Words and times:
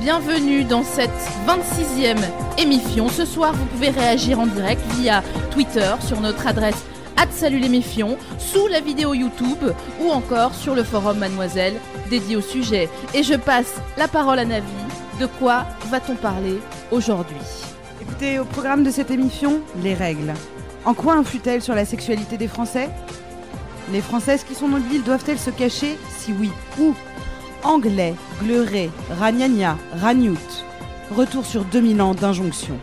Bienvenue 0.00 0.64
dans 0.64 0.82
cette 0.82 1.10
26e 1.46 2.18
émission. 2.58 3.08
Ce 3.08 3.24
soir, 3.24 3.52
vous 3.54 3.64
pouvez 3.66 3.90
réagir 3.90 4.38
en 4.38 4.46
direct 4.46 4.82
via 4.96 5.22
Twitter 5.50 5.90
sur 6.00 6.20
notre 6.20 6.46
adresse 6.46 6.84
Salut 7.30 7.60
sous 8.38 8.68
la 8.68 8.80
vidéo 8.80 9.12
YouTube 9.12 9.72
ou 10.00 10.10
encore 10.10 10.54
sur 10.54 10.74
le 10.74 10.84
forum 10.84 11.18
Mademoiselle 11.18 11.74
dédié 12.08 12.36
au 12.36 12.40
sujet. 12.40 12.88
Et 13.12 13.22
je 13.22 13.34
passe 13.34 13.74
la 13.96 14.08
parole 14.08 14.38
à 14.38 14.44
Navi. 14.44 14.66
De 15.20 15.26
quoi 15.26 15.66
va-t-on 15.90 16.14
parler 16.14 16.60
aujourd'hui? 16.90 17.36
Écoutez, 18.00 18.38
au 18.38 18.44
programme 18.44 18.84
de 18.84 18.90
cette 18.90 19.10
émission, 19.10 19.60
les 19.82 19.94
règles. 19.94 20.32
En 20.84 20.94
quoi 20.94 21.14
influent-elles 21.14 21.60
sur 21.60 21.74
la 21.74 21.84
sexualité 21.84 22.36
des 22.36 22.48
Français? 22.48 22.88
Les 23.92 24.00
Françaises 24.00 24.44
qui 24.44 24.54
sont 24.54 24.68
mobiles 24.68 25.02
doivent-elles 25.02 25.38
se 25.38 25.50
cacher? 25.50 25.98
Si 26.16 26.32
oui, 26.38 26.50
où? 26.78 26.94
Anglais, 27.64 28.14
gleuré, 28.42 28.90
ragnagna, 29.18 29.78
ragnout. 29.94 30.36
Retour 31.10 31.46
sur 31.46 31.64
2000 31.64 32.02
ans 32.02 32.14
d'injonction. 32.14 32.78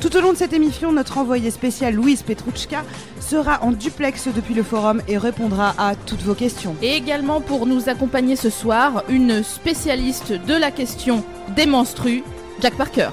Tout 0.00 0.16
au 0.16 0.20
long 0.20 0.32
de 0.32 0.36
cette 0.36 0.52
émission, 0.52 0.92
notre 0.92 1.18
envoyé 1.18 1.50
spécial 1.52 1.94
Louise 1.94 2.22
Petrouchka 2.22 2.84
sera 3.20 3.62
en 3.62 3.70
duplex 3.70 4.28
depuis 4.28 4.54
le 4.54 4.64
forum 4.64 5.00
et 5.08 5.16
répondra 5.16 5.74
à 5.78 5.94
toutes 5.94 6.22
vos 6.22 6.34
questions. 6.34 6.74
Et 6.82 6.96
également 6.96 7.40
pour 7.40 7.66
nous 7.66 7.88
accompagner 7.88 8.34
ce 8.34 8.50
soir, 8.50 9.04
une 9.08 9.42
spécialiste 9.44 10.32
de 10.32 10.54
la 10.54 10.72
question 10.72 11.24
des 11.54 11.66
menstrues, 11.66 12.24
Jack 12.60 12.74
Parker. 12.76 13.10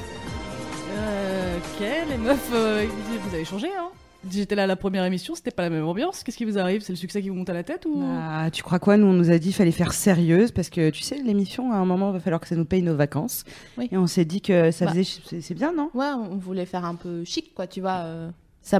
Euh, 0.97 1.57
ok, 1.57 1.87
les 2.09 2.17
meufs, 2.17 2.49
euh, 2.53 2.85
vous 3.27 3.35
avez 3.35 3.45
changé, 3.45 3.67
hein? 3.67 3.89
J'étais 4.31 4.55
là 4.55 4.63
à 4.63 4.67
la 4.67 4.75
première 4.75 5.03
émission, 5.03 5.35
c'était 5.35 5.51
pas 5.51 5.63
la 5.63 5.69
même 5.69 5.85
ambiance. 5.85 6.23
Qu'est-ce 6.23 6.37
qui 6.37 6.45
vous 6.45 6.57
arrive? 6.57 6.81
C'est 6.81 6.93
le 6.93 6.97
succès 6.97 7.21
qui 7.21 7.29
vous 7.29 7.35
monte 7.35 7.49
à 7.49 7.53
la 7.53 7.63
tête 7.63 7.85
ou? 7.85 8.01
Ah, 8.05 8.49
tu 8.51 8.63
crois 8.63 8.79
quoi? 8.79 8.95
Nous, 8.97 9.05
on 9.07 9.13
nous 9.13 9.29
a 9.31 9.37
dit 9.37 9.47
qu'il 9.47 9.55
fallait 9.55 9.71
faire 9.71 9.93
sérieuse 9.93 10.51
parce 10.51 10.69
que 10.69 10.89
tu 10.89 11.01
sais, 11.03 11.17
l'émission, 11.17 11.71
à 11.71 11.75
un 11.75 11.85
moment, 11.85 12.09
il 12.09 12.13
va 12.13 12.19
falloir 12.19 12.39
que 12.39 12.47
ça 12.47 12.55
nous 12.55 12.65
paye 12.65 12.81
nos 12.81 12.95
vacances. 12.95 13.43
Oui. 13.77 13.89
Et 13.91 13.97
on 13.97 14.07
s'est 14.07 14.25
dit 14.25 14.41
que 14.41 14.71
ça 14.71 14.85
Bah. 14.85 14.91
faisait. 14.91 15.03
C'est 15.27 15.41
c'est 15.41 15.53
bien, 15.53 15.73
non? 15.73 15.89
Ouais, 15.93 16.07
on 16.07 16.37
voulait 16.37 16.65
faire 16.65 16.85
un 16.85 16.95
peu 16.95 17.23
chic, 17.25 17.53
quoi, 17.53 17.67
tu 17.67 17.81
vois. 17.81 18.01
euh, 18.05 18.29
ça... 18.61 18.79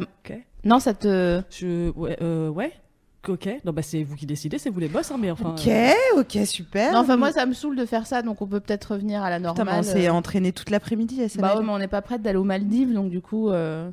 Non, 0.64 0.80
ça 0.80 0.94
te... 0.94 1.42
Je, 1.50 1.90
ouais, 1.98 2.18
euh, 2.22 2.48
ouais. 2.50 2.72
Ok. 3.28 3.50
Non, 3.66 3.72
bah 3.72 3.82
c'est 3.82 4.04
vous 4.04 4.16
qui 4.16 4.26
décidez, 4.26 4.58
c'est 4.58 4.70
vous 4.70 4.80
les 4.82 4.88
boss, 4.90 5.10
hein, 5.12 5.18
mais 5.20 5.32
enfin. 5.32 5.52
Ok, 5.58 5.70
ok, 6.18 6.46
super. 6.46 6.92
Non, 6.94 7.00
enfin, 7.00 7.16
moi, 7.16 7.32
ça 7.32 7.46
me 7.46 7.54
saoule 7.54 7.76
de 7.78 7.86
faire 7.86 8.06
ça, 8.06 8.22
donc 8.22 8.42
on 8.42 8.48
peut 8.48 8.60
peut-être 8.60 8.94
revenir 8.94 9.24
à 9.24 9.30
la 9.30 9.38
Putain, 9.38 9.54
normale. 9.64 9.80
on 9.80 9.84
s'est 9.84 10.08
euh. 10.08 10.14
entraîné 10.14 10.52
toute 10.52 10.70
l'après-midi 10.70 11.22
à 11.24 11.28
Bah 11.42 11.56
ouais, 11.58 11.64
mais 11.64 11.72
on 11.72 11.80
n'est 11.80 11.88
pas 11.88 12.02
prête 12.02 12.22
d'aller 12.22 12.38
aux 12.38 12.44
Maldives, 12.46 12.94
donc 12.94 13.10
du 13.10 13.22
coup... 13.22 13.50
euh, 13.50 13.90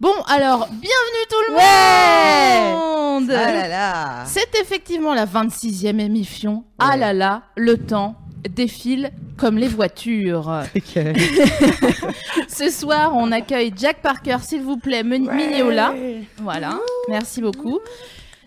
Bon, 0.00 0.14
alors, 0.28 0.68
bienvenue 0.70 1.26
tout 1.28 1.42
le 1.48 1.54
monde 1.54 3.32
Ah 3.32 3.52
là 3.52 3.66
là 3.66 4.24
C'est 4.26 4.54
effectivement 4.60 5.12
la 5.12 5.26
26e 5.26 5.98
émission. 5.98 6.62
Ah 6.78 6.96
là 6.96 7.12
là, 7.12 7.42
le 7.56 7.76
temps 7.76 8.14
défile 8.48 9.10
comme 9.36 9.58
les 9.58 9.66
voitures. 9.66 10.62
Ce 12.48 12.70
soir, 12.70 13.12
on 13.16 13.32
accueille 13.32 13.72
Jack 13.76 14.00
Parker, 14.00 14.36
s'il 14.40 14.62
vous 14.62 14.76
plaît, 14.76 15.02
Mignola. 15.02 15.92
Voilà, 16.36 16.78
merci 17.08 17.40
beaucoup. 17.40 17.80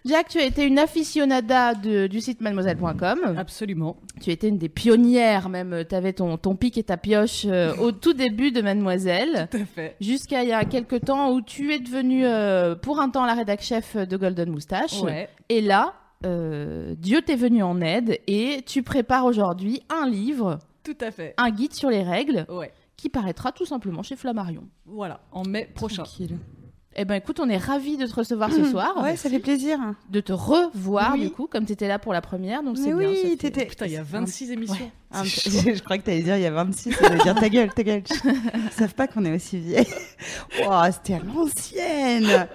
Jack, 0.04 0.30
tu 0.30 0.40
as 0.40 0.46
été 0.46 0.66
une 0.66 0.80
aficionada 0.80 1.76
de- 1.76 2.08
du 2.08 2.22
site 2.22 2.42
mademoiselle.com. 2.42 3.36
Absolument. 3.38 3.98
Tu 4.20 4.32
étais 4.32 4.48
une 4.48 4.58
des 4.58 4.68
pionnières, 4.70 5.48
même. 5.50 5.84
Tu 5.88 5.94
avais 5.94 6.14
ton, 6.14 6.38
ton 6.38 6.56
pic 6.56 6.78
et 6.78 6.84
ta 6.84 6.98
pioche 6.98 7.46
euh, 7.46 7.76
au 7.78 7.92
tout 7.92 8.14
début 8.14 8.52
de 8.52 8.62
Mademoiselle. 8.62 9.48
Tout 9.52 9.58
à 9.58 9.66
fait. 9.66 9.96
Jusqu'à 10.02 10.42
il 10.44 10.50
y 10.50 10.54
a 10.54 10.66
quelques 10.66 11.06
temps 11.06 11.32
où 11.32 11.42
tu 11.42 11.72
es 11.74 11.80
devenue 11.80 12.26
euh, 12.26 12.76
pour 12.76 13.00
un 13.00 13.10
temps 13.10 13.26
la 13.26 13.36
rédac 13.36 13.62
chef 13.62 13.96
de 13.96 14.18
Golden 14.18 14.50
Moustache. 14.50 15.02
Ouais. 15.04 15.30
Et 15.50 15.62
là, 15.62 15.94
euh, 16.26 16.96
Dieu 16.98 17.22
t'est 17.22 17.36
venu 17.36 17.62
en 17.62 17.80
aide 17.82 18.20
et 18.28 18.64
tu 18.66 18.82
prépares 18.84 19.26
aujourd'hui 19.26 19.82
un 19.90 20.08
livre, 20.10 20.58
Tout 20.84 20.98
à 21.02 21.12
fait. 21.12 21.36
un 21.38 21.52
guide 21.52 21.74
sur 21.74 21.90
les 21.92 22.02
règles, 22.04 22.46
Ouais. 22.50 22.72
qui 22.98 23.10
paraîtra 23.10 23.52
tout 23.52 23.66
simplement 23.66 24.02
chez 24.02 24.16
Flammarion. 24.16 24.64
Voilà. 24.86 25.22
En 25.32 25.44
mai 25.44 25.70
prochain. 25.76 26.04
Tranquille. 26.04 26.38
Eh 26.98 27.06
ben 27.06 27.16
écoute, 27.16 27.40
on 27.40 27.48
est 27.48 27.58
ravis 27.58 27.96
de 27.96 28.06
te 28.06 28.14
recevoir 28.14 28.52
ce 28.52 28.66
soir, 28.66 28.94
Ouais, 29.02 29.16
ça 29.16 29.30
fait 29.30 29.40
plaisir. 29.40 29.80
de 30.10 30.20
te 30.20 30.34
revoir 30.34 31.14
Oui. 31.14 31.22
du 31.22 31.30
coup, 31.32 31.48
comme 31.48 31.66
tu 31.66 31.72
étais 31.72 31.88
là 31.88 32.00
pour 32.00 32.12
la 32.12 32.20
première, 32.20 32.64
donc 32.64 32.78
c'est 32.78 32.88
bien. 32.88 32.98
oui, 32.98 33.38
fait- 33.40 33.66
Putain, 33.66 33.86
il 33.86 33.94
y 33.94 33.98
a 33.98 34.04
26 34.04 34.52
émissions. 34.52 34.92
Je 35.24 35.82
crois 35.84 35.98
que 35.98 36.04
t'allais 36.04 36.22
dire 36.22 36.36
il 36.36 36.44
y 36.44 36.46
a 36.46 36.52
26, 36.52 36.92
ça 36.92 37.10
veut 37.10 37.20
dire 37.20 37.36
ta 37.36 37.48
gueule, 37.48 37.74
ta 37.74 37.84
gueule. 37.84 38.04
Ils 38.26 38.72
savent 38.72 38.94
pas 38.94 39.08
qu'on 39.08 39.24
est 39.24 39.34
aussi 39.34 39.58
vieille. 39.58 39.88
Wow, 40.66 40.82
c'était 40.92 41.14
à 41.14 41.20
l'ancienne. 41.20 42.48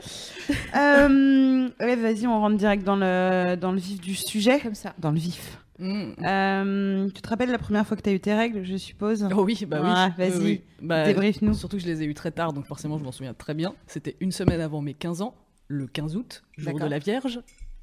Euh, 0.77 1.69
ouais, 1.81 1.97
vas-y, 1.97 2.27
on 2.27 2.39
rentre 2.39 2.57
direct 2.57 2.85
dans 2.85 2.97
le, 2.97 3.57
dans 3.57 3.73
le 3.73 3.79
vif 3.79 4.01
du 4.01 4.15
sujet. 4.15 4.61
Comme 4.61 4.75
ça. 4.75 4.93
Dans 4.99 5.11
le 5.13 5.19
vif. 5.19 5.59
Mm. 5.79 6.13
Euh, 6.27 7.09
tu 7.11 7.21
te 7.23 7.29
rappelles 7.29 7.51
la 7.51 7.59
première 7.59 7.87
fois 7.87 7.97
que 7.97 8.03
t'as 8.03 8.13
eu 8.13 8.21
tes 8.21 8.35
règles, 8.35 8.65
je 8.65 8.77
suppose? 8.77 9.27
Oh 9.37 9.45
oui, 9.45 9.65
bah 9.69 9.81
oui. 9.83 9.91
Vas-y, 10.17 10.39
Oui, 10.39 10.45
oui. 10.45 10.63
Bah, 10.83 11.05
Débrief-nous. 11.05 11.55
Surtout 11.55 11.77
que 11.77 11.83
je 11.83 11.89
les 11.89 12.03
ai 12.03 12.07
eu 12.07 12.15
très 12.15 12.31
tard, 12.31 12.53
donc 12.53 12.67
forcément 12.67 12.99
je 12.99 13.05
m'en 13.05 13.13
souviens 13.13 13.35
très 13.35 13.55
bien. 13.55 13.75
C'était 13.87 14.17
une 14.21 14.33
semaine 14.33 14.61
avant 14.61 14.81
mes 14.81 14.95
15 14.95 15.23
ans, 15.23 15.35
le 15.69 15.87
15 15.87 16.17
août, 16.17 16.43
jour 16.57 16.73
D'accord. 16.73 16.87
de 16.87 16.91
la 16.91 16.99
Vierge. 16.99 17.41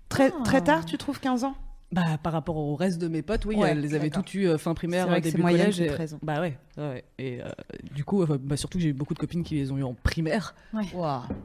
Très, 0.09 0.31
Ah. 0.31 0.43
très 0.43 0.61
tard, 0.61 0.85
tu 0.85 0.97
trouves 0.97 1.19
15 1.19 1.43
ans? 1.43 1.55
Bah, 1.91 2.17
par 2.23 2.33
rapport 2.33 2.57
au 2.57 2.75
reste 2.75 2.99
de 2.99 3.07
mes 3.07 3.21
potes, 3.21 3.45
oui, 3.45 3.55
Ouais, 3.55 3.69
elles 3.69 3.79
les 3.81 3.93
avaient 3.93 4.09
toutes 4.09 4.33
eues 4.33 4.47
euh, 4.47 4.57
fin 4.57 4.73
primaire, 4.73 5.05
vrai 5.05 5.17
euh, 5.17 5.19
que 5.19 5.25
début 5.25 5.41
moyen 5.41 5.57
collège. 5.59 5.77
que 5.77 5.83
et- 5.83 5.87
t'aies 5.89 5.93
13 5.93 6.13
ans. 6.15 6.19
Bah 6.23 6.41
ouais, 6.41 6.57
ouais. 6.77 7.03
Et 7.19 7.39
euh, 7.39 7.45
du 7.93 8.03
coup, 8.03 8.23
euh, 8.23 8.39
bah, 8.41 8.57
surtout 8.57 8.79
que 8.79 8.83
j'ai 8.83 8.89
eu 8.89 8.93
beaucoup 8.93 9.13
de 9.13 9.19
copines 9.19 9.43
qui 9.43 9.53
les 9.55 9.71
ont 9.71 9.77
eu 9.77 9.83
en 9.83 9.93
primaire. 9.93 10.55
Ouais. 10.73 10.81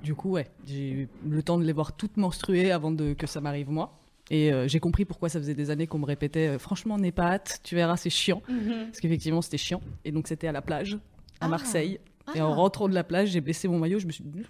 Du 0.03 0.15
coup, 0.15 0.31
ouais, 0.31 0.47
j'ai 0.67 0.91
eu 0.91 1.09
le 1.29 1.43
temps 1.43 1.59
de 1.59 1.65
les 1.65 1.75
voir 1.75 1.93
toutes 1.99 2.17
menstruées 2.17 2.73
avant 2.73 2.91
de, 2.91 3.13
que 3.13 3.27
ça 3.27 3.43
m'arrive 3.43 3.69
moi. 3.69 3.98
Et 4.31 4.53
euh, 4.53 4.69
j'ai 4.69 4.79
compris 4.81 5.05
pourquoi 5.05 5.29
ça 5.29 5.39
faisait 5.39 5.55
des 5.55 5.71
années 5.71 5.87
qu'on 5.87 5.99
me 5.99 6.05
répétait 6.05 6.49
euh, 6.49 6.59
franchement, 6.59 6.99
n'aie 6.99 7.13
pas 7.13 7.33
hâte, 7.33 7.61
tu 7.63 7.75
verras, 7.75 7.97
c'est 7.97 8.11
chiant. 8.11 8.43
Parce 8.87 9.01
qu'effectivement, 9.01 9.41
c'était 9.43 9.57
chiant. 9.59 9.81
Et 10.05 10.13
donc, 10.13 10.29
c'était 10.29 10.49
à 10.49 10.53
la 10.53 10.63
plage, 10.63 10.95
à 11.41 11.47
Ah. 11.47 11.49
Marseille. 11.49 11.99
Et 12.35 12.41
Ah. 12.41 12.47
en 12.47 12.55
rentrant 12.55 12.89
de 12.91 12.95
la 12.95 13.05
plage, 13.05 13.31
j'ai 13.31 13.41
baissé 13.41 13.69
mon 13.69 13.79
maillot. 13.79 13.99
Je 14.01 14.07
me 14.07 14.13
suis 14.13 14.23
dit, 14.23 14.43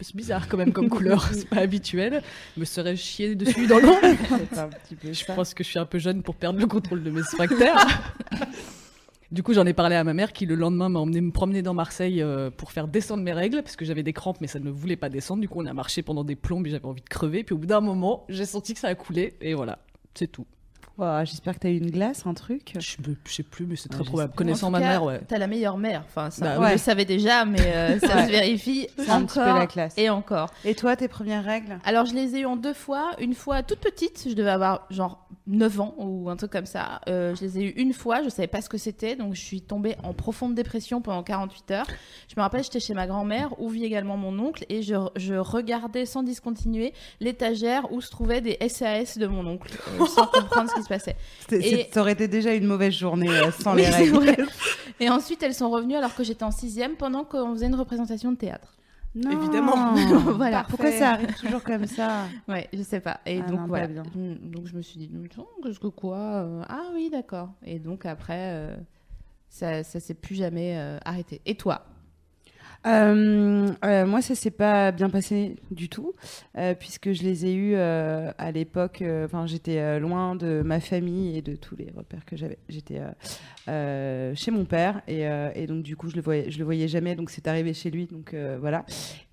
c'est 0.00 0.16
bizarre 0.16 0.48
quand 0.48 0.56
même 0.56 0.72
comme 0.72 0.88
couleur, 0.88 1.28
c'est 1.30 1.46
pas 1.46 1.56
habituel. 1.60 2.22
Je 2.56 2.60
me 2.60 2.64
serais 2.64 2.96
chié 2.96 3.34
dessus 3.34 3.66
dans 3.66 3.80
peu 3.80 5.12
Je 5.12 5.24
pense 5.34 5.52
que 5.52 5.62
je 5.62 5.68
suis 5.68 5.78
un 5.78 5.84
peu 5.84 5.98
jeune 5.98 6.22
pour 6.22 6.34
perdre 6.36 6.58
le 6.58 6.66
contrôle 6.66 7.02
de 7.02 7.10
mes 7.10 7.22
sphincters. 7.22 7.86
Du 9.32 9.42
coup, 9.42 9.54
j'en 9.54 9.64
ai 9.64 9.72
parlé 9.72 9.96
à 9.96 10.04
ma 10.04 10.12
mère 10.12 10.34
qui, 10.34 10.44
le 10.44 10.54
lendemain, 10.54 10.90
m'a 10.90 11.00
emmené 11.00 11.22
me 11.22 11.32
promener 11.32 11.62
dans 11.62 11.72
Marseille 11.72 12.20
euh, 12.20 12.50
pour 12.50 12.70
faire 12.70 12.86
descendre 12.86 13.22
mes 13.22 13.32
règles 13.32 13.62
parce 13.62 13.76
que 13.76 13.86
j'avais 13.86 14.02
des 14.02 14.12
crampes, 14.12 14.42
mais 14.42 14.46
ça 14.46 14.60
ne 14.60 14.70
voulait 14.70 14.94
pas 14.94 15.08
descendre. 15.08 15.40
Du 15.40 15.48
coup, 15.48 15.62
on 15.62 15.64
a 15.64 15.72
marché 15.72 16.02
pendant 16.02 16.22
des 16.22 16.36
plombes 16.36 16.66
et 16.66 16.70
j'avais 16.70 16.84
envie 16.84 17.00
de 17.00 17.08
crever. 17.08 17.42
Puis 17.42 17.54
au 17.54 17.58
bout 17.58 17.64
d'un 17.64 17.80
moment, 17.80 18.26
j'ai 18.28 18.44
senti 18.44 18.74
que 18.74 18.80
ça 18.80 18.88
a 18.88 18.94
coulé 18.94 19.38
et 19.40 19.54
voilà, 19.54 19.78
c'est 20.12 20.26
tout. 20.26 20.46
Wow, 20.98 21.24
J'espère 21.24 21.54
que 21.54 21.60
t'as 21.60 21.70
eu 21.70 21.78
une 21.78 21.90
glace, 21.90 22.26
un 22.26 22.34
truc? 22.34 22.74
Je, 22.78 22.96
je 23.24 23.32
sais 23.32 23.42
plus, 23.42 23.64
mais 23.66 23.76
c'est 23.76 23.88
très 23.88 24.04
je 24.04 24.08
probable. 24.08 24.34
Connaissant 24.34 24.70
ma 24.70 24.80
cas, 24.80 24.88
mère, 24.88 25.04
ouais. 25.04 25.20
T'as 25.26 25.38
la 25.38 25.46
meilleure 25.46 25.78
mère. 25.78 26.02
Enfin, 26.06 26.30
ça, 26.30 26.44
Bah 26.44 26.54
on 26.58 26.62
ouais. 26.62 26.72
le 26.72 26.78
savait 26.78 27.04
déjà, 27.06 27.44
mais 27.44 27.60
euh, 27.60 27.98
ça 27.98 28.16
Ouais. 28.16 28.26
se 28.26 28.30
vérifie. 28.30 28.88
C'est 28.98 29.08
un 29.10 29.24
petit 29.24 29.38
peu 29.38 29.44
encore 29.44 29.58
la 29.58 29.66
classe. 29.66 29.94
Et 29.96 30.10
encore. 30.10 30.50
Et 30.64 30.74
toi, 30.74 30.94
tes 30.96 31.08
premières 31.08 31.44
règles? 31.44 31.78
Alors, 31.84 32.04
je 32.06 32.14
les 32.14 32.36
ai 32.36 32.40
eues 32.40 32.46
en 32.46 32.56
deux 32.56 32.74
fois. 32.74 33.12
Une 33.20 33.34
fois 33.34 33.62
toute 33.62 33.80
petite, 33.80 34.26
je 34.28 34.34
devais 34.34 34.50
avoir 34.50 34.86
genre 34.90 35.26
9 35.46 35.80
ans 35.80 35.94
ou 35.98 36.28
un 36.30 36.36
truc 36.36 36.52
comme 36.52 36.66
ça. 36.66 37.00
Euh, 37.08 37.34
je 37.34 37.40
les 37.40 37.58
ai 37.58 37.62
eues 37.64 37.72
une 37.76 37.92
fois, 37.94 38.22
je 38.22 38.28
savais 38.28 38.46
pas 38.46 38.60
ce 38.60 38.68
que 38.68 38.78
c'était, 38.78 39.16
donc 39.16 39.34
je 39.34 39.40
suis 39.40 39.60
tombée 39.62 39.96
en 40.04 40.12
profonde 40.12 40.54
dépression 40.54 41.00
pendant 41.00 41.22
48 41.24 41.70
heures. 41.72 41.86
Je 42.28 42.34
me 42.36 42.42
rappelle, 42.42 42.62
j'étais 42.62 42.78
chez 42.78 42.94
ma 42.94 43.06
grand-mère, 43.08 43.58
où 43.60 43.68
vit 43.68 43.84
également 43.84 44.16
mon 44.16 44.38
oncle, 44.38 44.64
et 44.68 44.82
je, 44.82 44.94
je 45.16 45.34
regardais 45.34 46.06
sans 46.06 46.22
discontinuer 46.22 46.92
l'étagère 47.18 47.90
où 47.92 48.00
se 48.00 48.10
trouvaient 48.10 48.40
des 48.40 48.56
SAS 48.68 49.18
de 49.18 49.26
mon 49.26 49.44
oncle, 49.46 49.72
euh, 50.00 50.06
sans 50.06 50.26
comprendre 50.32 50.70
ce 50.76 50.81
qui 50.82 50.84
se 50.84 50.88
passait. 50.88 51.16
Et- 51.52 51.88
Ça 51.92 52.00
aurait 52.00 52.12
été 52.12 52.28
déjà 52.28 52.54
une 52.54 52.66
mauvaise 52.66 52.92
journée 52.94 53.28
euh, 53.28 53.50
sans 53.62 53.74
Oui, 53.74 53.82
les 53.82 53.88
règles. 53.88 54.12
vrai. 54.14 54.36
Et 55.00 55.08
ensuite, 55.08 55.42
elles 55.42 55.54
sont 55.54 55.70
revenues 55.70 55.96
alors 55.96 56.14
que 56.14 56.22
j'étais 56.24 56.44
en 56.44 56.50
sixième 56.50 56.96
pendant 56.96 57.24
qu'on 57.24 57.52
faisait 57.54 57.66
une 57.66 57.74
représentation 57.74 58.30
de 58.32 58.36
théâtre. 58.36 58.76
Non. 59.14 59.30
Évidemment. 59.30 59.94
Voilà. 60.36 60.64
Pourquoi 60.68 60.90
ça 60.92 61.10
arrive 61.10 61.34
toujours 61.34 61.62
comme 61.62 61.86
ça 61.86 62.24
Ouais, 62.48 62.68
je 62.72 62.82
sais 62.82 63.00
pas. 63.00 63.20
Et 63.26 63.40
Ah 63.44 63.48
donc 63.50 63.60
non, 63.60 63.66
voilà. 63.66 63.86
bien. 63.86 64.02
Mm, 64.14 64.50
Donc 64.50 64.66
je 64.66 64.74
me 64.76 64.80
suis 64.82 64.98
dit, 64.98 65.10
qu'est-ce 65.62 65.78
que 65.80 65.88
quoi 65.88 66.16
euh, 66.18 66.62
Ah 66.68 66.84
oui, 66.94 67.10
d'accord. 67.10 67.50
Et 67.64 67.78
donc 67.78 68.06
après, 68.06 68.52
euh, 68.54 68.74
ça, 69.50 69.82
ça 69.84 70.00
s'est 70.00 70.14
plus 70.14 70.34
jamais 70.34 70.76
euh, 70.78 70.98
arrêté. 71.04 71.40
Et 71.46 71.56
toi? 71.56 71.82
Moi, 72.84 74.22
ça 74.22 74.34
s'est 74.34 74.50
pas 74.50 74.92
bien 74.92 75.08
passé 75.10 75.56
du 75.70 75.88
tout, 75.88 76.14
euh, 76.58 76.74
puisque 76.74 77.12
je 77.12 77.22
les 77.22 77.46
ai 77.46 77.54
eus 77.54 77.74
euh, 77.74 78.30
à 78.38 78.50
l'époque. 78.52 79.02
euh, 79.02 79.24
Enfin, 79.26 79.46
j'étais 79.46 79.78
euh, 79.78 79.98
loin 79.98 80.34
de 80.36 80.62
ma 80.64 80.80
famille 80.80 81.36
et 81.38 81.42
de 81.42 81.54
tous 81.56 81.76
les 81.76 81.90
repères 81.96 82.24
que 82.24 82.36
j'avais. 82.36 82.58
J'étais 82.68 82.98
euh, 82.98 83.10
euh, 83.68 84.34
chez 84.34 84.50
mon 84.50 84.64
père 84.64 85.02
et, 85.06 85.26
euh, 85.28 85.50
donc 85.66 85.82
du 85.82 85.96
coup, 85.96 86.08
je 86.10 86.16
le 86.16 86.22
voyais, 86.22 86.50
le 86.50 86.64
voyais 86.64 86.88
jamais. 86.88 87.14
Donc 87.14 87.30
c'est 87.30 87.46
arrivé 87.46 87.72
chez 87.74 87.90
lui. 87.90 88.06
Donc 88.06 88.34
euh, 88.34 88.58
voilà. 88.60 88.84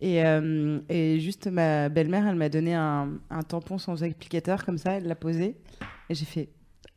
Et, 0.02 0.24
euh, 0.24 0.80
et 0.90 1.20
juste 1.20 1.48
ma 1.48 1.90
belle-mère, 1.90 2.28
elle 2.28 2.36
m'a 2.36 2.50
donné 2.50 2.76
un, 2.76 3.10
un 3.30 3.42
tampon 3.42 3.78
sans 3.78 4.04
applicateur 4.04 4.66
comme 4.66 4.78
ça. 4.78 4.94
Elle 4.94 5.08
l'a 5.08 5.16
posé 5.16 5.56
et 6.10 6.16
j'ai 6.16 6.26
fait. 6.26 6.50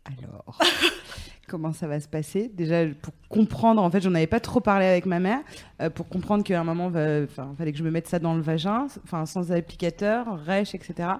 Alors? 0.04 0.58
Comment 1.52 1.74
ça 1.74 1.86
va 1.86 2.00
se 2.00 2.08
passer 2.08 2.50
Déjà 2.54 2.86
pour 3.02 3.12
comprendre, 3.28 3.82
en 3.82 3.90
fait, 3.90 4.00
j'en 4.00 4.14
avais 4.14 4.26
pas 4.26 4.40
trop 4.40 4.60
parlé 4.60 4.86
avec 4.86 5.04
ma 5.04 5.20
mère 5.20 5.40
euh, 5.82 5.90
pour 5.90 6.08
comprendre 6.08 6.42
qu'à 6.42 6.58
un 6.58 6.64
moment, 6.64 6.86
enfin, 6.86 7.54
fallait 7.58 7.72
que 7.72 7.78
je 7.78 7.84
me 7.84 7.90
mette 7.90 8.08
ça 8.08 8.18
dans 8.18 8.32
le 8.32 8.40
vagin, 8.40 8.86
enfin 9.04 9.26
sans 9.26 9.52
applicateur, 9.52 10.42
rêche, 10.46 10.74
etc. 10.74 11.10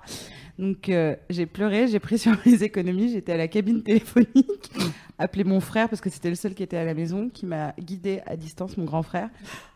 Donc 0.59 0.89
euh, 0.91 1.17
j'ai 1.31 1.47
pleuré, 1.47 1.89
j'ai 1.89 1.99
pris 1.99 2.19
sur 2.19 2.33
mes 2.47 2.63
économies, 2.63 3.11
j'étais 3.13 3.33
à 3.33 3.37
la 3.37 3.49
cabine 3.49 3.83
téléphonique, 3.83 4.71
appelé 5.19 5.45
mon 5.45 5.61
frère 5.61 5.89
parce 5.89 6.01
que 6.03 6.11
c'était 6.11 6.29
le 6.29 6.35
seul 6.35 6.55
qui 6.55 6.63
était 6.63 6.77
à 6.77 6.85
la 6.85 6.95
maison, 6.95 7.31
qui 7.33 7.47
m'a 7.47 7.73
guidé 7.81 8.21
à 8.27 8.37
distance, 8.37 8.77
mon 8.77 8.85
grand 8.85 9.03
frère, 9.03 9.31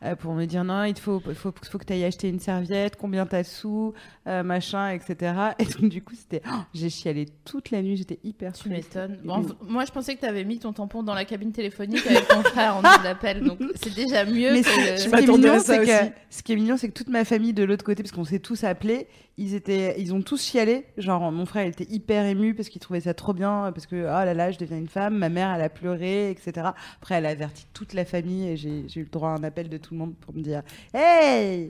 euh, 0.04 0.14
pour 0.16 0.34
me 0.34 0.44
dire 0.44 0.64
non, 0.64 0.84
il 0.84 0.98
faut, 0.98 1.20
faut, 1.34 1.52
faut 1.62 1.78
que 1.78 1.84
tu 1.84 1.92
ailles 1.94 2.04
acheter 2.04 2.28
une 2.28 2.40
serviette, 2.40 2.96
combien 2.96 3.24
t'as 3.26 3.42
de 3.42 3.46
sous, 3.46 3.94
euh, 4.26 4.42
machin, 4.42 4.90
etc. 4.90 5.32
Et 5.58 5.64
donc 5.64 5.88
du 5.90 6.02
coup, 6.02 6.14
c'était, 6.14 6.42
oh, 6.46 6.56
j'ai 6.74 6.90
chialé 6.90 7.26
toute 7.46 7.70
la 7.70 7.80
nuit, 7.82 7.96
j'étais 7.96 8.18
hyper 8.22 8.52
Tu 8.52 8.68
m'étonnes. 8.68 9.18
Bon, 9.24 9.46
moi, 9.66 9.84
je 9.86 9.92
pensais 9.92 10.14
que 10.14 10.20
tu 10.20 10.26
avais 10.26 10.44
mis 10.44 10.58
ton 10.58 10.72
tampon 10.74 11.02
dans 11.02 11.14
la 11.14 11.24
cabine 11.24 11.52
téléphonique 11.52 12.06
avec 12.06 12.28
ton 12.28 12.42
frère 12.42 12.76
en 12.76 12.82
double 12.82 13.02
d'appel, 13.02 13.42
donc 13.42 13.58
c'est 13.82 13.94
déjà 13.94 14.24
mieux 14.26 14.52
Mais 14.52 14.60
que 14.62 14.68
ce, 14.68 14.90
le- 14.92 14.96
ce 14.98 15.08
qui 15.08 15.14
est 15.14 15.26
mignon, 15.38 15.58
ça 15.58 15.84
c'est 15.84 15.86
que, 16.08 16.12
ce 16.28 16.42
qui 16.42 16.52
est 16.52 16.56
mignon, 16.56 16.76
c'est 16.76 16.88
que 16.88 16.94
toute 16.94 17.08
ma 17.08 17.24
famille 17.24 17.54
de 17.54 17.64
l'autre 17.64 17.84
côté, 17.84 18.02
parce 18.02 18.12
qu'on 18.12 18.24
s'est 18.24 18.40
tous 18.40 18.62
appelés, 18.64 19.06
ils 19.38 19.54
étaient, 19.54 19.94
ils 20.00 20.14
ont 20.14 20.22
tous 20.22 20.42
chialé. 20.42 20.65
Genre, 20.96 21.32
mon 21.32 21.46
frère 21.46 21.64
il 21.64 21.70
était 21.70 21.90
hyper 21.90 22.24
ému 22.24 22.54
parce 22.54 22.68
qu'il 22.68 22.80
trouvait 22.80 23.00
ça 23.00 23.14
trop 23.14 23.32
bien, 23.32 23.72
parce 23.72 23.86
que, 23.86 23.96
oh 23.96 24.24
là 24.24 24.34
là, 24.34 24.50
je 24.50 24.58
deviens 24.58 24.78
une 24.78 24.88
femme. 24.88 25.16
Ma 25.18 25.28
mère, 25.28 25.54
elle 25.54 25.62
a 25.62 25.68
pleuré, 25.68 26.30
etc. 26.30 26.68
Après, 26.96 27.16
elle 27.16 27.26
a 27.26 27.30
averti 27.30 27.66
toute 27.72 27.94
la 27.94 28.04
famille 28.04 28.48
et 28.48 28.56
j'ai 28.56 28.84
j'ai 28.88 29.00
eu 29.00 29.04
le 29.04 29.10
droit 29.10 29.30
à 29.30 29.32
un 29.32 29.44
appel 29.44 29.68
de 29.68 29.76
tout 29.78 29.94
le 29.94 29.98
monde 29.98 30.14
pour 30.16 30.34
me 30.34 30.40
dire, 30.42 30.62
hey! 30.94 31.68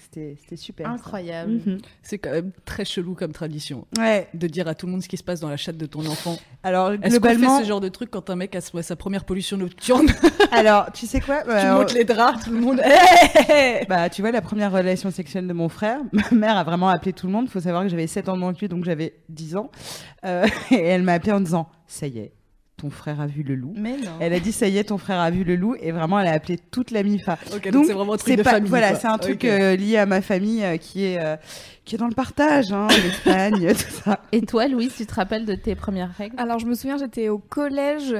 C'était 0.00 0.36
c'était 0.38 0.56
super. 0.56 0.88
incroyable. 0.90 1.52
Mhm. 1.64 1.78
C'est 2.02 2.18
quand 2.18 2.30
même 2.30 2.52
très 2.64 2.84
chelou 2.84 3.14
comme 3.14 3.32
tradition 3.32 3.86
Ouais. 3.98 4.28
de 4.34 4.46
dire 4.46 4.68
à 4.68 4.74
tout 4.74 4.86
le 4.86 4.92
monde 4.92 5.02
ce 5.02 5.08
qui 5.08 5.16
se 5.16 5.22
passe 5.24 5.40
dans 5.40 5.48
la 5.48 5.56
chatte 5.56 5.76
de 5.78 5.86
ton 5.86 6.04
enfant. 6.06 6.36
Alors, 6.62 6.92
Est-ce 6.92 7.00
qu'on 7.00 7.08
globalement, 7.10 7.58
fait 7.58 7.64
ce 7.64 7.68
genre 7.68 7.80
de 7.80 7.88
truc 7.88 8.10
quand 8.10 8.28
un 8.30 8.36
mec 8.36 8.54
a 8.54 8.60
sa 8.60 8.96
première 8.96 9.24
pollution 9.24 9.56
nocturne 9.56 10.06
alors, 10.52 10.92
tu 10.92 11.06
sais 11.06 11.20
quoi? 11.20 11.42
Tu 11.42 11.50
Euh, 11.50 11.74
montes 11.78 11.94
les 11.94 12.04
draps, 12.04 12.44
tout 12.44 12.50
le 12.52 12.60
monde. 12.60 12.80
Hey 13.48 13.86
Bah, 13.88 14.08
tu 14.10 14.20
vois, 14.22 14.30
la 14.30 14.42
première 14.42 14.72
relation 14.72 15.10
sexuelle 15.10 15.46
de 15.46 15.52
mon 15.52 15.68
frère, 15.68 16.00
ma 16.12 16.30
mère 16.32 16.56
a 16.56 16.64
vraiment 16.64 16.88
appelé 16.88 17.12
tout 17.12 17.26
le 17.26 17.32
monde. 17.32 17.46
Il 17.46 17.50
faut 17.50 17.60
savoir 17.60 17.82
que 17.84 17.88
j'avais 17.88 18.06
7 18.06 18.28
ans 18.28 18.34
de 18.34 18.40
moins 18.40 18.52
que 18.52 18.60
lui, 18.60 18.68
donc 18.68 18.84
j'avais 18.84 19.14
10 19.28 19.56
ans. 19.56 19.70
Euh, 20.24 20.46
et 20.70 20.76
elle 20.82 21.02
m'a 21.02 21.14
appelé 21.14 21.32
en 21.32 21.40
disant 21.40 21.68
Ça 21.86 22.06
y 22.06 22.18
est, 22.18 22.32
ton 22.78 22.90
frère 22.90 23.20
a 23.20 23.26
vu 23.26 23.42
le 23.42 23.54
loup. 23.56 23.74
Mais 23.76 23.96
non. 23.96 24.12
Elle 24.20 24.32
a 24.32 24.40
dit 24.40 24.52
Ça 24.52 24.68
y 24.68 24.78
est, 24.78 24.84
ton 24.84 24.98
frère 24.98 25.20
a 25.20 25.30
vu 25.30 25.44
le 25.44 25.56
loup. 25.56 25.74
Et 25.80 25.92
vraiment, 25.92 26.18
elle 26.18 26.28
a 26.28 26.32
appelé 26.32 26.58
toute 26.58 26.90
la 26.90 27.02
MIFA. 27.02 27.36
Donc 27.50 27.84
c'est 27.86 27.92
vraiment 27.92 28.14
un 28.14 28.16
truc 28.16 28.28
C'est 28.28 28.36
de 28.36 28.42
pas, 28.42 28.52
famille. 28.52 28.70
voilà, 28.70 28.94
c'est 28.94 29.08
un 29.08 29.18
truc 29.18 29.44
euh, 29.44 29.76
lié 29.76 29.98
à 29.98 30.06
ma 30.06 30.22
famille 30.22 30.64
euh, 30.64 30.76
qui, 30.76 31.04
est, 31.04 31.20
euh, 31.20 31.36
qui 31.84 31.96
est 31.96 31.98
dans 31.98 32.08
le 32.08 32.14
partage, 32.14 32.72
hein, 32.72 32.86
l'Espagne, 32.88 33.68
tout 33.74 34.02
ça. 34.04 34.20
Et 34.32 34.42
toi, 34.42 34.68
Louise, 34.68 34.94
tu 34.96 35.06
te 35.06 35.14
rappelles 35.14 35.44
de 35.44 35.54
tes 35.54 35.74
premières 35.74 36.14
règles? 36.16 36.36
Alors 36.38 36.58
je 36.58 36.66
me 36.66 36.74
souviens, 36.74 36.96
j'étais 36.96 37.28
au 37.28 37.38
collège 37.38 38.14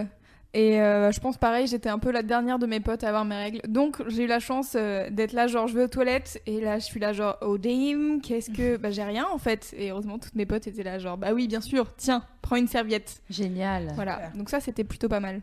et 0.54 0.80
euh, 0.80 1.12
je 1.12 1.20
pense 1.20 1.36
pareil, 1.36 1.66
j'étais 1.66 1.90
un 1.90 1.98
peu 1.98 2.10
la 2.10 2.22
dernière 2.22 2.58
de 2.58 2.66
mes 2.66 2.80
potes 2.80 3.04
à 3.04 3.08
avoir 3.08 3.24
mes 3.24 3.36
règles. 3.36 3.60
Donc 3.68 4.02
j'ai 4.08 4.24
eu 4.24 4.26
la 4.26 4.40
chance 4.40 4.74
euh, 4.76 5.10
d'être 5.10 5.32
là, 5.32 5.46
genre 5.46 5.68
je 5.68 5.74
vais 5.74 5.84
aux 5.84 5.88
toilettes 5.88 6.40
et 6.46 6.60
là 6.60 6.78
je 6.78 6.84
suis 6.84 7.00
là 7.00 7.12
genre 7.12 7.36
oh 7.42 7.58
damn, 7.58 8.20
qu'est-ce 8.22 8.50
que 8.50 8.76
bah 8.78 8.90
j'ai 8.90 9.04
rien 9.04 9.26
en 9.30 9.38
fait. 9.38 9.74
Et 9.76 9.90
heureusement 9.90 10.18
toutes 10.18 10.34
mes 10.34 10.46
potes 10.46 10.66
étaient 10.66 10.82
là 10.82 10.98
genre 10.98 11.18
bah 11.18 11.32
oui 11.34 11.48
bien 11.48 11.60
sûr, 11.60 11.94
tiens 11.96 12.22
prends 12.40 12.56
une 12.56 12.68
serviette. 12.68 13.20
Génial. 13.28 13.92
Voilà, 13.94 14.30
donc 14.34 14.48
ça 14.48 14.60
c'était 14.60 14.84
plutôt 14.84 15.08
pas 15.08 15.20
mal. 15.20 15.42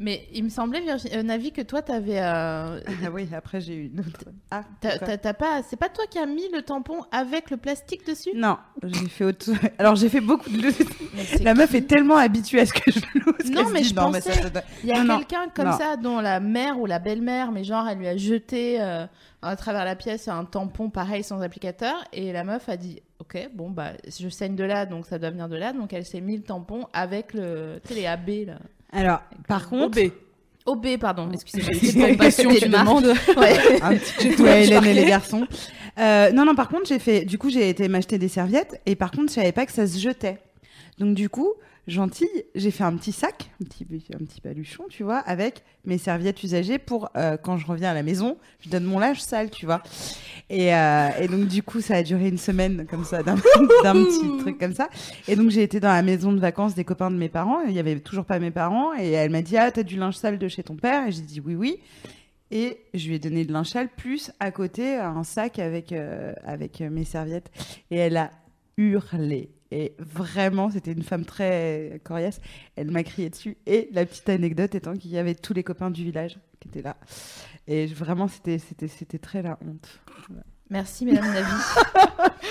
Mais 0.00 0.26
il 0.32 0.42
me 0.42 0.48
semblait, 0.48 0.80
Virgi- 0.80 1.08
euh, 1.14 1.22
Navi, 1.22 1.52
que 1.52 1.62
toi, 1.62 1.80
t'avais. 1.80 2.18
Euh... 2.18 2.80
Ah 2.88 3.10
oui, 3.12 3.28
après, 3.32 3.60
j'ai 3.60 3.74
eu 3.74 3.86
une 3.86 4.00
autre. 4.00 4.24
Ah, 4.50 4.64
t'as- 4.80 5.34
pas... 5.34 5.62
C'est 5.62 5.76
pas 5.76 5.88
toi 5.88 6.04
qui 6.10 6.18
as 6.18 6.26
mis 6.26 6.48
le 6.52 6.62
tampon 6.62 7.04
avec 7.12 7.50
le 7.50 7.56
plastique 7.58 8.04
dessus? 8.04 8.30
Non, 8.34 8.58
j'ai 8.82 9.06
fait 9.08 9.24
autre 9.24 9.50
Alors, 9.78 9.94
j'ai 9.94 10.08
fait 10.08 10.20
beaucoup 10.20 10.50
de. 10.50 11.44
La 11.44 11.54
meuf 11.54 11.72
est 11.76 11.82
tellement 11.86 12.16
habituée 12.16 12.60
à 12.60 12.66
ce 12.66 12.72
que 12.72 12.90
je 12.90 12.98
loue. 13.20 13.32
Non, 13.52 13.68
mais 13.70 13.84
je 13.84 13.94
pensais- 13.94 14.32
ça 14.32 14.50
doit- 14.50 14.62
Il 14.82 14.88
y 14.88 14.92
a 14.92 14.98
Non, 14.98 15.04
non, 15.04 15.18
quelqu'un 15.18 15.48
comme 15.54 15.66
non. 15.70 15.78
ça 15.78 15.96
dont 15.96 16.18
la 16.20 16.40
mère 16.40 16.80
ou 16.80 16.86
la 16.86 16.98
belle-mère, 16.98 17.52
mais 17.52 17.62
genre, 17.62 17.86
elle 17.88 17.98
lui 17.98 18.08
a 18.08 18.16
jeté 18.16 18.80
euh, 18.80 19.06
à 19.42 19.54
travers 19.54 19.84
la 19.84 19.94
pièce 19.94 20.26
un 20.26 20.44
tampon 20.44 20.90
pareil 20.90 21.22
sans 21.22 21.40
applicateur 21.40 21.94
et 22.12 22.32
la 22.32 22.42
meuf 22.42 22.68
a 22.68 22.76
dit 22.76 23.00
Ok, 23.20 23.48
bon, 23.54 23.70
bah, 23.70 23.92
je 24.08 24.28
saigne 24.28 24.56
de 24.56 24.64
là, 24.64 24.86
donc 24.86 25.06
ça 25.06 25.18
doit 25.20 25.30
venir 25.30 25.48
de 25.48 25.56
là. 25.56 25.72
Donc 25.72 25.92
elle 25.92 26.04
s'est 26.04 26.20
mis 26.20 26.36
le 26.36 26.42
tampon 26.42 26.88
avec 26.92 27.32
le. 27.32 27.80
Tu 27.86 27.94
sais, 27.94 28.00
les 28.00 28.06
AB 28.06 28.28
là. 28.48 28.58
Alors, 28.94 29.22
par 29.48 29.68
contre, 29.68 29.98
OB. 29.98 30.10
OB, 30.66 30.98
pardon, 30.98 31.30
excusez-moi. 31.32 31.72
C'est 31.82 32.16
passion, 32.16 32.50
tu 32.54 32.68
demandes. 32.68 33.04
Ouais. 33.36 33.56
un 33.82 33.96
petit 33.96 34.28
Hélène 34.28 34.84
et 34.84 34.94
les 34.94 35.04
garçons. 35.04 35.46
Euh, 35.98 36.32
non, 36.32 36.44
non, 36.44 36.54
par 36.54 36.68
contre, 36.68 36.86
j'ai 36.86 36.98
fait. 36.98 37.24
Du 37.24 37.38
coup, 37.38 37.50
j'ai 37.50 37.68
été 37.68 37.88
m'acheter 37.88 38.18
des 38.18 38.28
serviettes 38.28 38.80
et 38.86 38.96
par 38.96 39.10
contre, 39.10 39.28
je 39.28 39.34
savais 39.34 39.52
pas 39.52 39.66
que 39.66 39.72
ça 39.72 39.86
se 39.86 39.98
jetait. 39.98 40.38
Donc, 40.98 41.14
du 41.14 41.28
coup, 41.28 41.52
gentille, 41.86 42.44
j'ai 42.54 42.70
fait 42.70 42.84
un 42.84 42.96
petit 42.96 43.12
sac, 43.12 43.50
un 43.60 43.64
petit, 43.64 43.86
un 44.14 44.24
petit 44.24 44.40
paluchon, 44.40 44.84
tu 44.88 45.02
vois, 45.02 45.18
avec 45.18 45.62
mes 45.84 45.98
serviettes 45.98 46.42
usagées 46.42 46.78
pour 46.78 47.10
euh, 47.16 47.36
quand 47.36 47.58
je 47.58 47.66
reviens 47.66 47.90
à 47.90 47.94
la 47.94 48.02
maison, 48.02 48.38
je 48.60 48.70
donne 48.70 48.84
mon 48.84 48.98
linge 48.98 49.20
sale, 49.20 49.50
tu 49.50 49.66
vois. 49.66 49.82
Et, 50.50 50.74
euh, 50.74 51.28
donc, 51.28 51.48
du 51.48 51.62
coup, 51.62 51.80
ça 51.80 51.96
a 51.96 52.02
duré 52.02 52.28
une 52.28 52.38
semaine 52.38 52.86
comme 52.88 53.04
ça, 53.04 53.22
d'un 53.22 53.36
petit 53.36 54.38
truc 54.38 54.58
comme 54.58 54.74
ça. 54.74 54.88
Et 55.28 55.36
donc, 55.36 55.50
j'ai 55.50 55.62
été 55.62 55.80
dans 55.80 55.92
la 55.92 56.02
maison 56.02 56.32
de 56.32 56.40
vacances 56.40 56.74
des 56.74 56.84
copains 56.84 57.10
de 57.10 57.16
mes 57.16 57.28
parents. 57.28 57.60
Il 57.62 57.72
y 57.72 57.78
avait 57.78 57.98
toujours 58.00 58.24
pas 58.24 58.38
mes 58.38 58.50
parents. 58.50 58.94
Et 58.98 59.10
elle 59.10 59.30
m'a 59.30 59.42
dit 59.42 59.56
Ah, 59.56 59.70
t'as 59.70 59.82
du 59.82 59.96
linge 59.96 60.16
sale 60.16 60.38
de 60.38 60.48
chez 60.48 60.62
ton 60.62 60.76
père? 60.76 61.06
Et 61.06 61.12
j'ai 61.12 61.22
dit 61.22 61.40
Oui, 61.40 61.54
oui. 61.54 61.80
Et 62.50 62.78
je 62.94 63.08
lui 63.08 63.16
ai 63.16 63.18
donné 63.18 63.44
de 63.44 63.52
linge 63.52 63.68
sale, 63.68 63.88
plus 63.88 64.30
à 64.38 64.50
côté 64.50 64.96
un 64.96 65.24
sac 65.24 65.58
avec, 65.58 65.92
euh, 65.92 66.32
avec 66.44 66.80
mes 66.80 67.04
serviettes. 67.04 67.50
Et 67.90 67.96
elle 67.96 68.16
a 68.16 68.30
hurlé. 68.76 69.53
Et 69.74 69.92
vraiment, 69.98 70.70
c'était 70.70 70.92
une 70.92 71.02
femme 71.02 71.24
très 71.24 72.00
coriace. 72.04 72.40
Elle 72.76 72.92
m'a 72.92 73.02
crié 73.02 73.28
dessus. 73.28 73.56
Et 73.66 73.88
la 73.90 74.06
petite 74.06 74.28
anecdote 74.28 74.76
étant 74.76 74.96
qu'il 74.96 75.10
y 75.10 75.18
avait 75.18 75.34
tous 75.34 75.52
les 75.52 75.64
copains 75.64 75.90
du 75.90 76.04
village 76.04 76.38
qui 76.60 76.68
étaient 76.68 76.80
là. 76.80 76.96
Et 77.66 77.86
vraiment, 77.86 78.28
c'était, 78.28 78.60
très 79.18 79.42
la 79.42 79.58
honte. 79.66 80.00
Merci, 80.74 81.06
Madame 81.06 81.32
Navi. 81.32 81.52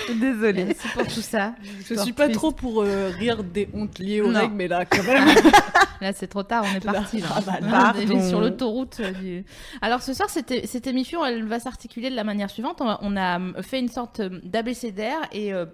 Désolée. 0.18 0.64
Merci 0.64 0.88
pour 0.94 1.06
tout 1.06 1.20
ça. 1.20 1.54
Je 1.88 1.94
suis 1.94 2.12
pas 2.14 2.28
trop 2.30 2.52
pour 2.52 2.82
euh, 2.82 3.10
rire 3.18 3.44
des 3.44 3.68
hontes 3.74 3.98
liées 3.98 4.20
aux 4.22 4.32
Non. 4.32 4.40
règles, 4.40 4.54
mais 4.54 4.66
là, 4.68 4.84
quand 4.86 5.02
même. 5.04 5.28
Là, 6.00 6.12
c'est 6.12 6.26
trop 6.26 6.42
tard, 6.42 6.64
on 6.70 6.74
est 6.76 6.84
parti. 6.84 7.20
Là. 7.20 7.28
Ah 7.36 7.40
bah, 7.62 7.92
On 7.96 8.00
est 8.00 8.28
sur 8.28 8.40
l'autoroute. 8.40 8.98
euh, 9.00 9.12
Du... 9.12 9.44
Alors, 9.80 10.02
ce 10.02 10.12
soir, 10.12 10.28
cette, 10.28 10.66
cette 10.66 10.86
émission, 10.86 11.24
elle 11.24 11.44
va 11.44 11.60
s'articuler 11.60 12.10
de 12.10 12.16
la 12.16 12.24
manière 12.24 12.50
suivante. 12.50 12.80
On 12.80 12.88
a, 12.88 12.98
on 13.00 13.16
a 13.16 13.40
euh, 13.40 13.62
fait 13.62 13.78
une 13.78 13.88
sorte 13.88 14.20
d'abécédaire 14.20 15.18
et 15.32 15.54
euh, 15.54 15.64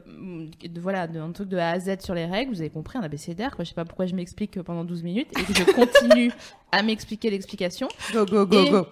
de, 0.62 0.80
voilà, 0.80 1.09
de, 1.09 1.19
un 1.19 1.33
truc 1.33 1.49
de 1.49 1.57
A 1.57 1.71
à 1.71 1.80
Z 1.80 2.00
sur 2.04 2.14
les 2.14 2.26
règles. 2.26 2.52
Vous 2.52 2.61
avez 2.61 2.71
compris, 2.71 2.99
un 2.99 3.02
abécédaire. 3.02 3.57
Quoi. 3.57 3.64
Je 3.64 3.71
sais 3.71 3.75
pas 3.75 3.85
pourquoi 3.87 4.07
je 4.07 4.14
m'explique 4.14 4.61
pendant 4.62 4.85
12 4.85 5.02
minutes 5.02 5.28
et 5.38 5.42
que 5.42 5.54
je 5.59 5.64
continue 5.64 6.30
à 6.71 6.83
m'expliquer 6.83 7.30
l'explication. 7.30 7.88
Go, 8.12 8.25
go, 8.26 8.47
go, 8.47 8.62
Et- 8.66 8.71
go. 8.71 8.87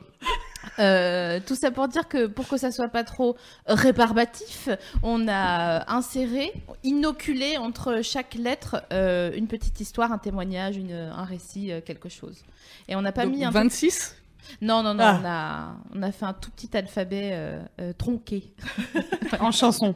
Euh, 0.78 1.40
tout 1.44 1.54
ça 1.56 1.70
pour 1.70 1.88
dire 1.88 2.06
que 2.08 2.26
pour 2.26 2.47
que 2.49 2.56
ça 2.56 2.70
soit 2.70 2.88
pas 2.88 3.04
trop 3.04 3.37
rébarbatif, 3.66 4.68
on 5.02 5.26
a 5.28 5.90
inséré, 5.92 6.52
inoculé 6.85 7.56
entre 7.56 8.00
chaque 8.02 8.35
lettre 8.35 8.82
euh, 8.92 9.30
une 9.35 9.47
petite 9.49 9.80
histoire, 9.80 10.12
un 10.12 10.18
témoignage, 10.18 10.76
une, 10.76 10.92
un 10.92 11.25
récit, 11.25 11.73
euh, 11.73 11.80
quelque 11.80 12.08
chose. 12.08 12.44
Et 12.88 12.97
on 12.97 13.02
n'a 13.02 13.12
pas 13.12 13.25
Donc, 13.25 13.35
mis 13.35 13.44
un 13.44 13.50
truc- 13.50 13.62
26 13.64 14.16
Non, 14.61 14.83
non, 14.83 14.95
non, 14.95 15.05
Ah. 15.05 15.21
on, 15.21 15.26
a, 15.26 15.99
on 15.99 16.02
a 16.02 16.12
fait 16.12 16.25
un 16.25 16.33
tout 16.33 16.50
petit 16.50 16.75
alphabet 16.76 17.31
euh, 17.33 17.61
euh, 17.81 17.93
tronqué. 17.93 18.52
En 19.40 19.50
chanson. 19.52 19.95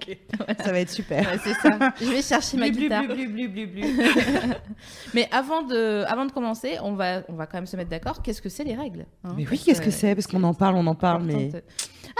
Ça 0.62 0.73
va 0.73 0.80
être 0.80 0.90
super. 0.90 1.25
Ouais, 1.26 1.38
c'est 1.42 1.54
ça. 1.54 1.78
Je 1.99 2.04
vais 2.04 2.21
chercher 2.23 2.59
ma 2.59 2.68
Blu, 2.68 2.82
guitare. 2.82 3.04
blu, 3.06 3.26
blu. 3.49 3.82
Mais 5.14 5.28
avant 5.32 5.62
de, 5.62 6.04
avant 6.06 6.26
de 6.26 6.32
commencer, 6.32 6.76
on 6.82 6.92
va, 6.92 7.23
on 7.28 7.35
va 7.35 7.47
quand 7.47 7.56
même 7.59 7.66
se 7.66 7.76
mettre 7.76 7.90
d'accord. 7.90 8.23
Qu'est-ce 8.23 8.42
que 8.42 8.49
c'est 8.49 8.64
les 8.64 8.75
règles 8.75 9.06
hein 9.25 9.35
Mais 9.37 9.47
oui, 9.50 9.59
qu'est-ce 9.59 9.80
que 9.80 9.90
c'est? 9.90 10.14
Parce 10.14 10.26
qu'on 10.26 10.42
en 10.44 10.54
parle, 10.54 10.76
on 10.76 10.87
en 10.87 10.94
parle, 10.94 11.23
mais. 11.25 11.50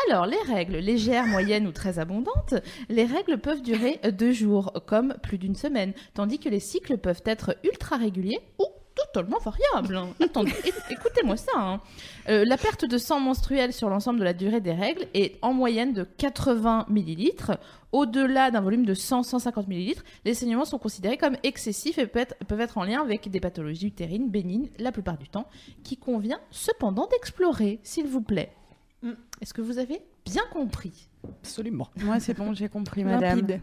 Alors, 0.09 0.25
les 0.27 0.39
règles 0.51 0.77
légères, 0.79 1.27
moyennes 1.27 1.67
ou 1.67 1.73
très 1.73 1.99
abondantes, 1.99 2.55
les 2.89 3.05
règles 3.05 3.39
peuvent 3.39 3.61
durer 3.63 4.01
deux 4.13 4.33
jours, 4.33 4.73
comme 4.87 5.15
plus 5.23 5.37
d'une 5.37 5.55
semaine, 5.55 5.93
tandis 6.15 6.39
que 6.39 6.49
les 6.49 6.61
cycles 6.61 6.97
peuvent 6.97 7.23
être 7.27 7.57
ultra 7.63 7.97
réguliers 7.99 8.41
ou 8.59 8.65
totalement 9.07 9.39
variables. 9.39 9.97
hein. 9.97 10.09
Attendez, 10.23 10.53
écoutez-moi 10.91 11.37
ça. 11.37 11.53
hein. 11.57 11.81
Euh, 12.29 12.45
la 12.45 12.57
perte 12.57 12.85
de 12.85 12.99
sang 12.99 13.21
menstruel 13.21 13.73
sur 13.73 13.89
l'ensemble 13.89 14.19
de 14.21 14.25
la 14.25 14.33
durée 14.35 14.61
des 14.61 14.73
règles 14.73 15.07
est 15.15 15.39
en 15.43 15.53
moyenne 15.53 15.93
de 15.93 16.05
80 16.05 16.87
millilitres. 16.89 17.59
Au-delà 17.93 18.51
d'un 18.51 18.61
volume 18.63 18.87
de 18.87 18.95
100-150 18.95 19.67
millilitres, 19.69 20.03
les 20.25 20.33
saignements 20.35 20.65
sont 20.65 20.79
considérés 20.79 21.19
comme 21.19 21.37
excessifs 21.43 21.99
et 21.99 22.07
peuvent 22.07 22.23
être, 22.23 22.37
peuvent 22.47 22.61
être 22.61 22.79
en 22.79 22.85
lien 22.85 23.03
avec 23.03 23.31
des 23.31 23.41
pathologies 23.41 23.89
utérines 23.89 24.31
bénignes 24.31 24.71
la 24.79 24.93
plupart 24.93 25.19
du 25.19 25.29
temps, 25.29 25.47
qui 25.85 25.97
convient 25.99 26.41
cependant 26.51 27.07
d'explorer, 27.11 27.81
s'il 27.83 28.07
vous 28.07 28.23
plaît. 28.23 28.53
Est-ce 29.43 29.53
que 29.53 29.61
vous 29.61 29.79
avez 29.79 30.01
bien 30.25 30.45
compris? 30.53 31.09
Absolument. 31.43 31.89
Moi, 31.97 32.21
c'est 32.21 32.35
bon, 32.35 32.55
j'ai 32.55 32.69
compris, 32.69 33.05
madame. 33.05 33.41
Limpide. 33.41 33.61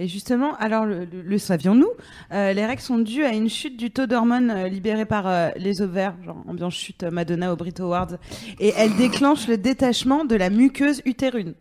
Et 0.00 0.06
justement, 0.06 0.54
alors 0.58 0.86
le, 0.86 1.04
le- 1.04 1.22
le 1.22 1.38
savions-nous 1.38 1.88
euh, 2.32 2.52
Les 2.52 2.64
règles 2.64 2.80
sont 2.80 2.98
dues 2.98 3.24
à 3.24 3.32
une 3.32 3.48
chute 3.50 3.76
du 3.76 3.90
taux 3.90 4.06
d'hormones 4.06 4.50
euh, 4.50 4.68
libéré 4.68 5.04
par 5.04 5.26
euh, 5.26 5.50
les 5.56 5.82
ovaires, 5.82 6.14
genre 6.24 6.42
ambiance 6.48 6.74
chute 6.74 7.02
Madonna 7.02 7.52
au 7.52 7.56
Brit 7.56 7.74
Awards, 7.80 8.12
et 8.60 8.72
elle 8.76 8.94
déclenche 8.96 9.48
le 9.48 9.58
détachement 9.58 10.24
de 10.24 10.36
la 10.36 10.50
muqueuse 10.50 11.02
utérine. 11.04 11.54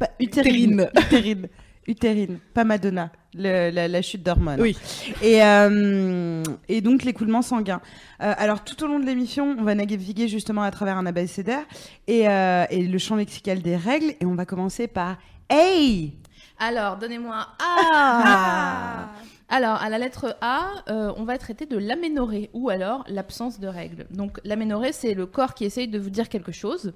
Pas, 0.00 0.10
utérine. 0.18 0.88
Utérine. 0.96 1.48
Utérine, 1.88 2.38
pas 2.52 2.64
Madonna, 2.64 3.12
le- 3.32 3.70
la, 3.70 3.86
la 3.86 4.02
chute 4.02 4.24
d'hormones. 4.24 4.60
Oui. 4.60 4.76
Et, 5.22 5.40
euh, 5.44 6.42
et 6.68 6.80
donc 6.80 7.04
l'écoulement 7.04 7.42
sanguin. 7.42 7.80
Alors 8.18 8.64
tout 8.64 8.82
au 8.82 8.88
long 8.88 8.98
de 8.98 9.06
l'émission, 9.06 9.54
on 9.56 9.62
va 9.62 9.76
naviguer 9.76 10.26
justement 10.26 10.62
à 10.62 10.72
travers 10.72 10.98
un 10.98 11.06
abécédaire 11.06 11.62
et, 12.08 12.22
et 12.22 12.82
le 12.82 12.98
champ 12.98 13.14
lexical 13.14 13.62
des 13.62 13.76
règles. 13.76 14.14
Et 14.20 14.26
on 14.26 14.34
va 14.34 14.44
commencer 14.46 14.88
par 14.88 15.18
Hey 15.48 16.14
Alors, 16.58 16.96
donnez-moi 16.96 17.46
un 17.60 17.82
A. 17.94 19.08
Alors, 19.48 19.80
à 19.80 19.88
la 19.90 19.98
lettre 19.98 20.36
A, 20.40 20.70
euh, 20.88 21.12
on 21.16 21.24
va 21.24 21.38
traiter 21.38 21.66
de 21.66 21.78
l'aménorrhée 21.78 22.50
ou 22.52 22.68
alors 22.68 23.04
l'absence 23.06 23.60
de 23.60 23.68
règles. 23.68 24.06
Donc, 24.10 24.40
l'aménorrhée, 24.44 24.92
c'est 24.92 25.14
le 25.14 25.26
corps 25.26 25.54
qui 25.54 25.64
essaye 25.64 25.86
de 25.86 25.98
vous 25.98 26.10
dire 26.10 26.28
quelque 26.28 26.50
chose. 26.50 26.92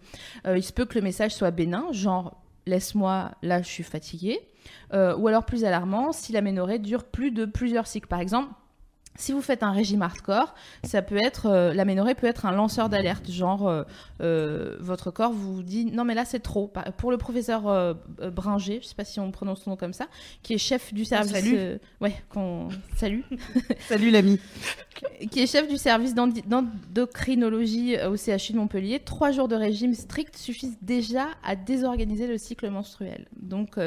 Euh, 0.47 0.59
il 0.59 0.63
se 0.63 0.73
peut 0.73 0.85
que 0.85 0.97
le 0.97 1.03
message 1.03 1.33
soit 1.33 1.53
bénin, 1.53 1.87
genre 1.93 2.37
laisse-moi, 2.67 3.31
là, 3.43 3.63
je 3.63 3.69
suis 3.69 3.85
fatiguée. 3.85 4.41
Euh, 4.93 5.17
ou 5.17 5.29
alors 5.29 5.45
plus 5.45 5.65
alarmant, 5.65 6.13
si 6.13 6.33
l'aménorrhée 6.33 6.79
dure 6.79 7.05
plus 7.05 7.31
de 7.31 7.45
plusieurs 7.45 7.87
cycles. 7.87 8.09
Par 8.09 8.21
exemple, 8.21 8.51
si 9.17 9.33
vous 9.33 9.43
faites 9.43 9.63
un 9.63 9.73
régime 9.73 10.03
hardcore, 10.03 10.55
ça 10.85 11.03
peut 11.03 11.19
être 11.23 11.47
euh, 11.47 11.75
l'aménorrhée 11.75 12.15
peut 12.15 12.27
être 12.27 12.47
un 12.47 12.53
lanceur 12.53 12.89
d'alerte, 12.89 13.31
genre 13.31 13.69
euh, 13.69 13.83
euh, 14.23 14.77
votre 14.81 15.11
corps 15.11 15.33
vous 15.33 15.63
dit 15.63 15.87
non 15.87 16.05
mais 16.05 16.15
là 16.15 16.25
c'est 16.25 16.41
trop. 16.41 16.73
Pour 16.97 17.11
le 17.11 17.19
professeur 17.19 17.97
Bringer, 18.33 18.79
je 18.83 18.87
sais 18.87 18.95
pas 18.95 19.05
si 19.05 19.21
on 19.21 19.31
prononce 19.31 19.63
son 19.63 19.71
nom 19.71 19.77
comme 19.77 19.93
ça, 19.93 20.07
qui 20.43 20.55
est 20.55 20.59
chef 20.59 20.95
du 20.95 21.05
service, 21.05 21.33
salue. 21.33 21.55
euh, 21.55 21.79
ouais, 22.01 22.15
qu'on 22.31 22.69
salue, 22.97 23.21
Salut 23.89 24.11
l'ami. 24.11 24.39
qui 25.31 25.41
est 25.41 25.47
chef 25.47 25.69
du 25.69 25.77
service 25.77 26.15
d'endocrinologie 26.15 27.97
au 28.05 28.17
CHU 28.17 28.53
de 28.53 28.59
Montpellier, 28.59 29.01
trois 29.01 29.33
jours 29.33 29.49
de 29.49 29.57
régime 29.57 29.95
strict 29.95 30.37
suffisent 30.37 30.79
déjà 30.83 31.27
à 31.45 31.57
désorganiser 31.57 32.27
le 32.27 32.39
cycle 32.39 32.71
menstruel. 32.71 33.27
Donc, 33.37 33.79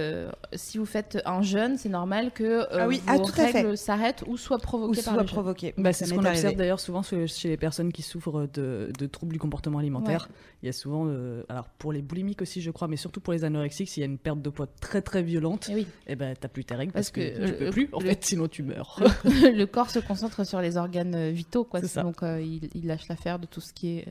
si 0.54 0.78
vous 0.78 0.86
faites 0.86 1.20
un 1.26 1.42
jeûne, 1.42 1.78
c'est 1.78 1.90
normal 1.90 2.32
que 2.32 2.68
Ah 2.72 2.88
oui, 2.88 3.02
vos 3.08 3.24
ah, 3.28 3.32
fait. 3.32 3.52
règles 3.52 3.78
s'arrêtent 3.78 4.24
ou 4.28 4.38
soient 4.38 4.58
Ou 4.58 4.62
provoquées 4.62 5.02
par 5.02 5.13
soit 5.14 5.24
provoqué. 5.24 5.74
Bah, 5.78 5.94
c'est 5.94 6.06
ce 6.06 6.14
qu'on 6.14 6.26
observe 6.26 6.56
d'ailleurs 6.56 6.80
souvent 6.80 7.02
chez 7.04 7.48
les 7.50 7.58
personnes 7.58 7.92
qui 7.92 8.02
souffrent 8.02 8.48
de, 8.54 8.92
de 8.98 9.06
troubles 9.08 9.34
du 9.34 9.40
comportement 9.40 9.80
alimentaire. 9.80 10.30
Il 10.62 10.68
y 10.68 10.70
a 10.70 10.74
souvent, 10.74 11.06
euh, 11.08 11.44
alors 11.50 11.68
pour 11.68 11.92
les 11.94 12.02
boulimiques 12.02 12.42
aussi, 12.42 12.62
je 12.62 12.72
crois, 12.72 12.88
mais 12.88 12.96
surtout 12.98 13.20
pour 13.20 13.34
les 13.34 13.44
anorexiques, 13.44 13.90
s'il 13.90 14.02
y 14.02 14.06
a 14.06 14.10
une 14.10 14.18
perte 14.18 14.42
de 14.42 14.50
poids 14.50 14.68
très 14.82 15.02
très 15.02 15.22
violente, 15.24 15.68
Eh 15.72 15.76
oui, 15.76 15.88
et 16.08 16.16
ben 16.16 16.34
t'as 16.40 16.48
plus 16.48 16.64
tes 16.66 16.76
règles 16.76 16.92
parce, 16.94 17.12
Parce 17.12 17.26
que, 17.28 17.38
que 17.38 17.46
tu 17.46 17.52
le- 17.52 17.58
peux 17.58 17.70
plus, 17.72 17.90
en 17.92 18.00
le- 18.00 18.06
fait, 18.08 18.24
sinon 18.26 18.48
tu 18.48 18.64
meurs. 18.64 19.00
le 19.26 19.66
corps 19.66 19.90
se 19.90 20.00
concentre 20.00 20.46
sur 20.46 20.62
les 20.62 20.78
organes 20.78 21.16
euh, 21.16 21.30
vitaux, 21.32 21.64
quoi. 21.64 21.82
Donc, 21.82 22.24
euh, 22.24 22.42
il, 22.42 22.70
il 22.76 22.88
lâche 22.88 23.08
l'affaire 23.10 23.40
de 23.40 23.46
tout 23.46 23.62
ce 23.62 23.74
qui 23.74 23.98
est 24.00 24.06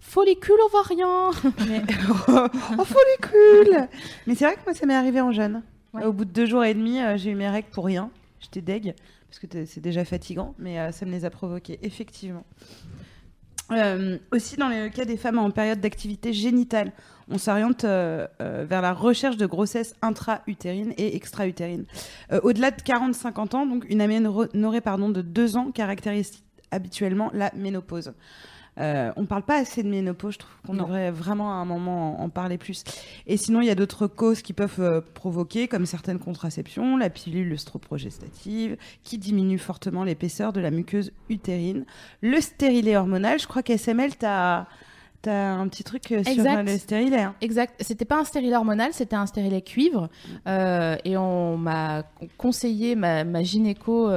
follicule 0.00 0.56
ovarien. 0.66 1.30
Mais... 1.68 1.82
oh, 2.28 2.84
follicule 2.84 3.88
Mais 4.26 4.34
c'est 4.34 4.44
vrai 4.44 4.54
que 4.56 4.60
moi, 4.66 4.74
ça 4.74 4.86
m'est 4.86 4.94
arrivé 4.94 5.20
en 5.20 5.32
jeune. 5.32 5.62
Ouais. 5.94 6.04
Au 6.04 6.12
bout 6.12 6.24
de 6.24 6.30
deux 6.30 6.46
jours 6.46 6.64
et 6.64 6.74
demi, 6.74 7.00
euh, 7.00 7.16
j'ai 7.16 7.30
eu 7.30 7.34
mes 7.34 7.48
règles 7.48 7.68
pour 7.70 7.84
rien. 7.84 8.10
J'étais 8.40 8.60
deg, 8.62 8.94
parce 9.32 9.38
que 9.38 9.64
c'est 9.64 9.80
déjà 9.80 10.04
fatigant, 10.04 10.54
mais 10.58 10.78
euh, 10.78 10.92
ça 10.92 11.06
me 11.06 11.10
les 11.10 11.24
a 11.24 11.30
provoquées, 11.30 11.78
effectivement. 11.82 12.44
Euh, 13.70 14.18
aussi, 14.30 14.56
dans 14.56 14.68
le 14.68 14.90
cas 14.90 15.06
des 15.06 15.16
femmes 15.16 15.38
en 15.38 15.50
période 15.50 15.80
d'activité 15.80 16.34
génitale, 16.34 16.92
on 17.30 17.38
s'oriente 17.38 17.84
euh, 17.84 18.26
vers 18.38 18.82
la 18.82 18.92
recherche 18.92 19.38
de 19.38 19.46
grossesse 19.46 19.96
intra-utérine 20.02 20.92
et 20.98 21.16
extra-utérine. 21.16 21.86
Au-delà 22.42 22.72
de 22.72 22.82
40-50 22.82 23.56
ans, 23.56 23.64
donc 23.64 23.86
une 23.88 24.02
aménorrhée 24.02 24.48
de 24.52 25.22
deux 25.22 25.56
ans 25.56 25.72
caractérise 25.72 26.42
habituellement 26.70 27.30
la 27.32 27.50
ménopause. 27.56 28.12
Euh, 28.80 29.12
on 29.16 29.26
parle 29.26 29.42
pas 29.42 29.56
assez 29.58 29.82
de 29.82 29.88
ménopause, 29.88 30.32
je 30.34 30.38
trouve 30.38 30.52
qu'on 30.66 30.72
devrait 30.74 31.10
vraiment 31.10 31.50
à 31.52 31.56
un 31.56 31.66
moment 31.66 32.18
en, 32.20 32.24
en 32.24 32.28
parler 32.30 32.56
plus. 32.56 32.84
Et 33.26 33.36
sinon, 33.36 33.60
il 33.60 33.66
y 33.66 33.70
a 33.70 33.74
d'autres 33.74 34.06
causes 34.06 34.40
qui 34.40 34.54
peuvent 34.54 34.80
euh, 34.80 35.00
provoquer, 35.14 35.68
comme 35.68 35.84
certaines 35.84 36.18
contraceptions, 36.18 36.96
la 36.96 37.10
pilule 37.10 37.52
œstroprogestative, 37.52 38.76
qui 39.02 39.18
diminue 39.18 39.58
fortement 39.58 40.04
l'épaisseur 40.04 40.52
de 40.54 40.60
la 40.60 40.70
muqueuse 40.70 41.12
utérine, 41.28 41.84
le 42.22 42.40
stérilet 42.40 42.96
hormonal. 42.96 43.38
Je 43.38 43.46
crois 43.46 43.62
qu'SML, 43.62 44.16
tu 44.16 44.24
as, 44.26 44.66
un 45.26 45.68
petit 45.68 45.84
truc 45.84 46.10
euh, 46.10 46.24
sur 46.24 46.32
Exact. 46.32 46.56
euh, 46.56 46.62
le 46.72 46.78
stérilet. 46.78 47.20
hein. 47.20 47.34
Exact. 47.42 47.74
C'était 47.80 48.04
pas 48.04 48.18
un 48.18 48.24
stérilet 48.24 48.56
hormonal, 48.56 48.92
c'était 48.92 49.14
un 49.16 49.26
stérilet 49.26 49.62
cuivre. 49.62 50.08
Euh, 50.48 50.96
et 51.04 51.16
on 51.16 51.56
m'a 51.58 52.04
conseillé, 52.38 52.96
ma, 52.96 53.22
ma 53.24 53.42
gynéco, 53.42 54.10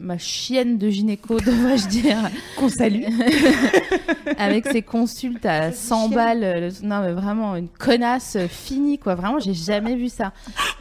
ma 0.00 0.18
chienne 0.18 0.76
de 0.78 0.88
gynéco, 0.90 1.38
devrais-je 1.40 1.88
dire, 1.88 2.18
Qu'on 2.56 2.68
salue. 2.68 3.04
avec 4.38 4.66
ses 4.66 4.82
consultes 4.82 5.46
à 5.46 5.72
100 5.72 6.06
chienne. 6.06 6.14
balles. 6.14 6.44
euh, 6.44 6.60
le- 6.70 6.86
Non, 6.86 7.00
mais 7.00 7.12
vraiment, 7.12 7.56
une 7.56 7.68
connasse 7.68 8.36
euh, 8.36 8.48
finie, 8.48 8.98
quoi. 8.98 9.14
Vraiment, 9.14 9.38
j'ai 9.38 9.54
jamais 9.54 9.94
vu 9.96 10.08
ça. 10.08 10.32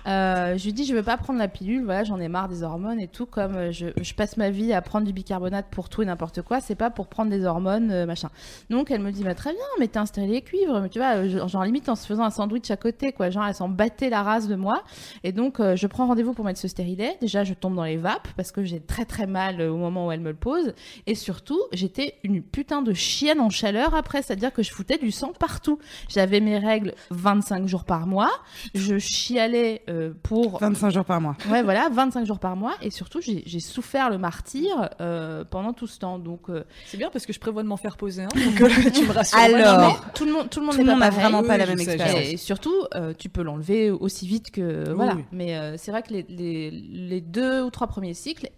Euh, 0.07 0.57
je 0.57 0.65
lui 0.65 0.73
dis, 0.73 0.85
je 0.85 0.93
veux 0.95 1.03
pas 1.03 1.17
prendre 1.17 1.39
la 1.39 1.47
pilule, 1.47 1.83
voilà, 1.85 2.03
j'en 2.03 2.19
ai 2.19 2.27
marre 2.27 2.49
des 2.49 2.63
hormones 2.63 2.99
et 2.99 3.07
tout. 3.07 3.25
Comme 3.25 3.71
je, 3.71 3.87
je 4.01 4.13
passe 4.13 4.37
ma 4.37 4.49
vie 4.49 4.73
à 4.73 4.81
prendre 4.81 5.05
du 5.05 5.13
bicarbonate 5.13 5.67
pour 5.71 5.89
tout 5.89 6.01
et 6.01 6.05
n'importe 6.05 6.41
quoi, 6.41 6.59
c'est 6.59 6.75
pas 6.75 6.89
pour 6.89 7.07
prendre 7.07 7.29
des 7.31 7.45
hormones, 7.45 8.05
machin. 8.05 8.29
Donc, 8.69 8.91
elle 8.91 9.01
me 9.01 9.11
dit, 9.11 9.23
bah, 9.23 9.35
très 9.35 9.51
bien, 9.51 9.61
mais 9.79 9.87
t'es 9.87 9.99
un 9.99 10.05
stérilet 10.05 10.41
cuivre. 10.41 10.79
Mais 10.81 10.89
tu 10.89 10.99
vois, 10.99 11.27
genre, 11.27 11.63
limite 11.63 11.87
en 11.89 11.95
se 11.95 12.05
faisant 12.05 12.23
un 12.23 12.29
sandwich 12.31 12.69
à 12.71 12.77
côté, 12.77 13.11
quoi. 13.11 13.29
Genre, 13.29 13.45
elle 13.45 13.53
s'en 13.55 13.69
battait 13.69 14.09
la 14.09 14.23
race 14.23 14.47
de 14.47 14.55
moi. 14.55 14.83
Et 15.23 15.31
donc, 15.31 15.59
euh, 15.59 15.75
je 15.75 15.87
prends 15.87 16.07
rendez-vous 16.07 16.33
pour 16.33 16.45
mettre 16.45 16.59
ce 16.59 16.67
stérilet. 16.67 17.17
Déjà, 17.21 17.43
je 17.43 17.53
tombe 17.53 17.75
dans 17.75 17.83
les 17.83 17.97
vapes 17.97 18.27
parce 18.35 18.51
que 18.51 18.63
j'ai 18.63 18.79
très 18.79 19.02
très 19.05 19.27
mal 19.27 19.61
euh, 19.61 19.71
au 19.71 19.77
moment 19.77 20.07
où 20.07 20.11
elle 20.11 20.19
me 20.19 20.29
le 20.29 20.35
pose. 20.35 20.73
Et 21.07 21.15
surtout, 21.15 21.59
j'étais 21.71 22.15
une 22.23 22.41
putain 22.41 22.81
de 22.81 22.93
chienne 22.93 23.39
en 23.39 23.49
chaleur 23.49 23.95
après, 23.95 24.21
c'est-à-dire 24.21 24.51
que 24.53 24.63
je 24.63 24.71
foutais 24.71 24.97
du 24.97 25.11
sang 25.11 25.33
partout. 25.39 25.79
J'avais 26.09 26.39
mes 26.39 26.57
règles 26.57 26.93
25 27.11 27.67
jours 27.67 27.83
par 27.85 28.07
mois. 28.07 28.31
Je 28.75 28.97
chialais 28.99 29.81
euh, 29.89 30.13
pour 30.23 30.59
25 30.59 30.89
jours 30.91 31.05
par 31.05 31.21
mois. 31.21 31.35
Ouais, 31.49 31.63
voilà, 31.63 31.89
25 31.89 32.25
jours 32.25 32.39
par 32.39 32.55
mois. 32.55 32.73
Et 32.81 32.89
surtout, 32.89 33.19
j'ai 33.21 33.59
souffert 33.59 34.09
le 34.09 34.17
martyr 34.17 34.89
euh, 35.01 35.43
pendant 35.43 35.73
tout 35.73 35.87
ce 35.87 35.99
temps. 35.99 36.19
Donc, 36.19 36.49
euh, 36.49 36.63
C'est 36.85 36.97
bien 36.97 37.09
parce 37.11 37.25
que 37.25 37.33
je 37.33 37.39
prévois 37.39 37.63
de 37.63 37.67
m'en 37.67 37.77
faire 37.77 37.97
poser 37.97 38.23
un, 38.23 38.27
donc 38.27 38.61
euh, 38.61 38.69
tu 38.93 39.05
me 39.05 39.11
rassures. 39.11 39.37
Alors, 39.39 40.01
tout 40.13 40.25
le 40.25 40.31
monde, 40.33 40.49
tout 40.49 40.59
le 40.59 40.65
monde 40.65 40.75
Tout 40.75 40.83
n'a 40.83 41.09
vraiment 41.09 41.43
pas 41.43 41.53
Oui, 41.53 41.59
la 41.59 41.65
même 41.65 41.79
expérience. 41.79 42.19
Et 42.31 42.37
surtout, 42.37 42.73
euh, 42.95 43.13
tu 43.17 43.29
peux 43.29 43.41
l'enlever 43.41 43.91
aussi 43.91 44.27
vite 44.27 44.51
que 44.51 44.85
Oui, 44.89 44.93
voilà. 44.95 45.15
oui. 45.15 45.23
Mais 45.31 45.55
euh, 45.57 45.75
c'est 45.77 45.91
vrai 45.91 46.03
que 46.03 46.13
les, 46.13 46.25
les, 46.29 46.71
les 46.71 47.21
deux 47.21 47.61
ou 47.63 47.69
trois 47.69 47.87
premiers 47.87 48.13
cycles. 48.13 48.49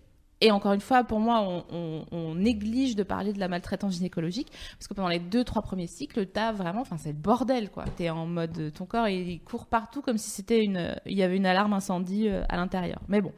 Et 0.42 0.51
encore 0.51 0.74
une 0.74 0.82
fois, 0.82 1.04
pour 1.06 1.20
moi, 1.22 1.39
on, 1.42 1.63
on- 1.72 2.06
on 2.12 2.36
néglige 2.36 2.96
de 2.98 3.04
parler 3.04 3.32
de 3.32 3.39
la 3.39 3.48
maltraitance 3.48 3.94
gynécologique 3.94 4.51
parce 4.77 4.88
que 4.88 4.94
pendant 4.94 5.08
les 5.08 5.20
deux, 5.20 5.44
trois 5.46 5.62
premiers 5.62 5.88
cycles, 5.88 6.25
t'as 6.25 6.51
vraiment, 6.51 6.82
enfin, 6.82 6.98
c'est 6.98 7.10
le 7.13 7.15
bordel, 7.15 7.70
quoi. 7.70 7.86
T'es 7.96 8.10
en 8.10 8.25
mode, 8.25 8.74
ton 8.74 8.86
corps, 8.86 9.08
il, 9.08 9.30
il 9.30 9.39
court 9.39 9.65
partout 9.65 10.01
comme 10.01 10.18
si 10.18 10.30
c'était 10.30 10.63
une, 10.63 10.94
il 11.06 11.18
y 11.18 11.24
avait 11.24 11.38
une 11.38 11.46
alarme 11.46 11.72
incendie 11.74 12.27
euh, 12.27 12.44
à 12.50 12.58
l'intérieur. 12.58 13.00
Mais 13.08 13.22
bon, 13.22 13.32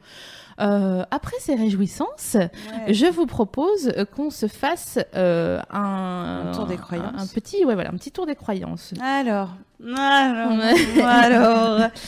Euh, 0.60 1.04
après 1.12 1.36
ces 1.38 1.54
réjouissances, 1.54 2.36
je 2.88 3.06
vous 3.12 3.26
propose 3.26 3.92
euh, 3.96 4.04
qu'on 4.04 4.30
se 4.30 4.48
fasse 4.48 4.98
euh, 5.14 5.60
un, 5.70 6.48
Un 6.48 6.52
tour 6.52 6.66
des 6.66 6.76
croyances. 6.76 7.12
un, 7.16 7.22
un 7.22 7.26
petit, 7.28 7.64
ouais, 7.64 7.74
voilà, 7.74 7.90
un 7.90 7.96
petit 7.96 8.10
tour 8.10 8.26
des 8.26 8.34
croyances. 8.34 8.92
Alors, 9.00 9.50
alors, 9.84 11.04
alors. 11.04 11.90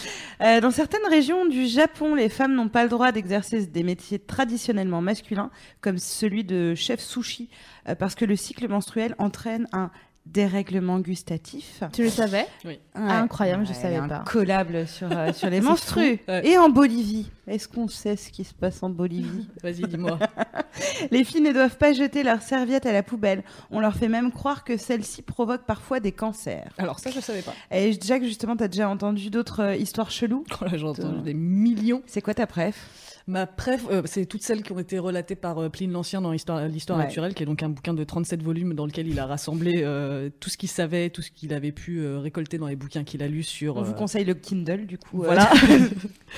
Euh, 0.42 0.62
dans 0.62 0.70
certaines 0.70 1.06
régions 1.10 1.44
du 1.44 1.66
Japon, 1.66 2.14
les 2.14 2.30
femmes 2.30 2.54
n'ont 2.54 2.70
pas 2.70 2.82
le 2.82 2.88
droit 2.88 3.12
d'exercer 3.12 3.66
des 3.66 3.82
métiers 3.82 4.18
traditionnellement 4.18 5.02
masculins, 5.02 5.50
comme 5.82 5.98
celui 5.98 6.44
de 6.44 6.74
chef 6.74 6.98
sushi, 6.98 7.50
euh, 7.88 7.94
parce 7.94 8.14
que 8.14 8.24
le 8.24 8.36
cycle 8.36 8.66
menstruel 8.66 9.14
entraîne 9.18 9.66
un 9.72 9.90
dérèglement 10.26 11.00
gustatif. 11.00 11.82
Tu 11.92 12.04
le 12.04 12.10
savais 12.10 12.46
Ouais. 12.64 12.78
Incroyable, 12.94 13.64
je 13.66 13.70
Ouais, 13.72 13.74
savais 13.76 13.96
un 13.96 14.06
pas. 14.08 14.18
collable 14.26 14.86
sur, 14.86 15.08
euh, 15.10 15.32
sur 15.32 15.50
les 15.50 15.60
menstrues. 15.60 16.20
ouais. 16.28 16.46
Et 16.46 16.56
en 16.58 16.68
Bolivie. 16.68 17.30
Est-ce 17.48 17.66
qu'on 17.66 17.88
sait 17.88 18.14
ce 18.16 18.30
qui 18.30 18.44
se 18.44 18.54
passe 18.54 18.82
en 18.82 18.90
Bolivie 18.90 19.48
Vas-y, 19.62 19.82
dis-moi. 19.88 20.18
Les 21.10 21.24
filles 21.24 21.40
ne 21.40 21.52
doivent 21.52 21.78
pas 21.78 21.92
jeter 21.92 22.22
leurs 22.22 22.42
serviettes 22.42 22.86
à 22.86 22.92
la 22.92 23.02
poubelle. 23.02 23.42
On 23.72 23.80
leur 23.80 23.94
fait 23.96 24.08
même 24.08 24.30
croire 24.30 24.62
que 24.62 24.76
celles-ci 24.76 25.22
provoquent 25.22 25.66
parfois 25.66 25.98
des 25.98 26.12
cancers. 26.12 26.68
Alors 26.78 27.00
ça, 27.00 27.10
je 27.10 27.18
savais 27.18 27.42
pas. 27.42 27.54
Et 27.72 27.92
Jacques, 28.00 28.22
justement, 28.24 28.56
t'as 28.56 28.68
déjà 28.68 28.88
entendu 28.88 29.30
d'autres 29.30 29.60
euh, 29.62 29.74
histoires 29.76 30.10
cheloues 30.12 30.44
Oh 30.60 30.64
là, 30.64 30.76
j'ai 30.76 30.84
entendu 30.86 31.22
des 31.22 31.34
millions. 31.34 32.02
C'est 32.06 32.22
quoi 32.22 32.34
ta 32.34 32.46
préf? 32.46 33.09
Ma 33.26 33.46
préf, 33.46 33.84
euh, 33.90 34.02
c'est 34.06 34.26
toutes 34.26 34.42
celles 34.42 34.62
qui 34.62 34.72
ont 34.72 34.78
été 34.78 34.98
relatées 34.98 35.36
par 35.36 35.58
euh, 35.58 35.68
Pline 35.68 35.92
l'Ancien 35.92 36.20
dans 36.20 36.32
l'histoire 36.32 36.66
l'histoire 36.66 36.98
Ouais. 36.98 37.04
naturelle, 37.04 37.34
qui 37.34 37.42
est 37.42 37.46
donc 37.46 37.62
un 37.62 37.68
bouquin 37.68 37.94
de 37.94 38.02
37 38.02 38.42
volumes 38.42 38.74
dans 38.74 38.86
lequel 38.86 39.06
il 39.08 39.18
a 39.20 39.26
rassemblé 39.26 39.82
euh, 39.84 40.30
tout 40.40 40.50
ce 40.50 40.56
qu'il 40.56 40.68
savait, 40.68 41.10
tout 41.10 41.22
ce 41.22 41.30
qu'il 41.30 41.52
avait 41.54 41.72
pu 41.72 42.04
récolter 42.16 42.58
dans 42.58 42.66
les 42.66 42.76
bouquins 42.76 43.04
qu'il 43.04 43.22
a 43.22 43.28
lus 43.28 43.42
sur. 43.44 43.76
On 43.76 43.82
vous 43.82 43.94
conseille 43.94 44.24
le 44.24 44.34
Kindle, 44.34 44.86
du 44.86 44.98
coup. 44.98 45.18
Voilà. 45.22 45.50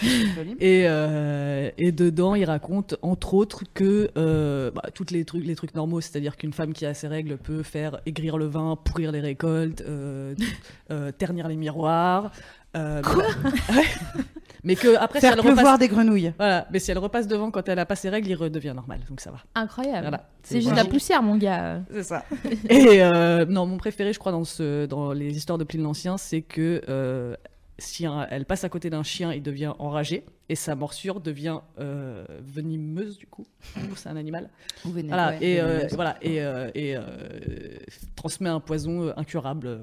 Et, 0.61 0.83
et 1.79 1.93
dedans, 1.93 2.35
il 2.35 2.45
raconte 2.45 2.97
entre 3.03 3.35
autres 3.35 3.63
que 3.75 4.11
bah, 4.75 4.83
toutes 4.95 5.11
les 5.11 5.25
trucs, 5.25 5.45
les 5.45 5.55
trucs 5.55 5.75
normaux, 5.75 6.01
c'est-à-dire 6.01 6.37
qu'une 6.37 6.53
femme 6.53 6.73
qui 6.73 6.87
a 6.87 6.95
ses 6.95 7.09
règles 7.09 7.37
peut 7.37 7.63
faire 7.63 8.01
aigrir 8.07 8.39
le 8.39 8.47
vin, 8.47 8.77
pourrir 8.83 9.13
les 9.13 9.21
récoltes, 9.21 9.83
ternir 11.19 11.49
les 11.49 11.57
miroirs. 11.57 12.33
Euh, 12.77 13.03
mais, 13.05 13.75
Ouais. 13.77 13.85
mais 14.65 14.77
que 14.77 14.97
après, 14.97 15.21
si 15.21 15.27
elle 15.27 15.41
repasse, 15.41 15.79
des 15.79 15.89
grenouilles. 15.89 16.33
voilà, 16.39 16.67
mais 16.71 16.79
si 16.79 16.91
elle 16.91 16.99
repasse 16.99 17.27
devant 17.27 17.51
quand 17.51 17.69
elle 17.69 17.79
a 17.79 17.87
pas 17.87 17.97
ses 17.97 18.09
règles, 18.09 18.29
il 18.31 18.35
redevient 18.35 18.73
normal, 18.75 19.01
donc 19.09 19.21
ça 19.21 19.31
va. 19.31 19.39
Incroyable. 19.55 20.03
Voilà. 20.03 20.29
C'est 20.43 20.61
juste 20.61 20.75
la 20.77 20.85
poussière, 20.85 21.23
mon 21.23 21.37
gars. 21.37 21.83
C'est 21.93 22.03
ça. 22.05 22.25
Et 22.71 23.03
euh, 23.03 23.45
non, 23.47 23.67
mon 23.67 23.77
préféré, 23.79 24.13
je 24.13 24.19
crois, 24.19 24.33
dans, 24.33 24.45
ce, 24.45 24.87
dans 24.87 25.13
les 25.13 25.37
histoires 25.37 25.59
de 25.59 25.65
Pline 25.65 25.83
l'Ancien, 25.83 26.17
c'est 26.17 26.43
que 26.43 26.81
euh, 26.89 27.35
si 27.79 28.07
un- 28.07 28.27
elle 28.31 28.45
passe 28.45 28.65
à 28.65 28.69
côté 28.69 28.89
d'un 28.91 29.03
chien, 29.03 29.33
il 29.33 29.43
devient 29.43 29.73
enragé 29.79 30.25
et 30.49 30.55
sa 30.55 30.75
morsure 30.75 31.21
devient 31.21 31.59
euh, 31.81 32.25
venimeuse, 32.41 33.19
du 33.19 33.27
coup. 33.27 33.47
C'est 33.97 34.09
un 34.09 34.17
animal. 34.17 34.49
Voilà, 34.85 35.35
et, 35.43 35.61
euh, 35.61 35.87
voilà, 35.93 36.17
et, 36.23 36.41
euh, 36.43 36.71
et 36.75 36.97
transmet 38.17 38.49
un 38.51 38.61
poison 38.61 39.13
incurable. 39.17 39.81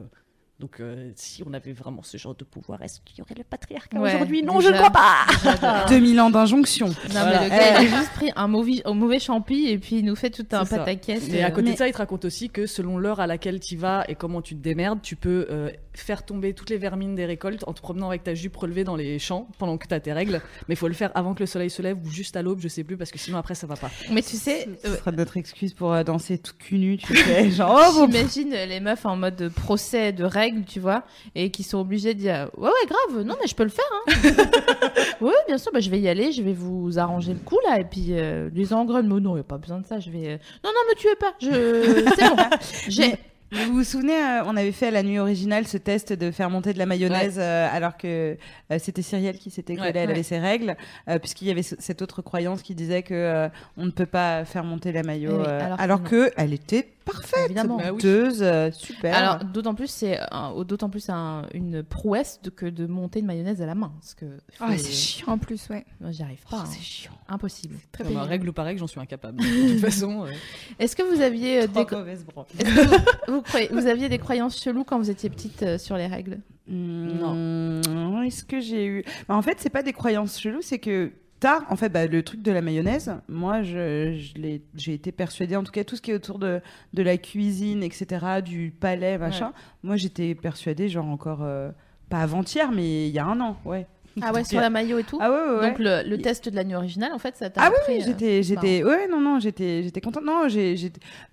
Donc, 0.59 0.81
euh, 0.81 1.11
si 1.15 1.41
on 1.47 1.53
avait 1.53 1.71
vraiment 1.71 2.03
ce 2.03 2.17
genre 2.17 2.35
de 2.35 2.43
pouvoir, 2.43 2.81
est-ce 2.81 2.99
qu'il 3.05 3.17
y 3.19 3.21
aurait 3.21 3.35
le 3.37 3.45
patriarcat 3.45 3.97
Ouais, 3.97 4.13
aujourd'hui? 4.13 4.43
Non, 4.43 4.57
déjà. 4.59 4.67
je 4.69 4.73
ne 4.73 4.77
crois 4.77 4.91
pas 4.91 5.85
2000 5.87 6.19
ans 6.19 6.29
d'injonction. 6.29 6.87
Non, 6.87 6.93
Voilà. 7.11 7.39
mais 7.39 7.43
le 7.45 7.49
gars, 7.49 7.81
il 7.81 7.93
a 7.93 7.97
juste 7.97 8.11
pris 8.11 8.29
un 8.35 8.47
mauvais, 8.49 8.81
un 8.83 8.93
mauvais 8.93 9.19
champi 9.19 9.67
et 9.69 9.77
puis 9.77 9.99
il 9.99 10.05
nous 10.05 10.17
fait 10.17 10.29
tout 10.31 10.45
un 10.51 10.65
pataquès. 10.65 11.29
Et 11.29 11.41
à 11.43 11.47
euh, 11.47 11.49
côté 11.51 11.61
Mais- 11.67 11.71
de 11.73 11.77
ça, 11.77 11.87
il 11.87 11.93
te 11.93 11.97
raconte 11.97 12.25
aussi 12.25 12.49
que 12.49 12.65
selon 12.65 12.97
l'heure 12.97 13.21
à 13.21 13.27
laquelle 13.27 13.61
tu 13.61 13.77
vas 13.77 14.03
et 14.09 14.15
comment 14.15 14.41
tu 14.41 14.53
te 14.55 14.61
démerdes, 14.61 15.01
tu 15.01 15.15
peux 15.15 15.47
euh, 15.49 15.69
faire 15.93 16.25
tomber 16.25 16.53
toutes 16.53 16.69
les 16.71 16.77
vermines 16.77 17.15
des 17.15 17.25
récoltes 17.25 17.63
en 17.65 17.71
te 17.71 17.79
promenant 17.81 18.09
avec 18.09 18.23
ta 18.25 18.33
jupe 18.35 18.57
relevée 18.57 18.83
dans 18.83 18.97
les 18.97 19.17
champs 19.17 19.47
pendant 19.59 19.77
que 19.77 19.87
tu 19.87 19.93
as 19.93 20.01
tes 20.01 20.11
règles. 20.11 20.41
Mais 20.67 20.73
il 20.73 20.77
faut 20.77 20.89
le 20.89 20.93
faire 20.93 21.11
avant 21.15 21.35
que 21.35 21.39
le 21.39 21.47
soleil 21.47 21.69
se 21.69 21.81
lève 21.81 21.97
ou 22.05 22.09
juste 22.09 22.35
à 22.35 22.41
l'aube, 22.41 22.59
je 22.59 22.67
sais 22.67 22.83
plus, 22.83 22.97
parce 22.97 23.11
que 23.11 23.17
sinon 23.17 23.37
après 23.37 23.55
ça 23.55 23.65
va 23.65 23.77
pas. 23.77 23.89
Mais 24.11 24.21
tu 24.21 24.35
sais, 24.35 24.67
Ce 24.83 24.89
euh, 24.89 24.97
sera 24.97 25.11
notre 25.13 25.37
excuse 25.37 25.73
pour 25.73 25.93
euh, 25.93 26.03
danser 26.03 26.37
tout 26.37 26.53
cul 26.59 26.79
nu, 26.79 26.97
tu 26.97 27.15
sais. 27.15 27.49
Genre, 27.49 27.93
oh, 27.97 28.07
J'imagine 28.11 28.49
les 28.49 28.81
meufs 28.81 29.05
en 29.05 29.15
mode 29.15 29.49
procès 29.55 30.11
de 30.11 30.25
règles, 30.25 30.48
tu 30.67 30.79
vois, 30.79 31.03
et 31.35 31.51
qui 31.51 31.63
sont 31.63 31.79
obligées 31.79 32.13
de 32.13 32.19
dire 32.19 32.49
Ouais, 32.57 32.67
ouais, 32.69 32.87
grave, 32.87 33.23
non, 33.25 33.35
mais 33.41 33.47
je 33.47 33.55
peux 33.55 33.63
le 33.63 33.69
faire. 33.69 33.85
Hein. 34.07 34.13
oui, 35.21 35.33
bien 35.47 35.57
sûr, 35.57 35.71
bah, 35.73 35.79
je 35.79 35.89
vais 35.89 35.99
y 35.99 36.07
aller, 36.09 36.31
je 36.31 36.41
vais 36.43 36.53
vous 36.53 36.99
arranger 36.99 37.33
le 37.33 37.39
coup 37.39 37.59
là, 37.67 37.79
et 37.79 37.83
puis 37.85 38.07
euh, 38.09 38.49
les 38.53 38.73
engrais, 38.73 39.03
mais 39.03 39.19
non, 39.19 39.31
il 39.31 39.35
n'y 39.35 39.39
a 39.41 39.43
pas 39.43 39.57
besoin 39.57 39.79
de 39.79 39.85
ça, 39.87 39.99
je 39.99 40.09
vais. 40.09 40.27
euh, 40.27 40.37
Non, 40.63 40.71
non, 40.71 40.89
me 40.89 40.95
tuez 40.95 41.15
pas, 41.19 41.33
je... 41.41 42.13
c'est 42.17 42.29
bon. 42.29 42.35
J'ai. 42.87 43.15
Mais 43.51 43.65
Vous 43.65 43.73
vous 43.77 43.83
souvenez, 43.83 44.13
euh, 44.13 44.43
on 44.45 44.55
avait 44.55 44.71
fait 44.71 44.89
à 44.89 44.91
la 44.91 45.01
nuit 45.01 45.17
originale 45.17 45.65
ce 45.65 45.77
test 45.77 46.13
de 46.13 46.29
faire 46.29 46.51
monter 46.51 46.71
de 46.71 46.77
la 46.77 46.85
mayonnaise 46.85 47.37
euh, 47.39 47.67
alors 47.71 47.97
que 47.97 48.37
euh, 48.71 48.77
c'était 48.77 49.01
Cyrielle 49.01 49.39
qui 49.39 49.49
s'était 49.49 49.75
collée, 49.75 49.91
elle 49.95 50.11
avait 50.11 50.21
ses 50.21 50.37
règles, 50.37 50.77
euh, 51.07 51.17
puisqu'il 51.17 51.47
y 51.47 51.51
avait 51.51 51.63
ce- 51.63 51.73
cette 51.79 52.03
autre 52.03 52.21
croyance 52.21 52.61
qui 52.61 52.75
disait 52.75 53.01
que 53.01 53.15
euh, 53.15 53.49
on 53.75 53.85
ne 53.87 53.89
peut 53.91 54.05
pas 54.05 54.45
faire 54.45 54.63
monter 54.63 54.91
la 54.91 55.01
mayo, 55.01 55.31
Eh 55.33 55.37
oui, 55.39 55.43
euh, 55.47 55.65
alors 55.65 55.79
alors, 55.81 56.03
que 56.03 56.27
que 56.27 56.33
elle 56.37 56.53
était 56.53 56.89
parfaite, 57.11 57.45
Évidemment. 57.45 57.77
Bah 57.77 57.91
euh, 58.03 58.71
super. 58.71 59.15
Alors, 59.15 59.43
d'autant 59.45 59.73
plus, 59.75 59.87
c'est 59.87 60.19
un- 60.31 60.53
d'autant 60.63 60.89
plus 60.89 61.09
un- 61.09 61.43
une 61.53 61.83
prouesse 61.83 62.39
de, 62.43 62.49
que 62.49 62.65
de 62.65 62.85
monter 62.87 63.19
une 63.19 63.25
mayonnaise 63.25 63.61
à 63.61 63.65
la 63.65 63.75
main. 63.75 63.91
Parce 63.99 64.13
que. 64.13 64.25
Ah, 64.59 64.71
faut- 64.71 64.77
c'est 64.77 64.91
chiant. 64.91 65.27
En 65.27 65.37
plus, 65.37 65.67
ouais. 65.69 65.85
Moi, 66.01 66.11
j'y 66.11 66.23
arrive 66.23 66.41
pas. 66.49 66.57
Oh, 66.57 66.59
hein. 66.61 66.65
c'est 66.69 66.81
chiant. 66.81 67.11
Impossible. 67.27 67.75
Très 67.91 68.03
Comme 68.03 68.13
un 68.13 68.15
pénible. 68.17 68.29
règle 68.29 68.49
ou 68.49 68.53
pas 68.53 68.63
règle, 68.63 68.79
j'en 68.79 68.87
suis 68.87 68.99
incapable. 68.99 69.37
De 69.43 69.71
toute 69.73 69.79
façon, 69.81 70.25
euh, 70.25 70.31
Est-ce 70.79 70.95
que 70.95 71.03
vous 71.03 71.21
aviez 71.21 71.63
euh, 71.63 71.67
des. 71.67 71.85
Trop 71.85 71.97
mauvaise 71.97 72.23
branche. 72.25 72.47
est-ce 72.59 72.65
que 72.75 72.79
vous, 72.85 73.03
vous 73.35 73.41
croyez- 73.41 73.69
vous 73.71 73.87
aviez 73.87 74.09
des 74.09 74.19
croyances 74.19 74.61
cheloues 74.61 74.83
quand 74.83 74.97
vous 74.97 75.09
étiez 75.09 75.29
petite 75.29 75.63
euh, 75.63 75.77
sur 75.77 75.97
les 75.97 76.07
règles? 76.07 76.39
Non. 76.67 78.21
Est-ce 78.23 78.43
que 78.43 78.59
j'ai 78.59 78.85
eu? 78.85 79.03
Bah, 79.27 79.35
En 79.35 79.41
fait, 79.41 79.57
c'est 79.59 79.69
pas 79.69 79.83
des 79.83 79.93
croyances 79.93 80.39
cheloues, 80.39 80.61
c'est 80.61 80.79
que 80.79 81.11
tard, 81.39 81.65
en 81.69 81.75
fait, 81.75 81.89
bah, 81.89 82.05
le 82.07 82.23
truc 82.23 82.41
de 82.41 82.51
la 82.51 82.61
mayonnaise, 82.61 83.11
moi, 83.27 83.63
je, 83.63 84.13
je 84.17 84.59
j'ai 84.75 84.93
été 84.93 85.11
persuadée, 85.11 85.55
en 85.55 85.63
tout 85.63 85.71
cas, 85.71 85.83
tout 85.83 85.95
ce 85.95 86.01
qui 86.01 86.11
est 86.11 86.15
autour 86.15 86.39
de, 86.39 86.61
de 86.93 87.03
la 87.03 87.17
cuisine, 87.17 87.83
etc., 87.83 88.41
du 88.43 88.71
palais, 88.77 89.17
machin. 89.17 89.53
Moi, 89.83 89.95
j'étais 89.95 90.35
persuadée, 90.35 90.89
genre 90.89 91.07
encore 91.07 91.43
euh, 91.43 91.71
pas 92.09 92.19
avant-hier, 92.21 92.71
mais 92.71 93.07
il 93.07 93.13
y 93.13 93.19
a 93.19 93.25
un 93.25 93.39
an, 93.39 93.57
ouais. 93.65 93.87
Ah 94.21 94.33
ouais, 94.33 94.43
sur 94.45 94.59
la 94.59 94.69
maillot 94.69 94.99
et 94.99 95.03
tout 95.03 95.17
Ah 95.21 95.31
ouais, 95.31 95.59
ouais. 95.59 95.69
Donc 95.69 95.79
le, 95.79 96.07
le 96.07 96.17
test 96.17 96.49
de 96.49 96.55
la 96.55 96.63
nuit 96.63 96.75
originale, 96.75 97.13
en 97.13 97.19
fait, 97.19 97.35
ça 97.37 97.49
t'a 97.49 97.61
Ah 97.63 97.71
oui, 97.87 98.01
euh, 98.01 98.41
j'étais, 98.41 98.83
ouais, 98.83 99.07
non, 99.07 99.21
non, 99.21 99.39
j'étais, 99.39 99.83
j'étais 99.83 100.01
contente. 100.01 100.23
Non, 100.25 100.47
j'ai, 100.47 100.75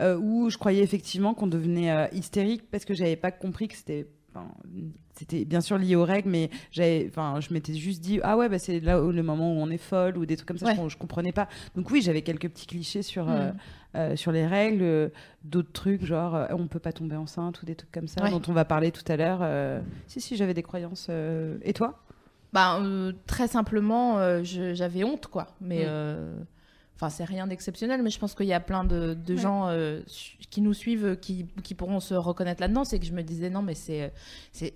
euh, 0.00 0.16
où 0.18 0.50
je 0.50 0.58
croyais 0.58 0.82
effectivement 0.82 1.34
qu'on 1.34 1.46
devenait 1.46 1.90
euh, 1.90 2.06
hystérique 2.12 2.70
parce 2.70 2.84
que 2.84 2.94
j'avais 2.94 3.16
pas 3.16 3.30
compris 3.30 3.68
que 3.68 3.76
c'était, 3.76 4.06
c'était 5.18 5.44
bien 5.44 5.60
sûr 5.60 5.78
lié 5.78 5.96
aux 5.96 6.04
règles, 6.04 6.28
mais 6.30 6.50
j'avais, 6.70 7.06
enfin, 7.08 7.40
je 7.40 7.52
m'étais 7.54 7.74
juste 7.74 8.02
dit, 8.02 8.20
ah 8.22 8.36
ouais, 8.36 8.48
bah 8.48 8.58
c'est 8.58 8.80
là 8.80 9.02
où, 9.02 9.10
le 9.12 9.22
moment 9.22 9.52
où 9.52 9.56
on 9.56 9.70
est 9.70 9.78
folle 9.78 10.16
ou 10.18 10.26
des 10.26 10.36
trucs 10.36 10.48
comme 10.48 10.58
ça, 10.58 10.66
Ouais. 10.66 10.76
je, 10.84 10.88
je 10.90 10.96
comprenais 10.98 11.32
pas. 11.32 11.48
Donc 11.74 11.90
oui, 11.90 12.02
j'avais 12.02 12.22
quelques 12.22 12.48
petits 12.48 12.66
clichés 12.66 13.02
sur. 13.02 13.28
euh, 13.30 13.50
Mm. 13.50 13.56
euh, 13.96 14.16
sur 14.16 14.30
les 14.30 14.46
règles, 14.46 14.82
euh, 14.82 15.08
d'autres 15.42 15.72
trucs 15.72 16.04
genre 16.04 16.34
euh, 16.34 16.46
on 16.50 16.66
peut 16.66 16.78
pas 16.78 16.92
tomber 16.92 17.16
enceinte 17.16 17.62
ou 17.62 17.64
des 17.66 17.74
trucs 17.74 17.90
comme 17.92 18.08
ça 18.08 18.22
Ouais. 18.22 18.30
dont 18.30 18.42
on 18.48 18.52
va 18.52 18.66
parler 18.66 18.90
tout 18.90 19.10
à 19.10 19.16
l'heure. 19.16 19.40
Si 20.06 20.20
si, 20.20 20.36
j'avais 20.36 20.52
des 20.54 20.62
croyances. 20.62 21.08
Et 21.62 21.72
toi? 21.72 21.98
Bah, 22.52 22.78
très 23.26 23.48
simplement, 23.48 24.42
j'avais 24.44 25.02
honte, 25.04 25.26
quoi. 25.28 25.46
Mais. 25.60 25.86
Mm. 25.86 26.44
Enfin, 26.96 27.10
c'est 27.10 27.24
rien 27.24 27.46
d'exceptionnel, 27.46 28.02
mais 28.02 28.08
je 28.10 28.18
pense 28.18 28.34
qu'il 28.34 28.46
y 28.46 28.54
a 28.54 28.60
plein 28.60 28.82
de, 28.82 29.12
de 29.14 29.34
Ouais. 29.34 29.40
gens 29.40 29.68
euh, 29.68 30.00
qui 30.50 30.62
nous 30.62 30.72
suivent, 30.72 31.18
qui, 31.20 31.46
qui 31.62 31.74
pourront 31.74 32.00
se 32.00 32.14
reconnaître 32.14 32.60
là-dedans. 32.62 32.84
C'est 32.84 32.98
que 32.98 33.04
je 33.04 33.12
me 33.12 33.22
disais, 33.22 33.50
non, 33.50 33.60
mais 33.62 33.74
c'est 33.74 34.12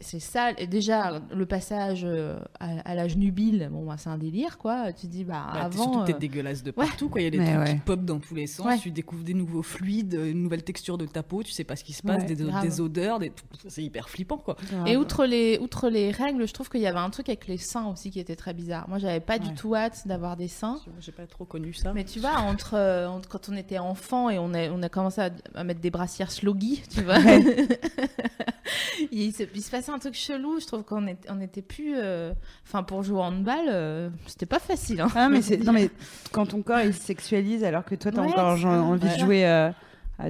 ça. 0.02 0.50
Et 0.58 0.66
déjà, 0.66 1.20
le 1.34 1.46
passage 1.46 2.02
euh, 2.04 2.38
à, 2.58 2.80
à 2.80 2.94
l'âge 2.94 3.16
nubile, 3.16 3.68
bon, 3.72 3.86
bah, 3.86 3.96
c'est 3.98 4.10
un 4.10 4.18
délire, 4.18 4.58
quoi. 4.58 4.92
Tu 4.92 5.06
te 5.06 5.12
dis, 5.12 5.24
bah, 5.24 5.46
bah, 5.52 5.60
avant. 5.64 5.82
surtout 5.82 6.00
que 6.00 6.06
t'es 6.06 6.14
euh, 6.14 6.18
dégueulasse 6.18 6.62
de 6.62 6.70
ouais. 6.76 6.86
partout. 6.86 7.08
Quoi. 7.08 7.20
Il 7.22 7.24
y 7.24 7.26
a 7.26 7.30
des 7.30 7.38
trucs 7.38 7.48
ouais. 7.58 7.74
qui 7.74 7.80
pop 7.80 8.04
dans 8.04 8.18
tous 8.18 8.34
les 8.34 8.46
sens. 8.46 8.66
Ouais. 8.66 8.78
Tu 8.78 8.90
découvres 8.90 9.24
des 9.24 9.34
nouveaux 9.34 9.62
fluides, 9.62 10.12
une 10.14 10.42
nouvelle 10.42 10.62
texture 10.62 10.98
de 10.98 11.06
ta 11.06 11.22
peau. 11.22 11.42
Tu 11.42 11.52
sais 11.52 11.64
pas 11.64 11.76
ce 11.76 11.84
qui 11.84 11.92
se 11.94 12.02
passe, 12.02 12.22
Ouais, 12.22 12.34
des, 12.34 12.80
odeurs. 12.80 13.18
Des... 13.18 13.32
C'est 13.68 13.82
hyper 13.82 14.10
flippant. 14.10 14.36
quoi. 14.38 14.56
Et 14.86 14.96
outre 14.98 15.24
les, 15.24 15.58
outre 15.58 15.88
les 15.88 16.10
règles, 16.10 16.46
je 16.46 16.52
trouve 16.52 16.68
qu'il 16.68 16.80
y 16.80 16.86
avait 16.86 16.98
un 16.98 17.10
truc 17.10 17.28
avec 17.28 17.46
les 17.46 17.56
seins 17.56 17.86
aussi 17.86 18.10
qui 18.10 18.20
était 18.20 18.36
très 18.36 18.52
bizarre. 18.52 18.88
Moi, 18.88 18.98
j'avais 18.98 19.20
pas 19.20 19.38
du 19.38 19.54
tout 19.54 19.74
hâte 19.74 20.06
d'avoir 20.06 20.36
des 20.36 20.48
seins. 20.48 20.78
J'ai 21.00 21.12
pas 21.12 21.26
trop 21.26 21.44
connu 21.46 21.72
ça. 21.72 21.92
Mais 21.94 22.04
tu 22.12 22.20
vois, 22.20 22.38
entre, 22.38 22.74
euh, 22.74 23.06
entre- 23.08 23.28
quand 23.28 23.48
on 23.48 23.56
était 23.56 23.78
enfant 23.78 24.30
et 24.30 24.38
on 24.38 24.52
a, 24.54 24.68
on 24.70 24.82
a 24.82 24.88
commencé 24.88 25.20
à, 25.20 25.30
à 25.54 25.64
mettre 25.64 25.80
des 25.80 25.90
brassières 25.90 26.30
sloggy, 26.30 26.82
tu 26.92 27.02
vois, 27.02 27.18
il, 29.12 29.32
se, 29.32 29.42
il 29.54 29.62
se 29.62 29.70
passait 29.70 29.90
un 29.92 29.98
truc 29.98 30.14
chelou. 30.14 30.60
Je 30.60 30.66
trouve 30.66 30.82
qu'on 30.84 31.06
est- 31.06 31.26
on 31.28 31.40
était 31.40 31.62
plus. 31.62 31.94
euh, 31.96 32.32
Enfin, 32.66 32.82
pour 32.82 33.02
jouer 33.02 33.18
au 33.18 33.22
handball, 33.22 33.64
euh, 33.68 34.10
c'était 34.26 34.46
pas 34.46 34.58
facile. 34.60 35.00
hein. 35.00 35.08
Ah, 35.14 35.28
mais 35.28 35.40
non 35.64 35.72
mais 35.72 35.90
quand 36.32 36.46
ton 36.46 36.62
corps 36.62 36.80
il 36.80 36.94
se 36.94 37.00
sexualise 37.02 37.64
alors 37.64 37.84
que 37.84 37.94
toi 37.96 38.12
t'as 38.12 38.22
Ouais, 38.22 38.28
encore 38.28 38.64
envie 38.64 39.08
de 39.08 39.18
jouer 39.18 39.44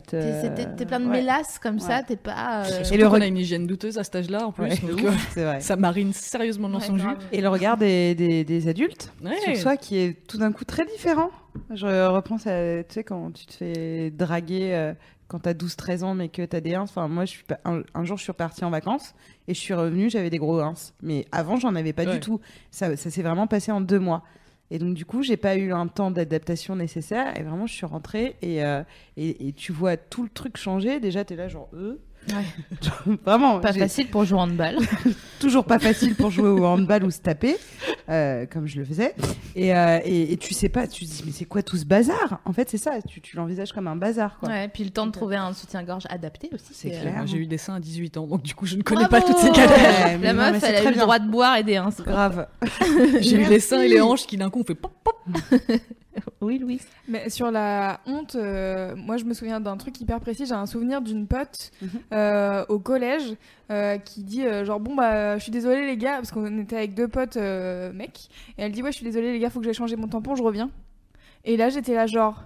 te. 0.01 0.77
T'es 0.77 0.87
plein 0.87 1.01
de 1.01 1.07
ouais. 1.07 1.21
mélasses 1.21 1.59
comme 1.59 1.79
ça, 1.79 2.03
t'es 2.03 2.17
pas. 2.17 2.65
euh, 2.67 2.85
Et 2.93 2.97
le 2.97 3.03
le 3.05 3.09
reg- 3.09 3.23
a 3.23 3.27
une 3.27 3.39
hygiène 3.39 3.67
douteuse 3.67 3.97
à 3.99 4.05
cet 4.05 4.17
âge-là 4.17 4.47
en 4.47 4.53
plus. 4.53 4.65
Ouais, 4.65 4.77
donc, 4.77 5.03
euh, 5.05 5.11
vrai. 5.45 5.61
ça 5.61 5.77
marine 5.77 6.13
sérieusement 6.13 6.69
dans 6.69 6.79
ouais, 6.79 6.85
son 6.85 6.99
jus. 6.99 7.07
Et 7.33 7.41
le 7.41 7.49
regard 7.49 7.79
des, 7.79 8.15
des, 8.15 8.45
des 8.45 8.69
adultes 8.69 9.11
Ouais. 9.25 9.39
sur 9.43 9.57
soi 9.57 9.77
qui 9.79 9.97
est 9.99 10.27
tout 10.29 10.37
d'un 10.39 10.53
coup 10.53 10.65
très 10.65 10.85
différent. 10.85 11.31
Je 11.75 12.07
repense 12.09 12.47
à, 12.47 12.85
tu 12.85 12.95
sais, 12.95 13.05
quand 13.05 13.33
tu 13.33 13.47
te 13.47 13.53
fais 13.55 14.11
draguer 14.11 14.73
euh, 14.75 14.93
quand 15.27 15.39
t'as 15.41 15.53
12-13 15.55 16.03
ans 16.03 16.15
mais 16.15 16.29
que 16.29 16.43
t'as 16.43 16.61
des 16.61 16.75
ins. 16.75 16.83
Enfin, 16.83 17.07
moi, 17.09 17.25
je 17.25 17.31
suis 17.31 17.45
pas, 17.45 17.59
un, 17.65 17.83
un 17.95 18.05
jour, 18.05 18.17
je 18.19 18.23
suis 18.25 18.33
repartie 18.33 18.65
en 18.65 18.71
vacances 18.71 19.15
et 19.49 19.55
je 19.55 19.59
suis 19.61 19.75
revenue, 19.75 20.11
j'avais 20.11 20.29
des 20.31 20.39
gros 20.39 20.59
ins. 20.61 20.75
Mais 21.03 21.25
avant, 21.33 21.57
j'en 21.57 21.75
avais 21.77 21.93
pas 21.93 22.05
Ouais. 22.05 22.15
du 22.15 22.21
tout. 22.21 22.41
Ça, 22.71 22.97
ça 22.97 23.11
s'est 23.11 23.23
vraiment 23.23 23.47
passé 23.47 23.71
en 23.73 23.81
deux 23.81 23.99
mois. 24.01 24.23
Et 24.71 24.79
donc, 24.79 24.95
du 24.95 25.05
coup, 25.05 25.23
j'ai 25.23 25.37
pas 25.37 25.57
eu 25.57 25.73
un 25.73 25.89
temps 25.89 26.11
d'adaptation 26.11 26.77
nécessaire. 26.77 27.37
Et 27.39 27.43
vraiment, 27.43 27.67
je 27.67 27.75
suis 27.75 27.87
rentrée 27.87 28.37
et, 28.43 28.65
euh, 28.65 28.83
et, 29.17 29.53
tu 29.57 29.73
vois 29.73 29.97
tout 29.97 30.23
le 30.23 30.29
truc 30.29 30.57
changer. 30.57 31.01
Déjà, 31.01 31.25
t'es 31.25 31.37
là, 31.37 31.49
genre, 31.49 31.69
euh. 31.75 32.01
Ouais. 32.29 33.15
vraiment. 33.25 33.61
Pas 33.61 33.73
facile 33.73 34.09
pour 34.09 34.25
jouer 34.25 34.39
au 34.39 34.43
handball. 34.43 34.77
toujours 35.41 35.65
pas 35.65 35.79
facile 35.79 36.15
pour 36.15 36.31
jouer 36.31 36.49
au 36.49 36.65
handball 36.65 37.03
ou 37.05 37.11
se 37.11 37.19
taper, 37.21 37.57
euh, 38.09 38.47
comme 38.47 38.67
je 38.67 38.79
le 38.79 38.85
faisais. 38.85 39.15
Et, 39.57 39.75
euh, 39.75 39.99
et, 40.05 40.33
et 40.33 40.37
tu 40.37 40.53
sais 40.55 40.69
pas, 40.69 40.87
tu 40.87 41.07
te 41.07 41.11
dis, 41.11 41.23
mais 41.25 41.33
c'est 41.33 41.47
quoi 41.47 41.63
tout 41.63 41.77
ce 41.77 41.85
bazar? 41.85 42.41
En 42.45 42.53
fait, 42.53 42.69
c'est 42.69 42.79
ça, 42.79 43.01
tu, 43.09 43.21
tu 43.21 43.37
l'envisages 43.37 43.73
comme 43.73 43.89
un 43.89 43.97
bazar. 43.97 44.39
Quoi. 44.39 44.49
Ouais, 44.51 44.69
puis 44.69 44.85
le 44.85 44.91
temps 44.91 45.07
de 45.07 45.13
trouver 45.13 45.37
un 45.37 45.53
soutien-gorge 45.53 46.05
adapté 46.11 46.51
aussi. 46.53 46.73
C'est 46.73 46.95
euh, 46.95 47.01
clair. 47.01 47.27
J'ai 47.27 47.39
eu 47.39 47.47
des 47.47 47.59
seins 47.59 47.75
à 47.77 47.81
18 47.81 48.19
ans, 48.19 48.27
donc 48.27 48.43
du 48.43 48.55
coup, 48.55 48.67
je 48.67 48.77
ne 48.77 48.83
connais 48.83 49.07
Bravo 49.07 49.27
pas 49.27 49.33
toutes 49.33 49.39
ces 49.39 49.51
galères. 49.51 50.19
Ouais, 50.19 50.19
La 50.23 50.33
meuf, 50.35 50.63
elle 50.63 50.75
a 50.77 50.83
eu 50.83 50.87
le 50.87 50.93
bien. 50.93 51.03
droit 51.03 51.19
de 51.19 51.29
boire 51.31 51.57
et 51.57 51.65
des 51.65 51.77
ins. 51.77 51.89
Grave. 52.05 52.47
J'ai 53.21 53.37
eu 53.37 53.47
les 53.49 53.61
seins 53.61 53.81
et 53.83 53.89
les 53.89 54.01
hanches 54.01 54.27
qui 54.27 54.37
d'un 54.37 54.51
coup 54.51 54.61
ont 54.61 54.65
fait 54.65 54.75
pop 54.75 54.93
pop. 55.03 55.17
Oui, 56.41 56.59
Louis. 56.59 56.81
Mais 57.09 57.29
sur 57.31 57.51
la 57.51 58.01
honte, 58.07 58.35
euh, 58.35 58.95
moi 58.97 59.17
je 59.17 59.25
me 59.25 59.35
souviens 59.35 59.61
d'un 59.61 59.77
truc 59.77 60.01
hyper 60.01 60.19
précis. 60.21 60.47
J'ai 60.47 60.55
un 60.55 60.67
souvenir 60.67 61.01
d'une 61.03 61.27
pote 61.27 61.71
Mhm. 61.83 61.89
euh, 62.13 62.65
au 62.69 62.79
collège 62.79 63.37
euh, 63.71 63.99
qui 63.99 64.23
dit 64.23 64.45
genre 64.65 64.81
bon 64.81 64.95
bah 64.95 65.39
je 65.39 65.43
suis 65.43 65.53
désolée 65.53 65.87
les 65.87 65.97
gars 65.97 66.17
parce 66.17 66.33
qu'on 66.33 66.59
était 66.59 66.77
avec 66.77 66.95
deux 66.95 67.09
potes 67.09 67.37
mecs 67.37 68.29
et 68.59 68.63
elle 68.63 68.73
dit 68.73 68.83
ouais 68.83 68.91
je 68.91 68.97
suis 68.97 69.05
désolée 69.05 69.33
les 69.33 69.39
gars 69.39 69.51
faut 69.51 69.61
que 69.61 69.65
j'aille 69.65 69.75
changer 69.75 69.97
mon 69.97 70.09
tampon 70.09 70.35
je 70.35 70.43
reviens. 70.43 70.71
Et 71.45 71.57
là 71.57 71.69
j'étais 71.69 71.95
là 71.95 72.07
genre 72.07 72.43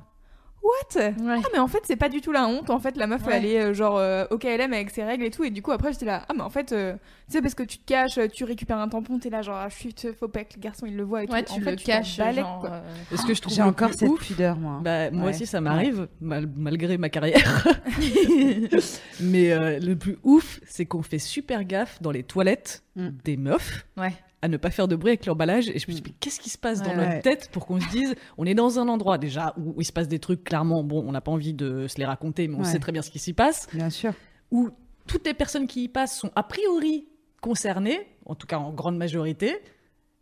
what? 0.65 0.97
Ouais. 1.01 1.13
Ah 1.45 1.49
mais 1.53 1.59
en 1.59 1.69
fait 1.69 1.81
c'est 1.85 1.97
pas 1.97 2.09
du 2.09 2.21
tout 2.21 2.33
la 2.33 2.47
honte 2.47 2.71
en 2.71 2.79
fait 2.81 2.97
la 2.97 3.07
meuf 3.07 3.25
Ouais. 3.27 3.35
elle 3.37 3.45
est 3.47 3.61
euh, 3.61 3.75
genre 3.75 3.99
euh, 3.99 4.25
au 4.31 4.39
KLM 4.39 4.73
avec 4.73 4.91
ses 4.91 5.05
règles 5.05 5.25
et 5.25 5.31
tout 5.31 5.45
et 5.45 5.51
du 5.51 5.63
coup 5.63 5.71
après 5.73 5.93
j'étais 5.93 6.07
là 6.07 6.25
ah 6.29 6.33
mais 6.35 6.43
en 6.43 6.51
fait 6.51 6.73
euh, 6.73 6.95
tu 7.29 7.33
sais 7.35 7.43
parce 7.43 7.55
que 7.55 7.63
tu 7.63 7.79
te 7.79 7.85
caches 7.87 8.19
tu 8.33 8.45
récupères 8.45 8.79
un 8.79 8.89
tampon 8.89 9.19
t'es 9.19 9.31
là 9.31 9.43
genre 9.43 9.57
ah 9.57 9.69
chut 9.69 10.07
faut 10.19 10.29
pas 10.29 10.45
que 10.45 10.55
le 10.57 10.61
garçon 10.61 10.87
il 10.87 10.97
le 10.97 11.03
voit 11.05 11.23
et 11.25 11.31
Ouais, 11.31 11.43
tout. 11.43 11.55
tu 11.55 11.61
en 11.61 11.65
fait, 11.65 11.71
le 11.73 11.77
t'en 11.77 11.83
caches, 11.85 12.17
balèques, 12.19 12.45
genre, 12.45 12.61
quoi. 12.61 12.71
euh, 12.71 13.17
que 13.27 13.35
je 13.35 13.41
trouve 13.43 13.55
J'ai 13.55 13.63
encore 13.63 13.93
cette 13.93 14.09
ouf, 14.09 14.27
pudeur, 14.27 14.57
moi. 14.57 14.81
Bah, 14.83 15.11
moi 15.11 15.25
Ouais. 15.27 15.31
aussi, 15.31 15.47
ça 15.47 15.61
m'arrive, 15.61 16.09
mal- 16.21 16.49
malgré 16.57 16.97
ma 16.99 17.09
carrière. 17.09 17.67
Mais 19.21 19.53
euh, 19.53 19.79
le 19.81 19.97
plus 19.97 20.19
ouf, 20.23 20.61
c'est 20.67 20.87
qu'on 20.87 21.03
fait 21.03 21.19
super 21.19 21.65
gaffe 21.65 22.01
dans 22.03 22.11
les 22.11 22.23
toilettes 22.23 22.84
Mm. 22.97 23.09
des 23.25 23.37
meufs 23.37 23.87
Ouais. 23.97 24.13
à 24.43 24.49
ne 24.49 24.57
pas 24.57 24.71
faire 24.71 24.87
de 24.89 24.95
bruit 24.97 25.11
avec 25.11 25.27
l'emballage. 25.27 25.69
Et 25.69 25.79
je 25.79 25.87
me 25.89 25.93
suis 25.93 25.95
dit, 25.95 26.03
mais 26.07 26.15
qu'est-ce 26.21 26.39
qui 26.41 26.51
se 26.51 26.59
passe 26.59 26.81
dans 26.83 26.91
Ouais, 26.91 26.97
notre 27.09 27.23
tête 27.23 27.49
pour 27.53 27.67
qu'on 27.67 27.81
se 27.81 27.89
dise, 27.91 28.15
on 28.39 28.47
est 28.47 28.55
dans 28.55 28.79
un 28.79 28.87
endroit 28.89 29.19
déjà 29.19 29.53
où, 29.57 29.75
où 29.77 29.81
il 29.81 29.85
se 29.85 29.93
passe 29.93 30.07
des 30.09 30.19
trucs, 30.21 30.45
clairement, 30.45 30.85
bon, 30.85 31.03
on 31.07 31.13
n'a 31.13 31.21
pas 31.21 31.33
envie 31.33 31.55
de 31.55 31.87
se 31.89 31.97
les 31.99 32.05
raconter, 32.05 32.47
mais 32.49 32.57
on 32.57 32.65
sait 32.65 32.79
très 32.79 32.93
bien 32.93 33.03
ce 33.03 33.11
qui 33.11 33.19
s'y 33.19 33.33
passe, 33.33 33.67
Bien 33.73 33.91
sûr. 33.91 34.13
où 34.51 34.69
toutes 35.07 35.27
les 35.27 35.35
personnes 35.35 35.67
qui 35.67 35.85
y 35.85 35.89
passent 35.89 36.19
sont 36.19 36.31
a 36.37 36.43
priori 36.43 37.09
concernées, 37.41 38.01
en 38.27 38.35
tout 38.35 38.47
cas 38.47 38.59
en 38.59 38.73
grande 38.73 38.97
majorité. 38.97 39.57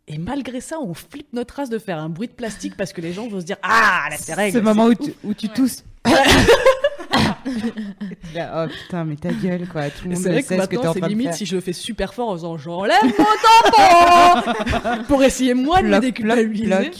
Et 0.07 0.17
malgré 0.17 0.59
ça, 0.59 0.79
on 0.81 0.93
flippe 0.93 1.31
notre 1.31 1.55
race 1.55 1.69
de 1.69 1.77
faire 1.79 1.97
un 1.99 2.09
bruit 2.09 2.27
de 2.27 2.33
plastique 2.33 2.75
parce 2.75 2.91
que 2.91 2.99
les 2.99 3.13
gens 3.13 3.27
vont 3.29 3.39
se 3.39 3.45
dire 3.45 3.55
Ah, 3.61 4.07
là, 4.09 4.17
c'est 4.17 4.33
règle. 4.33 4.57
Ce 4.57 4.61
moment 4.63 4.87
où 4.87 4.91
c'est 4.91 5.11
tu, 5.11 5.13
où 5.23 5.33
tu 5.33 5.47
tousses. 5.49 5.85
Là, 8.33 8.65
oh 8.65 8.69
putain, 8.69 9.03
mais 9.05 9.15
ta 9.15 9.31
gueule, 9.31 9.67
quoi. 9.67 9.89
Tout 9.89 10.05
le 10.05 10.15
monde 10.15 10.23
sait 10.23 10.43
que 10.43 10.61
ce 10.61 10.67
que 10.67 10.75
t'es 10.75 10.87
en 10.87 10.93
train 10.93 10.99
de 11.01 11.07
limite 11.07 11.27
faire. 11.27 11.35
si 11.35 11.45
je 11.45 11.55
le 11.55 11.61
fais 11.61 11.73
super 11.73 12.13
fort 12.13 12.29
en 12.29 12.33
faisant 12.33 12.57
j'enlève 12.57 13.03
mon 13.03 13.71
tampon 13.71 15.03
pour 15.07 15.23
essayer 15.23 15.53
moi 15.53 15.81
de 15.81 15.87
Bloc, 15.87 16.01
déculpabiliser. 16.01 16.91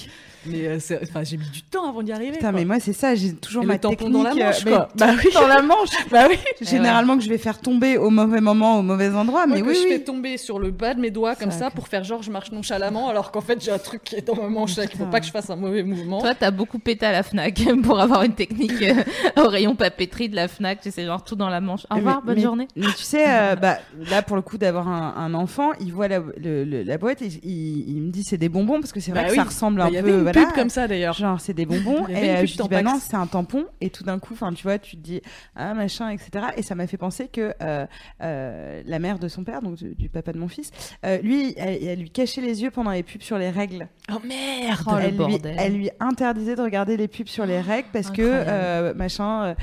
Mais 0.45 0.67
euh, 0.67 0.77
enfin, 1.03 1.23
j'ai 1.23 1.37
mis 1.37 1.49
du 1.49 1.61
temps 1.63 1.87
avant 1.89 2.03
d'y 2.03 2.11
arriver. 2.11 2.31
Putain, 2.33 2.49
quoi. 2.51 2.59
mais 2.59 2.65
moi, 2.65 2.79
c'est 2.79 2.93
ça, 2.93 3.15
j'ai 3.15 3.33
toujours 3.33 3.63
Et 3.63 3.65
ma 3.65 3.73
le 3.73 3.79
tampon 3.79 3.95
technique. 3.95 4.13
dans 4.13 4.23
la 4.23 4.33
manche, 4.35 4.65
euh, 4.65 4.69
quoi. 4.69 4.89
mais 4.99 5.05
Bah 5.07 5.13
oui. 5.23 5.29
dans 5.33 5.47
la 5.47 5.61
manche. 5.61 5.89
bah 6.11 6.25
oui. 6.29 6.37
Généralement, 6.61 7.17
que 7.17 7.23
je 7.23 7.29
vais 7.29 7.37
faire 7.37 7.59
tomber 7.59 7.97
au 7.97 8.09
mauvais 8.09 8.41
moment, 8.41 8.79
au 8.79 8.81
mauvais 8.81 9.09
endroit, 9.09 9.45
Moi, 9.47 9.57
mais 9.57 9.61
que 9.61 9.67
oui, 9.69 9.75
je 9.75 9.83
oui. 9.83 9.89
fais 9.93 9.99
tomber 10.03 10.37
sur 10.37 10.59
le 10.59 10.71
bas 10.71 10.93
de 10.93 10.99
mes 11.01 11.11
doigts 11.11 11.35
comme 11.35 11.51
Ça, 11.51 11.69
pour 11.71 11.87
faire 11.87 12.03
genre 12.03 12.23
je 12.23 12.31
marche 12.31 12.51
nonchalamment 12.51 13.09
alors 13.09 13.31
qu'en 13.31 13.41
fait 13.41 13.63
j'ai 13.63 13.71
un 13.71 13.77
truc 13.79 14.03
qui 14.03 14.15
est 14.15 14.21
dans 14.27 14.35
ma 14.35 14.47
manche 14.49 14.75
là 14.77 14.87
qu'il 14.87 14.97
faut 14.97 15.05
pas 15.05 15.19
que 15.19 15.25
je 15.25 15.31
fasse 15.31 15.49
un 15.49 15.55
mauvais 15.55 15.83
mouvement. 15.83 16.19
Toi, 16.19 16.33
t'as 16.35 16.51
beaucoup 16.51 16.79
pété 16.79 17.05
à 17.05 17.11
la 17.11 17.23
Fnac 17.23 17.61
pour 17.83 17.99
avoir 17.99 18.23
une 18.23 18.33
technique 18.33 18.81
euh, 18.81 19.03
au 19.43 19.47
rayon 19.47 19.75
papeterie 19.75 20.29
de 20.29 20.35
la 20.35 20.47
Fnac. 20.47 20.81
Tu 20.81 20.91
sais, 20.91 21.05
genre 21.05 21.23
tout 21.23 21.35
dans 21.35 21.49
la 21.49 21.61
manche. 21.61 21.85
Au 21.89 21.95
Mais- 21.95 21.99
revoir, 21.99 22.21
bonne 22.21 22.35
mais- 22.35 22.41
journée. 22.41 22.67
Mais 22.75 22.87
tu 22.97 23.03
sais, 23.03 23.25
euh, 23.27 23.55
bah, 23.55 23.77
là, 24.09 24.21
pour 24.21 24.35
le 24.35 24.41
coup, 24.41 24.57
d'avoir 24.57 24.87
un, 24.87 25.13
un 25.17 25.33
enfant, 25.33 25.71
il 25.79 25.91
voit 25.93 26.07
la, 26.07 26.19
le- 26.37 26.63
le- 26.63 26.83
la 26.83 26.97
boîte 26.97 27.21
et 27.21 27.27
il, 27.43 27.89
il 27.89 28.01
me 28.01 28.11
dit 28.11 28.23
c'est 28.23 28.37
des 28.37 28.49
bonbons 28.49 28.79
parce 28.79 28.91
que 28.91 28.99
c'est 28.99 29.11
vrai 29.11 29.21
Bah 29.21 29.27
que 29.27 29.31
oui. 29.31 29.37
ça 29.37 29.43
ressemble 29.43 29.77
Bah, 29.79 29.85
un 29.85 29.89
Il 29.89 30.01
peu. 30.01 30.31
Pub 30.33 30.51
comme 30.53 30.69
ça 30.69 30.87
d'ailleurs. 30.87 31.13
Genre, 31.13 31.39
c'est 31.39 31.53
des 31.53 31.65
bonbons. 31.65 32.07
Et 32.09 32.29
euh, 32.31 32.45
je 32.45 32.57
dis, 32.57 32.67
bah 32.69 32.81
non, 32.81 32.99
c'est 33.01 33.15
un 33.15 33.27
tampon. 33.27 33.65
Et 33.81 33.89
tout 33.89 34.03
d'un 34.03 34.19
coup, 34.19 34.33
enfin, 34.33 34.51
tu 34.53 34.63
vois, 34.63 34.79
tu 34.79 34.97
te 34.97 35.01
dis, 35.01 35.21
ah, 35.55 35.73
machin, 35.73 36.09
etc. 36.09 36.47
Et 36.57 36.61
ça 36.63 36.75
m'a 36.75 36.87
fait 36.87 36.97
penser 36.97 37.27
que 37.27 37.53
euh, 37.61 37.85
euh, 38.21 38.81
la 38.85 38.99
mère 38.99 39.19
de 39.19 39.27
son 39.27 39.43
père, 39.43 39.61
donc 39.61 39.75
du, 39.75 39.95
du 39.95 40.09
papa 40.09 40.33
de 40.33 40.37
mon 40.39 40.47
fils, 40.47 40.71
euh, 41.05 41.17
lui, 41.19 41.53
elle, 41.57 41.83
elle 41.83 41.99
lui 41.99 42.09
cachait 42.09 42.41
les 42.41 42.61
yeux 42.63 42.71
pendant 42.71 42.91
les 42.91 43.03
pubs 43.03 43.21
sur 43.21 43.37
les 43.37 43.49
règles. 43.49 43.87
Oh 44.11 44.19
merde. 44.27 44.79
Oh, 44.87 44.95
le 44.95 45.01
elle, 45.03 45.11
lui, 45.11 45.17
bordel. 45.17 45.55
elle 45.57 45.73
lui 45.77 45.89
interdisait 45.99 46.55
de 46.55 46.61
regarder 46.61 46.97
les 46.97 47.07
pubs 47.07 47.27
sur 47.27 47.45
les 47.45 47.61
règles 47.61 47.89
parce 47.93 48.11
que, 48.11 48.21
incroyable. 48.41 48.97
machin, 48.97 49.55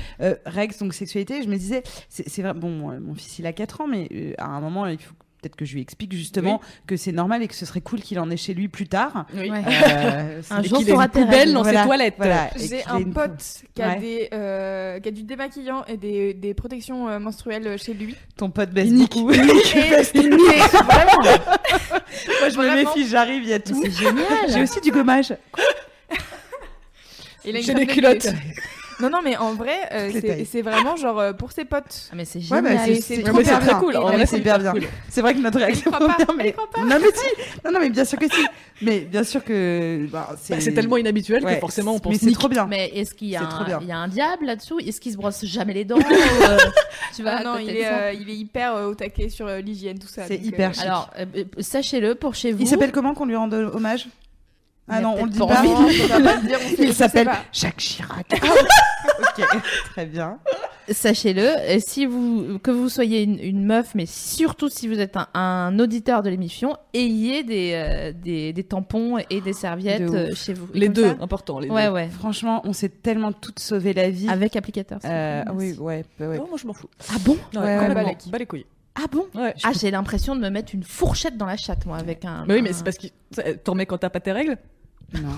règles, 0.45 0.75
donc 0.79 0.93
sexualité. 0.93 1.43
Je 1.43 1.47
me 1.47 1.55
disais, 1.57 1.83
c'est 2.09 2.41
vrai, 2.41 2.53
bon, 2.53 2.69
mon- 2.99 3.13
fils, 3.15 3.39
il 3.39 3.45
a 3.45 3.53
4 3.53 3.81
ans, 3.81 3.87
mais 3.87 4.07
à 4.37 4.45
un 4.45 4.61
moment, 4.61 4.87
il 4.87 4.97
faut 4.97 5.13
peut-être 5.41 5.55
que 5.55 5.65
je 5.65 5.73
lui 5.73 5.81
explique 5.81 6.13
justement 6.13 6.61
que 6.85 6.95
c'est 6.95 7.11
normal 7.11 7.41
et 7.41 7.47
que 7.47 7.55
ce 7.55 7.65
serait 7.65 7.81
cool 7.81 7.99
qu'il 8.01 8.19
en 8.19 8.29
ait 8.29 8.37
chez 8.37 8.53
lui 8.53 8.67
plus 8.67 8.87
tard. 8.87 9.25
Oui. 9.33 9.49
Euh, 9.51 10.41
Un 10.51 10.61
jour, 10.63 10.81
ait 10.81 10.85
t'auras 10.85 11.05
une 11.05 11.09
poubelle 11.11 11.53
dans 11.53 11.63
Voilà, 11.63 11.79
ses 11.81 11.85
toilettes. 11.87 12.13
voilà. 12.17 12.49
J'ai 12.57 12.85
un 12.85 12.99
une- 12.99 13.13
pote 13.13 13.43
qui 13.73 13.81
a, 13.81 13.89
Ouais. 13.89 13.99
des, 13.99 14.29
euh, 14.33 14.99
qui 14.99 15.09
a 15.09 15.11
du 15.11 15.23
démaquillant 15.23 15.83
et 15.87 15.97
des, 15.97 16.33
des 16.35 16.53
protections 16.53 17.09
euh, 17.09 17.17
menstruelles 17.19 17.77
chez 17.79 17.93
lui. 17.95 18.15
Ton 18.37 18.49
pote 18.51 18.69
baisse 18.69 18.93
beaucoup. 18.93 19.31
Et, 19.31 19.35
et 19.35 19.39
vraiment, 19.41 21.21
Moi, 21.23 22.49
je 22.49 22.57
me 22.57 22.65
Vraiment. 22.65 22.75
méfie, 22.75 23.07
j'arrive, 23.09 23.43
il 23.43 23.49
y 23.49 23.53
a 23.53 23.59
tout. 23.59 23.79
C'est 23.83 23.91
génial. 23.91 24.25
J'ai 24.49 24.61
aussi 24.61 24.79
du 24.81 24.91
gommage. 24.91 25.33
il 27.45 27.55
a 27.55 27.59
une 27.59 27.65
J'ai 27.65 27.73
des 27.73 27.87
culottes. 27.87 28.27
Non, 29.01 29.09
non, 29.09 29.19
mais 29.23 29.35
en 29.37 29.53
vrai, 29.53 29.77
euh, 29.91 30.11
c'est 30.49 30.61
vraiment 30.61 30.95
genre 30.95 31.19
euh, 31.19 31.33
pour 31.33 31.51
ses 31.51 31.65
potes. 31.65 32.09
Ah, 32.11 32.15
mais 32.15 32.25
c'est 32.25 32.39
Ouais, 32.39 32.43
génial. 32.45 32.63
bah, 32.63 32.81
c'est 32.85 32.95
c'est 33.01 33.15
c'est 33.15 33.21
trop 33.23 33.31
trop 33.33 33.41
bien. 33.41 33.59
bien. 33.59 33.79
cool. 33.79 33.97
En 33.97 34.11
vrai, 34.11 34.25
c'est 34.25 34.37
hyper 34.37 34.59
bien. 34.59 34.71
cool. 34.71 34.83
C'est 35.09 35.21
vrai 35.21 35.33
que 35.33 35.39
notre 35.39 35.59
croit 35.59 35.69
est 35.69 35.83
pas, 36.07 36.17
bien, 36.17 36.25
il 36.29 36.35
mais 36.37 36.51
croit 36.53 36.69
pas. 36.69 36.81
non 36.83 36.97
mais 37.01 37.07
si, 37.13 37.25
non 37.65 37.71
non 37.71 37.79
mais 37.79 37.89
bien 37.89 38.05
sûr 38.05 38.17
que 38.19 38.27
si, 38.29 38.45
mais 38.81 38.99
bien 39.01 39.23
sûr 39.23 39.43
que 39.43 40.07
bah, 40.11 40.27
Bah, 40.31 40.35
c'est 40.59 40.73
tellement 40.73 40.97
inhabituel 40.97 41.43
Ouais, 41.43 41.55
que 41.55 41.59
forcément 41.59 41.95
on 41.95 41.99
pense 41.99 42.13
mais 42.13 42.19
c'est 42.19 42.31
trop 42.31 42.47
bien. 42.49 42.67
Mais 42.67 42.89
est-ce 42.95 43.13
qu'il 43.13 43.29
y, 43.29 43.35
a 43.35 43.41
C'est 43.41 43.47
trop 43.47 43.63
un- 43.63 43.65
bien. 43.65 43.79
il 43.81 43.87
y 43.87 43.91
a 43.91 43.97
un 43.97 44.07
diable 44.07 44.45
là-dessous? 44.45 44.79
Est-ce 44.79 45.01
qu'il 45.01 45.11
se 45.11 45.17
brosse 45.17 45.43
jamais 45.45 45.73
les 45.73 45.85
dents 45.85 45.97
ou, 45.97 46.01
euh, 46.43 46.57
Tu 47.15 47.21
vois, 47.23 47.33
Ah 47.39 47.43
non, 47.43 47.57
il 47.57 47.69
est, 47.75 47.83
ça? 47.83 47.97
euh, 47.99 48.13
il 48.13 48.29
est 48.29 48.35
hyper 48.35 48.75
euh, 48.75 48.87
au 48.87 48.95
taquet 48.95 49.29
sur 49.29 49.47
euh, 49.47 49.59
l'hygiène, 49.61 49.99
tout 49.99 50.07
ça. 50.07 50.27
C'est 50.27 50.37
donc, 50.37 50.45
hyper 50.47 50.73
chic. 50.73 50.83
Alors, 50.83 51.09
euh, 51.19 51.25
euh, 51.37 51.43
sachez-le 51.59 52.15
pour 52.15 52.35
chez 52.35 52.51
vous. 52.51 52.61
Il 52.61 52.67
s'appelle 52.67 52.91
comment 52.91 53.13
qu'on 53.13 53.25
lui 53.25 53.35
rende 53.35 53.53
hommage? 53.53 54.07
Ah 54.91 55.01
non, 55.01 55.15
on 55.19 55.25
le 55.25 55.31
dit 55.31 55.39
pas 55.39 55.63
le 55.63 56.47
dire, 56.47 56.59
Il 56.79 56.93
s'appelle. 56.93 57.29
Jacques 57.51 57.77
Chirac. 57.77 58.25
ok, 59.19 59.45
très 59.91 60.05
bien. 60.05 60.37
Sachez-le, 60.89 61.47
et 61.69 61.79
si 61.79 62.05
vous 62.05 62.59
que 62.59 62.71
vous 62.71 62.89
soyez 62.89 63.23
une, 63.23 63.39
une 63.39 63.63
meuf, 63.65 63.95
mais 63.95 64.05
surtout 64.05 64.67
si 64.67 64.87
vous 64.87 64.99
êtes 64.99 65.15
un, 65.15 65.27
un 65.33 65.79
auditeur 65.79 66.21
de 66.23 66.29
l'émission, 66.29 66.75
ayez 66.93 67.43
des, 67.43 67.71
euh, 67.75 68.11
des, 68.13 68.51
des 68.51 68.63
tampons 68.63 69.17
et 69.29 69.39
des 69.41 69.53
serviettes 69.53 70.01
De 70.11 70.17
euh, 70.17 70.35
chez 70.35 70.53
vous. 70.53 70.67
Les 70.73 70.89
deux, 70.89 71.05
important. 71.21 71.59
Les 71.59 71.69
Ouais, 71.69 71.85
deux. 71.85 71.91
ouais. 71.93 72.09
Franchement, 72.09 72.61
on 72.65 72.73
s'est 72.73 72.89
tellement 72.89 73.31
toutes 73.31 73.59
sauvé 73.59 73.93
la 73.93 74.09
vie. 74.09 74.27
Avec 74.27 74.55
applicateur. 74.55 74.99
Euh, 75.05 75.43
oui, 75.53 75.75
ouais, 75.79 76.03
bah 76.19 76.27
ouais. 76.27 76.37
Non, 76.37 76.47
moi 76.49 76.57
je 76.61 76.67
m'en 76.67 76.73
fous. 76.73 76.89
Ah 77.09 77.17
bon 77.23 77.37
Ouais, 77.55 77.61
Ouais, 77.61 78.39
les 78.39 78.45
couilles. 78.45 78.65
Ah 78.95 79.05
bon 79.09 79.25
Ouais. 79.35 79.53
Ah, 79.63 79.71
j'ai 79.79 79.91
l'impression 79.91 80.35
de 80.35 80.41
me 80.41 80.49
mettre 80.49 80.75
une 80.75 80.83
fourchette 80.83 81.37
dans 81.37 81.45
la 81.45 81.55
chatte, 81.55 81.85
moi, 81.85 81.97
avec 81.97 82.25
un. 82.25 82.43
Mais 82.47 82.55
oui, 82.55 82.61
mais 82.61 82.71
un- 82.71 82.73
c'est 82.73 82.83
parce 82.83 82.97
que 82.97 83.07
t'en 83.63 83.75
mets 83.75 83.85
quand 83.85 83.99
t'as 83.99 84.09
pas 84.09 84.19
tes 84.19 84.33
règles 84.33 84.57
Non. 85.13 85.29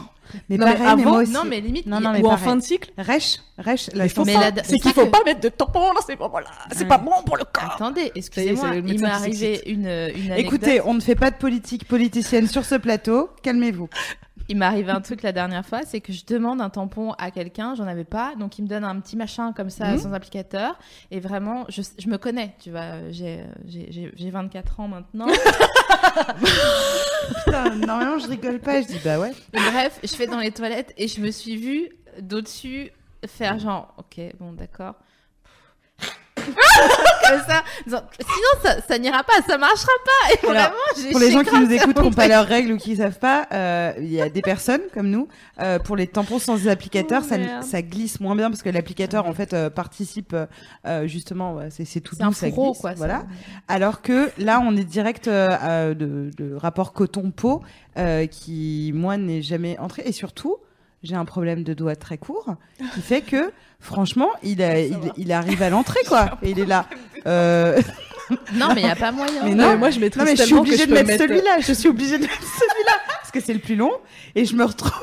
Mais 0.49 0.57
Non, 0.57 0.65
pareil, 0.65 0.81
mais 0.81 0.87
avant- 0.87 1.11
moi 1.11 1.21
aussi. 1.21 1.31
non, 1.31 1.43
mais 1.47 1.61
limite, 1.61 1.85
Non, 1.85 1.99
mais 1.99 2.21
ou 2.21 2.27
en 2.27 2.37
fin 2.37 2.55
de 2.55 2.61
cycle. 2.61 2.89
Rêche, 2.97 3.37
rêche, 3.57 3.89
la 3.93 4.07
faut 4.09 4.25
c'est 4.25 4.79
qu'il 4.79 4.91
faut 4.93 5.05
que- 5.05 5.11
pas 5.11 5.23
mettre 5.25 5.41
de 5.41 5.49
tampon 5.49 5.93
dans 5.93 6.01
ces 6.01 6.15
moments-là. 6.15 6.47
C'est 6.71 6.81
Ouais. 6.81 6.87
pas 6.87 6.97
bon 6.97 7.11
pour 7.25 7.37
le 7.37 7.43
corps. 7.43 7.73
Attendez, 7.75 8.11
excusez-moi, 8.15 8.75
il 8.75 8.83
m'est 8.83 9.03
arrivé 9.03 9.61
une, 9.67 9.81
une 9.81 9.85
anecdote. 10.31 10.37
Écoutez, 10.39 10.81
on 10.85 10.93
ne 10.95 11.01
fait 11.01 11.15
pas 11.15 11.29
de 11.29 11.35
politique 11.35 11.87
politicienne 11.87 12.47
sur 12.47 12.65
ce 12.65 12.75
plateau. 12.75 13.29
Calmez-vous. 13.43 13.89
Il 14.53 14.59
m'est 14.59 14.65
arrivé 14.65 14.91
un 14.91 15.01
truc 15.01 15.23
la 15.23 15.31
dernière 15.31 15.65
fois, 15.65 15.81
c'est 15.83 15.99
que 15.99 16.13
je 16.13 16.23
demande 16.27 16.61
un 16.61 16.69
tampon 16.69 17.13
à 17.13 17.31
quelqu'un, 17.31 17.73
j'en 17.73 17.87
avais 17.87 18.03
pas, 18.03 18.35
donc 18.37 18.59
il 18.59 18.61
me 18.61 18.67
donne 18.67 18.83
un 18.83 18.99
petit 18.99 19.17
machin 19.17 19.51
comme 19.51 19.71
ça 19.71 19.93
Mhm. 19.93 19.97
sans 19.97 20.13
applicateur, 20.13 20.77
et 21.09 21.19
vraiment, 21.19 21.65
je, 21.69 21.81
je 21.97 22.07
me 22.07 22.19
connais, 22.19 22.53
tu 22.61 22.69
vois, 22.69 23.09
j'ai 23.09 23.43
j'ai- 23.67 23.91
j'ai- 23.91 24.11
j'ai 24.15 24.29
24 24.29 24.79
ans 24.79 24.87
maintenant. 24.87 25.25
Putain, 27.45 27.75
normalement, 27.77 28.19
je 28.19 28.27
rigole 28.27 28.59
pas. 28.59 28.79
Je 28.83 28.87
dis, 28.87 28.99
bah 29.03 29.19
ouais. 29.19 29.31
Et 29.53 29.57
bref, 29.71 29.99
je 30.03 30.13
fais 30.13 30.27
dans 30.27 30.37
les 30.39 30.51
toilettes 30.51 30.93
et 30.97 31.07
je 31.07 31.19
me 31.19 31.31
suis 31.31 31.55
vue 31.57 31.89
d'au-dessus 32.21 32.91
faire 33.25 33.57
genre, 33.57 33.91
ok, 33.97 34.21
bon, 34.39 34.53
d'accord. 34.53 34.93
Ça, 37.23 37.63
sinon 37.85 38.61
ça, 38.63 38.81
ça 38.87 38.97
n'ira 38.99 39.23
pas, 39.23 39.33
ça 39.47 39.57
marchera 39.57 39.91
pas. 40.05 40.33
Et 40.33 40.47
Alors, 40.49 40.61
vraiment, 40.63 40.75
j'ai 41.01 41.11
Pour 41.11 41.19
les 41.19 41.31
gens 41.31 41.43
qui 41.43 41.59
nous 41.59 41.71
écoutent, 41.71 41.95
qui 41.95 42.01
n'ont 42.01 42.11
pas 42.11 42.27
leurs 42.27 42.45
règles 42.45 42.73
ou 42.73 42.77
qui 42.77 42.95
savent 42.95 43.17
pas, 43.19 43.47
euh, 43.51 43.93
il 43.97 44.11
y 44.11 44.21
a 44.21 44.29
des 44.29 44.41
personnes 44.41 44.81
comme 44.93 45.09
nous. 45.09 45.27
euh, 45.61 45.79
pour 45.79 45.95
les 45.95 46.07
tampons 46.07 46.39
sans 46.39 46.67
applicateur, 46.67 47.21
Oh, 47.25 47.29
ça, 47.29 47.61
ça 47.61 47.81
glisse 47.81 48.19
moins 48.19 48.35
bien 48.35 48.49
parce 48.49 48.61
que 48.61 48.69
l'applicateur 48.69 49.25
en 49.25 49.33
fait 49.33 49.53
euh, 49.53 49.69
participe 49.69 50.33
euh, 50.33 50.45
euh, 50.85 51.07
justement. 51.07 51.55
ouais, 51.55 51.69
c'est 51.69 51.85
c'est 51.85 52.01
tout 52.01 52.15
doux, 52.15 52.23
un 52.25 52.31
ça 52.31 52.49
fourreau, 52.49 52.71
glisse, 52.71 52.81
quoi. 52.81 52.91
ça. 52.91 52.95
Voilà. 52.97 53.23
Alors 53.67 54.01
que 54.01 54.29
là, 54.37 54.59
on 54.65 54.75
est 54.75 54.83
direct 54.83 55.27
euh, 55.27 55.93
de, 55.93 56.31
de 56.37 56.55
rapport 56.55 56.93
coton-peau 56.93 57.61
euh, 57.97 58.25
qui, 58.27 58.91
moi, 58.93 59.17
n'est 59.17 59.41
jamais 59.41 59.77
entré. 59.79 60.03
Et 60.05 60.11
surtout, 60.11 60.57
j'ai 61.03 61.15
un 61.15 61.25
problème 61.25 61.63
de 61.63 61.73
doigt 61.73 61.95
très 61.95 62.17
court 62.17 62.55
qui 62.93 63.01
fait 63.01 63.21
que, 63.21 63.51
franchement, 63.79 64.29
il, 64.41 64.61
a, 64.61 64.79
il, 64.79 64.97
il 65.17 65.31
arrive 65.31 65.61
à 65.61 65.69
l'entrée, 65.69 65.99
quoi. 66.07 66.37
Et 66.41 66.51
il 66.51 66.59
est 66.59 66.65
là. 66.65 66.85
Euh... 67.27 67.79
Non, 68.53 68.69
mais 68.73 68.81
il 68.81 68.85
n'y 68.85 68.89
a 68.91 68.95
pas 68.95 69.11
moyen. 69.11 69.43
Mais 69.43 69.53
non, 69.53 69.67
Ouais, 69.67 69.77
moi 69.77 69.89
je 69.91 69.99
maîtrise 69.99 70.23
Non, 70.23 70.25
mais 70.29 70.35
je 70.37 70.43
suis 70.43 70.55
obligée 70.55 70.85
de 70.87 70.93
mettre 70.93 71.07
mettre- 71.09 71.23
celui-là. 71.23 71.59
Je 71.59 71.73
suis 71.73 71.89
obligée 71.89 72.17
de 72.17 72.23
mettre 72.23 72.41
celui-là 72.41 72.93
parce 73.19 73.31
que 73.31 73.41
c'est 73.41 73.53
le 73.53 73.59
plus 73.59 73.75
long. 73.75 73.91
Et 74.33 74.45
je 74.45 74.55
me 74.55 74.63
retrouve 74.63 74.93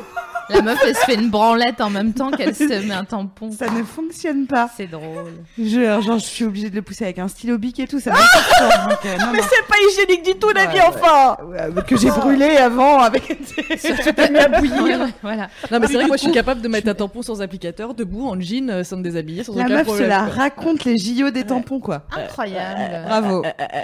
La 0.52 0.62
meuf, 0.62 0.78
elle 0.86 0.94
se 0.94 1.00
fait 1.04 1.14
une 1.14 1.30
branlette 1.30 1.80
en 1.80 1.90
même 1.90 2.12
temps 2.12 2.30
qu'elle 2.30 2.54
se 2.54 2.64
met 2.86 2.94
un 2.94 3.04
tampon. 3.04 3.50
Ça 3.50 3.70
ne 3.70 3.82
fonctionne 3.82 4.46
pas. 4.46 4.68
C'est 4.76 4.86
drôle. 4.86 5.32
Je, 5.58 6.00
genre, 6.00 6.18
je 6.18 6.24
suis 6.24 6.44
obligée 6.44 6.70
de 6.70 6.74
le 6.76 6.82
pousser 6.82 7.04
avec 7.04 7.18
un 7.18 7.28
stylo 7.28 7.58
bic 7.58 7.78
et 7.80 7.86
tout. 7.86 8.00
Ça 8.00 8.10
donc, 8.10 8.18
euh, 9.06 9.16
non, 9.18 9.26
non. 9.34 9.40
c'est 9.42 9.66
pas 9.66 9.76
hygiénique 9.88 10.24
du 10.24 10.38
tout, 10.38 10.50
la 10.54 10.66
vie, 10.66 10.78
enfin 10.86 11.36
Que 11.86 11.96
j'ai 11.96 12.10
brûlé 12.10 12.56
avant 12.56 12.98
avec. 13.00 13.22
T'as 14.16 14.28
mis 14.30 14.38
à 14.38 14.48
bouillir. 14.48 15.08
voilà. 15.22 15.48
Non, 15.70 15.78
mais 15.80 15.86
c'est 15.86 15.94
vrai 15.94 16.02
que 16.04 16.08
moi 16.08 16.16
je 16.16 16.22
suis 16.22 16.32
capable 16.32 16.60
de 16.60 16.68
mettre 16.68 16.88
un 16.88 16.94
tampon 16.94 17.22
sans 17.22 17.40
applicateur, 17.42 17.94
debout, 17.94 18.26
en 18.28 18.40
jean, 18.40 18.70
euh, 18.70 18.84
sans 18.84 18.96
me 18.96 19.02
déshabiller, 19.02 19.44
sans 19.44 19.54
La 19.54 19.64
aucun 19.64 19.74
meuf 19.74 19.84
problème. 19.86 20.08
la 20.08 20.18
quoi. 20.24 20.28
raconte 20.34 20.84
les 20.84 20.96
JO 20.98 21.30
des 21.30 21.44
tampons, 21.44 21.80
quoi. 21.80 22.02
Incroyable. 22.16 23.04
Bravo. 23.06 23.42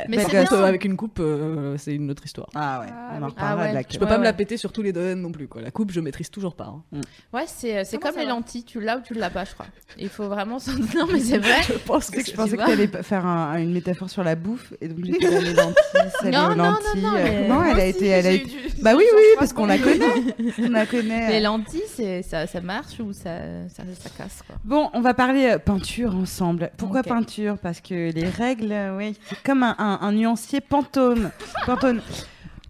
Mais 0.09 0.17
Belle 0.17 0.27
c'est 0.27 0.31
bien. 0.31 0.45
Euh, 0.53 0.65
avec 0.65 0.85
une 0.85 0.97
coupe, 0.97 1.19
euh, 1.21 1.77
c'est 1.79 1.95
une 1.95 2.11
autre 2.11 2.25
histoire. 2.25 2.49
Ah 2.55 2.81
ouais, 2.81 2.87
Ah 2.91 3.15
on 3.19 3.23
en 3.23 3.27
reparlera 3.29 3.63
Ah 3.65 3.69
de 3.71 3.75
la 3.75 3.83
Je 3.89 3.99
peux 3.99 4.07
pas 4.07 4.19
me 4.19 4.25
la 4.25 4.33
péter 4.33 4.57
sur 4.57 4.73
tous 4.73 4.83
les 4.83 4.93
domaines 4.93 5.21
non 5.21 5.33
plus. 5.33 5.49
Quoi. 5.49 5.63
La 5.63 5.71
coupe, 5.71 5.93
je 5.93 6.01
maîtrise 6.01 6.31
toujours 6.31 6.55
pas. 6.57 6.75
hein. 6.93 7.01
Ouais, 7.33 7.45
c'est 7.47 7.85
c'est 7.85 7.99
Comment 7.99 8.09
comme 8.11 8.15
ça 8.15 8.21
les 8.21 8.27
va 8.27 8.33
lentilles. 8.33 8.65
Tu 8.65 8.81
l'as 8.81 8.97
ou 8.97 9.01
tu 9.01 9.15
l'as 9.15 9.31
pas, 9.31 9.45
je 9.45 9.53
crois. 9.55 9.67
Il 9.99 10.09
faut 10.09 10.27
vraiment. 10.29 10.59
s'en- 10.59 10.73
Non, 10.97 11.07
mais 11.13 11.21
c'est 11.21 11.39
vrai. 11.47 11.63
Je 11.69 11.75
pense 11.75 12.11
que 12.11 12.21
je 12.21 12.27
tu 12.31 12.37
pensais 12.37 12.53
que 12.53 12.57
vois. 12.57 12.67
tu 12.67 12.73
allais 12.73 12.87
faire 13.03 13.25
un- 13.27 13.57
une 13.59 13.73
métaphore 13.73 14.11
sur 14.11 14.25
la 14.25 14.35
bouffe 14.35 14.73
et 14.81 14.89
donc 14.89 15.05
j'ai 15.05 15.13
fait 15.21 15.41
les 15.41 15.53
lentilles, 15.55 16.11
salées 16.21 16.31
Non, 16.37 16.47
aux 16.47 16.49
non, 16.51 16.57
non, 16.57 16.65
lentilles. 16.71 17.03
non, 17.03 17.13
mais- 17.13 17.49
non, 17.49 17.63
elle 17.65 17.71
a 17.81 17.83
aussi, 17.83 17.89
été, 17.91 18.07
elle 18.09 18.27
a 18.27 18.31
j'ai 18.31 18.37
été- 18.37 18.47
du- 18.47 18.83
Bah 18.83 18.93
oui, 18.97 19.05
du 19.05 19.17
oui, 19.17 19.23
parce 19.39 19.53
qu'on 19.53 19.67
la 19.67 19.79
connaît. 19.79 20.35
On 20.59 20.71
la 20.71 20.87
connaît. 20.87 21.31
Les 21.31 21.41
lentilles, 21.41 21.83
c'est 21.95 22.23
ça, 22.23 22.47
ça 22.47 22.61
marche 22.61 22.99
ou 23.01 23.13
ça, 23.13 23.39
ça, 23.69 23.83
ça 24.01 24.11
casse 24.17 24.43
quoi. 24.47 24.57
Bon, 24.65 24.91
on 24.95 25.01
va 25.01 25.15
parler 25.15 25.51
euh, 25.53 25.59
peinture 25.59 26.15
ensemble. 26.17 26.71
Pourquoi 26.77 27.01
Ok. 27.01 27.07
peinture? 27.09 27.59
Parce 27.59 27.81
que 27.81 28.11
les 28.13 28.29
règles, 28.29 28.73
euh, 28.73 28.97
oui, 28.97 29.17
c'est 29.29 29.43
comme 29.43 29.63
un, 29.63 29.75
un- 29.79 29.99
un 30.03 30.13
nuancier 30.13 30.61
pantone. 30.61 31.31
pantone. 31.67 32.01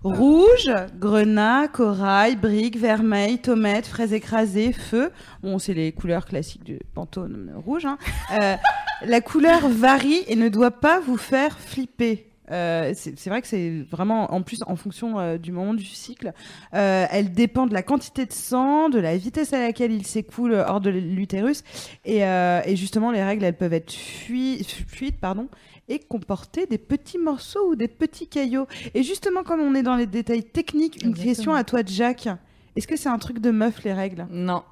Rouge, 0.05 0.71
grenat, 1.01 1.67
corail, 1.69 2.37
brique, 2.37 2.77
vermeil, 2.79 3.39
tomate, 3.39 3.87
fraise 3.87 4.13
écrasée, 4.13 4.73
feu. 4.73 5.11
Bon, 5.43 5.59
c'est 5.59 5.75
les 5.75 5.91
couleurs 5.91 6.27
classiques 6.27 6.63
du 6.65 6.79
pantone 6.95 7.51
rouge. 7.57 7.87
hein. 7.87 7.99
Euh, 8.41 8.55
la 9.07 9.21
couleur 9.21 9.69
varie 9.69 10.23
et 10.29 10.37
ne 10.37 10.49
doit 10.49 10.71
pas 10.71 11.01
vous 11.01 11.17
faire 11.17 11.59
flipper. 11.59 12.31
Euh, 12.53 12.93
c'est 12.95 13.29
vrai 13.29 13.43
que 13.43 13.49
c'est 13.49 13.85
vraiment 13.91 14.33
en 14.33 14.43
plus 14.43 14.63
en 14.69 14.77
fonction 14.77 15.19
euh, 15.19 15.37
du 15.39 15.51
moment 15.51 15.75
du 15.75 15.85
cycle. 15.85 16.33
Elle 16.71 17.33
dépend 17.33 17.67
de 17.67 17.75
la 17.75 17.83
quantité 17.83 18.25
de 18.27 18.33
sang, 18.33 18.89
de 18.89 19.01
la 19.01 19.17
vitesse 19.17 19.53
à 19.53 19.59
laquelle 19.59 19.91
il 19.91 20.07
s'écoule 20.07 20.55
hors 20.55 20.81
de 20.81 20.91
l'utérus 20.91 21.65
et, 22.05 22.19
et 22.21 22.77
justement 22.77 23.11
les 23.11 23.25
règles 23.25 23.45
elles 23.45 23.57
peuvent 23.57 23.73
être 23.73 23.91
fui- 23.93 24.63
fluides 24.87 25.19
pardon 25.19 25.49
et 25.89 25.99
comporter 25.99 26.67
des 26.67 26.79
petits 26.79 27.19
morceaux 27.19 27.71
ou 27.71 27.77
des 27.77 27.89
petits 27.89 28.29
caillots. 28.29 28.67
Et 28.95 29.03
justement 29.03 29.43
comme 29.43 29.61
on 29.61 29.75
est 29.75 29.83
dans 29.83 29.97
les 29.97 30.07
détails 30.07 30.45
techniques, 30.45 31.03
une 31.03 31.11
Exactement. 31.11 31.25
question 31.35 31.55
à 31.55 31.65
toi 31.65 31.81
Jack. 31.85 32.29
Est-ce 32.77 32.87
que 32.87 32.97
c'est 32.97 33.09
un 33.09 33.19
truc 33.19 33.39
de 33.39 33.51
meuf 33.51 33.83
les 33.85 33.93
règles? 33.93 34.27
Non. 34.31 34.63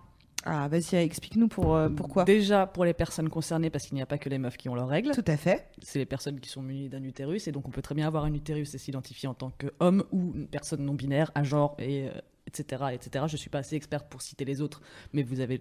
Ah 0.46 0.68
vas-y 0.68 0.96
explique-nous 0.96 1.48
pour 1.48 1.74
euh, 1.74 1.88
pourquoi. 1.88 2.24
Déjà 2.24 2.66
pour 2.66 2.84
les 2.84 2.92
personnes 2.92 3.30
concernées, 3.30 3.70
parce 3.70 3.86
qu'il 3.86 3.94
n'y 3.94 4.02
a 4.02 4.06
pas 4.06 4.18
que 4.18 4.28
les 4.28 4.36
meufs 4.36 4.58
qui 4.58 4.68
ont 4.68 4.74
leurs 4.74 4.88
règles. 4.88 5.12
Tout 5.12 5.24
à 5.26 5.38
fait. 5.38 5.68
C'est 5.82 5.98
les 5.98 6.04
personnes 6.04 6.38
qui 6.38 6.50
sont 6.50 6.60
munies 6.60 6.90
d'un 6.90 7.02
utérus. 7.02 7.48
Et 7.48 7.52
donc 7.52 7.66
on 7.66 7.70
peut 7.70 7.80
très 7.80 7.94
bien 7.94 8.06
avoir 8.06 8.24
un 8.24 8.34
utérus 8.34 8.74
et 8.74 8.78
s'identifier 8.78 9.26
en 9.26 9.32
tant 9.32 9.52
qu'homme 9.52 10.04
ou 10.12 10.32
une 10.34 10.46
personne 10.46 10.84
non 10.84 10.92
binaire, 10.92 11.30
à 11.34 11.44
genre, 11.44 11.74
et, 11.78 12.08
euh, 12.08 12.12
etc., 12.46 12.84
etc. 12.92 13.24
Je 13.26 13.38
suis 13.38 13.48
pas 13.48 13.60
assez 13.60 13.74
experte 13.74 14.06
pour 14.10 14.20
citer 14.20 14.44
les 14.44 14.60
autres, 14.60 14.82
mais 15.14 15.22
vous 15.22 15.40
avez 15.40 15.58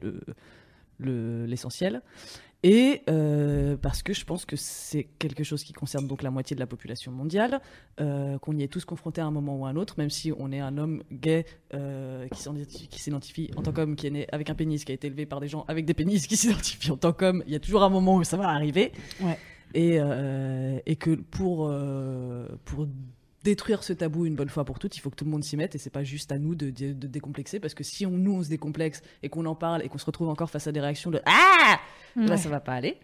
le- 0.99 1.45
l'essentiel. 1.45 2.01
Et 2.65 3.01
euh, 3.09 3.75
parce 3.75 4.03
que 4.03 4.13
je 4.13 4.23
pense 4.23 4.45
que 4.45 4.55
c'est 4.55 5.03
quelque 5.19 5.43
chose 5.43 5.65
qui 5.65 5.73
concerne 5.73 6.07
donc 6.07 6.23
la 6.23 6.31
moitié 6.31 6.55
de 6.55 6.61
la 6.61 6.65
population 6.67 7.11
mondiale, 7.11 7.59
euh, 7.99 8.37
qu'on 8.39 8.55
y 8.57 8.63
est 8.63 8.69
tous 8.69 8.85
confrontés 8.85 9.19
à 9.19 9.25
un 9.25 9.31
moment 9.31 9.57
ou 9.57 9.65
à 9.65 9.69
un 9.69 9.75
autre, 9.75 9.95
même 9.97 10.09
si 10.09 10.31
on 10.37 10.49
est 10.53 10.61
un 10.61 10.77
homme 10.77 11.03
gay 11.11 11.45
euh, 11.73 12.25
qui 12.29 12.39
s'identifie- 12.41 12.87
s'identifie 12.97 13.51
en 13.57 13.63
tant 13.63 13.73
qu'homme, 13.73 13.97
qui 13.97 14.07
est 14.07 14.11
né 14.11 14.27
avec 14.31 14.49
un 14.49 14.55
pénis, 14.55 14.85
qui 14.85 14.93
a 14.93 14.95
été 14.95 15.07
élevé 15.07 15.25
par 15.25 15.41
des 15.41 15.49
gens 15.49 15.65
avec 15.67 15.83
des 15.85 15.93
pénis, 15.93 16.25
qui 16.25 16.37
s'identifient 16.37 16.91
en 16.91 16.97
tant 16.97 17.11
qu'homme, 17.11 17.43
il 17.47 17.51
y 17.51 17.55
a 17.55 17.59
toujours 17.59 17.83
un 17.83 17.89
moment 17.89 18.15
où 18.15 18.23
ça 18.23 18.37
va 18.37 18.47
arriver. 18.47 18.93
Ouais. 19.19 19.37
Et, 19.75 19.97
et 20.85 20.95
que 20.95 21.15
pour, 21.15 21.73
pour 22.63 22.87
détruire 23.43 23.83
ce 23.83 23.93
tabou 23.93 24.25
une 24.25 24.35
bonne 24.35 24.49
fois 24.49 24.65
pour 24.65 24.79
toutes, 24.79 24.95
il 24.97 24.99
faut 24.99 25.09
que 25.09 25.15
tout 25.15 25.25
le 25.25 25.31
monde 25.31 25.43
s'y 25.43 25.57
mette 25.57 25.75
et 25.75 25.77
c'est 25.77 25.89
pas 25.89 26.03
juste 26.03 26.31
à 26.31 26.37
nous 26.37 26.55
de, 26.55 26.69
de, 26.69 26.93
de 26.93 27.07
décomplexer 27.07 27.59
parce 27.59 27.73
que 27.73 27.83
si 27.83 28.05
on, 28.05 28.11
nous 28.11 28.33
on 28.33 28.43
se 28.43 28.49
décomplexe 28.49 29.01
et 29.21 29.29
qu'on 29.29 29.45
en 29.45 29.55
parle 29.55 29.83
et 29.83 29.89
qu'on 29.89 29.97
se 29.97 30.05
retrouve 30.05 30.29
encore 30.29 30.49
face 30.49 30.67
à 30.67 30.71
des 30.71 30.79
réactions 30.79 31.11
de 31.11 31.21
ah! 31.25 31.79
Là 32.15 32.37
ça 32.37 32.49
va 32.49 32.59
pas 32.59 32.73
aller. 32.73 32.97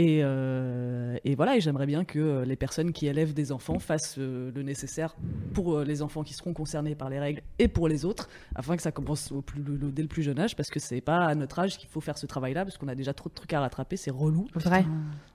Et, 0.00 0.20
euh, 0.22 1.16
et 1.24 1.34
voilà, 1.34 1.56
et 1.56 1.60
j'aimerais 1.60 1.86
bien 1.86 2.04
que 2.04 2.20
euh, 2.20 2.44
les 2.44 2.54
personnes 2.54 2.92
qui 2.92 3.08
élèvent 3.08 3.34
des 3.34 3.50
enfants 3.50 3.80
fassent 3.80 4.14
euh, 4.18 4.52
le 4.54 4.62
nécessaire 4.62 5.16
pour 5.54 5.74
euh, 5.74 5.84
les 5.84 6.02
enfants 6.02 6.22
qui 6.22 6.34
seront 6.34 6.52
concernés 6.52 6.94
par 6.94 7.10
les 7.10 7.18
règles 7.18 7.42
et 7.58 7.66
pour 7.66 7.88
les 7.88 8.04
autres, 8.04 8.28
afin 8.54 8.76
que 8.76 8.82
ça 8.82 8.92
commence 8.92 9.32
au 9.32 9.42
plus, 9.42 9.60
le- 9.60 9.90
dès 9.90 10.02
le 10.02 10.06
plus 10.08 10.22
jeune 10.22 10.38
âge, 10.38 10.54
parce 10.54 10.70
que 10.70 10.78
c'est 10.78 11.00
pas 11.00 11.24
à 11.26 11.34
notre 11.34 11.58
âge 11.58 11.78
qu'il 11.78 11.88
faut 11.88 12.00
faire 12.00 12.16
ce 12.16 12.26
travail-là, 12.26 12.64
parce 12.64 12.78
qu'on 12.78 12.86
a 12.86 12.94
déjà 12.94 13.12
trop 13.12 13.28
de 13.28 13.34
trucs 13.34 13.52
à 13.52 13.58
rattraper, 13.58 13.96
c'est 13.96 14.12
relou. 14.12 14.46
Vrai. 14.54 14.84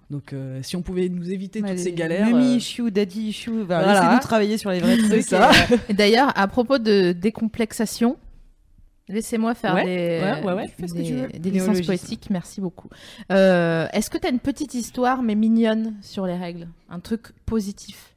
Donc 0.09 0.31
euh, 0.31 0.61
si 0.63 0.77
on 0.77 0.81
pouvait 0.81 1.09
nous 1.09 1.29
éviter 1.29 1.61
Ouais, 1.61 1.67
toutes 1.69 1.77
les 1.79 1.83
ces 1.83 1.91
galères. 1.91 2.25
Mummy 2.29 2.53
euh, 2.53 2.55
issue, 2.55 2.89
daddy 2.89 3.21
issue. 3.29 3.65
Bah, 3.65 3.81
Voilà. 3.83 3.99
Laissez-nous 4.01 4.19
travailler 4.21 4.57
sur 4.57 4.71
les 4.71 4.79
vrais 4.79 4.95
C'est 5.01 5.09
trucs. 5.09 5.21
ça. 5.23 5.51
d'ailleurs, 5.89 6.31
à 6.37 6.47
propos 6.47 6.77
de 6.77 7.11
décomplexation, 7.11 8.15
laissez-moi 9.09 9.53
faire 9.55 9.75
Ouais, 9.75 9.85
des, 9.85 10.23
ouais, 10.23 10.43
ouais, 10.43 10.53
ouais, 10.53 10.67
fais 10.67 10.87
ce 10.87 10.93
que 10.93 10.97
des, 10.99 11.03
tu 11.05 11.13
veux. 11.13 11.27
des 11.27 11.51
licences 11.51 11.81
poétiques. 11.81 12.29
Merci 12.29 12.61
beaucoup. 12.61 12.89
Euh, 13.31 13.87
Est-ce 13.93 14.09
que 14.09 14.17
tu 14.17 14.27
as 14.27 14.29
une 14.29 14.39
petite 14.39 14.73
histoire, 14.73 15.21
mais 15.23 15.35
mignonne, 15.35 15.95
sur 16.01 16.25
les 16.25 16.35
règles? 16.37 16.67
Un 16.89 16.99
truc 16.99 17.31
positif? 17.45 18.15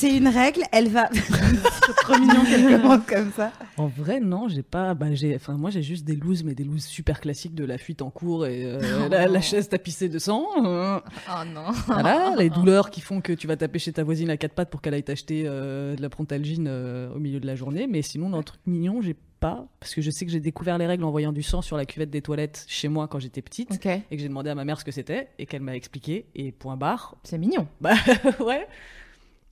C'est 0.00 0.16
une 0.16 0.28
règle, 0.28 0.62
elle 0.72 0.88
va. 0.88 1.10
c'est 1.12 1.92
trop 1.94 2.18
mignon 2.18 2.42
qu'elle 2.46 2.80
commence 2.80 3.06
comme 3.06 3.30
ça. 3.32 3.52
En 3.76 3.86
vrai, 3.86 4.18
non, 4.18 4.48
j'ai 4.48 4.62
pas. 4.62 4.94
Bah, 4.94 5.12
j'ai. 5.12 5.34
Enfin, 5.36 5.52
moi, 5.58 5.68
j'ai 5.68 5.82
juste 5.82 6.06
des 6.06 6.16
looses, 6.16 6.42
mais 6.42 6.54
des 6.54 6.64
looses 6.64 6.86
super 6.86 7.20
classiques 7.20 7.54
de 7.54 7.66
la 7.66 7.76
fuite 7.76 8.00
en 8.00 8.08
cours 8.08 8.46
et 8.46 8.64
euh, 8.64 9.08
la, 9.10 9.26
la 9.28 9.40
chaise 9.42 9.68
tapissée 9.68 10.08
de 10.08 10.18
sang. 10.18 10.46
euh, 10.64 10.98
Oh 11.28 11.44
non 11.46 11.70
voilà, 11.86 12.34
les 12.38 12.48
douleurs 12.48 12.88
qui 12.90 13.02
font 13.02 13.20
que 13.20 13.34
tu 13.34 13.46
vas 13.46 13.56
taper 13.56 13.78
chez 13.78 13.92
ta 13.92 14.02
voisine 14.02 14.30
à 14.30 14.38
quatre 14.38 14.54
pattes 14.54 14.70
pour 14.70 14.80
qu'elle 14.80 14.94
aille 14.94 15.02
t'acheter 15.02 15.42
euh, 15.44 15.94
de 15.96 16.00
la 16.00 16.08
prontalgine 16.08 16.66
euh, 16.66 17.12
au 17.14 17.18
milieu 17.18 17.38
de 17.38 17.46
la 17.46 17.54
journée. 17.54 17.86
Mais 17.86 18.00
sinon, 18.00 18.30
dans 18.30 18.38
le 18.38 18.44
truc 18.44 18.60
mignon, 18.66 19.02
j'ai 19.02 19.14
pas. 19.38 19.66
Parce 19.80 19.94
que 19.94 20.00
je 20.00 20.10
sais 20.10 20.24
que 20.24 20.32
j'ai 20.32 20.40
découvert 20.40 20.78
les 20.78 20.86
règles 20.86 21.04
en 21.04 21.10
voyant 21.10 21.32
du 21.32 21.42
sang 21.42 21.60
sur 21.60 21.76
la 21.76 21.84
cuvette 21.84 22.10
des 22.10 22.22
toilettes 22.22 22.64
chez 22.68 22.88
moi 22.88 23.06
quand 23.06 23.18
j'étais 23.18 23.42
petite. 23.42 23.70
Et 24.10 24.16
que 24.16 24.22
j'ai 24.22 24.28
demandé 24.28 24.48
à 24.48 24.54
ma 24.54 24.64
mère 24.64 24.80
ce 24.80 24.84
que 24.84 24.92
c'était 24.92 25.28
et 25.38 25.44
qu'elle 25.44 25.62
m'a 25.62 25.76
expliqué. 25.76 26.24
Et 26.34 26.52
point 26.52 26.76
barre. 26.78 27.16
c'est 27.22 27.36
mignon. 27.38 27.66
Bah, 27.82 27.94
ouais. 28.40 28.66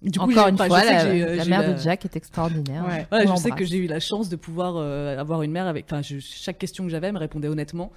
Du 0.01 0.19
Encore 0.21 0.45
j'ai- 0.45 0.51
une 0.51 0.57
fois, 0.57 0.69
la, 0.69 1.05
euh, 1.07 1.35
la 1.37 1.45
mère 1.47 1.63
la- 1.63 1.73
de 1.73 1.79
Jack 1.79 2.05
est 2.05 2.15
extraordinaire. 2.17 2.85
Ouais. 2.89 3.07
On 3.27 3.35
je 3.37 3.43
sais 3.43 3.51
que 3.51 3.65
j'ai 3.65 3.79
eu 3.79 3.89
la 3.89 3.99
chance 3.99 4.29
de 4.29 4.37
pouvoir 4.37 4.75
euh, 4.77 5.19
avoir 5.19 5.43
une 5.43 5.51
mère 5.51 5.67
avec. 5.67 5.87
Enfin, 5.91 6.03
je- 6.03 6.21
chaque 6.21 6.59
question 6.59 6.85
que 6.85 6.91
j'avais, 6.91 7.09
elle 7.09 7.15
me 7.15 7.19
répondait 7.19 7.49
honnêtement. 7.49 7.91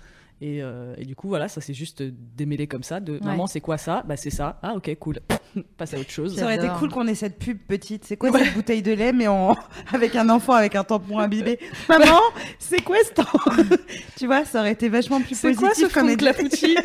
Et, 0.44 0.64
euh, 0.64 0.96
et 0.98 1.06
du 1.06 1.16
coup, 1.16 1.28
voilà, 1.28 1.48
ça 1.48 1.62
s'est 1.62 1.76
juste 1.76 2.02
démêlé 2.02 2.66
comme 2.66 2.82
ça. 2.82 3.00
De 3.00 3.20
maman, 3.24 3.46
c'est 3.46 3.62
quoi 3.62 3.78
ça? 3.78 4.02
Bah, 4.08 4.18
c'est 4.18 4.32
ça. 4.32 4.58
Ah, 4.64 4.74
ok, 4.76 4.90
cool. 5.00 5.20
Passe 5.78 5.94
à 5.94 6.00
autre 6.00 6.10
chose. 6.10 6.36
Ça 6.36 6.46
aurait 6.46 6.56
été 6.56 6.68
cool 6.80 6.90
qu'on 6.90 7.06
ait 7.08 7.14
cette 7.14 7.38
pub 7.38 7.60
petite. 7.60 8.06
C'est 8.06 8.18
quoi 8.18 8.32
cette 8.32 8.56
bouteille 8.56 8.82
de 8.82 8.94
lait, 8.94 9.14
mais 9.14 9.28
en... 9.28 9.56
avec 9.94 10.16
un 10.16 10.28
enfant 10.30 10.54
avec 10.54 10.76
un 10.76 10.84
tampon 10.84 11.20
imbibé 11.20 11.60
Maman, 11.90 12.20
c'est 12.58 12.82
quoi 12.82 12.96
ce 13.08 13.14
temps? 13.14 13.76
Tu 14.18 14.26
vois, 14.26 14.44
ça 14.46 14.62
aurait 14.62 14.72
été 14.72 14.90
vachement 14.90 15.22
plus 15.22 15.36
C'est 15.36 15.50
positif 15.54 15.62
quoi 15.62 15.76
ce 15.76 15.88
fond 16.00 16.06
de 16.08 16.12
édi- 16.14 16.18
clafoutis? 16.18 16.76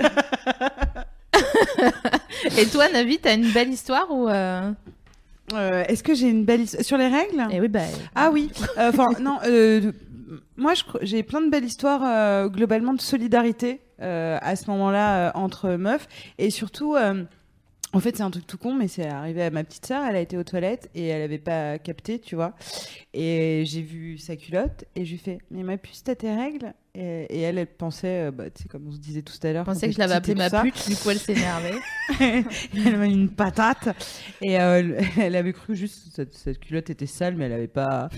Et 2.58 2.66
toi, 2.66 2.88
Navi, 2.90 3.18
t'as 3.18 3.34
une 3.34 3.50
belle 3.52 3.70
histoire 3.70 4.10
ou 4.10 4.28
euh... 4.28 4.70
Euh, 5.52 5.84
Est-ce 5.88 6.02
que 6.02 6.14
j'ai 6.14 6.28
une 6.28 6.44
belle 6.44 6.62
histoire 6.62 6.84
sur 6.84 6.98
les 6.98 7.08
règles? 7.08 7.46
Eh 7.50 7.60
oui, 7.60 7.68
bah. 7.68 7.80
Ah 8.14 8.30
oui. 8.32 8.50
Euh, 8.78 8.92
non. 9.20 9.38
euh, 9.46 9.92
moi, 10.56 10.74
j'ai 11.02 11.22
plein 11.22 11.40
de 11.40 11.50
belles 11.50 11.64
histoires 11.64 12.48
globalement 12.48 12.94
de 12.94 13.00
solidarité 13.00 13.80
à 14.00 14.56
ce 14.56 14.68
moment-là 14.70 15.32
entre 15.36 15.70
meufs 15.70 16.08
et 16.38 16.50
surtout. 16.50 16.96
en 16.96 18.00
fait, 18.00 18.16
c'est 18.16 18.22
un 18.22 18.30
truc 18.30 18.46
tout 18.46 18.58
con, 18.58 18.74
mais 18.74 18.88
c'est 18.88 19.06
arrivé 19.06 19.42
à 19.44 19.50
ma 19.50 19.62
petite 19.64 19.86
sœur. 19.86 20.04
Elle 20.04 20.16
a 20.16 20.20
été 20.20 20.36
aux 20.36 20.44
toilettes 20.44 20.90
et 20.94 21.06
elle 21.06 21.22
avait 21.22 21.38
pas 21.38 21.78
capté, 21.78 22.18
tu 22.18 22.34
vois. 22.34 22.54
Et 23.14 23.62
j'ai 23.66 23.82
vu 23.82 24.18
sa 24.18 24.36
culotte 24.36 24.84
et 24.96 25.04
je 25.04 25.12
lui 25.12 25.18
fais 25.18 25.38
Mais 25.50 25.62
ma 25.62 25.76
puce, 25.76 26.02
t'as 26.02 26.16
tes 26.16 26.34
règles? 26.34 26.74
Et, 26.96 27.26
et 27.30 27.40
elle, 27.42 27.58
elle 27.58 27.66
pensait, 27.66 28.26
euh, 28.28 28.30
bah, 28.30 28.44
tu 28.50 28.62
sais, 28.62 28.68
comme 28.68 28.86
on 28.88 28.92
se 28.92 28.98
disait 28.98 29.22
tout 29.22 29.34
à 29.42 29.52
l'heure. 29.52 29.64
Quand 29.66 29.78
que 29.78 29.90
je 29.92 29.98
l'avais 29.98 30.14
appelée 30.14 30.34
ma 30.34 30.48
ça. 30.48 30.62
pute, 30.62 30.88
du 30.88 30.96
coup 30.96 31.10
elle 31.10 31.18
s'énervait. 31.18 31.74
elle 32.20 32.98
m'a 32.98 33.06
mis 33.06 33.12
une 33.14 33.28
patate 33.30 33.88
et 34.42 34.60
euh, 34.60 35.00
elle 35.20 35.36
avait 35.36 35.52
cru 35.52 35.74
juste 35.76 36.04
que 36.08 36.14
cette, 36.14 36.34
cette 36.34 36.58
culotte 36.60 36.90
était 36.90 37.06
sale 37.06 37.34
mais 37.36 37.46
elle 37.46 37.52
avait 37.52 37.66
pas 37.68 38.08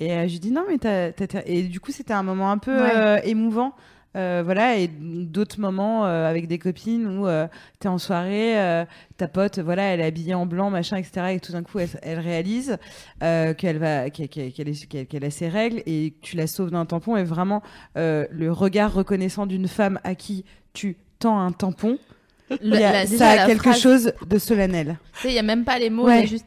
et 0.00 0.12
euh, 0.12 0.26
je 0.26 0.32
lui 0.32 0.40
dis 0.40 0.50
non 0.50 0.64
mais 0.68 0.78
t'as, 0.78 1.12
t'as- 1.12 1.26
t'as- 1.26 1.42
et 1.46 1.64
du 1.64 1.80
coup 1.80 1.92
c'était 1.92 2.14
un 2.14 2.22
moment 2.22 2.50
un 2.50 2.58
peu 2.58 2.74
Ouais. 2.80 2.90
euh, 2.96 3.18
émouvant 3.24 3.74
Euh, 4.14 4.42
voilà 4.44 4.76
et 4.76 4.88
d'autres 4.88 5.58
moments 5.58 6.04
euh, 6.04 6.28
avec 6.28 6.46
des 6.46 6.58
copines 6.58 7.06
où 7.06 7.26
euh, 7.26 7.48
t'es 7.80 7.88
en 7.88 7.96
soirée 7.96 8.60
euh, 8.60 8.84
ta 9.16 9.26
pote 9.26 9.58
voilà 9.58 9.84
elle 9.84 10.00
est 10.00 10.04
habillée 10.04 10.34
en 10.34 10.44
blanc 10.44 10.68
machin 10.68 10.98
etc 10.98 11.28
et 11.30 11.40
tout 11.40 11.52
d'un 11.52 11.62
coup 11.62 11.78
elle, 11.78 11.88
elle 12.02 12.18
réalise 12.18 12.76
qu'elle 13.20 13.78
va 13.78 14.10
qu'elle, 14.10 14.28
qu'elle 14.28 15.24
a 15.24 15.30
ses 15.30 15.48
règles 15.48 15.82
et 15.86 16.12
tu 16.20 16.36
la 16.36 16.46
sauves 16.46 16.70
d'un 16.70 16.84
tampon 16.84 17.16
et 17.16 17.24
vraiment 17.24 17.62
le 17.96 18.48
regard 18.50 18.92
reconnaissant 18.92 19.46
d'une 19.46 19.66
femme 19.66 19.98
à 20.04 20.14
qui 20.14 20.44
tu 20.74 20.98
tends 21.18 21.40
un 21.40 21.52
tampon 21.52 21.96
Le- 22.60 22.76
a- 22.76 22.92
la- 22.92 23.06
ça 23.06 23.30
a 23.30 23.46
quelque 23.46 23.62
phrase, 23.62 23.80
chose 23.80 24.12
de 24.28 24.38
solennel. 24.38 24.98
Tu 25.14 25.20
sais, 25.22 25.28
il 25.28 25.34
y 25.34 25.38
a 25.38 25.42
même 25.42 25.64
pas 25.64 25.78
les 25.78 25.88
mots, 25.88 26.04
Ouais. 26.06 26.26
juste. 26.26 26.44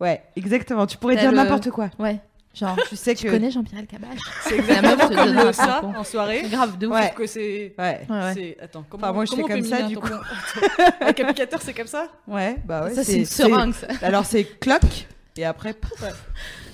Ouais, 0.00 0.22
exactement. 0.34 0.86
Tu 0.86 0.96
pourrais 0.96 1.16
dire 1.16 1.30
le- 1.30 1.36
n'importe 1.36 1.68
quoi. 1.70 1.90
Ouais. 1.98 2.20
Genre, 2.54 2.76
Tu 2.88 2.96
sais 2.96 3.14
tu 3.14 3.26
que. 3.26 3.30
connais 3.30 3.50
Jean-Pierre 3.50 3.80
Elkabbach 3.80 4.18
C'est 4.42 4.56
exactement 4.58 5.08
te 5.08 5.14
comme 5.14 5.32
le 5.34 5.46
un 5.48 5.52
ça 5.54 5.82
en 5.82 6.04
soirée. 6.04 6.42
Grave 6.50 6.76
de 6.76 6.86
ouf. 6.86 6.92
Ouais. 6.94 7.12
Que 7.16 7.26
c'est. 7.26 7.74
Ouais. 7.78 8.06
Attends, 8.60 8.84
comment, 8.90 9.04
Enfin, 9.04 9.12
moi, 9.14 9.24
je 9.24 9.34
fais 9.34 9.42
comme 9.42 9.62
ça, 9.64 9.82
du 9.82 9.96
Attends, 9.96 10.20
Avec 11.00 11.20
applicateur, 11.20 11.62
c'est 11.62 11.72
comme 11.72 11.86
ça 11.86 12.08
Ouais, 12.28 12.58
bah 12.66 12.84
ouais. 12.84 12.94
ça, 12.94 13.04
c'est 13.04 13.16
une 13.16 13.24
seringue, 13.24 13.72
ça. 13.72 13.86
Alors, 14.02 14.26
c'est 14.26 14.44
cloc. 14.58 14.82
Et 15.38 15.44
après, 15.46 15.72
pouf. 15.72 16.04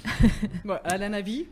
Bon, 0.64 0.78
à 0.84 0.98
la 0.98 1.08
Navi. 1.08 1.46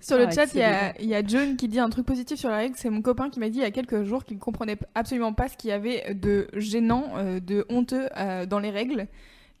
Sur 0.00 0.18
le 0.18 0.26
Ah, 0.28 0.30
chat, 0.30 0.46
il 0.54 0.60
y, 0.60 0.62
a- 0.62 0.92
il 1.00 1.06
y 1.08 1.14
a 1.14 1.22
John 1.26 1.56
qui 1.56 1.66
dit 1.68 1.78
un 1.80 1.88
truc 1.88 2.04
positif 2.06 2.38
sur 2.38 2.50
la 2.50 2.56
règle. 2.58 2.74
C'est 2.76 2.90
mon 2.90 3.00
copain 3.02 3.30
qui 3.30 3.40
m'a 3.40 3.48
dit 3.48 3.58
il 3.58 3.62
y 3.62 3.66
a 3.66 3.70
quelques 3.70 4.04
jours 4.04 4.24
qu'il 4.24 4.36
ne 4.36 4.40
comprenait 4.42 4.76
absolument 4.94 5.32
pas 5.32 5.48
ce 5.48 5.56
qu'il 5.56 5.70
y 5.70 5.72
avait 5.72 6.14
de 6.14 6.48
gênant, 6.54 7.12
euh, 7.16 7.40
de 7.40 7.64
honteux 7.68 8.08
euh, 8.16 8.44
dans 8.46 8.58
les 8.58 8.70
règles. 8.70 9.06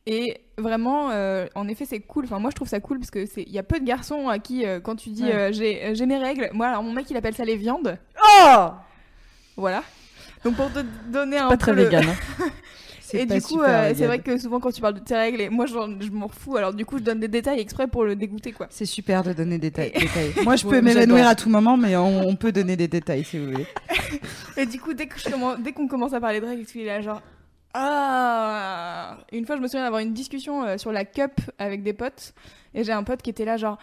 Et 0.06 0.36
vraiment, 0.58 1.10
euh, 1.10 1.46
en 1.54 1.66
effet, 1.68 1.86
c'est 1.86 2.00
cool. 2.00 2.24
Enfin, 2.24 2.38
moi, 2.38 2.50
je 2.50 2.56
trouve 2.56 2.68
ça 2.68 2.78
cool 2.80 2.98
parce 2.98 3.10
que 3.10 3.24
c'est, 3.24 3.42
il 3.42 3.52
y 3.52 3.58
a 3.58 3.62
peu 3.62 3.80
de 3.80 3.84
garçons 3.86 4.28
à 4.28 4.38
qui, 4.38 4.66
euh, 4.66 4.78
quand 4.80 4.96
tu 4.96 5.08
dis 5.10 5.24
Ouais. 5.24 5.32
euh, 5.34 5.52
j'ai, 5.52 5.82
euh, 5.84 5.94
j'ai 5.94 6.04
mes 6.06 6.18
règles, 6.18 6.50
moi, 6.52 6.66
alors 6.68 6.82
mon 6.82 6.92
mec, 6.92 7.08
il 7.10 7.16
appelle 7.16 7.34
ça 7.34 7.44
les 7.44 7.56
viandes. 7.56 7.96
Oh 8.22 8.66
Voilà. 9.56 9.82
Donc 10.44 10.56
pour 10.56 10.70
te 10.72 10.80
donner 11.10 11.38
un 11.38 11.48
Pas 11.48 11.56
peu 11.56 11.58
très 11.58 11.72
le- 11.72 11.84
vegan. 11.84 12.04
hein. 12.06 12.44
C'est 13.00 13.20
Et 13.22 13.26
pas 13.26 13.34
du 13.34 13.42
coup, 13.42 13.48
super 13.60 13.68
euh, 13.68 13.92
c'est 13.94 14.06
vrai 14.06 14.18
que 14.18 14.38
souvent 14.38 14.58
quand 14.60 14.72
tu 14.72 14.80
parles 14.80 14.94
de 14.94 15.00
tes 15.00 15.14
règles, 15.14 15.40
et 15.42 15.48
moi 15.50 15.66
j'en- 15.66 16.00
je 16.00 16.10
m'en 16.10 16.26
fous, 16.26 16.56
alors 16.56 16.72
du 16.74 16.84
coup 16.86 16.98
je 16.98 17.02
donne 17.02 17.20
des 17.20 17.28
détails 17.28 17.60
exprès 17.60 17.86
pour 17.86 18.04
le 18.04 18.16
dégoûter 18.16 18.50
quoi. 18.52 18.66
C'est 18.70 18.86
super 18.86 19.22
de 19.22 19.32
donner 19.34 19.58
des 19.58 19.70
détails. 19.70 19.92
détails. 19.92 20.32
Moi, 20.42 20.56
je 20.56 20.64
peux 20.64 20.70
Ouais, 20.70 20.82
m'évanouir 20.82 21.18
j'adore. 21.18 21.30
à 21.30 21.34
tout 21.34 21.48
moment, 21.50 21.76
mais 21.76 21.96
on, 21.96 22.26
on 22.26 22.34
peut 22.34 22.50
donner 22.50 22.76
des 22.76 22.88
détails 22.88 23.22
si 23.22 23.38
vous 23.38 23.52
voulez. 23.52 23.66
Et 24.56 24.66
du 24.66 24.80
coup, 24.80 24.94
dès 24.94 25.06
que 25.06 25.18
je 25.20 25.30
commence, 25.30 25.58
dès 25.60 25.72
qu'on 25.72 25.86
commence 25.86 26.12
à 26.14 26.20
parler 26.20 26.40
de 26.40 26.46
règles, 26.46 26.64
il 26.74 26.80
est 26.80 26.86
là 26.86 27.00
genre 27.02 27.20
ah. 27.74 29.18
Une 29.32 29.46
fois, 29.46 29.56
je 29.56 29.60
me 29.60 29.66
souviens 29.66 29.82
d'avoir 29.84 30.00
une 30.00 30.12
discussion 30.12 30.64
euh, 30.64 30.78
sur 30.78 30.92
la 30.92 31.04
cup 31.04 31.32
avec 31.58 31.82
des 31.82 31.92
potes, 31.92 32.34
et 32.74 32.84
j'ai 32.84 32.92
un 32.92 33.02
pote 33.02 33.22
qui 33.22 33.30
était 33.30 33.44
là 33.44 33.56
genre 33.56 33.78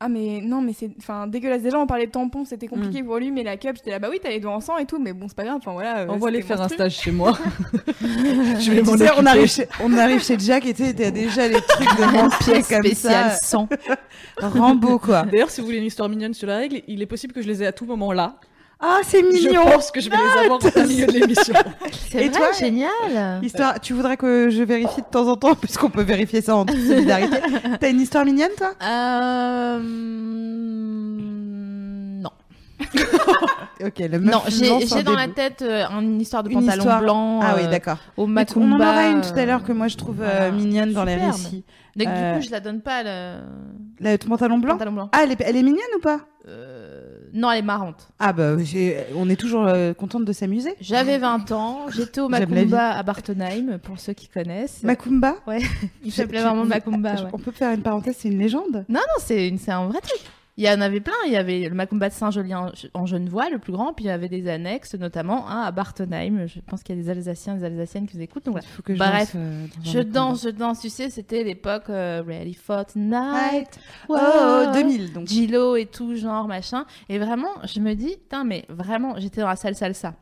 ah 0.00 0.08
mais 0.08 0.40
non 0.40 0.60
mais 0.60 0.72
c'est 0.72 0.90
enfin 0.98 1.26
dégueulasse 1.26 1.62
déjà 1.62 1.76
on 1.76 1.86
parlait 1.86 2.06
de 2.06 2.12
tampons 2.12 2.44
c'était 2.44 2.68
compliqué 2.68 3.02
pour 3.02 3.18
lui 3.18 3.32
mais 3.32 3.42
la 3.42 3.56
cup 3.56 3.74
j'étais 3.74 3.90
là 3.90 3.98
bah 3.98 4.06
oui 4.08 4.20
t'as 4.22 4.28
les 4.28 4.38
doigts 4.38 4.52
en 4.52 4.60
sang 4.60 4.78
et 4.78 4.86
tout 4.86 5.00
mais 5.00 5.12
bon 5.12 5.26
c'est 5.26 5.36
pas 5.36 5.42
grave 5.42 5.56
enfin 5.56 5.72
voilà 5.72 5.98
euh, 6.00 6.08
Envoie-les 6.08 6.42
c'était 6.42 6.54
faire 6.54 6.62
un 6.62 6.68
stage 6.68 6.94
chez 6.94 7.10
moi. 7.10 7.36
je 8.00 8.70
vais 8.70 8.84
sais, 8.84 9.10
on 9.18 9.26
arrive 9.26 9.48
chez, 9.48 9.66
on 9.82 9.96
arrive 9.98 10.22
chez 10.22 10.38
Jack 10.38 10.66
et 10.66 10.74
t'as 10.74 11.10
déjà 11.10 11.48
les 11.48 11.60
trucs 11.60 11.96
de 11.96 12.02
vampire 12.12 12.38
Pièce 12.38 12.68
comme 12.68 12.84
spéciale 12.84 13.32
ça. 13.32 13.38
sang. 13.38 13.68
Rambo, 14.40 14.98
quoi. 15.00 15.22
D'ailleurs, 15.22 15.50
si 15.50 15.60
vous 15.60 15.66
voulez 15.66 15.78
une 15.78 15.84
histoire 15.84 16.08
mignonne 16.08 16.34
sur 16.34 16.46
la 16.46 16.58
règle, 16.58 16.82
il 16.86 17.02
est 17.02 17.06
possible 17.06 17.32
que 17.32 17.42
je 17.42 17.48
les 17.48 17.64
ai 17.64 17.66
à 17.66 17.72
tout 17.72 17.84
moment 17.84 18.12
là. 18.12 18.36
Ah, 18.80 19.00
c'est 19.02 19.20
Je 19.20 19.26
mignon 19.48 19.64
pense 19.64 19.90
que 19.90 20.00
je 20.00 20.08
vais 20.08 20.16
les 20.16 20.44
avoir 20.44 20.60
au 20.64 20.86
milieu 20.86 21.06
de 21.06 21.12
l'émission. 21.12 21.52
C'est 22.10 22.24
Et 22.24 22.28
vrai, 22.28 22.38
toi 22.38 22.52
génial. 22.52 23.42
Histoire, 23.42 23.80
tu 23.80 23.92
voudrais 23.92 24.16
que 24.16 24.50
je 24.50 24.62
vérifie 24.62 25.00
de 25.02 25.06
temps 25.10 25.26
en 25.26 25.36
temps, 25.36 25.54
puisqu'on 25.56 25.90
peut 25.90 26.02
vérifier 26.02 26.40
ça 26.42 26.54
en 26.56 26.64
toute 26.64 26.78
solidarité. 26.78 27.38
T'as 27.80 27.90
une 27.90 28.00
histoire 28.00 28.24
mignonne, 28.24 28.52
toi? 28.56 28.74
Euh... 28.82 29.80
Non. 32.22 32.30
Ok, 33.84 33.98
le 34.00 34.18
meuf 34.18 34.32
Non, 34.34 34.42
j'ai 34.48 35.02
dans 35.04 35.14
la 35.14 35.28
tête 35.28 35.62
euh, 35.62 35.84
une 36.00 36.20
histoire 36.20 36.42
de 36.42 36.48
Une 36.50 36.56
pantalon 36.60 36.78
histoire. 36.78 37.00
blanc 37.00 37.38
Ah 37.42 37.54
euh, 37.54 37.58
oui, 37.62 37.68
d'accord. 37.70 37.98
au 38.16 38.24
On 38.26 38.72
en 38.72 38.80
aura 38.80 39.06
une 39.06 39.20
tout 39.20 39.38
à 39.38 39.44
l'heure 39.44 39.60
euh, 39.62 39.66
que 39.66 39.72
moi 39.72 39.86
je 39.86 39.96
trouve 39.96 40.20
euh, 40.20 40.26
voilà. 40.26 40.50
mignonne 40.50 40.92
dans 40.92 41.04
les 41.04 41.14
récits. 41.14 41.64
Donc 41.94 42.08
Euh, 42.08 42.32
du 42.34 42.40
coup, 42.40 42.46
je 42.46 42.50
la 42.50 42.58
donne 42.60 42.80
pas 42.80 43.02
le 43.04 43.36
Le 44.00 44.16
pantalon 44.16 44.58
blanc? 44.58 44.72
Pantalon 44.72 44.92
blanc. 44.92 45.08
Ah, 45.12 45.20
elle 45.22 45.30
est, 45.32 45.40
elle 45.42 45.56
est 45.56 45.62
mignonne 45.62 45.78
ou 45.96 46.00
pas? 46.00 46.20
Euh, 46.48 46.77
Non, 47.32 47.50
elle 47.50 47.58
est 47.60 47.62
marrante. 47.62 48.08
Ah 48.18 48.32
bah, 48.32 48.56
on 49.16 49.28
est 49.28 49.36
toujours 49.36 49.66
euh, 49.66 49.94
contente 49.94 50.24
de 50.24 50.32
s'amuser. 50.32 50.74
J'avais 50.80 51.18
20 51.18 51.52
ans, 51.52 51.86
j'étais 51.90 52.20
au. 52.20 52.28
Macumba 52.28 52.90
à 52.92 53.02
Bartonheim, 53.02 53.78
pour 53.82 53.98
ceux 53.98 54.12
qui 54.12 54.28
connaissent. 54.28 54.82
Macumba? 54.82 55.36
Il 56.04 56.12
s'appelait 56.12 56.42
vraiment 56.42 56.64
Macumba. 56.64 57.14
Ouais. 57.14 57.30
On 57.32 57.38
peut 57.38 57.52
faire 57.52 57.72
une 57.72 57.82
parenthèse, 57.82 58.16
c'est 58.18 58.28
une 58.28 58.38
légende? 58.38 58.84
Non, 58.88 59.00
non, 59.00 59.22
c'est 59.24 59.48
une- 59.48 59.58
c'est 59.58 59.70
un 59.72 59.86
vrai 59.88 60.00
truc. 60.00 60.20
Il 60.58 60.64
y 60.64 60.68
en 60.68 60.80
avait 60.80 60.98
plein. 61.00 61.14
Il 61.26 61.32
y 61.32 61.36
avait 61.36 61.68
le 61.68 61.74
Macumba 61.76 62.08
de 62.08 62.14
Saint-Julien 62.14 62.72
en 62.92 63.06
Genevois, 63.06 63.48
le 63.48 63.60
plus 63.60 63.72
grand, 63.72 63.92
puis 63.92 64.06
il 64.06 64.08
y 64.08 64.10
avait 64.10 64.28
des 64.28 64.48
annexes, 64.48 64.94
notamment 64.96 65.48
un 65.48 65.62
à 65.62 65.70
Bartonheim. 65.70 66.46
Je 66.48 66.58
pense 66.66 66.82
qu'il 66.82 66.96
y 66.96 66.98
a 66.98 67.02
des 67.02 67.08
Alsaciens, 67.10 67.54
des 67.54 67.64
Alsaciennes 67.64 68.08
qui 68.08 68.16
nous 68.16 68.24
écoutent. 68.24 68.44
Donc 68.44 68.54
voilà. 68.54 68.66
Il 68.66 68.74
faut 68.74 68.82
que 68.82 68.92
je 68.92 68.98
Bref, 68.98 69.12
danse, 69.12 69.36
euh, 69.36 69.66
dans 69.76 69.88
un 69.88 69.92
Je 69.92 69.98
danse, 70.00 70.42
je 70.42 70.48
danse. 70.48 70.80
Tu 70.80 70.90
sais, 70.90 71.10
c'était 71.10 71.44
l'époque 71.44 71.84
euh, 71.90 72.24
Ready 72.26 72.54
for 72.54 72.84
Tonight. 72.86 73.78
Oh, 74.08 74.14
Wow. 74.14 74.72
2000 74.74 75.12
donc. 75.12 75.28
Gilo 75.28 75.76
et 75.76 75.86
tout, 75.86 76.16
genre 76.16 76.48
machin. 76.48 76.86
Et 77.08 77.18
vraiment, 77.18 77.48
je 77.64 77.78
me 77.78 77.94
dis, 77.94 78.16
putain, 78.16 78.42
mais 78.42 78.64
vraiment, 78.68 79.14
j'étais 79.18 79.40
dans 79.40 79.48
la 79.48 79.56
salle 79.56 79.76
salsa. 79.76 80.14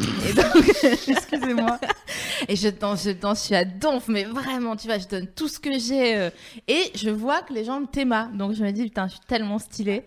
Et 0.28 0.32
donc, 0.32 0.68
Excusez-moi. 1.08 1.78
et 2.48 2.56
je 2.56 2.68
danse, 2.68 3.04
je 3.04 3.10
danse, 3.10 3.40
je 3.40 3.44
suis 3.46 3.54
à 3.54 3.64
donf, 3.64 4.08
mais 4.08 4.24
vraiment, 4.24 4.76
tu 4.76 4.86
vois, 4.86 4.98
je 4.98 5.06
donne 5.08 5.26
tout 5.26 5.48
ce 5.48 5.58
que 5.58 5.78
j'ai. 5.78 6.16
euh, 6.16 6.30
et 6.68 6.90
je 6.94 7.10
vois 7.10 7.42
que 7.42 7.52
les 7.52 7.64
gens 7.64 7.80
me. 7.80 8.36
Donc 8.36 8.54
je 8.54 8.64
me 8.64 8.70
dis, 8.70 8.84
putain, 8.84 9.06
je 9.06 9.12
suis 9.12 9.20
tellement 9.26 9.58
stylée. 9.58 10.04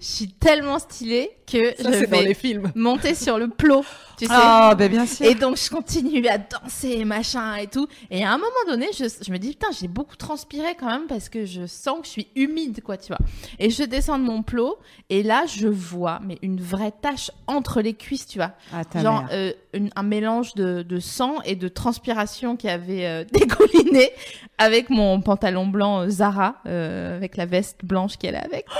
Je 0.00 0.06
suis 0.06 0.28
tellement 0.28 0.78
stylée 0.78 1.30
que 1.46 1.74
Ça, 1.76 1.90
je 1.92 2.04
dans 2.04 2.10
vais 2.18 2.24
les 2.24 2.34
films. 2.34 2.72
monter 2.74 3.14
sur 3.14 3.38
le 3.38 3.48
plot, 3.48 3.84
tu 4.16 4.24
sais. 4.26 4.32
Ah, 4.34 4.74
bah 4.78 4.88
bien 4.88 5.04
sûr. 5.04 5.26
Et 5.26 5.34
donc 5.34 5.56
je 5.58 5.68
continue 5.68 6.26
à 6.28 6.38
danser, 6.38 7.04
machin 7.04 7.56
et 7.56 7.66
tout. 7.66 7.86
Et 8.10 8.24
à 8.24 8.32
un 8.32 8.38
moment 8.38 8.50
donné, 8.68 8.86
je, 8.96 9.04
je 9.24 9.30
me 9.32 9.38
dis, 9.38 9.48
putain, 9.50 9.66
j'ai 9.78 9.88
beaucoup 9.88 10.16
transpiré 10.16 10.74
quand 10.78 10.86
même 10.86 11.06
parce 11.08 11.28
que 11.28 11.44
je 11.44 11.66
sens 11.66 11.98
que 12.00 12.06
je 12.06 12.10
suis 12.10 12.28
humide, 12.36 12.82
quoi, 12.82 12.96
tu 12.96 13.08
vois. 13.08 13.18
Et 13.58 13.68
je 13.70 13.82
descends 13.82 14.18
de 14.18 14.24
mon 14.24 14.42
plot 14.42 14.78
et 15.10 15.22
là, 15.22 15.44
je 15.46 15.68
vois, 15.68 16.20
mais 16.24 16.38
une 16.42 16.60
vraie 16.60 16.92
tache 16.92 17.30
entre 17.46 17.80
les 17.82 17.94
cuisses, 17.94 18.26
tu 18.26 18.38
vois. 18.38 18.52
Ah, 18.72 18.82
Genre 19.02 19.24
euh, 19.32 19.52
une- 19.74 19.90
un 19.96 20.02
mélange 20.02 20.54
de, 20.54 20.82
de 20.82 20.98
sang 21.00 21.42
et 21.44 21.56
de 21.56 21.68
transpiration 21.68 22.56
qui 22.56 22.68
avait 22.68 23.06
euh, 23.06 23.24
dégouliné 23.32 24.10
avec 24.56 24.88
mon 24.88 25.20
pantalon 25.20 25.66
blanc 25.66 26.02
euh, 26.02 26.08
Zara, 26.08 26.56
euh, 26.66 27.16
avec 27.16 27.36
la 27.36 27.44
veste 27.46 27.84
blanche 27.84 28.16
qu'elle 28.16 28.36
a 28.36 28.40
avec. 28.42 28.64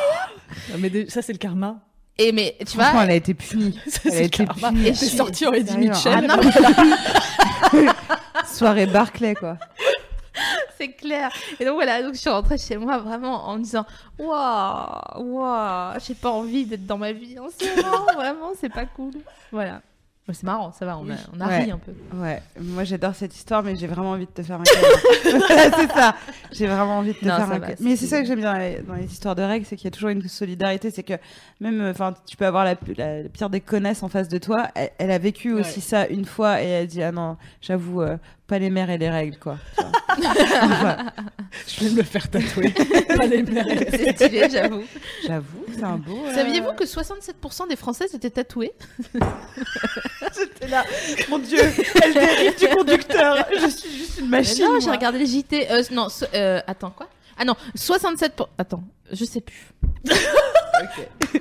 Ah, 0.75 0.79
Mais 0.93 1.09
ça, 1.09 1.23
c'est 1.23 1.33
le 1.33 1.39
karma. 1.39 1.79
Et 2.19 2.33
mais 2.33 2.57
tu 2.67 2.77
vois, 2.77 2.91
elle 3.05 3.11
a 3.11 3.15
été 3.15 3.33
punie. 3.33 3.79
Ça, 3.89 4.01
Elle 4.05 4.13
a 4.13 4.21
été 4.23 4.45
karma. 4.45 4.69
punie. 4.69 4.89
Et 4.89 4.95
suis- 4.95 5.07
sorti 5.17 5.47
en 5.47 5.53
Eddie. 5.53 5.79
Mitchell. 5.79 6.13
Ah 6.29 6.37
non, 6.37 6.43
mais 7.73 7.87
Soirée 8.47 8.87
Barclay, 8.87 9.35
quoi. 9.35 9.57
c'est 10.79 10.93
clair. 10.93 11.31
Et 11.59 11.65
donc 11.65 11.75
voilà, 11.75 12.03
donc 12.03 12.15
je 12.15 12.19
suis 12.21 12.29
rentrée 12.31 12.59
chez 12.59 12.77
moi 12.77 12.99
vraiment 12.99 13.49
en 13.49 13.57
me 13.59 13.63
disant 13.63 13.87
waouh, 14.19 15.23
waouh, 15.35 15.99
j'ai 16.07 16.15
pas 16.15 16.31
envie 16.31 16.67
d'être 16.67 16.87
dans 16.87 16.99
ma 16.99 17.13
vie 17.13 17.39
en 17.39 17.49
ce 17.49 17.77
moment, 17.83 18.05
vraiment, 18.15 18.51
c'est 18.61 18.69
pas 18.73 18.85
cool. 18.87 19.13
Voilà. 19.53 19.81
C'est 20.33 20.45
marrant, 20.45 20.73
ça 20.73 20.87
va, 20.87 20.99
on 20.99 21.09
a, 21.11 21.15
on 21.37 21.41
a 21.41 21.47
Ouais. 21.49 21.65
ri 21.65 21.71
un 21.71 21.79
peu. 21.79 21.93
Ouais, 22.17 22.43
moi 22.61 22.85
j'adore 22.85 23.15
cette 23.15 23.35
histoire, 23.35 23.63
mais 23.63 23.77
j'ai 23.77 23.87
vraiment 23.87 24.11
envie 24.11 24.27
de 24.27 24.31
te 24.31 24.43
faire 24.43 24.61
un 24.61 24.63
câlin. 24.63 25.71
C'est 25.77 25.91
ça. 25.93 26.15
J'ai 26.53 26.67
vraiment 26.67 26.99
envie 26.99 27.13
de 27.13 27.19
te 27.19 27.25
Non, 27.27 27.37
faire 27.37 27.51
un 27.53 27.61
câlin. 27.61 27.75
Mais 27.81 27.97
c'est 27.97 28.07
ça 28.07 28.21
que 28.21 28.27
j'aime 28.27 28.41
bien 28.41 28.53
dans 28.53 28.59
les, 28.59 28.81
dans 28.83 28.95
les 28.95 29.05
histoires 29.05 29.35
de 29.35 29.43
règles, 29.43 29.67
c'est 29.67 29.77
qu'il 29.77 29.85
y 29.87 29.89
a 29.89 29.91
toujours 29.91 30.11
une 30.11 30.27
solidarité. 30.29 30.91
C'est 30.91 31.03
que 31.03 31.15
même, 31.61 31.81
euh, 31.81 31.91
enfin, 31.91 32.15
tu 32.27 32.37
peux 32.37 32.47
avoir 32.47 32.65
la, 32.65 32.75
la- 32.97 33.23
la 33.23 33.29
pire 33.29 33.51
des 33.51 33.61
connaisses 33.61 34.03
en 34.03 34.09
face 34.09 34.29
de 34.29 34.39
toi. 34.39 34.69
Elle, 34.75 34.91
elle 34.99 35.11
a 35.11 35.19
vécu 35.19 35.53
Ouais. 35.55 35.61
aussi 35.61 35.81
ça 35.81 36.07
une 36.07 36.25
fois 36.25 36.63
et 36.63 36.67
elle 36.67 36.87
dit 36.87 37.03
ah 37.03 37.13
non, 37.13 37.37
j'avoue, 37.61 38.03
euh, 38.03 38.17
pas 38.51 38.59
les 38.59 38.69
mères 38.69 38.91
et 38.91 38.99
les 38.99 39.09
règles 39.09 39.39
quoi. 39.39 39.57
Enfin, 40.19 40.97
Je 41.67 41.85
vais 41.85 41.91
me 41.91 41.97
le 41.99 42.03
faire 42.03 42.29
tatouer. 42.29 42.71
Pas 43.17 43.27
les 43.27 43.43
mères. 43.45 43.65
C'est 43.91 44.15
stylé, 44.17 44.49
j'avoue. 44.51 44.83
j'avoue, 45.27 45.65
c'est 45.73 45.83
un 45.85 45.97
beau. 45.97 46.19
euh, 46.27 46.35
Saviez-vous 46.35 46.73
que 46.73 46.85
67% 46.85 47.69
des 47.69 47.77
Françaises 47.77 48.13
étaient 48.15 48.29
tatouées 48.31 48.73
J'étais 50.37 50.69
là, 50.69 50.85
mon 51.29 51.39
Dieu, 51.39 51.59
elle 52.03 52.13
dérive 52.13 52.59
du 52.59 52.69
conducteur. 52.69 53.47
Je 53.63 53.69
suis 53.69 53.97
juste 53.99 54.19
une 54.19 54.29
machine. 54.29 54.65
Non, 54.65 54.81
j'ai 54.81 54.91
regardé 54.91 55.19
les 55.21 55.27
JT. 55.27 55.71
Euh, 55.71 55.83
non, 55.93 56.09
so- 56.09 56.27
euh, 56.35 56.61
attends, 56.67 56.91
quoi? 56.91 57.09
Ah 57.39 57.45
non, 57.45 57.55
67%. 57.77 58.31
pour- 58.31 58.51
Attends, 58.59 58.83
je 59.13 59.25
sais 59.25 59.41
plus. 59.41 59.69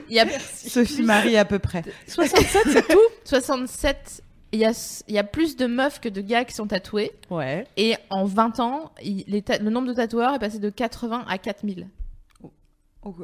Il 0.10 0.15
y 0.15 0.19
a 0.19 0.26
Sophie 0.56 1.02
Marie 1.02 1.38
à 1.38 1.43
peu 1.45 1.60
près. 1.60 1.84
67, 2.08 2.62
c'est 2.72 2.88
tout? 2.88 3.00
67. 3.26 4.22
Il 4.51 4.59
y, 4.59 4.65
a, 4.65 4.71
il 5.07 5.13
y 5.13 5.19
a 5.19 5.23
plus 5.23 5.55
de 5.57 5.67
meufs 5.67 5.99
que 6.01 6.09
de 6.09 6.21
gars 6.21 6.43
qui 6.43 6.55
sont 6.55 6.65
tatoués. 6.65 7.12
Ouais. 7.29 7.67
Et 7.77 7.95
en 8.09 8.25
20 8.25 8.59
ans, 8.59 8.91
il- 9.03 9.23
les 9.27 9.43
ta- 9.43 9.59
le 9.59 9.69
nombre 9.69 9.88
de 9.88 9.93
tatoueurs 9.93 10.33
est 10.33 10.39
passé 10.39 10.57
de 10.59 10.69
80 10.71 11.23
à 11.29 11.38
4000. 11.38 11.88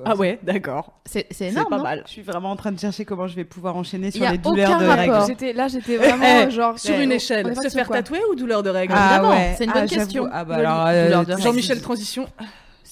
Ah 0.06 0.16
ouais, 0.16 0.40
d'accord. 0.42 0.94
C'est 1.06 1.28
c'est 1.32 1.46
C'est 1.46 1.48
énorme. 1.50 1.70
pas 1.70 1.78
non 1.78 1.84
mal. 1.84 2.04
Je 2.06 2.12
suis 2.12 2.22
vraiment 2.22 2.50
en 2.52 2.56
train 2.56 2.72
de 2.72 2.80
chercher 2.80 3.04
comment 3.04 3.28
je 3.28 3.36
vais 3.36 3.44
pouvoir 3.44 3.76
enchaîner 3.76 4.10
sur 4.10 4.24
y 4.24 4.26
a 4.26 4.32
les 4.32 4.38
douleurs 4.38 4.70
aucun 4.70 4.80
de 4.80 4.86
règles. 4.88 5.26
J'étais 5.28 5.52
là, 5.52 5.68
j'étais 5.68 5.98
vraiment 5.98 6.24
Eh, 6.48 6.50
genre 6.52 6.80
Sur 6.80 6.96
ouais, 6.96 7.04
une 7.04 7.12
échelle, 7.12 7.54
se 7.56 7.70
faire 7.70 7.90
tatouer 7.90 8.22
ou 8.32 8.36
douleur 8.36 8.64
de 8.64 8.70
règles? 8.70 8.94
Évidemment, 8.94 9.34
c'est 9.58 9.66
une 9.66 9.72
bonne 9.74 9.88
j'avoue. 9.90 10.02
question. 10.06 10.30
Ah 10.32 10.46
bah 10.46 10.90
euh. 10.92 11.38
Jean-Michel 11.40 11.82
Transition. 11.82 12.26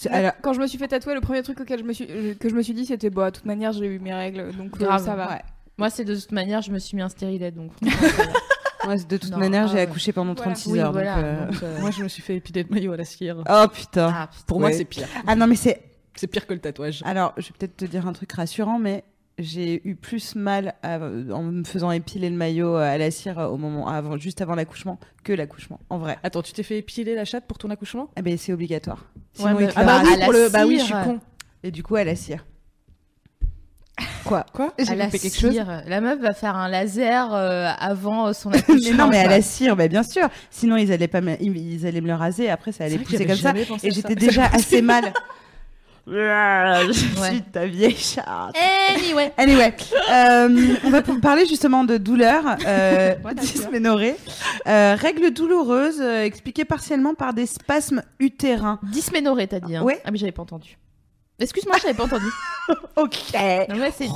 alors, 0.09 0.33
Quand 0.41 0.51
je 0.53 0.59
me 0.59 0.67
suis 0.67 0.77
fait 0.77 0.89
tatouer, 0.89 1.13
le 1.13 1.21
premier 1.21 1.41
truc 1.41 1.61
auquel 1.61 1.79
je 1.79 1.83
me 1.85 1.93
suis, 1.93 2.05
que 2.37 2.49
je 2.49 2.53
me 2.55 2.61
suis 2.61 2.73
dit, 2.73 2.85
c'était 2.85 3.09
bah, 3.09 3.31
de 3.31 3.35
toute 3.37 3.45
manière, 3.45 3.71
j'ai 3.71 3.85
eu 3.85 3.99
mes 3.99 4.13
règles, 4.13 4.51
donc 4.57 4.73
euh, 4.75 4.85
Grave. 4.85 5.05
ça 5.05 5.15
va. 5.15 5.29
ouais. 5.29 5.41
Moi, 5.77 5.89
c'est 5.89 6.05
de 6.05 6.15
toute 6.15 6.31
manière, 6.31 6.61
je 6.61 6.71
me 6.71 6.79
suis 6.79 6.95
mis 6.95 7.01
un 7.01 7.09
stérilet. 7.09 7.51
Donc. 7.51 7.71
Moi, 8.85 8.95
de 9.09 9.17
toute 9.17 9.31
Non, 9.31 9.37
manière, 9.39 9.63
ah 9.65 9.67
j'ai 9.67 9.75
ouais. 9.75 9.81
accouché 9.81 10.11
pendant 10.13 10.33
Voilà. 10.33 10.51
36 10.51 10.69
Oui, 10.71 10.79
heures. 10.79 10.91
voilà, 10.91 11.15
donc, 11.15 11.23
euh, 11.25 11.45
donc, 11.51 11.63
euh, 11.63 11.79
Moi, 11.81 11.91
je 11.91 12.03
me 12.03 12.07
suis 12.07 12.21
fait 12.21 12.35
épiler 12.35 12.63
de 12.63 12.71
maillot 12.73 12.93
à 12.93 12.97
la 12.97 13.05
cire. 13.05 13.37
Oh 13.49 13.65
putain. 13.73 14.11
ah, 14.13 14.27
putain. 14.27 14.43
Pour 14.47 14.59
moi, 14.59 14.69
Ouais. 14.69 14.75
c'est 14.75 14.85
pire. 14.85 15.07
Ah 15.27 15.35
non, 15.35 15.47
mais 15.47 15.55
c'est. 15.55 15.81
C'est 16.15 16.27
pire 16.27 16.45
que 16.45 16.53
le 16.53 16.59
tatouage. 16.59 17.01
Alors, 17.05 17.33
je 17.37 17.47
vais 17.47 17.53
peut-être 17.57 17.75
te 17.75 17.85
dire 17.85 18.07
un 18.07 18.13
truc 18.13 18.31
rassurant, 18.33 18.77
mais 18.77 19.03
j'ai 19.39 19.81
eu 19.83 19.95
plus 19.95 20.35
mal 20.35 20.75
à- 20.83 20.99
en 20.99 21.41
me 21.41 21.63
faisant 21.63 21.89
épiler 21.89 22.29
le 22.29 22.35
maillot 22.35 22.75
à 22.75 22.99
la 22.99 23.09
cire 23.09 23.39
au 23.51 23.57
moment 23.57 23.87
avant, 23.87 24.15
juste 24.19 24.39
avant 24.39 24.53
l'accouchement 24.53 24.99
que 25.23 25.33
l'accouchement. 25.33 25.79
En 25.89 25.97
vrai. 25.97 26.19
Attends, 26.21 26.43
tu 26.43 26.53
t'es 26.53 26.61
fait 26.61 26.77
épiler 26.77 27.15
la 27.15 27.25
chatte 27.25 27.47
pour 27.47 27.57
ton 27.57 27.71
accouchement? 27.71 28.11
Eh 28.15 28.21
ben, 28.21 28.37
c'est 28.37 28.53
obligatoire. 28.53 28.99
Ouais, 29.15 29.21
Sinon, 29.33 29.55
mais- 29.57 29.63
il 29.63 29.67
te 29.69 29.73
Ah 29.75 29.83
bah 29.85 30.01
oui, 30.05 30.17
pour 30.23 30.33
le... 30.33 30.49
bah 30.51 30.67
oui, 30.67 30.77
je 30.77 30.83
suis 30.83 30.93
con. 30.93 31.19
Et 31.63 31.71
du 31.71 31.81
coup, 31.81 31.95
à 31.95 32.03
la 32.03 32.15
cire. 32.15 32.45
Quoi 34.25 34.45
Quoi 34.53 34.73
J'ai 34.79 34.95
loupé 34.95 35.19
quelque 35.19 35.37
chose. 35.39 35.61
La 35.87 36.01
meuf 36.01 36.19
va 36.19 36.33
faire 36.33 36.55
un 36.55 36.67
laser 36.67 37.33
euh, 37.33 37.69
avant 37.79 38.33
son 38.33 38.51
accouchement. 38.53 38.97
non, 39.05 39.07
mais 39.07 39.19
à 39.19 39.27
la 39.27 39.41
cire, 39.41 39.75
bah, 39.75 39.87
bien 39.87 40.03
sûr. 40.03 40.27
Sinon, 40.49 40.77
ils 40.77 40.91
allaient 40.91 41.07
pas, 41.07 41.21
me- 41.21 41.41
ils, 41.41 41.85
allaient 41.85 42.01
me 42.01 42.07
le 42.07 42.15
raser. 42.15 42.49
Après, 42.49 42.71
ça 42.71 42.85
allait 42.85 42.97
pousser 42.97 43.25
comme 43.25 43.35
ça. 43.35 43.53
Et 43.83 43.91
j'étais 43.91 44.15
déjà 44.15 44.45
assez 44.45 44.81
mal. 44.81 45.13
Je 46.05 47.21
Ouais. 47.21 47.29
suis 47.29 47.41
ta 47.43 47.65
vieille 47.65 47.95
chatte. 47.95 48.25
Anyway. 48.93 49.31
Anyway, 49.37 49.73
euh, 50.11 50.75
on 50.83 50.89
va 50.89 51.01
parler 51.01 51.45
justement 51.45 51.85
de 51.85 51.95
douleur 51.97 52.43
euh, 52.67 53.15
dysménorrhée. 53.37 54.15
Euh, 54.67 54.97
règles 54.99 55.31
douloureuses 55.31 56.01
euh, 56.01 56.23
expliquées 56.25 56.65
partiellement 56.65 57.13
par 57.13 57.33
des 57.33 57.45
spasmes 57.45 58.01
utérins. 58.19 58.79
Dysménorrhée, 58.83 59.47
t'as 59.47 59.61
dit. 59.61 59.77
Hein. 59.77 59.83
Ouais. 59.83 60.01
Ah, 60.03 60.11
mais 60.11 60.17
j'avais 60.17 60.33
pas 60.33 60.41
entendu. 60.41 60.77
Excuse-moi, 61.43 61.77
j'avais 61.81 61.93
pas 61.93 62.03
entendu. 62.05 62.25
Ok. 62.95 63.33
Non, 63.33 63.75
mais 63.77 63.91
c'est. 63.91 64.07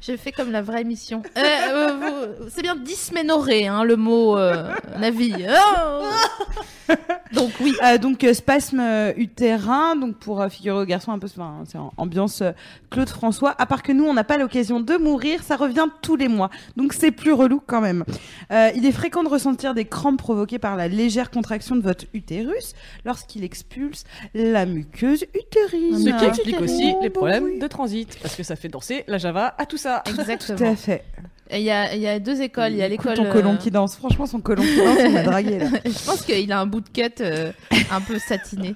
J'ai 0.00 0.16
fait 0.16 0.30
comme 0.30 0.52
la 0.52 0.62
vraie 0.62 0.82
émission. 0.82 1.20
Euh, 1.36 1.40
euh, 1.40 1.94
vous- 2.38 2.48
C'est 2.48 2.62
bien 2.62 2.76
dysménorrhée, 2.76 3.66
hein, 3.66 3.82
le 3.82 3.96
mot 3.96 4.38
euh, 4.38 4.72
Navi. 5.00 5.34
Oh 5.48 6.94
Donc 7.32 7.50
oui. 7.60 7.74
Euh, 7.84 7.98
donc 7.98 8.24
spasme 8.32 9.12
utérin, 9.16 9.96
donc 9.96 10.16
pour 10.16 10.40
euh, 10.40 10.48
figurer 10.48 10.80
aux 10.82 10.86
garçons 10.86 11.10
un 11.12 11.18
peu, 11.18 11.26
enfin, 11.26 11.64
c'est 11.66 11.78
ambiance 11.96 12.40
euh, 12.42 12.52
Claude 12.90 13.08
François. 13.08 13.54
À 13.58 13.66
part 13.66 13.82
que 13.82 13.90
nous, 13.92 14.04
on 14.04 14.14
n'a 14.14 14.24
pas 14.24 14.38
l'occasion 14.38 14.80
de 14.80 14.96
mourir, 14.96 15.42
ça 15.42 15.56
revient 15.56 15.86
tous 16.00 16.16
les 16.16 16.28
mois, 16.28 16.50
donc 16.76 16.92
c'est 16.92 17.10
plus 17.10 17.32
relou 17.32 17.60
quand 17.66 17.80
même. 17.80 18.04
Euh, 18.52 18.70
il 18.76 18.86
est 18.86 18.92
fréquent 18.92 19.22
de 19.24 19.28
ressentir 19.28 19.74
des 19.74 19.84
crampes 19.84 20.18
provoquées 20.18 20.58
par 20.58 20.76
la 20.76 20.88
légère 20.88 21.30
contraction 21.30 21.74
de 21.76 21.82
votre 21.82 22.04
utérus 22.14 22.74
lorsqu'il 23.04 23.42
expulse 23.44 24.04
la 24.34 24.64
muqueuse 24.66 25.24
utérine. 25.34 25.98
Ce 25.98 26.18
qui 26.18 26.24
explique 26.24 26.60
aussi 26.68 26.92
Oh, 26.96 27.00
les 27.02 27.08
bah 27.08 27.14
problèmes 27.14 27.58
de 27.58 27.66
transit, 27.66 28.18
parce 28.22 28.34
que 28.36 28.42
ça 28.42 28.56
fait 28.56 28.68
danser 28.68 29.04
la 29.08 29.18
Java 29.18 29.54
à 29.58 29.66
tout 29.66 29.76
ça. 29.76 30.02
Tout 30.04 30.10
à 30.12 30.20
Exactement. 30.20 30.74
fait. 30.76 31.04
Il 31.50 31.62
y 31.62 31.70
a, 31.70 31.94
il 31.94 32.00
y 32.00 32.06
a 32.08 32.18
deux 32.18 32.40
écoles. 32.42 32.72
Il 32.72 32.78
y 32.78 32.82
a 32.82 32.88
l'école. 32.88 33.14
ton 33.14 33.30
colon 33.30 33.54
euh, 33.54 33.56
qui 33.56 33.70
danse. 33.70 33.96
Franchement, 33.96 34.26
son 34.26 34.40
colon 34.40 34.62
qui 34.62 34.76
danse, 34.76 34.98
on 35.06 35.10
m'a 35.10 35.22
dragué 35.22 35.58
là. 35.58 35.66
Je 35.84 36.04
pense 36.04 36.22
qu'il 36.22 36.52
a 36.52 36.60
un 36.60 36.66
bout 36.66 36.80
de 36.80 36.88
cut 36.90 37.22
euh, 37.22 37.52
un 37.90 38.00
peu 38.00 38.18
satiné. 38.18 38.74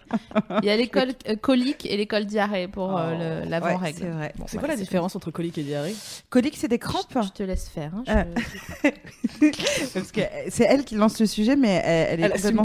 Il 0.62 0.66
y 0.66 0.70
a 0.70 0.76
l'école 0.76 1.10
euh, 1.28 1.36
colique 1.36 1.84
et 1.86 1.96
l'école 1.96 2.24
diarrhée 2.24 2.68
pour 2.68 2.96
euh, 2.98 3.12
Oh, 3.12 3.42
Ouais, 3.44 3.48
l'avant-règle. 3.50 3.98
c'est 3.98 4.06
vrai. 4.08 4.32
C'est 4.46 4.54
Ouais, 4.54 4.58
quoi 4.60 4.68
la 4.68 4.76
différence 4.76 5.14
entre 5.16 5.30
colique 5.30 5.58
et 5.58 5.62
diarrhée? 5.62 5.94
Colique, 6.30 6.56
c'est 6.56 6.68
des 6.68 6.78
crampes 6.78 7.16
Je 7.22 7.28
te 7.30 7.42
laisse 7.42 7.68
faire. 7.68 7.92
hein, 7.94 8.24
je-. 8.84 8.90
Parce 9.94 10.12
que 10.12 10.20
c'est 10.48 10.64
elle 10.64 10.84
qui 10.84 10.94
lance 10.94 11.20
le 11.20 11.26
sujet, 11.26 11.56
mais 11.56 11.82
elle, 11.84 12.20
elle 12.20 12.20
est 12.20 12.44
Elle 12.46 12.54
complètement. 12.56 12.62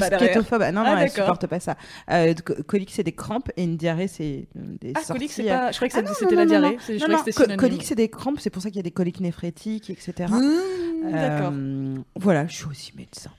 Ah 0.60 0.72
non, 0.72 0.84
Ah, 0.86 0.96
non, 0.96 0.98
elle 1.02 1.10
supporte 1.10 1.48
pas 1.48 1.60
ça. 1.60 1.76
Euh, 2.12 2.34
co- 2.34 2.54
colique, 2.66 2.92
c'est 2.94 3.04
des 3.04 3.12
crampes 3.12 3.50
et 3.58 3.64
une 3.64 3.78
diarrhée, 3.78 4.08
c'est 4.08 4.48
des 4.56 4.94
Ah, 4.96 5.00
sorties. 5.00 5.14
colique, 5.14 5.32
c'est 5.32 5.44
pas. 5.44 5.72
Je 5.72 5.76
croyais 5.78 5.90
que 5.92 5.98
Ah 6.10 6.14
c'était 6.18 6.36
non, 6.36 6.42
la 6.42 6.46
non, 6.46 6.78
diarrhée. 6.78 7.56
colique, 7.58 7.84
c'est 7.84 7.96
des 7.96 8.10
crampes, 8.10 8.40
c'est 8.40 8.50
pour 8.50 8.62
ça 8.62 8.70
qu'il 8.70 8.78
y 8.78 8.80
a 8.80 8.84
des 8.84 8.92
coliques 8.92 9.20
néphrétiques, 9.20 9.92
etc. 9.98 10.32
Mmh, 10.32 11.12
D'accord. 11.12 11.52
Euh, 11.54 11.96
voilà, 12.16 12.48
je 12.48 12.56
suis 12.56 12.66
aussi 12.66 12.94
médecin. 12.96 13.30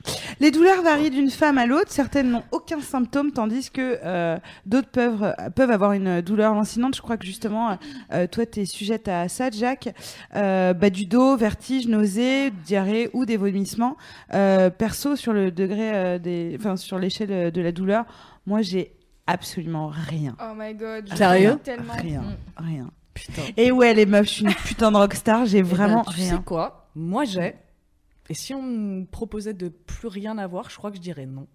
Les 0.41 0.51
douleurs 0.51 0.83
varient 0.83 1.11
d'une 1.11 1.31
femme 1.31 1.59
à 1.59 1.67
l'autre. 1.67 1.91
Certaines 1.91 2.31
n'ont 2.31 2.45
aucun 2.53 2.81
symptôme, 2.81 3.33
tandis 3.33 3.71
que 3.71 3.99
euh, 4.05 4.39
d'autres 4.67 4.89
peuvent, 4.91 5.35
peuvent 5.55 5.71
avoir 5.71 5.93
une 5.93 6.21
douleur 6.21 6.55
lancinante. 6.55 6.97
Je 6.97 7.03
crois 7.03 7.17
que 7.17 7.27
justement, 7.27 7.79
euh, 8.13 8.27
toi, 8.27 8.47
tu 8.47 8.61
es 8.61 8.65
sujette 8.65 9.09
à 9.09 9.29
ça, 9.29 9.51
Jack. 9.51 9.95
Euh, 10.35 10.73
bas 10.75 10.91
du 10.91 11.07
dos, 11.07 11.37
vertige, 11.37 11.89
nausée, 11.89 12.51
diarrhée 12.65 13.11
ou 13.13 13.25
des 13.25 13.37
vomissements. 13.37 13.97
Euh, 14.35 14.71
perso, 14.71 15.17
sur 15.17 15.33
le 15.33 15.51
degré 15.51 15.95
euh, 15.95 16.19
des, 16.19 16.57
enfin, 16.59 16.77
sur 16.77 16.99
l'échelle 16.99 17.51
de 17.51 17.61
la 17.61 17.73
douleur, 17.73 18.05
moi, 18.47 18.63
j'ai 18.63 18.93
absolument 19.27 19.89
rien. 19.89 20.37
Oh 20.41 20.55
my 20.57 20.75
god. 20.75 21.09
je 21.11 21.17
Sérieux. 21.17 21.59
Rien, 22.01 22.23
rien. 22.57 22.91
Putain. 23.27 23.43
Et 23.57 23.71
ouais, 23.73 23.95
les 23.95 24.07
meufs, 24.07 24.27
je 24.27 24.31
suis 24.33 24.45
une 24.45 24.55
putain 24.55 24.91
de 24.93 24.97
rockstar. 24.97 25.47
J'ai 25.47 25.59
Eh 25.59 25.62
ben, 25.62 25.69
vraiment 25.69 26.05
tu 26.05 26.11
rien. 26.11 26.37
sais 26.37 26.43
quoi? 26.45 26.91
Moi 26.95 27.25
j'ai. 27.25 27.55
Et 28.31 28.35
si 28.35 28.53
on 28.53 28.61
me 28.62 29.05
proposait 29.07 29.55
de 29.55 29.69
plus 29.69 30.07
rien 30.09 30.37
avoir, 30.37 30.69
je 30.69 30.77
crois 30.77 30.91
que 30.91 30.97
je 30.99 31.01
dirais 31.01 31.25
non. 31.25 31.47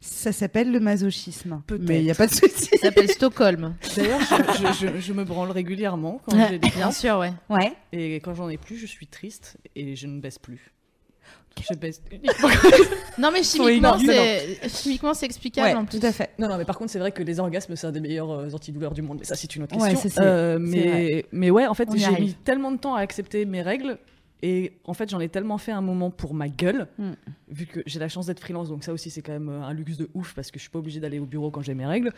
Ça 0.00 0.32
s'appelle 0.32 0.72
le 0.72 0.80
masochisme. 0.80 1.62
Peut-être. 1.66 1.86
Mais 1.86 1.98
il 2.00 2.04
n'y 2.04 2.10
a 2.10 2.14
pas 2.14 2.26
de 2.26 2.32
souci. 2.32 2.70
Ça 2.72 2.78
s'appelle 2.78 3.10
Stockholm. 3.10 3.74
D'ailleurs, 3.96 4.20
je, 4.20 4.62
je- 4.62 4.86
je- 4.94 4.98
je 5.00 5.12
me 5.12 5.24
branle 5.24 5.50
régulièrement 5.50 6.22
quand 6.24 6.48
j'ai 6.48 6.58
des 6.58 6.70
Bien 6.70 6.90
sûr, 6.90 7.18
ouais. 7.18 7.34
Ouais. 7.50 7.72
Et 7.92 8.14
quand 8.20 8.32
j'en 8.34 8.48
ai 8.48 8.56
plus, 8.56 8.78
je 8.78 8.86
suis 8.86 9.06
triste 9.06 9.58
et 9.76 9.94
je 9.94 10.06
ne 10.06 10.20
baisse 10.22 10.38
plus. 10.38 10.72
Je 11.60 11.74
baisse 11.76 12.00
uniquement. 12.10 12.48
Non, 13.18 13.30
mais 13.32 13.42
chimiquement, 13.42 13.98
c'est 13.98 14.68
chimiquement 14.68 15.14
c'est 15.14 15.26
explicable 15.26 15.66
Ouais, 15.68 15.74
en 15.74 15.84
plus. 15.84 15.98
tout 16.00 16.06
à 16.06 16.12
fait. 16.12 16.30
Non, 16.38 16.48
non, 16.48 16.56
mais 16.58 16.64
par 16.64 16.78
contre, 16.78 16.90
c'est 16.90 16.98
vrai 16.98 17.12
que 17.12 17.22
les 17.22 17.38
orgasmes, 17.40 17.76
c'est 17.76 17.86
un 17.86 17.92
des 17.92 18.00
meilleurs 18.00 18.30
euh, 18.30 18.50
antidouleurs 18.52 18.92
du 18.94 19.02
monde. 19.02 19.18
Mais 19.20 19.24
ça, 19.24 19.34
c'est 19.36 19.54
une 19.54 19.62
autre 19.64 19.76
Ouais, 19.76 19.90
question. 19.90 20.10
ça, 20.10 20.22
Euh, 20.22 20.58
mais, 20.60 21.26
mais 21.32 21.50
ouais, 21.50 21.66
en 21.66 21.74
fait, 21.74 21.88
j'ai 21.94 22.04
arrive. 22.04 22.20
mis 22.20 22.34
tellement 22.34 22.70
de 22.72 22.78
temps 22.78 22.94
à 22.94 23.00
accepter 23.00 23.44
mes 23.44 23.62
règles. 23.62 23.98
Et 24.44 24.72
en 24.84 24.92
fait, 24.94 25.08
j'en 25.08 25.20
ai 25.20 25.28
tellement 25.28 25.56
fait 25.58 25.70
un 25.70 25.82
moment 25.82 26.10
pour 26.10 26.34
ma 26.34 26.48
gueule, 26.48 26.88
Mm. 26.98 27.12
vu 27.50 27.66
que 27.66 27.80
j'ai 27.86 28.00
la 28.00 28.08
chance 28.08 28.26
d'être 28.26 28.40
freelance. 28.40 28.68
Donc, 28.68 28.82
ça 28.82 28.92
aussi, 28.92 29.08
c'est 29.10 29.22
quand 29.22 29.32
même 29.32 29.48
euh, 29.48 29.62
un 29.62 29.72
luxe 29.72 29.96
de 29.98 30.08
ouf 30.14 30.34
parce 30.34 30.50
que 30.50 30.58
je 30.58 30.62
suis 30.62 30.70
pas 30.70 30.80
obligée 30.80 30.98
d'aller 30.98 31.20
au 31.20 31.26
bureau 31.26 31.50
quand 31.52 31.62
j'ai 31.62 31.74
mes 31.74 31.86
règles. 31.86 32.12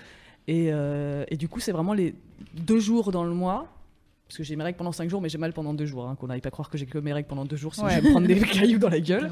Et, 0.49 0.69
euh, 0.73 1.25
et 1.29 1.37
du 1.37 1.49
coup, 1.49 1.61
c'est 1.61 1.73
vraiment 1.73 1.93
les 1.93 2.15
deux 2.55 2.79
jours 2.79 3.11
dans 3.13 3.25
le 3.25 3.35
mois. 3.35 3.69
Parce 4.27 4.39
que 4.39 4.43
j'ai 4.43 4.57
mes 4.57 4.65
règles 4.65 4.79
pendant 4.79 4.91
cinq 4.93 5.11
jours, 5.11 5.21
mais 5.21 5.29
j'ai 5.29 5.37
mal 5.37 5.53
pendant 5.53 5.75
deux 5.75 5.85
jours. 5.85 6.09
Hein, 6.09 6.17
qu'on 6.19 6.29
n'aille 6.29 6.41
pas 6.41 6.51
croire 6.51 6.71
que 6.71 6.79
j'ai 6.79 6.87
que 6.87 6.97
mes 6.97 7.13
règles 7.13 7.29
pendant 7.29 7.45
deux 7.45 7.57
jours, 7.57 7.75
sinon 7.75 7.89
Ouais. 7.89 7.97
je 7.97 8.01
vais 8.01 8.07
me 8.09 8.11
prendre 8.13 8.27
des 8.27 8.35
cailloux 8.41 8.79
dans 8.79 8.89
la 8.89 8.99
gueule. 9.01 9.31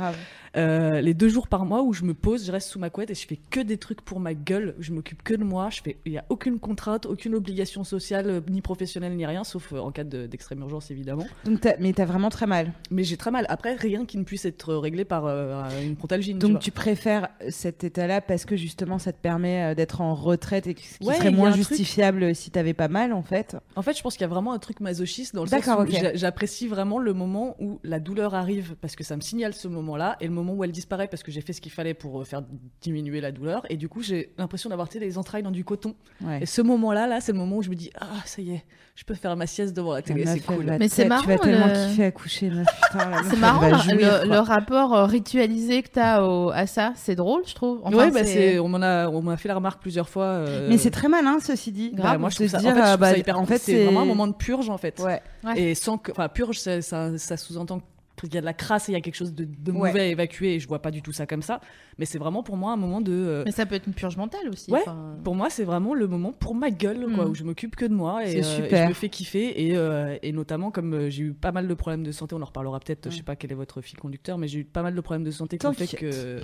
Euh, 0.56 1.00
les 1.00 1.14
deux 1.14 1.30
jours 1.30 1.48
par 1.48 1.64
mois 1.64 1.82
où 1.82 1.94
je 1.94 2.04
me 2.04 2.12
pose, 2.12 2.44
je 2.46 2.52
reste 2.52 2.68
sous 2.68 2.78
ma 2.78 2.90
couette 2.90 3.10
et 3.10 3.14
je 3.14 3.26
fais 3.26 3.38
que 3.50 3.60
des 3.60 3.78
trucs 3.78 4.02
pour 4.02 4.20
ma 4.20 4.34
gueule. 4.34 4.74
Je 4.80 4.92
m'occupe 4.92 5.22
que 5.22 5.32
de 5.34 5.44
moi. 5.44 5.70
Je 5.70 5.80
fais, 5.80 5.96
il 6.04 6.12
y 6.12 6.18
a 6.18 6.24
aucune 6.28 6.58
contrainte, 6.58 7.06
aucune 7.06 7.34
obligation 7.34 7.84
sociale, 7.84 8.26
euh, 8.28 8.40
ni 8.50 8.60
professionnelle, 8.60 9.16
ni 9.16 9.24
rien, 9.24 9.44
sauf 9.44 9.72
euh, 9.72 9.78
en 9.78 9.90
cas 9.92 10.04
de- 10.04 10.26
d'extrême 10.26 10.60
urgence 10.60 10.90
évidemment. 10.90 11.26
Donc, 11.46 11.62
t'as- 11.62 11.76
mais 11.80 11.94
t'as 11.94 12.04
vraiment 12.04 12.28
très 12.28 12.46
mal. 12.46 12.72
Mais 12.90 13.02
j'ai 13.02 13.16
très 13.16 13.30
mal. 13.30 13.46
Après, 13.48 13.74
rien 13.74 14.04
qui 14.04 14.18
ne 14.18 14.24
puisse 14.24 14.44
être 14.44 14.74
réglé 14.74 15.06
par 15.06 15.24
euh, 15.24 15.62
une 15.82 15.96
frontalgine. 15.96 16.38
Donc, 16.38 16.58
tu 16.58 16.62
tu 16.64 16.70
préfères 16.70 17.28
cet 17.48 17.82
état-là 17.84 18.20
parce 18.20 18.44
que 18.44 18.56
justement, 18.56 18.98
ça 18.98 19.12
te 19.12 19.20
permet 19.20 19.74
d'être 19.74 20.00
en 20.00 20.14
retraite 20.14 20.66
et 20.66 20.76
ce 20.78 20.98
qui 20.98 21.06
Ouais, 21.06 21.14
serait 21.16 21.30
moins 21.30 21.48
un 21.48 21.52
truc- 21.52 21.66
justifiable 21.68 22.34
si 22.34 22.50
t'avais 22.50 22.72
pas 22.74 22.88
mal, 22.88 23.12
en 23.12 23.22
fait? 23.22 23.56
En 23.76 23.82
fait, 23.82 23.96
je 23.96 24.02
pense 24.02 24.14
qu'il 24.14 24.22
y 24.22 24.24
a 24.24 24.28
vraiment 24.28 24.52
un 24.52 24.58
truc 24.58 24.80
masochiste 24.82 25.34
dans 25.34 25.44
le 25.44 25.48
sens 25.48 25.66
où 25.66 25.86
j'apprécie 26.14 26.68
vraiment 26.68 26.98
le 26.98 27.12
moment 27.14 27.56
où 27.60 27.80
la 27.84 28.00
douleur 28.00 28.34
arrive 28.34 28.74
parce 28.80 28.96
que 28.96 29.04
ça 29.04 29.16
me 29.16 29.20
signale 29.22 29.54
ce 29.54 29.68
moment-là 29.68 30.16
et 30.20 30.26
le 30.26 30.32
moment 30.32 30.52
où 30.54 30.64
elle 30.64 30.72
disparaît 30.72 31.08
parce 31.08 31.22
que 31.22 31.30
j'ai 31.32 31.40
fait 31.40 31.52
ce 31.52 31.60
qu'il 31.60 31.72
fallait 31.72 31.94
pour 31.94 32.20
euh, 32.20 32.24
faire 32.24 32.42
diminuer 32.80 33.20
la 33.20 33.32
douleur 33.32 33.64
et 33.70 33.76
du 33.76 33.88
coup 33.88 34.02
j'ai 34.02 34.32
l'impression 34.38 34.68
d'avoir 34.70 34.88
tu 34.88 34.98
sais, 34.98 35.04
les 35.04 35.16
entrailles 35.18 35.42
dans 35.42 35.50
du 35.50 35.64
coton. 35.64 35.94
Ouais. 36.22 36.40
Et 36.42 36.46
ce 36.46 36.60
moment-là, 36.62 37.06
là, 37.06 37.20
c'est 37.20 37.32
le 37.32 37.38
moment 37.38 37.56
où 37.56 37.62
je 37.62 37.70
me 37.70 37.74
dis 37.74 37.90
ah 38.00 38.06
ça 38.24 38.42
y 38.42 38.50
est, 38.52 38.64
je 38.94 39.04
peux 39.04 39.14
faire 39.14 39.36
ma 39.36 39.46
sieste 39.46 39.74
devant 39.74 39.94
la 39.94 40.02
télé, 40.02 40.26
c'est 40.26 40.40
cool. 40.40 40.64
Mais 40.78 40.88
c'est 40.88 41.02
Tu 41.04 41.08
vas 41.08 41.16
marrant, 41.16 41.38
tellement 41.38 41.66
le- 41.66 41.88
kiffer 41.88 42.50
meuf, 42.50 42.66
C'est 43.30 43.36
marrant 43.38 43.68
le, 43.70 43.76
jouir, 43.78 43.96
le- 43.96 44.26
quoi. 44.28 44.34
le 44.36 44.38
rapport 44.40 44.94
euh, 44.94 45.06
ritualisé 45.06 45.82
que 45.82 45.88
t'as 45.88 46.22
au- 46.22 46.50
à 46.50 46.66
ça. 46.66 46.92
C'est 46.96 47.14
drôle, 47.14 47.42
je 47.46 47.54
trouve. 47.54 47.80
Enfin, 47.84 47.96
ouais, 47.96 48.10
bah, 48.10 48.24
c'est, 48.24 48.58
on 48.58 48.68
m'en 48.68 48.82
a, 48.82 49.08
on 49.08 49.22
m'a 49.22 49.36
fait 49.36 49.48
la 49.48 49.54
remarque 49.54 49.80
plusieurs 49.80 50.08
fois. 50.08 50.24
euh, 50.24 50.66
Mais 50.68 50.76
c'est 50.78 50.90
très 50.90 51.08
malin, 51.08 51.38
ceci 51.40 51.72
dit. 51.72 51.90
bah, 51.94 52.02
Grave, 52.02 52.20
moi, 52.20 52.28
je 52.30 52.36
trouve 52.36 52.48
ça, 52.48 52.58
dire, 52.58 52.70
en 52.70 52.74
fait, 52.74 52.80
je 52.80 52.86
trouve 52.88 52.98
bah, 52.98 53.10
ça 53.12 53.16
hyper 53.18 53.36
en 53.36 53.40
cool. 53.40 53.48
fait, 53.48 53.58
c'est 53.58 53.84
vraiment 53.84 54.02
un 54.02 54.04
moment 54.06 54.26
de 54.26 54.34
purge, 54.34 54.68
en 54.72 54.78
fait. 54.78 54.98
Ouais. 55.00 55.22
Et 55.56 55.74
sans 55.74 55.98
que, 55.98 56.10
enfin, 56.12 56.28
purge, 56.28 56.58
ça, 56.58 56.82
ça, 56.82 57.16
ça 57.18 57.36
sous-entend 57.36 57.80
qu'il 58.28 58.34
y 58.36 58.38
a 58.38 58.40
de 58.40 58.46
la 58.46 58.52
crasse 58.54 58.88
et 58.88 58.92
il 58.92 58.94
y 58.94 58.98
a 58.98 59.00
quelque 59.00 59.14
chose 59.16 59.34
de, 59.34 59.44
de 59.44 59.72
Ouais. 59.72 59.88
mauvais 59.88 60.00
à 60.00 60.06
évacuer 60.06 60.54
et 60.54 60.60
je 60.60 60.68
vois 60.68 60.80
pas 60.82 60.90
du 60.90 61.02
tout 61.02 61.12
ça 61.12 61.26
comme 61.26 61.42
ça. 61.42 61.60
Mais 61.98 62.04
c'est 62.04 62.18
vraiment 62.18 62.42
pour 62.42 62.56
moi 62.56 62.72
un 62.72 62.76
moment 62.76 63.00
de. 63.00 63.12
euh, 63.12 63.42
Mais 63.44 63.52
ça 63.52 63.66
peut 63.66 63.74
être 63.74 63.86
une 63.86 63.92
purge 63.94 64.16
mentale 64.16 64.48
aussi. 64.50 64.70
Ouais. 64.70 64.80
Pour 65.24 65.34
moi, 65.34 65.50
c'est 65.50 65.64
vraiment 65.64 65.94
le 65.94 66.06
moment 66.06 66.32
pour 66.32 66.54
ma 66.54 66.70
gueule, 66.70 67.06
quoi, 67.14 67.24
Mm. 67.26 67.30
où 67.30 67.34
je 67.34 67.44
m'occupe 67.44 67.76
que 67.76 67.84
de 67.84 67.94
moi 67.94 68.24
et, 68.26 68.36
euh, 68.36 68.66
et 68.68 68.76
je 68.76 68.88
me 68.88 68.94
fais 68.94 69.08
kiffer. 69.08 69.66
Et, 69.66 69.76
euh, 69.76 70.16
et 70.22 70.32
notamment, 70.32 70.70
comme 70.70 70.94
euh, 70.94 71.10
j'ai 71.10 71.24
eu 71.24 71.32
pas 71.32 71.52
mal 71.52 71.68
de 71.68 71.74
problèmes 71.74 72.02
de 72.02 72.12
santé, 72.12 72.34
on 72.34 72.42
en 72.42 72.46
reparlera 72.46 72.80
peut-être, 72.80 73.10
je 73.10 73.16
sais 73.16 73.22
pas 73.22 73.36
quel 73.36 73.52
est 73.52 73.54
votre 73.56 73.80
fil 73.80 73.98
conducteur, 73.98 74.38
mais 74.38 74.48
j'ai 74.48 74.60
eu 74.60 74.64
pas 74.64 74.82
mal 74.82 74.94
de 74.94 75.00
problèmes 75.00 75.24
de 75.24 75.30
santé 75.30 75.58
qui 75.58 75.66
ont 75.66 75.72
fait 75.72 75.86
que, 75.96 76.40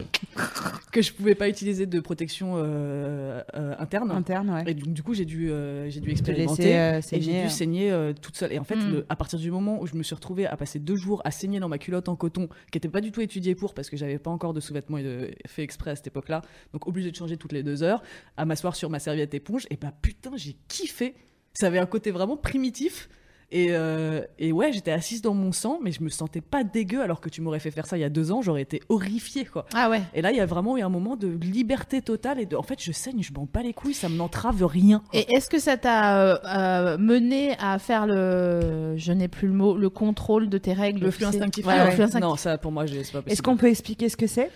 que 0.92 1.02
je 1.02 1.12
pouvais 1.12 1.34
pas 1.34 1.48
utiliser 1.48 1.86
de 1.86 2.00
protection 2.00 2.54
euh, 2.56 3.42
euh, 3.54 3.74
interne. 3.78 4.10
Interne, 4.10 4.50
ouais. 4.50 4.64
Et 4.70 4.74
donc, 4.74 4.92
du 4.92 5.02
coup, 5.02 5.14
j'ai 5.14 5.24
dû, 5.24 5.50
euh, 5.50 5.88
j'ai 5.90 6.00
dû 6.00 6.06
Te 6.08 6.12
expérimenter. 6.12 6.62
laisser 6.62 6.76
euh, 6.76 6.98
Et 6.98 7.20
j'ai 7.20 7.26
saigner. 7.32 7.42
dû 7.44 7.50
saigner 7.50 7.90
euh, 7.92 8.12
toute 8.20 8.36
seule. 8.36 8.52
Et 8.52 8.58
en 8.58 8.64
fait, 8.64 8.76
Mm. 8.76 8.90
le- 8.92 9.06
à 9.08 9.16
partir 9.16 9.38
du 9.38 9.50
moment 9.50 9.80
où 9.80 9.86
je 9.86 9.94
me 9.96 10.02
suis 10.02 10.14
retrouvée 10.14 10.46
à 10.46 10.56
passer 10.56 10.78
deux 10.78 10.96
jours 10.96 11.20
à 11.24 11.30
saigner 11.30 11.58
dans 11.60 11.67
ma 11.68 11.78
culotte 11.78 12.08
en 12.08 12.16
coton, 12.16 12.48
qui 12.70 12.76
n'était 12.76 12.88
pas 12.88 13.00
du 13.00 13.12
tout 13.12 13.20
étudiée 13.20 13.54
pour, 13.54 13.74
parce 13.74 13.90
que 13.90 13.96
j'avais 13.96 14.18
pas 14.18 14.30
encore 14.30 14.52
de 14.52 14.60
sous-vêtements 14.60 14.98
fait 15.46 15.62
exprès 15.62 15.90
à 15.92 15.96
cette 15.96 16.08
époque-là, 16.08 16.42
donc 16.72 16.86
obligée 16.86 17.10
de 17.10 17.16
changer 17.16 17.36
toutes 17.36 17.52
les 17.52 17.62
deux 17.62 17.82
heures, 17.82 18.02
à 18.36 18.44
m'asseoir 18.44 18.74
sur 18.76 18.90
ma 18.90 18.98
serviette 18.98 19.34
éponge, 19.34 19.66
et 19.70 19.76
bah 19.76 19.92
putain, 20.02 20.36
j'ai 20.36 20.56
kiffé. 20.68 21.14
Ça 21.54 21.66
avait 21.66 21.78
un 21.78 21.86
côté 21.86 22.10
vraiment 22.10 22.36
primitif. 22.36 23.08
Et, 23.50 23.68
euh, 23.70 24.20
et 24.38 24.52
ouais, 24.52 24.72
j'étais 24.72 24.90
assise 24.90 25.22
dans 25.22 25.32
mon 25.32 25.52
sang, 25.52 25.78
mais 25.82 25.90
je 25.90 26.02
me 26.02 26.10
sentais 26.10 26.42
pas 26.42 26.64
dégueu 26.64 27.00
alors 27.00 27.22
que 27.22 27.30
tu 27.30 27.40
m'aurais 27.40 27.60
fait 27.60 27.70
faire 27.70 27.86
ça 27.86 27.96
il 27.96 28.00
y 28.02 28.04
a 28.04 28.10
deux 28.10 28.30
ans, 28.30 28.42
j'aurais 28.42 28.60
été 28.60 28.82
horrifiée 28.90 29.46
quoi. 29.46 29.64
Ah 29.74 29.88
ouais. 29.88 30.02
Et 30.12 30.20
là, 30.20 30.32
il 30.32 30.36
y 30.36 30.40
a 30.40 30.44
vraiment 30.44 30.76
eu 30.76 30.82
un 30.82 30.90
moment 30.90 31.16
de 31.16 31.28
liberté 31.28 32.02
totale 32.02 32.40
et 32.40 32.44
de, 32.46 32.56
en 32.56 32.62
fait, 32.62 32.82
je 32.82 32.92
saigne, 32.92 33.22
je 33.22 33.32
m'en 33.32 33.48
bats 33.50 33.62
les 33.62 33.72
couilles, 33.72 33.94
ça 33.94 34.10
me 34.10 34.16
n'entrave 34.16 34.62
rien. 34.66 35.02
Et 35.14 35.32
est-ce 35.32 35.48
que 35.48 35.58
ça 35.58 35.78
t'a 35.78 36.18
euh, 36.20 36.36
euh, 36.44 36.98
mené 36.98 37.56
à 37.58 37.78
faire 37.78 38.06
le, 38.06 38.94
je 38.98 39.12
n'ai 39.12 39.28
plus 39.28 39.48
le 39.48 39.54
mot, 39.54 39.78
le 39.78 39.88
contrôle 39.88 40.50
de 40.50 40.58
tes 40.58 40.74
règles 40.74 41.00
Le 41.00 41.10
flux 41.10 41.24
sais? 41.24 41.36
instinctif. 41.36 41.66
Ouais, 41.66 41.86
le 41.86 41.90
flux 41.92 42.02
instinctif. 42.02 42.28
Non, 42.28 42.36
ça 42.36 42.58
pour 42.58 42.70
moi, 42.70 42.86
c'est 42.86 42.96
pas 42.98 43.22
possible. 43.22 43.32
Est-ce 43.32 43.40
qu'on 43.42 43.56
peut 43.56 43.68
expliquer 43.68 44.10
ce 44.10 44.18
que 44.18 44.26
c'est? 44.26 44.50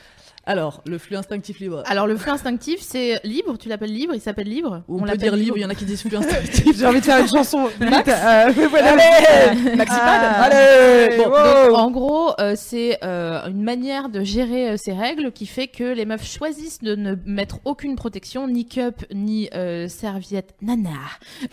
Alors, 0.44 0.82
le 0.86 0.98
flux 0.98 1.16
instinctif 1.16 1.60
libre. 1.60 1.84
Alors 1.86 2.08
le 2.08 2.16
flux 2.16 2.30
instinctif, 2.32 2.80
c'est 2.80 3.20
libre. 3.22 3.56
Tu 3.58 3.68
l'appelles 3.68 3.92
libre. 3.92 4.12
Il 4.14 4.20
s'appelle 4.20 4.48
libre. 4.48 4.82
Ou 4.88 4.98
on, 5.00 5.06
peut 5.06 5.16
dire 5.16 5.36
libre, 5.36 5.56
il 5.56 5.62
y 5.62 5.64
en 5.64 5.70
a 5.70 5.74
qui 5.76 5.84
disent 5.84 6.02
flux 6.02 6.16
instinctif. 6.22 6.76
J'ai 6.76 6.86
envie 6.86 6.98
de 7.00 7.04
faire 7.04 7.20
une 7.20 7.28
chanson. 7.28 7.66
Vite, 7.80 8.08
euh, 8.08 8.52
voilà. 8.68 8.92
Allez 8.92 9.76
Maxipad 9.76 10.20
Ah. 10.22 10.42
Allez 10.42 11.16
Bon, 11.16 11.28
Wow. 11.30 11.68
donc, 11.70 11.78
en 11.78 11.90
gros, 11.92 12.30
euh, 12.40 12.54
c'est 12.56 12.98
euh, 13.04 13.46
une 13.48 13.62
manière 13.62 14.08
de 14.08 14.22
gérer 14.24 14.70
euh, 14.70 14.76
ces 14.76 14.92
règles 14.92 15.30
qui 15.30 15.46
fait 15.46 15.68
que 15.68 15.84
les 15.84 16.04
meufs 16.06 16.26
choisissent 16.28 16.80
de 16.82 16.96
ne 16.96 17.14
mettre 17.24 17.60
aucune 17.64 17.94
protection, 17.94 18.48
ni 18.48 18.66
cup, 18.66 19.04
ni 19.14 19.48
euh, 19.54 19.86
serviette 19.88 20.54
nana, 20.60 20.90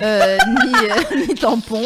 euh, 0.02 0.38
ni, 0.48 0.74
euh, 0.90 1.26
ni 1.28 1.36
tampon, 1.36 1.84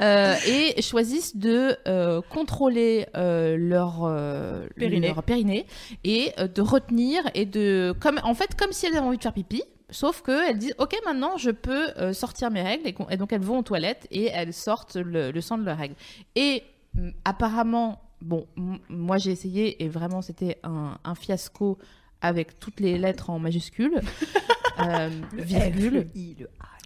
euh, 0.00 0.34
et 0.46 0.80
choisissent 0.82 1.36
de 1.36 1.76
euh, 1.88 2.20
contrôler 2.30 3.06
euh, 3.16 3.56
leur, 3.58 4.00
euh, 4.04 4.66
Périnée. 4.76 5.08
leur 5.08 5.22
périnée 5.22 5.66
et 6.04 6.30
euh, 6.38 6.41
de 6.48 6.62
retenir 6.62 7.22
et 7.34 7.46
de, 7.46 7.94
comme, 8.00 8.20
en 8.22 8.34
fait, 8.34 8.54
comme 8.56 8.72
si 8.72 8.86
elles 8.86 8.96
avaient 8.96 9.06
envie 9.06 9.18
de 9.18 9.22
faire 9.22 9.32
pipi. 9.32 9.62
Sauf 9.90 10.22
que 10.22 10.48
elles 10.48 10.56
disent 10.56 10.74
ok 10.78 10.96
maintenant 11.04 11.36
je 11.36 11.50
peux 11.50 11.90
euh, 11.98 12.14
sortir 12.14 12.50
mes 12.50 12.62
règles 12.62 12.94
et, 13.10 13.16
donc 13.18 13.30
elles 13.30 13.42
vont 13.42 13.58
aux 13.58 13.62
toilettes 13.62 14.08
et 14.10 14.24
elles 14.32 14.54
sortent 14.54 14.96
le, 14.96 15.30
le 15.30 15.40
sang 15.42 15.58
de 15.58 15.64
leurs 15.64 15.76
règles. 15.76 15.96
Et 16.34 16.62
mm, 16.94 17.10
apparemment, 17.26 18.00
bon, 18.22 18.46
moi 18.88 19.18
j'ai 19.18 19.32
essayé 19.32 19.82
et 19.84 19.88
vraiment 19.88 20.22
c'était 20.22 20.58
un, 20.62 20.96
un 21.04 21.14
fiasco 21.14 21.78
avec 22.22 22.58
toutes 22.58 22.80
les 22.80 22.96
lettres 22.96 23.28
en 23.28 23.38
majuscules, 23.38 24.00
euh, 24.80 25.10
virgule. 25.34 26.06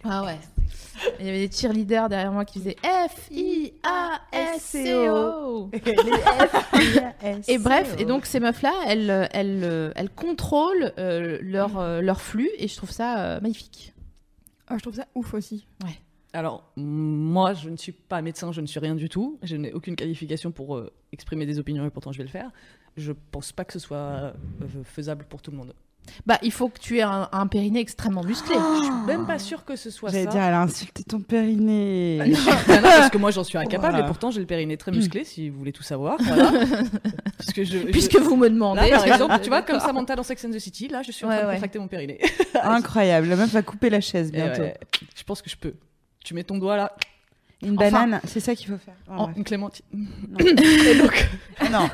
Ah 0.03 0.23
ouais. 0.23 0.37
Il 1.19 1.25
y 1.25 1.29
avait 1.29 1.47
des 1.47 1.55
cheerleaders 1.55 2.09
derrière 2.09 2.31
moi 2.31 2.43
qui 2.43 2.59
faisaient 2.59 2.77
F 2.83 3.29
I 3.31 3.73
A 3.83 4.19
S 4.31 4.61
C 4.61 5.09
O. 5.09 5.69
Et 7.47 7.57
bref, 7.57 7.95
et 7.99 8.05
donc 8.05 8.25
ces 8.25 8.39
meufs 8.39 8.61
là, 8.61 8.73
elles, 8.87 9.29
elles, 9.31 9.93
elles 9.95 10.09
contrôlent 10.09 10.93
euh, 10.97 11.37
leur 11.41 11.77
euh, 11.77 12.01
leur 12.01 12.19
flux 12.21 12.49
et 12.57 12.67
je 12.67 12.75
trouve 12.75 12.91
ça 12.91 13.19
euh, 13.19 13.39
magnifique. 13.41 13.93
Ah, 14.67 14.75
je 14.77 14.81
trouve 14.81 14.95
ça 14.95 15.07
ouf 15.15 15.33
aussi. 15.33 15.67
Alors, 16.33 16.71
moi, 16.75 17.53
je 17.53 17.69
ne 17.69 17.77
suis 17.77 17.93
pas 17.93 18.21
médecin, 18.21 18.51
je 18.51 18.61
ne 18.61 18.67
suis 18.67 18.79
rien 18.79 18.95
du 18.95 19.09
tout. 19.09 19.39
Je 19.41 19.55
n'ai 19.55 19.71
aucune 19.73 19.95
qualification 19.95 20.51
pour 20.51 20.75
euh, 20.75 20.91
exprimer 21.11 21.45
des 21.45 21.57
opinions 21.57 21.85
et 21.85 21.89
pourtant 21.89 22.11
je 22.11 22.17
vais 22.17 22.25
le 22.25 22.29
faire. 22.29 22.51
Je 22.97 23.13
pense 23.31 23.51
pas 23.51 23.65
que 23.65 23.73
ce 23.73 23.79
soit 23.79 23.95
euh, 23.95 24.33
faisable 24.83 25.25
pour 25.29 25.41
tout 25.41 25.51
le 25.51 25.57
monde. 25.57 25.73
Bah, 26.25 26.37
il 26.41 26.51
faut 26.51 26.69
que 26.69 26.79
tu 26.79 26.97
aies 26.97 27.03
un, 27.03 27.29
un 27.31 27.47
périnée 27.47 27.79
extrêmement 27.79 28.23
musclé. 28.23 28.55
Je 28.79 28.83
suis 28.85 28.93
même 29.05 29.25
pas 29.25 29.39
sûre 29.39 29.63
que 29.65 29.75
ce 29.75 29.89
soit 29.89 30.09
ça. 30.09 30.17
J'allais 30.17 30.29
dire, 30.29 30.41
elle 30.41 30.53
a 30.53 30.61
insulté 30.61 31.03
ton 31.03 31.19
périnée. 31.19 32.19
Ah 32.21 32.27
non, 32.27 32.75
non, 32.75 32.81
parce 32.81 33.09
que 33.09 33.17
moi 33.17 33.31
j'en 33.31 33.43
suis 33.43 33.57
incapable 33.57 33.91
Voilà. 33.91 34.05
et 34.05 34.07
pourtant 34.07 34.31
j'ai 34.31 34.39
le 34.39 34.45
périnée 34.45 34.77
très 34.77 34.91
musclé 34.91 35.23
si 35.23 35.49
vous 35.49 35.57
voulez 35.59 35.71
tout 35.73 35.83
savoir. 35.83 36.17
Voilà. 36.21 36.51
parce 37.37 37.53
que 37.53 37.63
je, 37.63 37.71
je- 37.79 37.85
Puisque 37.91 38.15
vous 38.17 38.35
me 38.35 38.49
demandez. 38.49 38.89
là 38.89 38.97
par 38.97 39.07
exemple, 39.07 39.39
tu 39.43 39.49
vois 39.49 39.61
comme. 39.61 39.79
Samantha 39.79 40.15
dans 40.15 40.23
Sex 40.23 40.43
and 40.45 40.51
the 40.51 40.59
City, 40.59 40.87
là 40.87 41.01
je 41.03 41.11
suis 41.11 41.25
en 41.25 41.29
Ouais, 41.29 41.35
train 41.35 41.43
de 41.43 41.47
ouais. 41.49 41.53
contracter 41.55 41.79
mon 41.79 41.87
périnée. 41.87 42.19
Incroyable. 42.63 43.27
La 43.27 43.35
meuf 43.35 43.51
va 43.51 43.61
couper 43.61 43.89
la 43.89 44.01
chaise 44.01 44.31
bientôt. 44.31 44.61
ouais, 44.61 44.77
je 45.15 45.23
pense 45.23 45.41
que 45.41 45.49
je 45.49 45.55
peux. 45.55 45.73
Tu 46.23 46.33
mets 46.33 46.43
ton 46.43 46.57
doigt 46.57 46.75
là, 46.77 46.93
Une 47.61 47.75
Enfin- 47.77 47.91
banane, 47.91 48.21
c'est 48.25 48.39
ça 48.39 48.53
qu'il 48.55 48.67
faut 48.67 48.77
faire. 48.77 48.95
Oh, 49.09 49.13
en 49.23 49.33
une 49.33 49.43
clémentine. 49.43 49.85
Non. 49.93 50.37
Et 50.45 50.95
donc, 50.95 51.29
non. 51.71 51.87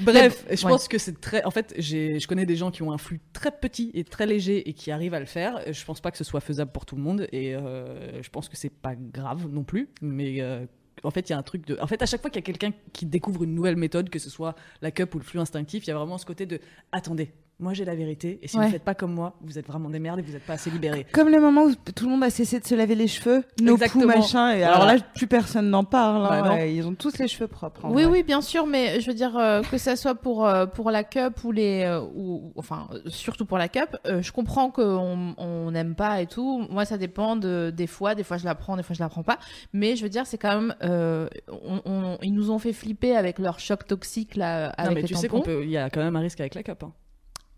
Bref, 0.00 0.44
je 0.50 0.64
ouais. 0.64 0.70
pense 0.70 0.88
que 0.88 0.98
c'est 0.98 1.20
très. 1.20 1.44
En 1.44 1.50
fait, 1.50 1.74
je 1.78 2.26
connais 2.26 2.46
des 2.46 2.56
gens 2.56 2.70
qui 2.70 2.82
ont 2.82 2.92
un 2.92 2.98
flux 2.98 3.20
très 3.32 3.50
petit 3.50 3.90
et 3.94 4.04
très 4.04 4.26
léger 4.26 4.68
et 4.68 4.72
qui 4.72 4.90
arrivent 4.90 5.14
à 5.14 5.20
le 5.20 5.26
faire. 5.26 5.60
Je 5.72 5.84
pense 5.84 6.00
pas 6.00 6.10
que 6.10 6.18
ce 6.18 6.24
soit 6.24 6.40
faisable 6.40 6.72
pour 6.72 6.86
tout 6.86 6.96
le 6.96 7.02
monde 7.02 7.26
et 7.32 7.54
euh, 7.54 8.22
je 8.22 8.28
pense 8.30 8.48
que 8.48 8.56
c'est 8.56 8.70
pas 8.70 8.94
grave 8.94 9.48
non 9.50 9.64
plus. 9.64 9.88
Mais 10.00 10.40
euh, 10.40 10.66
en 11.02 11.10
fait, 11.10 11.28
il 11.28 11.32
y 11.32 11.34
a 11.34 11.38
un 11.38 11.42
truc 11.42 11.66
de. 11.66 11.78
En 11.80 11.86
fait, 11.86 12.02
à 12.02 12.06
chaque 12.06 12.20
fois 12.20 12.30
qu'il 12.30 12.40
y 12.40 12.44
a 12.44 12.46
quelqu'un 12.46 12.72
qui 12.92 13.06
découvre 13.06 13.44
une 13.44 13.54
nouvelle 13.54 13.76
méthode, 13.76 14.10
que 14.10 14.18
ce 14.18 14.30
soit 14.30 14.54
la 14.82 14.90
cup 14.90 15.14
ou 15.14 15.18
le 15.18 15.24
flux 15.24 15.40
instinctif, 15.40 15.86
il 15.86 15.90
y 15.90 15.92
a 15.92 15.96
vraiment 15.96 16.18
ce 16.18 16.26
côté 16.26 16.46
de 16.46 16.60
attendez. 16.92 17.32
Moi, 17.60 17.72
j'ai 17.72 17.84
la 17.84 17.94
vérité, 17.94 18.40
et 18.42 18.48
si 18.48 18.58
Ouais. 18.58 18.66
vous 18.66 18.72
faites 18.72 18.82
pas 18.82 18.94
comme 18.96 19.12
moi, 19.14 19.34
vous 19.40 19.58
êtes 19.60 19.66
vraiment 19.68 19.88
des 19.88 20.00
merdes 20.00 20.18
et 20.18 20.22
vous 20.22 20.32
n'êtes 20.32 20.42
pas 20.44 20.54
assez 20.54 20.70
libérés. 20.70 21.06
Comme 21.12 21.28
le 21.28 21.40
moment 21.40 21.62
où 21.62 21.72
tout 21.94 22.04
le 22.04 22.10
monde 22.10 22.24
a 22.24 22.30
cessé 22.30 22.58
de 22.58 22.66
se 22.66 22.74
laver 22.74 22.96
les 22.96 23.06
cheveux, 23.06 23.44
nos 23.62 23.76
poux, 23.78 24.04
machin. 24.04 24.50
Et 24.56 24.64
alors 24.64 24.84
là, 24.84 24.96
plus 25.14 25.28
personne 25.28 25.70
n'en 25.70 25.84
parle. 25.84 26.26
hein, 26.26 26.42
Bah 26.42 26.66
ils 26.66 26.84
ont 26.84 26.94
tous 26.94 27.16
les 27.18 27.28
cheveux 27.28 27.46
propres. 27.46 27.82
Oui, 27.84 28.02
vrai. 28.02 28.06
oui, 28.06 28.22
bien 28.24 28.40
sûr, 28.40 28.66
mais 28.66 29.00
je 29.00 29.06
veux 29.06 29.14
dire 29.14 29.36
euh, 29.36 29.62
que 29.62 29.78
ça 29.78 29.94
soit 29.94 30.16
pour 30.16 30.44
euh, 30.46 30.66
pour 30.66 30.90
la 30.90 31.04
cup 31.04 31.44
ou 31.44 31.52
les 31.52 31.84
euh, 31.84 32.00
ou 32.14 32.52
enfin 32.56 32.88
surtout 33.06 33.46
pour 33.46 33.56
la 33.56 33.68
cup, 33.68 33.96
euh, 34.06 34.20
je 34.20 34.32
comprends 34.32 34.70
qu'on 34.70 35.34
on 35.38 35.70
n'aime 35.70 35.94
pas 35.94 36.20
et 36.20 36.26
tout. 36.26 36.66
Moi, 36.70 36.84
ça 36.84 36.98
dépend 36.98 37.36
de 37.36 37.72
des 37.74 37.86
fois. 37.86 38.16
Des 38.16 38.24
fois, 38.24 38.36
je 38.36 38.44
la 38.44 38.56
prends, 38.56 38.76
des 38.76 38.82
fois, 38.82 38.94
je 38.96 39.00
la 39.02 39.08
prends 39.08 39.22
pas. 39.22 39.38
Mais 39.72 39.94
je 39.94 40.02
veux 40.02 40.08
dire, 40.10 40.26
c'est 40.26 40.38
quand 40.38 40.54
même 40.60 40.74
euh, 40.82 41.28
on, 41.48 41.80
on- 41.84 42.18
ils 42.20 42.34
nous 42.34 42.50
ont 42.50 42.58
fait 42.58 42.72
flipper 42.72 43.14
avec 43.16 43.38
leur 43.38 43.60
choc 43.60 43.86
toxique 43.86 44.34
là 44.34 44.70
avec 44.70 44.88
non, 44.88 44.94
mais 44.96 45.02
les 45.02 45.06
tu 45.06 45.14
sais 45.14 45.28
tampons. 45.28 45.38
qu'on 45.38 45.44
peut. 45.44 45.62
Il 45.62 45.70
y 45.70 45.76
a 45.78 45.88
quand 45.88 46.02
même 46.02 46.16
un 46.16 46.20
risque 46.20 46.40
avec 46.40 46.56
la 46.56 46.64
cup. 46.64 46.82
hein. 46.82 46.92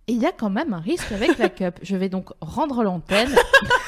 Et 0.09 0.13
il 0.13 0.23
y 0.23 0.27
a 0.27 0.31
quand 0.31 0.51
même 0.51 0.73
un 0.73 0.79
risque 0.81 1.11
avec 1.11 1.37
la 1.37 1.49
cup. 1.61 1.81
Je 1.83 1.97
vais 1.97 2.09
donc 2.09 2.31
rendre 2.41 2.85
l'antenne 2.85 3.35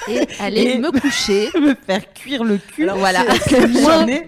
et 0.08 0.26
aller 0.40 0.62
Et- 0.62 0.78
me 0.80 0.90
coucher. 0.90 1.48
me 1.60 1.74
faire 1.74 2.12
cuire 2.12 2.42
le 2.42 2.58
cul. 2.58 2.82
Alors, 2.84 2.98
Voilà. 2.98 3.24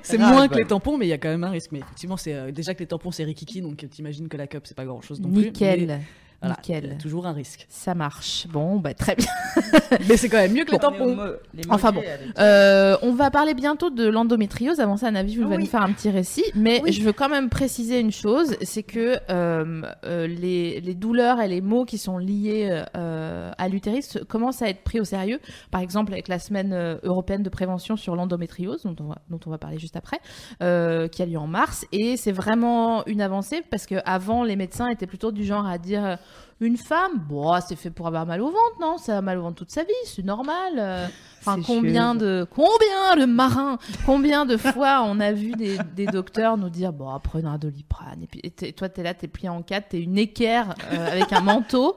C'est 0.03 0.19
moins, 0.19 0.47
que 0.47 0.57
les 0.57 0.67
tampons, 0.67 0.97
mais 0.97 1.07
il 1.07 1.09
y 1.09 1.13
a 1.13 1.19
quand 1.19 1.29
même 1.31 1.43
un 1.43 1.51
risque. 1.51 1.73
Mais 1.73 1.81
effectivement, 1.81 2.17
c'est 2.17 2.33
euh, 2.35 2.53
déjà 2.53 2.75
que 2.75 2.79
les 2.81 2.87
tampons 2.87 3.11
c'est 3.11 3.25
rikiki, 3.25 3.61
donc 3.61 3.85
t'imagines 3.91 4.29
que 4.29 4.37
la 4.37 4.47
cup 4.47 4.63
c'est 4.67 4.77
pas 4.77 4.85
grand 4.85 5.01
chose 5.01 5.21
non 5.21 5.31
plus. 5.31 5.47
Nickel, 5.47 6.01
voilà, 6.41 6.57
nickel. 6.57 6.97
toujours 6.99 7.27
un 7.27 7.33
risque. 7.33 7.67
Ça 7.69 7.95
marche. 7.95 8.47
Bon, 8.49 8.79
bah 8.79 8.95
très 8.95 9.15
bien. 9.15 9.27
Mais 10.09 10.17
c'est 10.17 10.29
quand 10.29 10.39
même 10.39 10.53
mieux 10.53 10.65
que 10.65 10.71
les 10.73 10.79
Bon, 10.79 10.91
tampons. 10.91 11.15
mo- 11.17 11.23
les 11.55 11.63
Enfin 11.69 11.93
mollets, 11.93 12.19
bon. 12.27 12.33
Euh, 12.43 12.97
on 13.03 13.13
va 13.13 13.31
parler 13.31 13.55
bientôt 13.55 13.91
de 13.91 14.07
l'endométriose. 14.07 14.81
Avant 14.81 14.97
ça, 14.97 15.11
Navi 15.11 15.37
va 15.37 15.47
Oui. 15.49 15.59
nous 15.59 15.67
faire 15.67 15.83
un 15.83 15.93
petit 15.93 16.11
récit. 16.11 16.45
Mais 16.55 16.81
Oui. 16.83 16.93
je 16.93 17.03
veux 17.03 17.13
quand 17.13 17.29
même 17.29 17.49
préciser 17.51 18.01
une 18.01 18.13
chose, 18.13 18.57
c'est 18.63 18.83
que 18.83 19.17
euh, 19.31 19.83
euh, 20.05 20.27
les, 20.27 20.81
les 20.81 20.95
douleurs 20.95 21.41
et 21.41 21.49
les 21.49 21.61
maux 21.61 21.85
qui 21.85 21.99
sont 21.99 22.17
liés 22.19 22.83
euh, 22.97 23.51
à 23.59 23.69
l'utérus 23.69 24.19
commencent 24.29 24.63
à 24.63 24.69
être 24.69 24.83
pris 24.83 25.01
au 25.01 25.05
sérieux. 25.05 25.41
Par 25.71 25.81
exemple, 25.81 26.13
avec 26.13 26.29
la 26.29 26.39
semaine 26.39 26.73
euh, 26.73 26.97
européenne 27.03 27.43
de 27.43 27.51
prévention 27.51 27.97
sur 27.97 28.17
l'endométriose, 28.17 28.83
dont 28.85 28.97
on 29.01 29.09
va, 29.09 29.19
dont 29.29 29.41
on 29.47 29.51
va 29.51 29.59
parler 29.59 29.79
juste 29.79 29.97
après, 29.97 30.19
euh, 30.63 31.09
qui 31.09 31.23
a 31.23 31.27
lieu 31.27 31.39
en 31.39 31.47
mars. 31.47 31.85
Et 31.93 32.17
c'est 32.17 32.33
vraiment 32.33 33.05
une 33.07 33.21
avancée 33.21 33.63
parce 33.71 33.87
que 33.87 33.97
avant, 34.05 34.43
les 34.45 34.57
médecins 34.57 34.89
étaient 34.89 35.07
plutôt 35.07 35.33
du 35.33 35.45
genre 35.45 35.67
à 35.67 35.77
dire 35.79 36.19
une 36.61 36.77
femme, 36.77 37.19
bon, 37.19 37.59
c'est 37.67 37.77
fait 37.77 37.91
pour 37.91 38.07
avoir 38.07 38.27
mal 38.27 38.41
au 38.41 38.49
ventre, 38.51 38.77
non? 38.81 38.99
Ça 38.99 39.19
a 39.19 39.21
mal 39.21 39.39
au 39.39 39.43
ventre 39.43 39.57
toute 39.57 39.71
sa 39.71 39.83
vie, 39.85 39.93
c'est 40.05 40.25
normal. 40.25 41.11
Euh. 41.41 41.51
Enfin, 41.53 41.61
combien 41.67 42.15
de 42.15 42.47
combien 42.51 43.17
de 43.19 43.25
marins, 43.25 43.79
combien 44.07 44.45
de 44.47 44.57
fois 44.57 45.03
on 45.07 45.21
a 45.21 45.33
vu 45.33 45.53
des, 45.53 45.79
des 45.97 46.07
docteurs 46.07 46.57
nous 46.59 46.69
dire 46.71 46.93
bon 46.93 47.09
prenez 47.23 47.49
un 47.49 47.57
doliprane 47.59 48.23
et 48.23 48.27
puis 48.27 48.41
et 48.45 48.73
toi 48.73 48.89
t'es 48.89 49.03
là 49.03 49.15
t'es 49.15 49.27
plié 49.29 49.49
en 49.49 49.63
quatre 49.63 49.89
t'es 49.91 50.01
une 50.01 50.19
équerre 50.19 50.75
euh, 50.93 51.11
avec 51.13 51.33
un 51.33 51.41
manteau 51.41 51.97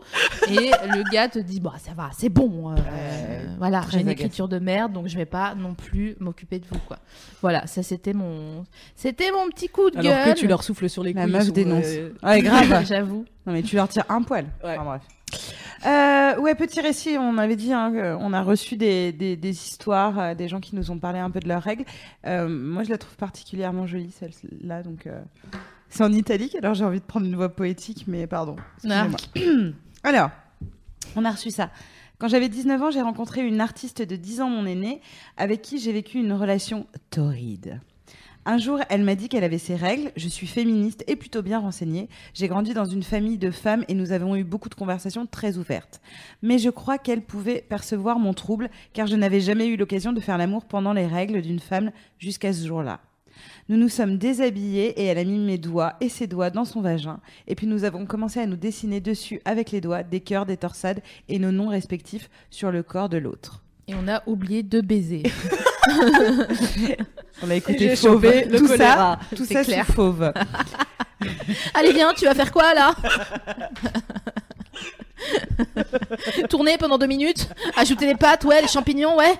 et 0.49 0.71
le 0.87 1.09
gars 1.11 1.27
te 1.27 1.39
dit 1.39 1.59
bon 1.59 1.71
ça 1.77 1.91
va 1.93 2.09
c'est 2.17 2.29
bon 2.29 2.71
euh, 2.71 2.75
voilà 3.57 3.81
très 3.81 3.91
j'ai 3.97 4.01
une 4.01 4.09
écriture 4.09 4.47
de 4.47 4.59
merde 4.59 4.93
donc 4.93 5.07
je 5.07 5.17
vais 5.17 5.25
pas 5.25 5.55
non 5.55 5.73
plus 5.73 6.15
m'occuper 6.19 6.59
de 6.59 6.65
vous 6.71 6.79
quoi 6.87 6.99
voilà 7.41 7.67
ça 7.67 7.83
c'était 7.83 8.13
mon 8.13 8.63
c'était 8.95 9.31
mon 9.31 9.47
petit 9.49 9.67
coup 9.67 9.89
de 9.91 9.97
Alors 9.99 10.11
gueule 10.25 10.33
que 10.35 10.39
tu 10.39 10.47
leur 10.47 10.63
souffles 10.63 10.89
sur 10.89 11.03
les 11.03 11.13
La 11.13 11.23
couilles. 11.23 11.31
meuf 11.33 11.43
ils 11.43 11.47
sont, 11.47 11.53
dénonce. 11.53 11.85
euh, 11.87 12.09
Ouais, 12.23 12.41
grave. 12.41 12.85
j'avoue 12.87 13.25
Non, 13.45 13.53
mais 13.53 13.61
tu 13.63 13.75
leur 13.75 13.87
tires 13.89 14.05
un 14.09 14.21
poil. 14.21 14.45
Ouais. 14.63 14.77
Enfin, 14.77 14.83
bref. 14.85 15.01
Euh, 15.85 16.37
ouais, 16.37 16.55
petit 16.55 16.81
récit. 16.81 17.17
On 17.17 17.37
avait 17.37 17.55
dit, 17.55 17.73
hein, 17.73 18.17
on 18.19 18.33
a 18.33 18.41
reçu 18.41 18.77
des, 18.77 19.11
des, 19.11 19.35
des 19.35 19.49
histoires, 19.49 20.19
euh, 20.19 20.35
des 20.35 20.47
gens 20.47 20.59
qui 20.59 20.75
nous 20.75 20.91
ont 20.91 20.99
parlé 20.99 21.19
un 21.19 21.29
peu 21.29 21.39
de 21.39 21.47
leurs 21.47 21.61
règles. 21.61 21.85
Euh, 22.25 22.47
moi, 22.47 22.83
je 22.83 22.89
la 22.89 22.97
trouve 22.97 23.15
particulièrement 23.15 23.85
jolie, 23.85 24.11
celle-là. 24.11 24.83
Donc, 24.83 25.07
euh, 25.07 25.21
c'est 25.89 26.03
en 26.03 26.11
italique, 26.11 26.55
alors 26.55 26.73
j'ai 26.73 26.85
envie 26.85 26.99
de 26.99 27.05
prendre 27.05 27.25
une 27.25 27.35
voix 27.35 27.49
poétique, 27.49 28.05
mais 28.07 28.27
pardon. 28.27 28.55
Excusez-moi. 28.77 29.73
alors, 30.03 30.31
on 31.15 31.25
a 31.25 31.31
reçu 31.31 31.51
ça. 31.51 31.69
Quand 32.17 32.27
j'avais 32.27 32.49
19 32.49 32.81
ans, 32.81 32.91
j'ai 32.91 33.01
rencontré 33.01 33.45
une 33.45 33.59
artiste 33.59 34.01
de 34.01 34.15
10 34.15 34.41
ans, 34.41 34.49
mon 34.49 34.65
aînée, 34.65 35.01
avec 35.37 35.61
qui 35.61 35.77
j'ai 35.79 35.91
vécu 35.91 36.19
une 36.19 36.33
relation 36.33 36.87
torride. 37.09 37.81
Un 38.45 38.57
jour, 38.57 38.79
elle 38.89 39.03
m'a 39.03 39.15
dit 39.15 39.29
qu'elle 39.29 39.45
avait 39.45 39.57
ses 39.57 39.75
règles. 39.75 40.11
Je 40.17 40.27
suis 40.27 40.47
féministe 40.47 41.05
et 41.07 41.15
plutôt 41.15 41.41
bien 41.41 41.59
renseignée. 41.59 42.09
J'ai 42.33 42.49
grandi 42.49 42.73
dans 42.73 42.83
une 42.83 43.03
famille 43.03 43.37
de 43.37 43.51
femmes 43.51 43.85
et 43.87 43.93
nous 43.93 44.11
avons 44.11 44.35
eu 44.35 44.43
beaucoup 44.43 44.67
de 44.67 44.75
conversations 44.75 45.25
très 45.25 45.57
ouvertes. 45.57 46.01
Mais 46.41 46.57
je 46.57 46.69
crois 46.69 46.97
qu'elle 46.97 47.21
pouvait 47.21 47.61
percevoir 47.61 48.19
mon 48.19 48.33
trouble 48.33 48.69
car 48.91 49.07
je 49.07 49.15
n'avais 49.15 49.39
jamais 49.39 49.67
eu 49.67 49.77
l'occasion 49.77 50.11
de 50.11 50.19
faire 50.19 50.37
l'amour 50.37 50.65
pendant 50.65 50.91
les 50.91 51.07
règles 51.07 51.41
d'une 51.41 51.59
femme 51.59 51.91
jusqu'à 52.19 52.51
ce 52.51 52.67
jour-là. 52.67 52.99
Nous 53.69 53.77
nous 53.77 53.89
sommes 53.89 54.17
déshabillés 54.17 54.89
et 55.01 55.05
elle 55.05 55.17
a 55.17 55.23
mis 55.23 55.39
mes 55.39 55.57
doigts 55.57 55.93
et 56.01 56.09
ses 56.09 56.27
doigts 56.27 56.49
dans 56.49 56.65
son 56.65 56.81
vagin. 56.81 57.21
Et 57.47 57.55
puis 57.55 57.65
nous 57.65 57.85
avons 57.85 58.05
commencé 58.05 58.41
à 58.41 58.45
nous 58.45 58.57
dessiner 58.57 58.99
dessus 58.99 59.41
avec 59.45 59.71
les 59.71 59.79
doigts 59.79 60.03
des 60.03 60.19
cœurs, 60.19 60.45
des 60.45 60.57
torsades 60.57 61.01
et 61.29 61.39
nos 61.39 61.51
noms 61.51 61.69
respectifs 61.69 62.29
sur 62.49 62.71
le 62.71 62.83
corps 62.83 63.09
de 63.09 63.17
l'autre. 63.17 63.62
Et 63.87 63.93
on 63.95 64.07
a 64.07 64.21
oublié 64.25 64.63
de 64.63 64.81
baiser. 64.81 65.23
On 67.41 67.49
a 67.49 67.55
écouté 67.55 67.95
Fauve. 67.97 68.23
le 68.23 68.57
tout 68.57 68.67
ça, 68.67 68.77
choléra. 68.77 69.19
tout 69.35 69.43
C'est 69.45 69.53
ça 69.55 69.63
clair. 69.65 69.85
sous 69.85 69.91
Fauve. 69.93 70.31
Allez, 71.73 71.91
viens, 71.91 72.13
tu 72.13 72.23
vas 72.25 72.33
faire 72.33 72.51
quoi 72.53 72.73
là? 72.73 72.95
Tourner 76.49 76.77
pendant 76.77 76.97
deux 76.97 77.07
minutes 77.07 77.49
Ajouter 77.75 78.05
les 78.05 78.15
pâtes, 78.15 78.45
ouais, 78.45 78.61
les 78.61 78.67
champignons, 78.69 79.17
ouais 79.17 79.33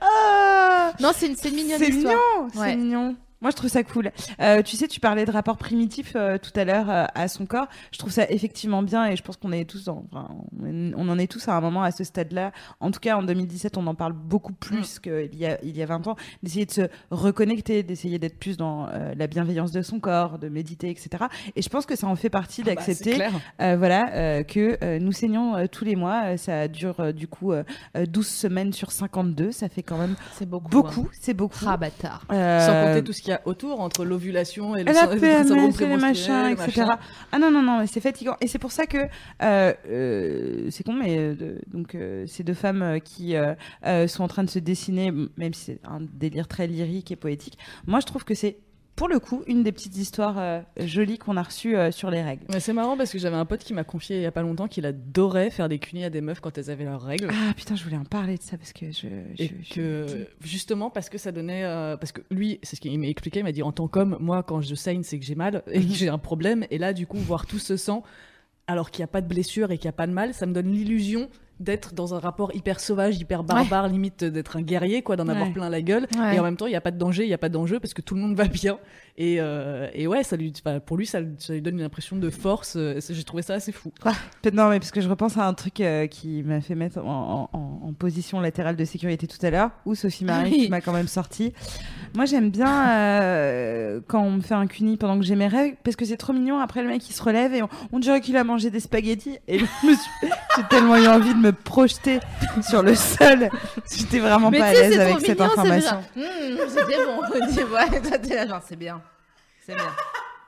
Ah, 0.00 0.92
Non, 1.00 1.10
c'est 1.14 1.26
une, 1.26 1.36
c'est 1.36 1.50
une 1.50 1.56
mignonne 1.56 1.78
c'est 1.78 1.90
mignon, 1.90 2.16
c'est 2.52 2.58
Ouais. 2.58 2.76
mignon. 2.76 3.14
Moi, 3.42 3.50
je 3.50 3.56
trouve 3.56 3.70
ça 3.70 3.82
cool. 3.82 4.10
Euh, 4.40 4.62
tu 4.62 4.76
sais, 4.76 4.88
tu 4.88 5.00
parlais 5.00 5.24
de 5.24 5.30
rapport 5.30 5.56
primitif 5.58 6.12
euh, 6.16 6.38
tout 6.38 6.52
à 6.58 6.64
l'heure 6.64 6.88
euh, 6.88 7.04
à 7.14 7.28
son 7.28 7.44
corps. 7.44 7.66
Je 7.92 7.98
trouve 7.98 8.12
ça 8.12 8.30
effectivement 8.30 8.82
bien 8.82 9.06
et 9.06 9.16
je 9.16 9.22
pense 9.22 9.36
qu'on 9.36 9.52
est 9.52 9.68
tous, 9.68 9.88
enfin, 9.88 10.28
on 10.62 11.08
en 11.08 11.18
est 11.18 11.30
tous 11.30 11.48
à 11.48 11.54
un 11.54 11.60
moment 11.60 11.82
à 11.82 11.90
ce 11.90 12.04
stade-là. 12.04 12.52
En 12.80 12.90
tout 12.90 13.00
cas, 13.00 13.16
en 13.16 13.22
2017, 13.22 13.76
on 13.76 13.86
en 13.86 13.94
parle 13.94 14.12
beaucoup 14.12 14.52
plus 14.52 14.98
qu'il 14.98 15.34
y 15.34 15.46
a 15.46 15.58
il 15.62 15.76
y 15.76 15.82
a 15.82 15.86
20 15.86 16.06
ans. 16.06 16.16
D'essayer 16.42 16.66
de 16.66 16.70
se 16.70 16.82
reconnecter, 17.10 17.82
d'essayer 17.82 18.18
d'être 18.18 18.38
plus 18.38 18.56
dans 18.56 18.86
la 19.16 19.26
bienveillance 19.26 19.72
de 19.72 19.82
son 19.82 20.00
corps, 20.00 20.38
de 20.38 20.48
méditer, 20.48 20.90
etc. 20.90 21.24
Et 21.56 21.62
je 21.62 21.68
pense 21.68 21.86
que 21.86 21.96
ça 21.96 22.06
en 22.06 22.16
fait 22.16 22.30
partie 22.30 22.62
Ah 22.62 22.66
bah, 22.66 22.74
d'accepter. 22.74 23.18
voilà, 23.58 24.44
que 24.44 24.98
nous 24.98 25.12
saignons 25.12 25.66
tous 25.68 25.84
les 25.84 25.96
mois. 25.96 26.36
Ça 26.36 26.68
dure 26.68 27.12
du 27.12 27.26
coup 27.28 27.52
euh, 27.52 27.64
euh, 27.96 28.06
12 28.06 28.26
semaines 28.26 28.72
sur 28.72 28.90
52. 28.92 29.52
Ça 29.52 29.68
fait 29.68 29.82
quand 29.82 29.98
même 29.98 30.16
C'est 30.34 30.48
beaucoup. 30.48 30.68
beaucoup. 30.68 31.08
C'est 31.12 31.34
beaucoup. 31.34 31.64
Ah, 31.66 31.76
bâtard. 31.76 32.24
Sans 32.30 32.86
compter 32.86 33.04
tout 33.04 33.12
ce 33.12 33.22
qu'il 33.32 33.44
y 33.44 33.48
a 33.48 33.48
autour, 33.48 33.80
entre 33.80 34.04
l'ovulation 34.04 34.76
et 34.76 34.84
le 34.84 34.92
la 34.92 34.94
syndrome 35.44 35.72
et 35.80 35.86
les 35.86 35.96
machins, 35.96 36.46
etc. 36.46 36.66
machin. 36.66 36.98
Ah 37.30 37.38
non, 37.38 37.50
non, 37.50 37.62
non, 37.62 37.78
mais 37.80 37.86
c'est 37.86 38.00
fatigant. 38.00 38.36
Et 38.40 38.46
c'est 38.46 38.58
pour 38.58 38.72
ça 38.72 38.86
que 38.86 38.98
euh, 39.42 39.72
euh, 39.88 40.68
c'est 40.70 40.84
con, 40.84 40.94
mais 40.94 41.16
euh, 41.18 41.58
donc 41.66 41.96
ces 42.26 42.42
deux 42.42 42.54
femmes 42.54 42.98
qui 43.04 43.34
sont 44.08 44.24
en 44.24 44.28
train 44.28 44.44
de 44.44 44.50
se 44.50 44.58
dessiner, 44.58 45.12
même 45.36 45.54
si 45.54 45.64
c'est 45.64 45.80
un 45.84 46.00
délire 46.00 46.48
très 46.48 46.66
lyrique 46.66 47.10
et 47.10 47.16
poétique, 47.16 47.58
moi 47.86 48.00
je 48.00 48.06
trouve 48.06 48.24
que 48.24 48.34
c'est 48.34 48.56
pour 48.94 49.08
le 49.08 49.18
coup 49.18 49.42
une 49.46 49.62
des 49.62 49.72
petites 49.72 49.96
histoires 49.96 50.38
euh, 50.38 50.60
jolies 50.78 51.18
qu'on 51.18 51.36
a 51.36 51.42
reçues 51.42 51.76
euh, 51.76 51.90
sur 51.90 52.10
les 52.10 52.22
règles. 52.22 52.44
Mais 52.50 52.60
c'est 52.60 52.72
marrant 52.72 52.96
parce 52.96 53.10
que 53.10 53.18
j'avais 53.18 53.36
un 53.36 53.44
pote 53.46 53.60
qui 53.64 53.72
m'a 53.74 53.84
confié 53.84 54.16
il 54.16 54.22
y 54.22 54.26
a 54.26 54.30
pas 54.32 54.42
longtemps 54.42 54.68
qu'il 54.68 54.84
adorait 54.86 55.50
faire 55.50 55.68
des 55.68 55.78
cunis 55.78 56.04
à 56.04 56.10
des 56.10 56.20
meufs 56.20 56.40
quand 56.40 56.56
elles 56.58 56.70
avaient 56.70 56.84
leurs 56.84 57.02
règles. 57.02 57.28
Ah 57.30 57.54
putain, 57.54 57.74
je 57.74 57.84
voulais 57.84 57.96
en 57.96 58.04
parler 58.04 58.36
de 58.36 58.42
ça 58.42 58.58
parce 58.58 58.72
que 58.72 58.86
je. 58.92 59.08
je- 59.36 59.42
Et 59.42 59.52
je- 59.62 59.74
que 59.74 60.28
justement 60.42 60.90
parce 60.90 61.08
que 61.08 61.18
ça 61.18 61.32
donnait 61.32 61.64
euh, 61.64 61.96
parce 61.96 62.12
que 62.12 62.20
lui 62.30 62.60
c'est 62.62 62.76
ce 62.76 62.80
qu'il 62.80 62.98
m'a 62.98 63.06
expliqué 63.06 63.40
il 63.40 63.44
m'a 63.44 63.52
dit 63.52 63.62
en 63.62 63.72
tant 63.72 63.88
qu'homme 63.88 64.16
moi 64.20 64.42
quand 64.42 64.60
je 64.60 64.74
saigne 64.74 65.02
c'est 65.02 65.18
que 65.18 65.24
j'ai 65.24 65.34
mal 65.34 65.62
et 65.72 65.80
que 65.80 65.92
j'ai 65.94 66.08
un 66.08 66.18
problème 66.18 66.66
et 66.70 66.78
là 66.78 66.92
du 66.92 67.06
coup 67.06 67.16
voir 67.18 67.46
tout 67.46 67.58
ce 67.58 67.76
sang 67.76 68.02
alors 68.66 68.90
qu'il 68.90 69.00
n'y 69.00 69.04
a 69.04 69.08
pas 69.08 69.20
de 69.22 69.26
blessure 69.28 69.70
et 69.72 69.78
qu'il 69.78 69.86
n'y 69.86 69.90
a 69.94 69.96
pas 69.96 70.06
de 70.06 70.12
mal 70.12 70.34
ça 70.34 70.46
me 70.46 70.52
donne 70.52 70.70
l'illusion 70.70 71.28
d'être 71.62 71.94
dans 71.94 72.14
un 72.14 72.18
rapport 72.18 72.54
hyper 72.54 72.80
sauvage 72.80 73.18
hyper 73.18 73.44
barbare 73.44 73.88
limite 73.88 74.24
d'être 74.24 74.56
un 74.56 74.62
guerrier 74.62 75.02
quoi 75.02 75.16
d'en 75.16 75.28
avoir 75.28 75.52
plein 75.52 75.68
la 75.70 75.80
gueule 75.82 76.06
Ouais. 76.18 76.36
et 76.36 76.40
en 76.40 76.42
même 76.42 76.56
temps 76.56 76.66
il 76.66 76.70
n'y 76.70 76.76
a 76.76 76.80
pas 76.80 76.90
de 76.90 76.98
danger 76.98 77.22
il 77.24 77.28
n'y 77.28 77.34
a 77.34 77.38
pas 77.38 77.48
d'enjeu 77.48 77.80
parce 77.80 77.94
que 77.94 78.02
tout 78.02 78.14
le 78.14 78.20
monde 78.20 78.34
va 78.36 78.44
bien 78.46 78.78
et, 79.18 79.36
euh, 79.40 79.88
et 79.94 80.06
ouais 80.06 80.22
ça 80.22 80.36
lui 80.36 80.52
pour 80.86 80.96
lui 80.96 81.06
ça, 81.06 81.20
ça 81.38 81.52
lui 81.52 81.62
donne 81.62 81.78
une 81.78 81.84
impression 81.84 82.16
de 82.16 82.30
force 82.30 82.74
euh, 82.76 82.98
j'ai 83.08 83.24
trouvé 83.24 83.42
ça 83.42 83.54
assez 83.54 83.72
fou 83.72 83.90
Peut-être 84.42 84.54
non, 84.54 84.68
mais 84.68 84.78
parce 84.78 84.90
que 84.90 85.00
je 85.00 85.08
repense 85.08 85.36
à 85.38 85.46
un 85.46 85.54
truc 85.54 85.80
euh, 85.80 86.06
qui 86.06 86.42
m'a 86.42 86.60
fait 86.60 86.74
mettre 86.74 86.98
en, 86.98 87.48
en- 87.52 87.92
position 87.98 88.40
latérale 88.40 88.74
de 88.74 88.84
sécurité 88.84 89.26
tout 89.28 89.44
à 89.46 89.50
l'heure, 89.50 89.70
ou 89.84 89.94
Sophie 89.94 90.24
Marie 90.24 90.50
Oui. 90.50 90.68
m'a 90.70 90.80
quand 90.80 90.92
même 90.94 91.06
sorti. 91.06 91.52
Moi, 92.16 92.24
j'aime 92.24 92.50
bien 92.50 92.88
euh, 92.90 94.00
quand 94.08 94.22
on 94.22 94.30
me 94.32 94.40
fait 94.40 94.54
un 94.54 94.66
cuni 94.66 94.96
pendant 94.96 95.18
que 95.18 95.24
j'ai 95.24 95.36
mes 95.36 95.46
règles, 95.46 95.76
parce 95.84 95.94
que 95.94 96.04
c'est 96.04 96.16
trop 96.16 96.32
mignon. 96.32 96.58
Après, 96.58 96.82
le 96.82 96.88
mec 96.88 97.08
il 97.08 97.12
se 97.12 97.22
relève 97.22 97.52
et 97.54 97.62
on, 97.62 97.68
on 97.92 97.98
dirait 98.00 98.20
qu'il 98.20 98.36
a 98.38 98.44
mangé 98.44 98.70
des 98.70 98.80
spaghettis. 98.80 99.38
Et 99.46 99.58
j'ai 99.58 100.62
tellement 100.70 100.96
eu 100.96 101.06
envie 101.06 101.34
de 101.34 101.38
me 101.38 101.51
projeter 101.52 102.20
sur 102.68 102.82
le 102.82 102.94
sol. 102.94 103.48
J'étais 103.96 104.18
vraiment 104.18 104.50
Mais 104.50 104.58
pas 104.58 104.66
à 104.66 104.72
l'aise 104.72 104.98
avec 105.00 105.20
cette 105.24 105.40
information. 105.40 106.02
bien. 106.16 106.24
Mmh, 106.26 106.56
C'était 106.68 107.04
bon. 107.04 107.20
On 107.34 107.46
dit, 107.46 107.58
ouais, 107.62 108.00
toi, 108.00 108.18
t'es 108.18 108.34
là, 108.34 108.46
genre, 108.46 108.60
c'est 108.68 108.76
bien. 108.76 109.00
C'est 109.66 109.74
bien. 109.74 109.84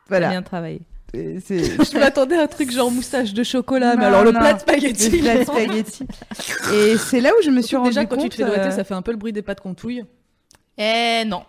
Voilà. 0.08 0.28
Bien 0.30 0.42
travaillé. 0.42 0.80
C'est- 1.14 1.80
je 1.92 1.98
m'attendais 1.98 2.36
à 2.36 2.42
un 2.42 2.46
truc 2.48 2.72
genre 2.72 2.90
moustache 2.90 3.32
de 3.32 3.44
chocolat 3.44 3.94
mais 3.94 4.02
Non, 4.02 4.08
alors 4.08 4.24
le 4.24 4.32
plat 4.32 4.52
de 4.54 4.58
spaghetti 4.58 5.10
de. 5.10 6.74
Et 6.74 6.98
c'est 6.98 7.20
là 7.20 7.30
où 7.38 7.42
je 7.44 7.50
me 7.50 7.62
suis 7.62 7.76
rendu 7.76 7.90
déjà 7.90 8.04
quand 8.04 8.16
compte. 8.16 8.24
tu 8.24 8.30
te 8.30 8.34
fais 8.34 8.44
doigter 8.44 8.62
euh, 8.66 8.70
ça 8.72 8.82
fait 8.82 8.94
un 8.94 9.02
peu 9.02 9.12
le 9.12 9.16
bruit 9.16 9.32
des 9.32 9.42
pâtes 9.42 9.60
qu'on 9.60 9.74
touille 9.74 10.04
Eh 10.76 11.22
non. 11.24 11.44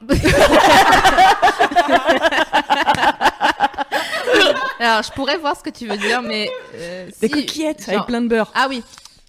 Alors, 4.79 5.03
je 5.03 5.11
pourrais 5.13 5.37
voir 5.37 5.55
ce 5.57 5.63
que 5.63 5.69
tu 5.69 5.87
veux 5.87 5.97
dire, 5.97 6.21
mais. 6.21 6.49
euh, 6.75 7.07
Des 7.21 7.27
si- 7.27 7.33
coquillettes 7.33 7.85
genre- 7.85 7.95
avec 7.95 8.05
plein 8.07 8.21
de 8.21 8.27
beurre. 8.27 8.51
Ah 8.53 8.67
oui. 8.69 8.83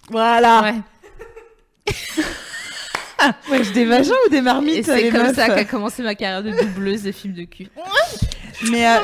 Voilà. 0.09 0.61
Ouais. 0.61 1.93
Ouais, 3.49 3.61
des 3.73 3.85
vagins 3.85 4.13
ou 4.27 4.29
des 4.29 4.37
Et 4.37 4.41
marmites 4.41 4.85
c'est 4.85 5.09
comme 5.09 5.23
meufs 5.23 5.35
ça 5.35 5.47
qu'a 5.47 5.65
commencé 5.65 6.03
ma 6.03 6.13
carrière 6.15 6.43
de 6.43 6.51
doubleuse 6.51 7.03
de 7.03 7.11
films 7.11 7.33
de 7.33 7.43
cul. 7.43 7.67
Mais 8.69 8.87
euh, 8.87 8.99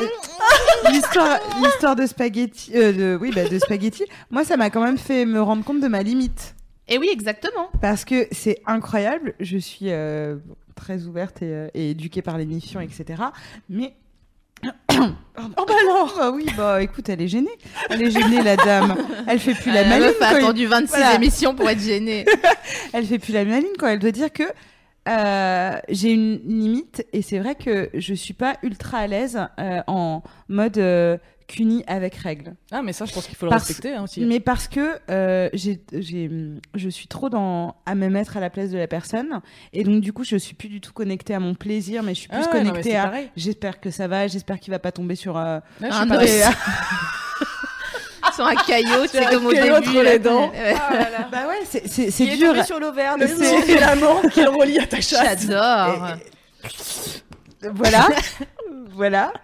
l'histoire, 0.91 1.39
l'histoire 1.61 1.95
de 1.95 2.05
spaghetti, 2.05 2.71
euh, 2.75 2.91
de, 2.91 3.17
oui, 3.19 3.31
bah, 3.33 3.47
de 3.47 3.57
spaghetti, 3.59 4.03
moi, 4.29 4.43
ça 4.43 4.57
m'a 4.57 4.69
quand 4.69 4.83
même 4.83 4.97
fait 4.97 5.25
me 5.25 5.41
rendre 5.41 5.63
compte 5.63 5.79
de 5.79 5.87
ma 5.87 6.03
limite. 6.03 6.55
Et 6.87 6.97
oui, 6.97 7.09
exactement. 7.11 7.69
Parce 7.81 8.05
que 8.05 8.27
c'est 8.31 8.61
incroyable. 8.65 9.33
Je 9.39 9.57
suis 9.57 9.89
euh, 9.89 10.35
très 10.75 11.05
ouverte 11.05 11.41
et, 11.41 11.69
et 11.73 11.91
éduquée 11.91 12.21
par 12.21 12.37
l'émission, 12.37 12.81
etc. 12.81 13.23
Mais. 13.69 13.95
Oh 14.67 15.65
bah 15.67 15.73
alors 15.81 16.17
Ah 16.21 16.31
oui, 16.31 16.45
bah 16.55 16.81
écoute, 16.81 17.09
elle 17.09 17.21
est 17.21 17.27
gênée. 17.27 17.51
Elle 17.89 18.03
est 18.03 18.11
gênée, 18.11 18.41
la 18.41 18.55
dame. 18.55 18.95
Elle 19.27 19.39
fait 19.39 19.53
plus 19.53 19.71
la 19.71 19.81
Euh, 19.81 19.89
maline. 19.89 20.05
meuf 20.07 20.21
a 20.21 20.27
attendu 20.27 20.65
26 20.65 20.89
Voilà. 20.89 21.15
émissions 21.15 21.55
pour 21.55 21.69
être 21.69 21.79
gênée. 21.81 22.25
Elle 22.93 23.05
fait 23.05 23.19
plus 23.19 23.33
la 23.33 23.43
maline 23.45 23.67
quand 23.79 23.87
elle 23.87 23.99
doit 23.99 24.11
dire 24.11 24.31
que 24.31 24.43
euh, 25.09 25.77
j'ai 25.89 26.11
une 26.13 26.39
limite 26.45 27.05
et 27.11 27.21
c'est 27.21 27.39
vrai 27.39 27.55
que 27.55 27.89
je 27.93 28.13
suis 28.13 28.33
pas 28.33 28.55
ultra 28.63 28.99
à 28.99 29.07
l'aise 29.07 29.37
euh, 29.59 29.81
en 29.87 30.21
mode 30.47 30.77
euh, 30.77 31.17
cuni 31.47 31.83
avec 31.87 32.15
règles. 32.15 32.55
Ah, 32.71 32.81
mais 32.81 32.93
ça, 32.93 33.05
je 33.05 33.13
pense 33.13 33.27
qu'il 33.27 33.35
faut 33.35 33.45
le 33.45 33.49
Parce- 33.51 33.67
respecter 33.67 33.95
hein, 33.95 34.03
aussi. 34.03 34.21
Mais 34.25 34.39
parce 34.39 34.67
que 34.67 34.97
euh, 35.09 35.49
j'ai, 35.53 35.81
j'ai, 35.93 36.29
je 36.75 36.89
suis 36.89 37.07
trop 37.07 37.29
dans 37.29 37.75
à 37.85 37.95
me 37.95 38.07
mettre 38.09 38.37
à 38.37 38.39
la 38.39 38.49
place 38.49 38.69
de 38.71 38.77
la 38.77 38.87
personne 38.87 39.41
et 39.73 39.83
donc 39.83 40.01
du 40.01 40.13
coup 40.13 40.23
je 40.23 40.37
suis 40.37 40.55
plus 40.55 40.69
du 40.69 40.81
tout 40.81 40.93
connectée 40.93 41.33
à 41.33 41.39
mon 41.39 41.53
plaisir, 41.55 42.03
mais 42.03 42.13
je 42.15 42.19
suis 42.21 42.29
plus 42.29 42.37
Ah 42.41 42.45
non, 42.45 42.51
connectée 42.69 42.91
c'est 42.91 42.95
à. 42.95 43.11
J'espère 43.35 43.79
que 43.79 43.91
ça 43.91 44.07
va, 44.07 44.27
j'espère 44.27 44.59
qu'il 44.59 44.71
va 44.71 44.79
pas 44.79 44.91
tomber 44.91 45.15
sur. 45.15 45.37
euh, 45.37 45.59
Un 45.81 46.07
Sur 48.33 48.47
un 48.47 48.55
caillot, 48.55 49.05
c'est 49.07 49.25
comme 49.29 49.45
au 49.45 49.53
début. 49.53 50.03
les 50.03 50.17
dents. 50.17 50.49
Ouais. 50.49 50.73
bah 51.31 51.47
ouais, 51.49 51.59
c'est, 51.65 51.87
c'est, 51.87 52.09
c'est 52.09 52.25
dur. 52.35 52.65
sur 52.65 52.79
l'ovaire. 52.79 53.15
Le 53.17 53.27
petit 53.27 53.61
filament 53.73 54.21
qui 54.33 54.41
le 54.41 54.49
relie 54.49 54.79
à 54.79 54.87
ta 54.87 55.01
chatte. 55.01 55.41
J'adore. 55.41 56.07
Voilà, 57.75 58.07
voilà. 58.91 59.33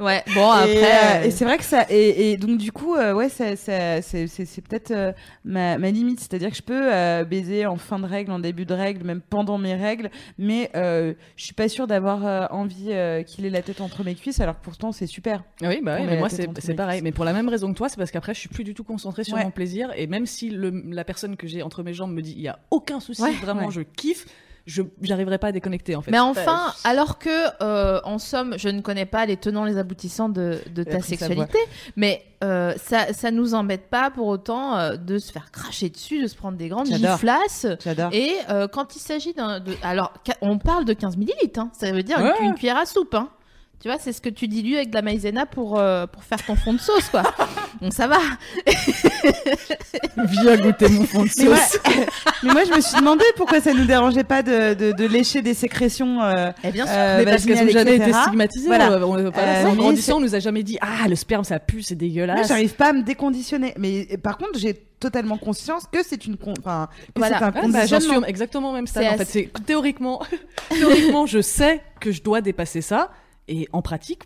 Ouais, 0.00 0.22
bon, 0.34 0.52
et, 0.52 0.76
après. 0.76 0.76
euh, 0.76 1.22
euh, 1.22 1.24
et 1.24 1.30
c'est 1.30 1.44
vrai 1.44 1.58
que 1.58 1.64
ça 1.64 1.84
et, 1.90 2.30
et 2.32 2.36
donc 2.36 2.58
du 2.58 2.70
coup 2.72 2.94
euh, 2.94 3.12
ouais 3.14 3.28
ça, 3.28 3.56
ça- 3.56 4.00
c'est 4.02 4.26
c'est 4.28 4.44
c'est 4.44 4.60
peut-être 4.60 4.90
euh, 4.92 5.12
ma, 5.44 5.76
ma 5.78 5.90
limite 5.90 6.20
c'est-à-dire 6.20 6.50
que 6.50 6.56
je 6.56 6.62
peux 6.62 6.92
euh, 6.92 7.24
baiser 7.24 7.66
en 7.66 7.76
fin 7.76 7.98
de 7.98 8.06
règle 8.06 8.30
en 8.32 8.38
début 8.38 8.64
de 8.64 8.74
règle 8.74 9.04
même 9.04 9.20
pendant 9.20 9.58
mes 9.58 9.74
règles 9.74 10.10
mais 10.38 10.70
euh, 10.76 11.14
je 11.36 11.44
suis 11.44 11.54
pas 11.54 11.68
sûre 11.68 11.86
d'avoir 11.86 12.24
euh, 12.26 12.46
envie 12.50 12.88
euh, 12.92 13.22
qu'il 13.22 13.44
ait 13.44 13.50
la 13.50 13.62
tête 13.62 13.80
entre 13.80 14.04
mes 14.04 14.14
cuisses 14.14 14.40
alors 14.40 14.58
que 14.58 14.64
pourtant 14.64 14.92
c'est 14.92 15.06
super 15.06 15.42
Oui, 15.62 15.80
bah 15.82 15.96
oui, 16.00 16.06
mais 16.06 16.18
moi 16.18 16.28
c'est 16.28 16.48
c'est 16.60 16.74
pareil. 16.74 16.98
cuisses. 16.98 17.04
Mais 17.04 17.12
pour 17.12 17.24
la 17.24 17.32
même 17.32 17.48
raison 17.48 17.72
que 17.72 17.76
toi, 17.76 17.88
c'est 17.88 17.96
parce 17.96 18.10
qu'après 18.10 18.34
je 18.34 18.40
suis 18.40 18.48
plus 18.48 18.64
du 18.64 18.74
tout 18.74 18.84
concentrée 18.84 19.24
sur 19.24 19.36
Ouais. 19.36 19.44
mon 19.44 19.50
plaisir. 19.50 19.90
Et 19.96 20.06
même 20.06 20.26
si 20.26 20.50
le, 20.50 20.70
la 20.90 21.04
personne 21.04 21.36
que 21.36 21.46
j'ai 21.46 21.62
entre 21.62 21.82
mes 21.82 21.92
jambes 21.94 22.12
me 22.12 22.22
dit 22.22 22.34
il 22.36 22.42
y 22.42 22.48
a 22.48 22.58
aucun 22.70 23.00
souci, 23.00 23.22
Ouais. 23.22 23.32
vraiment 23.42 23.66
Ouais. 23.66 23.70
je 23.72 23.80
kiffe, 23.80 24.26
je 24.68 24.82
j'arriverai 25.02 25.38
pas 25.38 25.48
à 25.48 25.52
déconnecter 25.52 25.96
en 25.96 26.02
fait. 26.02 26.10
Mais 26.12 26.18
enfin, 26.20 26.72
alors 26.84 27.18
que, 27.18 27.30
euh, 27.62 28.00
en 28.04 28.18
somme, 28.18 28.54
je 28.58 28.68
ne 28.68 28.80
connais 28.82 29.06
pas 29.06 29.26
les 29.26 29.36
tenants, 29.36 29.64
les 29.64 29.78
aboutissants 29.78 30.28
de, 30.28 30.60
de 30.74 30.82
ta 30.84 31.00
sexualité, 31.00 31.58
mais 31.96 32.22
euh, 32.44 32.74
ça, 32.76 33.12
ça 33.12 33.30
nous 33.32 33.54
embête 33.54 33.88
pas 33.90 34.10
pour 34.10 34.26
autant 34.28 34.76
euh, 34.76 34.96
de 34.96 35.18
se 35.18 35.32
faire 35.32 35.50
cracher 35.50 35.88
dessus, 35.88 36.22
de 36.22 36.28
se 36.28 36.36
prendre 36.36 36.56
des 36.56 36.68
grandes 36.68 36.86
giflasses. 36.86 37.66
j'adore 37.82 38.10
Et 38.12 38.32
euh, 38.50 38.68
quand 38.68 38.94
il 38.94 39.00
s'agit 39.00 39.32
d'un. 39.32 39.58
de- 39.58 39.74
Alors, 39.82 40.12
on 40.42 40.58
parle 40.58 40.84
de 40.84 40.92
15 40.92 41.16
millilitres, 41.16 41.58
hein, 41.60 41.70
ça 41.72 41.90
veut 41.90 42.02
dire 42.04 42.18
Ouais. 42.20 42.32
une, 42.40 42.48
une 42.50 42.54
cuillère 42.54 42.76
à 42.76 42.86
soupe. 42.86 43.14
Hein. 43.14 43.28
Tu 43.80 43.86
vois, 43.88 43.96
c'est 44.00 44.12
ce 44.12 44.20
que 44.20 44.28
tu 44.28 44.48
dilues 44.48 44.74
avec 44.74 44.90
de 44.90 44.94
la 44.96 45.02
maïzena 45.02 45.46
pour, 45.46 45.78
euh, 45.78 46.06
pour 46.08 46.24
faire 46.24 46.44
ton 46.44 46.56
fond 46.56 46.72
de 46.72 46.80
sauce, 46.80 47.08
quoi. 47.10 47.22
Donc 47.80 47.92
ça 47.94 48.08
va. 48.08 48.18
viens 50.16 50.56
goûter 50.56 50.88
mon 50.88 51.04
fond 51.04 51.22
de 51.22 51.28
mais 51.38 51.44
sauce. 51.56 51.78
mais 52.42 52.52
moi 52.52 52.62
je 52.64 52.74
me 52.74 52.80
suis 52.80 52.98
demandé 52.98 53.24
pourquoi 53.36 53.60
ça 53.60 53.72
nous 53.72 53.84
dérangeait 53.84 54.24
pas 54.24 54.42
de, 54.42 54.74
de, 54.74 54.92
de 54.92 55.04
lécher 55.06 55.42
des 55.42 55.54
sécrétions 55.54 56.20
euh, 56.22 56.50
Eh 56.64 56.70
bien 56.72 56.86
sûr. 56.86 56.94
euh, 56.96 57.18
mais 57.18 57.24
parce 57.30 57.44
qu'elles 57.44 57.58
ont 57.58 57.64
vaginales, 57.66 57.86
jamais 57.86 57.96
été 57.96 58.12
stigmatisées. 58.12 58.66
Voilà. 58.66 58.90
on- 59.06 59.12
on- 59.14 59.30
voilà, 59.30 59.58
Euh, 59.60 59.66
en 59.66 59.74
grandissant, 59.76 60.16
on 60.16 60.20
nous 60.20 60.34
a 60.34 60.40
jamais 60.40 60.62
dit 60.62 60.78
ah 60.80 61.06
le 61.08 61.14
sperme 61.14 61.44
ça 61.44 61.58
pue, 61.60 61.82
c'est 61.82 61.94
Moi, 61.94 62.00
dégueulasse. 62.08 62.48
j'arrive 62.48 62.74
pas 62.74 62.88
à 62.90 62.92
me 62.92 63.02
déconditionner 63.02 63.74
mais 63.78 64.06
par 64.22 64.38
contre 64.38 64.58
j'ai 64.58 64.74
totalement 64.98 65.36
conscience 65.38 65.84
que 65.90 65.98
c'est 66.04 66.26
une 66.26 66.36
con... 66.36 66.52
enfin 66.58 66.88
que 67.14 67.20
Voilà. 67.20 67.38
c'est 67.38 67.44
un 67.44 67.48
Ah, 67.48 67.50
bah, 67.52 67.60
conditionnement 67.60 68.16
au- 68.18 68.24
exactement 68.24 68.70
au 68.70 68.74
même 68.74 68.88
stade. 68.88 69.04
C'est 69.04 69.08
En 69.10 69.16
fait, 69.16 69.22
assez- 69.22 69.50
c'est 69.56 69.64
théoriquement, 69.64 70.20
théoriquement, 70.70 71.26
je 71.26 71.40
sais 71.40 71.80
que 72.00 72.10
je 72.10 72.20
dois 72.22 72.40
dépasser 72.40 72.80
ça, 72.80 73.10
et 73.48 73.68
en 73.72 73.82
pratique, 73.82 74.24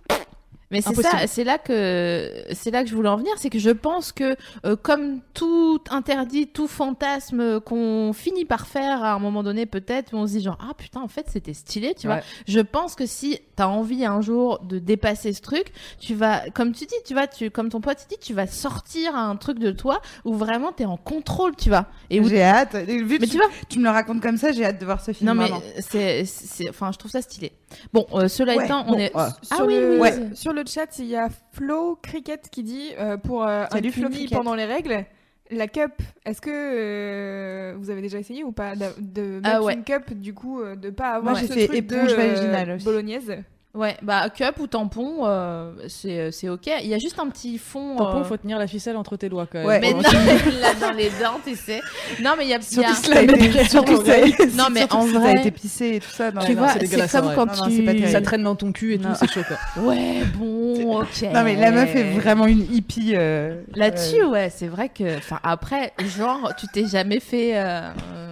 Mais 0.72 0.80
c'est 0.80 0.94
ça, 1.02 1.26
c'est 1.26 1.44
là 1.44 1.58
que 1.58 2.44
c'est 2.52 2.70
là 2.70 2.82
que 2.82 2.88
je 2.90 2.94
voulais 2.96 3.08
en 3.10 3.16
venir, 3.16 3.32
c'est 3.36 3.50
que 3.50 3.58
je 3.58 3.70
pense 3.70 4.10
que 4.10 4.36
euh, 4.64 4.74
comme 4.74 5.20
tout 5.34 5.80
interdit, 5.90 6.46
tout 6.48 6.66
fantasme 6.66 7.60
qu'on 7.60 8.12
finit 8.14 8.44
par 8.46 8.66
faire 8.66 9.04
à 9.04 9.12
un 9.12 9.18
moment 9.18 9.42
donné 9.42 9.66
peut-être, 9.66 10.14
on 10.14 10.26
se 10.26 10.32
dit 10.32 10.42
genre 10.42 10.58
ah 10.60 10.72
putain 10.76 11.00
en 11.00 11.08
fait 11.08 11.26
c'était 11.28 11.54
stylé, 11.54 11.94
tu 11.94 12.06
vois. 12.06 12.20
Je 12.48 12.60
pense 12.60 12.94
que 12.94 13.06
si 13.06 13.38
t'as 13.54 13.66
envie 13.66 14.04
un 14.04 14.20
jour 14.22 14.60
de 14.64 14.78
dépasser 14.78 15.32
ce 15.34 15.42
truc, 15.42 15.66
tu 16.00 16.14
vas 16.14 16.48
comme 16.54 16.72
tu 16.72 16.86
dis, 16.86 16.94
tu 17.06 17.14
vas 17.14 17.26
tu 17.26 17.50
comme 17.50 17.68
ton 17.68 17.80
pote 17.80 17.98
dit, 18.08 18.16
tu 18.20 18.32
vas 18.34 18.46
sortir 18.46 19.14
un 19.14 19.36
truc 19.36 19.58
de 19.58 19.70
toi 19.72 20.00
où 20.24 20.34
vraiment 20.34 20.72
t'es 20.72 20.86
en 20.86 20.96
contrôle, 20.96 21.54
tu 21.54 21.68
vois. 21.68 21.86
Et 22.10 22.18
où 22.20 22.28
J'ai 22.28 22.42
hâte. 22.42 22.74
Vu 22.76 23.18
mais 23.20 23.26
tu, 23.26 23.32
tu 23.32 23.36
vois, 23.36 23.46
tu 23.68 23.78
me 23.78 23.84
le 23.84 23.90
racontes 23.90 24.22
comme 24.22 24.38
ça, 24.38 24.52
j'ai 24.52 24.64
hâte 24.64 24.80
de 24.80 24.86
voir 24.86 25.04
ce 25.04 25.12
film. 25.12 25.28
non 25.28 25.34
mais 25.34 25.50
c'est 25.80 26.24
enfin 26.70 26.90
je 26.92 26.98
trouve 26.98 27.10
ça 27.10 27.20
stylé. 27.20 27.52
Bon, 27.92 28.06
euh, 28.14 28.28
cela 28.28 28.56
Ouais, 28.56 28.64
étant, 28.66 28.84
on 28.86 28.92
bon, 28.92 28.98
est. 28.98 29.10
Ah 29.14 29.30
sur, 29.42 29.66
oui, 29.66 29.74
le, 29.74 29.94
oui, 29.94 29.98
Ouais. 30.00 30.14
oui. 30.18 30.36
sur 30.36 30.52
le 30.52 30.61
chat, 30.66 30.98
il 30.98 31.06
y 31.06 31.16
a 31.16 31.28
Flo 31.52 31.96
Cricket 32.02 32.48
qui 32.50 32.62
dit 32.62 32.90
euh, 32.98 33.16
pour 33.16 33.42
euh, 33.44 33.64
un 33.70 33.80
Cricket. 33.80 34.30
pendant 34.36 34.54
les 34.54 34.64
règles, 34.64 35.04
la 35.50 35.68
cup, 35.68 35.92
est-ce 36.24 36.40
que 36.40 36.50
euh, 36.50 37.74
vous 37.78 37.90
avez 37.90 38.00
déjà 38.02 38.18
essayé 38.18 38.42
ou 38.44 38.52
pas 38.52 38.74
d'a- 38.74 38.92
de 38.98 39.40
Ah 39.44 39.54
mettre 39.54 39.64
ouais. 39.64 39.74
une 39.74 39.84
cup 39.84 40.12
du 40.14 40.34
coup 40.34 40.60
euh, 40.60 40.76
de 40.76 40.90
pas 40.90 41.10
avoir 41.10 41.32
Moi, 41.34 41.42
ce 41.42 41.52
fait 41.52 41.66
truc 41.66 41.78
éponge 41.78 42.10
de, 42.10 42.14
vaginale 42.16 42.70
aussi. 42.72 42.84
bolognaise? 42.84 43.34
Ouais, 43.74 43.96
bah 44.02 44.28
cup 44.28 44.56
ou 44.60 44.66
tampon, 44.66 45.20
euh, 45.24 45.72
c'est 45.88 46.30
c'est 46.30 46.50
ok. 46.50 46.68
Il 46.82 46.88
y 46.88 46.92
a 46.94 46.98
juste 46.98 47.18
un 47.18 47.26
petit 47.30 47.56
fond. 47.56 47.96
Tampon, 47.96 48.20
euh, 48.20 48.24
faut 48.24 48.36
tenir 48.36 48.58
la 48.58 48.66
ficelle 48.66 48.96
entre 48.98 49.16
tes 49.16 49.30
doigts 49.30 49.46
quand 49.50 49.60
même. 49.60 49.66
Ouais. 49.66 49.80
Mais 49.80 49.94
non, 49.94 50.02
que- 50.02 50.60
là 50.60 50.74
dans 50.78 50.90
les 50.94 51.08
dents, 51.08 51.40
tu 51.42 51.56
sais. 51.56 51.80
Non, 52.20 52.32
mais 52.36 52.44
il 52.44 52.50
y 52.50 52.54
a. 52.54 52.60
Surtout 52.60 52.90
a- 52.90 52.94
si 52.94 53.10
ça 53.10 53.18
a 53.18 53.22
été- 53.22 53.64
surtout 53.70 53.98
que 53.98 54.04
ça 54.04 54.18
Non, 54.58 54.64
mais 54.70 54.80
surtout 54.80 54.96
en 54.96 55.04
que 55.06 55.12
ça 55.12 55.16
a 55.16 55.20
vrai- 55.20 55.36
été 55.40 55.50
pissé 55.50 55.86
et 55.94 56.00
tout 56.00 56.10
ça. 56.10 56.30
non, 56.32 56.42
Tu 56.42 56.48
mais 56.48 56.54
non, 56.54 56.60
vois, 56.64 56.72
c'est 56.74 56.80
comme 56.86 57.34
quand 57.34 57.46
vrai. 57.46 57.46
Non, 57.46 57.46
non, 57.46 57.68
tu. 57.70 57.84
terrible. 57.86 58.08
Ça 58.08 58.20
traîne 58.20 58.42
dans 58.42 58.56
ton 58.56 58.72
cul 58.72 58.92
et 58.92 58.98
Non. 58.98 59.08
tout, 59.08 59.14
c'est 59.18 59.30
chaud 59.30 59.40
quoi. 59.48 59.56
Ouais, 59.82 60.22
bon, 60.36 61.00
ok. 61.00 61.22
Non 61.32 61.42
mais 61.42 61.56
la 61.56 61.70
meuf 61.70 61.96
est 61.96 62.10
vraiment 62.20 62.46
une 62.46 62.66
hippie. 62.74 63.12
euh, 63.14 63.62
Là-dessus, 63.74 64.20
euh, 64.22 64.28
ouais, 64.28 64.50
c'est 64.54 64.68
vrai 64.68 64.90
que. 64.90 65.16
Enfin, 65.16 65.38
après, 65.42 65.94
genre, 66.18 66.52
tu 66.58 66.66
t'es 66.68 66.84
jamais 66.86 67.20
fait 67.20 67.56
euh, 67.56 67.88
euh, 68.14 68.31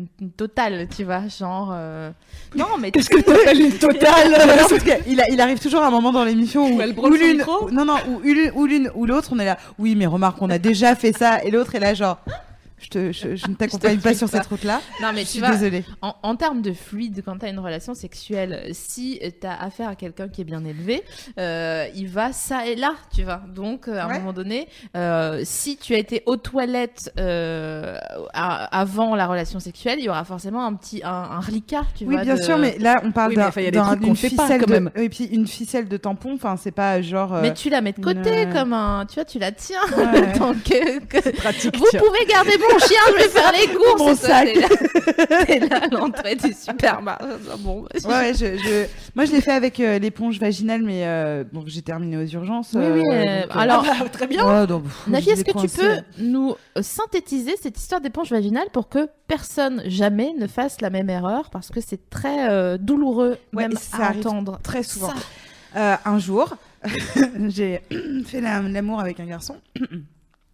une, 0.00 0.06
une 0.20 0.30
totale, 0.30 0.88
tu 0.94 1.04
vois, 1.04 1.28
genre. 1.28 1.70
euh, 1.72 2.10
Non, 2.56 2.66
mais. 2.80 2.90
Qu'est-ce 2.90 3.10
que 3.10 3.20
t'appelles 3.20 3.60
une 3.60 3.72
totale 3.78 4.30
Non, 4.30 4.54
parce 4.68 4.82
que 4.82 4.90
il, 5.08 5.20
a- 5.20 5.28
il 5.30 5.40
arrive 5.40 5.58
toujours 5.60 5.82
un 5.82 5.90
moment 5.90 6.12
dans 6.12 6.24
l'émission 6.24 6.66
où, 6.66 6.80
Où 6.80 7.10
l'une, 7.10 7.44
non 7.72 7.84
non, 7.84 7.96
où 8.08 8.66
l'une 8.66 8.90
ou 8.94 9.06
l'autre, 9.06 9.30
on 9.32 9.38
est 9.38 9.44
là. 9.44 9.58
Oui, 9.78 9.94
mais 9.94 10.06
remarque, 10.06 10.40
on 10.40 10.50
a 10.50 10.58
déjà 10.58 10.94
fait 10.94 11.12
ça, 11.16 11.42
et 11.44 11.50
l'autre 11.50 11.74
est 11.74 11.80
là 11.80 11.94
genre. 11.94 12.18
Je, 12.80 12.88
te, 12.88 13.12
je, 13.12 13.36
je 13.36 13.46
ne 13.48 13.54
t'accompagne 13.56 13.98
pas 13.98 14.14
sur 14.14 14.30
pas. 14.30 14.38
cette 14.38 14.46
route-là. 14.46 14.80
Non, 15.02 15.08
mais 15.14 15.20
Je 15.20 15.26
tu 15.26 15.30
suis 15.32 15.40
vois, 15.40 15.50
désolée. 15.50 15.84
En, 16.02 16.14
en 16.22 16.34
termes 16.36 16.62
de 16.62 16.72
fluide, 16.72 17.22
quand 17.24 17.38
tu 17.38 17.46
as 17.46 17.50
une 17.50 17.58
relation 17.58 17.94
sexuelle, 17.94 18.68
si 18.72 19.20
tu 19.40 19.46
as 19.46 19.60
affaire 19.62 19.88
à 19.88 19.94
quelqu'un 19.94 20.28
qui 20.28 20.40
est 20.40 20.44
bien 20.44 20.64
élevé, 20.64 21.02
euh, 21.38 21.86
il 21.94 22.08
va 22.08 22.32
ça 22.32 22.66
et 22.66 22.76
là, 22.76 22.94
tu 23.14 23.22
vois. 23.22 23.42
Donc, 23.54 23.86
euh, 23.88 23.98
à 24.00 24.06
Ouais. 24.06 24.14
un 24.14 24.18
moment 24.20 24.32
donné, 24.32 24.66
euh, 24.96 25.42
si 25.44 25.76
tu 25.76 25.94
as 25.94 25.98
été 25.98 26.22
aux 26.26 26.36
toilettes 26.36 27.12
euh, 27.18 27.96
à- 28.32 28.80
avant 28.80 29.14
la 29.14 29.26
relation 29.26 29.60
sexuelle, 29.60 29.98
il 29.98 30.04
y 30.04 30.08
aura 30.08 30.24
forcément 30.24 30.64
un 30.64 30.74
petit 30.74 31.02
un, 31.04 31.10
un 31.10 31.40
reliquat, 31.40 31.84
tu 31.94 32.04
Oui, 32.04 32.14
vois. 32.14 32.24
bien 32.24 32.34
de- 32.36 32.42
sûr, 32.42 32.58
mais 32.58 32.76
là, 32.78 33.00
on 33.04 33.12
parle 33.12 33.30
Oui, 33.30 33.36
d'une 33.36 33.44
pas, 33.44 34.14
ficelle 34.14 34.60
quand 34.60 34.66
de, 34.66 34.72
même. 34.72 34.90
et 34.96 35.08
puis 35.08 35.24
une 35.24 35.46
ficelle 35.46 35.88
de 35.88 35.96
tampon. 35.96 36.34
Enfin, 36.34 36.56
c'est 36.56 36.70
pas 36.72 37.00
genre. 37.02 37.38
Mais 37.42 37.52
tu 37.54 37.68
la 37.70 37.80
mets 37.80 37.92
de 37.92 38.00
côté 38.02 38.42
une- 38.44 38.52
comme 38.52 38.72
un, 38.72 39.04
tu 39.06 39.14
vois, 39.16 39.24
tu 39.24 39.38
la 39.38 39.52
tiens. 39.52 39.80
Ouais. 39.96 40.32
tant 40.38 40.54
que, 40.54 41.00
que- 41.04 41.36
Pratique. 41.36 41.76
Vous 41.76 41.84
tiens. 41.90 42.00
pouvez 42.00 42.24
garder 42.26 42.56
mon 42.72 42.78
chien, 42.78 42.98
je 43.08 43.14
vais 43.14 43.28
faire 43.28 43.52
les 43.52 43.74
courses. 43.74 43.98
Mon 43.98 44.14
sac. 44.14 44.48
T'es 45.46 45.58
là, 45.60 45.80
l'entrée 45.90 46.36
du 46.36 46.52
supermarché. 46.52 47.24
Bon, 47.58 47.82
Ouais, 47.82 48.10
ouais, 48.10 48.32
je, 48.34 48.56
je- 48.56 48.86
moi 49.14 49.24
je 49.24 49.32
l'ai 49.32 49.40
fait 49.40 49.52
avec 49.52 49.78
euh, 49.80 49.98
l'éponge 49.98 50.38
vaginale, 50.38 50.82
mais 50.82 51.06
euh, 51.06 51.44
donc 51.52 51.64
j'ai 51.66 51.82
terminé 51.82 52.16
aux 52.16 52.26
urgences. 52.26 52.70
Oui, 52.74 52.82
oui, 52.84 53.02
euh, 53.12 53.42
donc, 53.42 53.56
euh, 53.56 53.58
alors- 53.58 53.86
très 54.12 54.26
bien. 54.26 54.46
ouais, 54.60 54.66
donc, 54.66 54.84
pff, 54.84 55.06
Navi, 55.06 55.24
je 55.26 55.30
est-ce 55.30 55.44
que 55.44 55.58
tu 55.60 55.68
peux 55.68 55.96
nous 56.18 56.54
euh, 56.76 56.82
synthétiser 56.82 57.54
cette 57.60 57.78
histoire 57.78 58.00
d'éponge 58.00 58.30
vaginale 58.30 58.68
pour 58.72 58.88
que 58.88 59.08
personne 59.28 59.82
jamais 59.86 60.32
ne 60.38 60.46
fasse 60.46 60.80
la 60.80 60.90
même 60.90 61.10
erreur? 61.10 61.50
Parce 61.50 61.68
que 61.70 61.80
c'est 61.80 62.08
très 62.10 62.48
euh, 62.50 62.78
douloureux 62.78 63.36
Ouais, 63.52 63.68
même 63.68 63.76
ça 63.76 64.06
à 64.08 64.10
entendre. 64.12 64.58
très 64.62 64.82
souvent. 64.82 65.08
Ça. 65.08 65.14
Euh, 65.76 65.96
un 66.04 66.18
jour, 66.18 66.56
j'ai 67.48 67.80
fait 68.26 68.40
la- 68.40 68.60
l'amour 68.62 69.00
avec 69.00 69.20
un 69.20 69.26
garçon. 69.26 69.56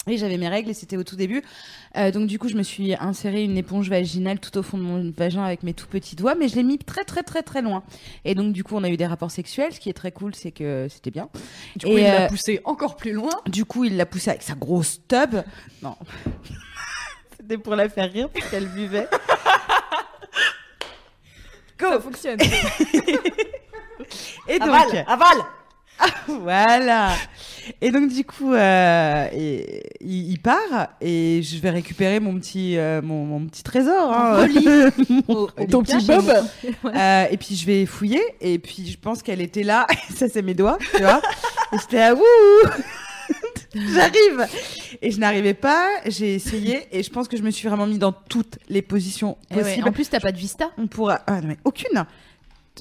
Et 0.09 0.19
j'avais 0.19 0.39
mes 0.39 0.49
règles 0.49 0.71
et 0.71 0.75
c'était 0.75 0.97
au 0.97 1.03
tout 1.03 1.17
début. 1.17 1.43
Euh, 1.97 2.13
donc 2.13 2.29
du 2.29 2.39
coup, 2.39 2.49
je 2.49 2.55
me 2.55 2.63
suis 2.63 2.95
inséré 2.95 3.43
une 3.43 3.59
éponge 3.59 3.91
vaginale 3.91 4.39
tout 4.39 4.57
au 4.57 4.63
fond 4.63 4.79
de 4.79 4.85
mon 4.85 5.11
vagin 5.11 5.43
avec 5.43 5.65
mes 5.65 5.75
tout 5.75 5.89
petits 5.89 6.15
doigts, 6.15 6.37
mais 6.37 6.47
je 6.47 6.55
l'ai 6.55 6.63
mis 6.63 6.79
très 6.79 7.03
très 7.03 7.25
très 7.25 7.43
très 7.43 7.61
loin. 7.61 7.83
Et 8.25 8.37
donc 8.37 8.53
du 8.53 8.63
coup, 8.63 8.77
on 8.77 8.85
a 8.85 8.89
eu 8.89 8.97
des 8.97 9.07
rapports 9.07 9.33
sexuels. 9.33 9.73
Ce 9.73 9.81
qui 9.81 9.91
est 9.91 9.95
très 9.95 10.13
cool, 10.13 10.33
c'est 10.37 10.53
que 10.53 10.87
c'était 10.89 11.11
bien. 11.11 11.29
Du 11.75 11.87
coup, 11.87 11.93
Et, 11.93 12.03
il 12.03 12.05
l'a 12.05 12.27
euh, 12.27 12.29
poussé 12.29 12.61
encore 12.65 12.95
plus 12.95 13.11
loin. 13.11 13.33
Du 13.47 13.65
coup, 13.65 13.83
il 13.83 13.97
l'a 13.97 14.07
poussée 14.07 14.31
avec 14.31 14.43
sa 14.43 14.55
grosse 14.55 15.01
tub. 15.09 15.43
Non. 15.83 15.97
C'était 17.37 17.59
pour 17.59 17.75
la 17.75 17.89
faire 17.89 18.13
rire 18.13 18.29
parce 18.29 18.49
qu'elle 18.49 18.69
buvait. 18.69 19.09
Ça 21.81 22.01
fonctionne. 22.01 22.39
Et 24.49 24.59
donc, 24.59 24.69
avale. 24.69 25.45
voilà. 26.29 27.13
Et 27.81 27.91
donc 27.91 28.09
du 28.13 28.25
coup, 28.25 28.53
euh, 28.53 29.29
et- 29.33 29.83
il, 30.01 30.31
il 30.33 30.39
part 30.39 30.89
et 31.01 31.41
je 31.43 31.59
vais 31.59 31.71
récupérer 31.71 32.21
mon 32.21 32.35
petit, 32.39 32.77
euh, 32.79 33.01
mon, 33.03 33.25
mon 33.25 33.47
petit 33.47 33.63
trésor. 33.63 34.13
hein. 34.13 34.47
Mon- 35.29 35.47
Ton 35.71 35.83
petit 35.83 36.05
bob. 36.07 36.31
Euh, 36.85 37.25
et 37.31 37.37
puis 37.37 37.55
je 37.57 37.67
vais 37.67 37.87
fouiller 37.87 38.23
et 38.41 38.59
puis 38.59 38.87
je 38.91 38.99
pense 38.99 39.23
qu'elle 39.23 39.41
était 39.41 39.63
là. 39.65 39.87
ça 40.15 40.29
c'est 40.29 40.43
mes 40.43 40.55
doigts, 40.55 40.79
tu 40.95 41.03
vois. 41.03 41.21
et 41.73 41.79
j'étais 41.79 41.99
là, 41.99 42.15
wouh. 42.15 42.21
J'arrive 43.75 44.47
et 45.03 45.11
je 45.11 45.19
n'arrivais 45.19 45.53
pas. 45.55 45.87
J'ai 46.07 46.35
essayé 46.35 46.87
et 46.93 47.03
je 47.03 47.11
pense 47.11 47.29
que 47.29 47.37
je 47.37 47.43
me 47.43 47.51
suis 47.51 47.69
vraiment 47.69 47.87
mis 47.87 47.99
dans 47.99 48.13
toutes 48.13 48.59
les 48.69 48.81
positions 48.83 49.37
Eh 49.51 49.57
ouais, 49.57 49.63
possibles. 49.63 49.89
En 49.89 49.93
plus, 49.93 50.09
t'as 50.09 50.21
pas 50.21 50.33
de 50.33 50.39
vista. 50.39 50.71
On 50.79 50.87
pourra. 50.87 51.21
Ah 51.27 51.41
non 51.41 51.49
mais 51.49 51.57
aucune. 51.65 52.05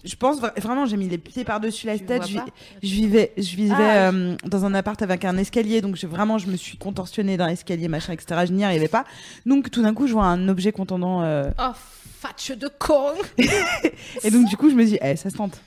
Je 0.04 0.16
pense 0.16 0.42
vra- 0.42 0.60
vraiment, 0.60 0.86
j'ai 0.86 0.98
mis 0.98 1.08
les 1.08 1.18
pieds 1.18 1.44
par-dessus 1.44 1.88
la 1.88 1.98
Tu 1.98 2.06
tête. 2.06 2.24
Je, 2.84 2.90
vivais, 2.90 3.32
je 3.38 3.56
vivais 3.56 3.74
Ah, 3.78 4.10
euh, 4.12 4.36
dans 4.46 4.66
un 4.66 4.74
appart 4.74 5.02
avec 5.02 5.24
un 5.26 5.38
escalier, 5.38 5.82
donc 5.82 5.96
je, 5.96 6.06
vraiment, 6.08 6.38
je 6.38 6.48
me 6.48 6.56
suis 6.58 6.78
contorsionnée 6.78 7.38
d'un 7.38 7.48
escalier, 7.48 7.88
machin, 7.88 8.14
etc. 8.14 8.42
Je 8.48 8.52
n'y 8.54 8.64
arrivais 8.64 8.88
pas. 8.88 9.06
Donc 9.46 9.72
tout 9.72 9.82
d'un 9.82 9.94
coup, 9.94 10.08
je 10.08 10.14
vois 10.14 10.26
un 10.26 10.48
objet 10.50 10.72
contendant. 10.72 11.22
euh, 11.24 11.50
Oh, 11.60 11.72
fatche 12.20 12.52
de 12.52 12.70
con. 12.80 13.14
Et 14.24 14.32
donc 14.32 14.46
du 14.48 14.58
coup, 14.58 14.70
je 14.70 14.76
me 14.76 14.84
dis, 14.86 14.98
eh, 15.02 15.16
ça 15.16 15.30
se 15.30 15.36
tente, 15.38 15.62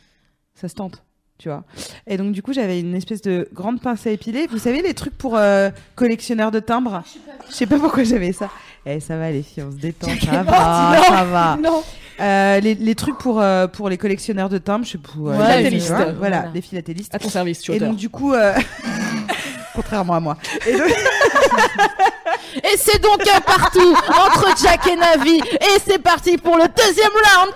ça 0.55 0.69
se 0.69 0.75
tente. 0.75 1.03
Tu 1.39 1.49
vois. 1.49 1.63
Et 2.09 2.17
donc 2.17 2.33
du 2.33 2.43
coup, 2.43 2.53
j'avais 2.53 2.81
une 2.81 2.97
espèce 2.97 3.23
de 3.23 3.49
grande 3.53 3.81
pince 3.81 4.05
à 4.09 4.11
épiler. 4.11 4.49
Vous 4.49 4.59
savez 4.59 4.83
les 4.83 4.93
trucs 4.93 5.17
pour 5.17 5.37
euh, 5.37 5.71
collectionneurs 5.95 6.51
de 6.51 6.59
timbres? 6.59 7.05
Je 7.49 7.55
sais 7.55 7.67
pas 7.67 7.79
pourquoi 7.79 8.03
j'avais 8.03 8.33
ça. 8.33 8.51
Eh, 8.91 9.01
ça 9.01 9.17
va 9.19 9.31
les 9.31 9.43
filles, 9.43 9.65
on 9.69 9.71
se 9.71 9.77
détend, 9.77 10.09
ça 10.25 10.43
va, 10.43 11.03
ça 11.07 11.25
va. 11.25 11.59
Non. 11.63 11.83
Euh, 12.21 12.59
les, 12.61 12.75
les 12.75 12.95
trucs 12.95 13.19
pour, 13.19 13.41
euh, 13.41 13.67
pour 13.69 13.89
les 13.89 13.99
collectionneurs 13.99 14.49
de 14.49 14.57
timbres, 14.59 14.85
je 14.87 14.93
sais 14.93 14.99
pas. 14.99 15.11
euh, 15.19 15.37
Ouais, 15.37 15.37
les- 15.63 15.79
philatélistes. 15.79 15.89
Voilà, 15.91 16.13
Voilà. 16.13 16.45
les 16.55 16.61
philatélistes. 16.63 17.15
À 17.15 17.19
ton 17.19 17.29
service, 17.29 17.61
tu 17.61 17.73
Et 17.73 17.79
donc 17.79 17.97
du 17.97 18.09
coup, 18.09 18.33
euh, 18.33 18.55
contrairement 19.75 20.15
à 20.15 20.21
moi. 20.21 20.37
Et 20.67 20.73
donc, 20.77 20.89
Et 22.65 22.77
c'est 22.77 23.01
donc 23.01 23.21
un 23.29 23.41
partout 23.41 23.95
entre 24.09 24.47
Jack 24.63 24.87
et 24.89 24.97
Navi. 24.97 25.37
Et 25.39 25.79
c'est 25.87 25.99
parti 26.03 26.39
pour 26.39 26.57
le 26.57 26.65
deuxième 26.77 27.11
round. 27.13 27.53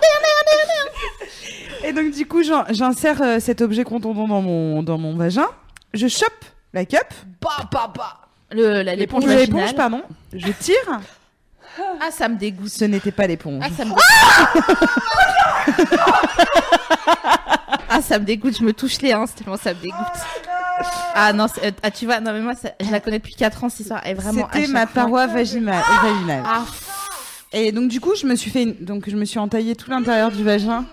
et 1.83 1.91
donc 1.93 2.11
du 2.11 2.25
coup, 2.25 2.43
j'in- 2.43 2.65
j'insère 2.69 3.21
euh, 3.21 3.39
cet 3.39 3.61
objet 3.61 3.83
contondant 3.83 4.27
dans 4.27 4.41
mon, 4.41 4.83
dans 4.83 4.97
mon 4.97 5.15
vagin. 5.15 5.47
Je 5.93 6.07
chope 6.07 6.45
la 6.73 6.85
cup, 6.85 6.99
Bah, 7.41 7.49
bah, 7.71 7.91
bah. 7.95 8.19
L'éponge 8.95 9.25
l'éponge, 9.25 9.73
pardon. 9.75 10.01
Je 10.31 10.47
tire. 10.59 10.99
Ah, 12.01 12.11
ça 12.11 12.27
me 12.29 12.35
dégoûte. 12.37 12.69
Ce 12.69 12.85
n'était 12.85 13.11
pas 13.11 13.27
l'éponge. 13.27 13.63
Ah, 13.65 13.69
ça 13.75 13.85
me 13.85 13.91
Ah, 17.89 18.01
ça 18.01 18.17
me 18.19 18.25
dégoûte, 18.25 18.57
je 18.57 18.63
me 18.63 18.73
touche 18.73 19.01
les 19.01 19.13
hanches 19.13 19.35
tellement 19.35 19.57
ça 19.57 19.73
me 19.73 19.79
dégoûte. 19.79 19.97
Ah 21.13 21.31
non, 21.33 21.47
c'est- 21.47 21.65
euh, 21.67 21.71
ah, 21.83 21.91
tu 21.91 22.05
vois, 22.05 22.19
non 22.19 22.33
mais 22.33 22.41
moi, 22.41 22.55
ça- 22.55 22.71
je 22.79 22.89
la 22.91 22.99
connais 22.99 23.19
depuis 23.19 23.35
4 23.35 23.63
ans, 23.63 23.69
cette 23.69 23.81
histoire. 23.81 24.05
Et 24.07 24.13
vraiment, 24.15 24.47
C'était 24.51 24.67
ma 24.67 24.87
paroi 24.87 25.27
vaginale. 25.27 25.83
vaginale. 26.01 26.43
Ah, 26.45 26.63
Et 27.55 27.71
donc 27.71 27.87
du 27.89 27.99
coup, 27.99 28.15
je 28.19 28.25
me 28.25 28.35
suis 28.35 28.49
fait, 28.49 28.63
une- 28.63 28.83
donc 28.83 29.07
je 29.07 29.15
me 29.15 29.25
suis 29.25 29.37
entaillé 29.37 29.75
tout 29.75 29.91
l'intérieur 29.91 30.31
du 30.31 30.43
vagin. 30.43 30.85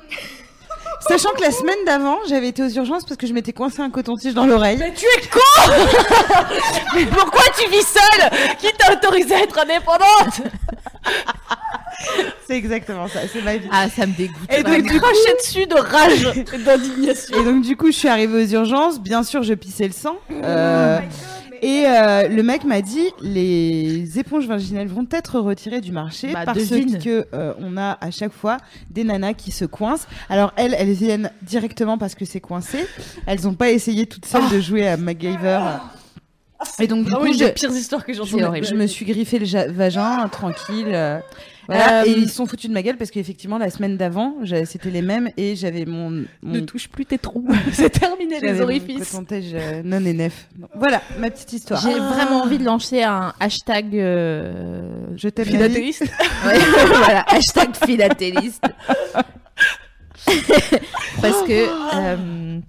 Sachant 1.08 1.30
que 1.30 1.40
la 1.42 1.50
semaine 1.50 1.78
d'avant, 1.86 2.18
j'avais 2.28 2.48
été 2.48 2.62
aux 2.62 2.68
urgences 2.68 3.04
parce 3.04 3.16
que 3.16 3.26
je 3.26 3.32
m'étais 3.32 3.52
coincé 3.52 3.80
un 3.80 3.90
coton-tige 3.90 4.34
dans 4.34 4.46
l'oreille. 4.46 4.76
Mais 4.78 4.92
tu 4.94 5.06
es 5.06 5.26
con 5.28 5.72
Mais 6.94 7.06
pourquoi 7.06 7.42
tu 7.58 7.68
vis 7.70 7.82
seule 7.86 8.30
Qui 8.58 8.68
t'a 8.76 8.92
autorisé 8.92 9.34
à 9.34 9.40
être 9.42 9.58
indépendante 9.58 10.42
C'est 12.46 12.56
exactement 12.56 13.08
ça, 13.08 13.20
c'est 13.32 13.42
ma 13.42 13.56
vie. 13.56 13.68
ah, 13.72 13.88
ça 13.88 14.06
me 14.06 14.12
dégoûte. 14.12 14.36
Et 14.50 14.62
donc, 14.62 14.82
du 14.82 15.00
coup- 15.00 15.06
dessus 15.38 15.66
de 15.66 15.74
rage 15.74 16.26
et 16.52 16.58
d'indignation. 16.64 17.36
Et 17.40 17.44
donc 17.44 17.62
du 17.62 17.76
coup, 17.76 17.86
je 17.86 17.96
suis 17.96 18.08
arrivée 18.08 18.44
aux 18.44 18.48
urgences. 18.48 19.00
Bien 19.00 19.22
sûr, 19.22 19.42
je 19.42 19.54
pissais 19.54 19.86
le 19.86 19.92
sang. 19.92 20.16
Euh, 20.30 20.98
Et 21.62 21.84
euh, 21.86 22.28
le 22.28 22.42
mec 22.42 22.64
m'a 22.64 22.80
dit 22.80 23.08
les 23.20 24.18
éponges 24.18 24.46
vaginales 24.46 24.86
vont 24.88 25.06
être 25.10 25.38
retirées 25.40 25.80
du 25.80 25.92
marché 25.92 26.32
Bah, 26.32 26.42
parce 26.46 26.58
que 26.58 27.26
euh, 27.34 27.52
on 27.58 27.76
a 27.76 27.98
à 28.00 28.10
chaque 28.10 28.32
fois 28.32 28.56
des 28.90 29.04
nanas 29.04 29.34
qui 29.34 29.50
se 29.50 29.64
coincent. 29.66 30.06
Alors 30.28 30.52
elles, 30.56 30.74
elles 30.78 30.92
viennent 30.92 31.30
directement 31.42 31.98
parce 31.98 32.14
que 32.14 32.24
c'est 32.24 32.40
coincé. 32.40 32.78
Elles 33.26 33.46
ont 33.46 33.54
pas 33.54 33.70
essayé 33.70 34.06
toutes 34.06 34.24
seules 34.26 34.48
de 34.50 34.60
jouer 34.60 34.88
à 34.88 34.96
MacGyver. 34.96 35.60
Et 36.78 36.86
donc 36.86 37.04
du 37.04 37.10
Vraiment 37.10 37.20
coup, 37.24 37.32
une 37.32 37.38
je, 37.38 37.44
des 37.44 37.52
pires 37.52 37.70
histoires 37.70 38.04
que 38.04 38.12
j'ai 38.12 38.18
C'est 38.22 38.28
entendues. 38.34 38.44
horrible. 38.44 38.66
je 38.66 38.74
me 38.74 38.86
suis 38.86 39.04
griffé 39.06 39.38
le 39.38 39.72
vagin 39.72 40.28
tranquille. 40.28 41.20
Euh, 41.68 41.74
voilà. 41.74 42.02
Euh, 42.02 42.04
Et 42.06 42.10
ils 42.12 42.30
sont 42.30 42.46
foutus 42.46 42.68
de 42.68 42.74
ma 42.74 42.82
gueule 42.82 42.96
parce 42.96 43.10
qu'effectivement 43.10 43.58
la 43.58 43.70
semaine 43.70 43.96
d'avant, 43.96 44.36
c'était 44.64 44.90
les 44.90 45.02
mêmes 45.02 45.30
et 45.36 45.56
j'avais 45.56 45.84
mon, 45.84 46.10
Ne 46.10 46.26
mon 46.42 46.66
touche 46.66 46.88
plus 46.88 47.06
tes 47.06 47.18
trous. 47.18 47.46
c'est 47.72 47.90
terminé 47.90 48.40
les 48.40 48.52
mon 48.54 48.60
orifices. 48.62 49.10
coton-tige, 49.10 49.52
euh, 49.54 49.82
non 49.84 50.04
et 50.04 50.30
Voilà 50.74 51.02
ma 51.18 51.30
petite 51.30 51.52
histoire. 51.52 51.80
J'ai 51.80 51.94
vraiment 51.94 52.42
envie 52.42 52.58
de 52.58 52.64
lancer 52.64 53.02
un 53.02 53.32
hashtag. 53.40 53.94
euh, 53.96 55.04
Je 55.16 55.28
t'aime. 55.28 55.46
Philatéliste. 55.46 56.02
Ouais, 56.46 56.58
voilà, 56.86 57.24
hashtag 57.28 57.76
philatéliste. 57.84 58.62
parce 61.20 61.42
que. 61.42 62.60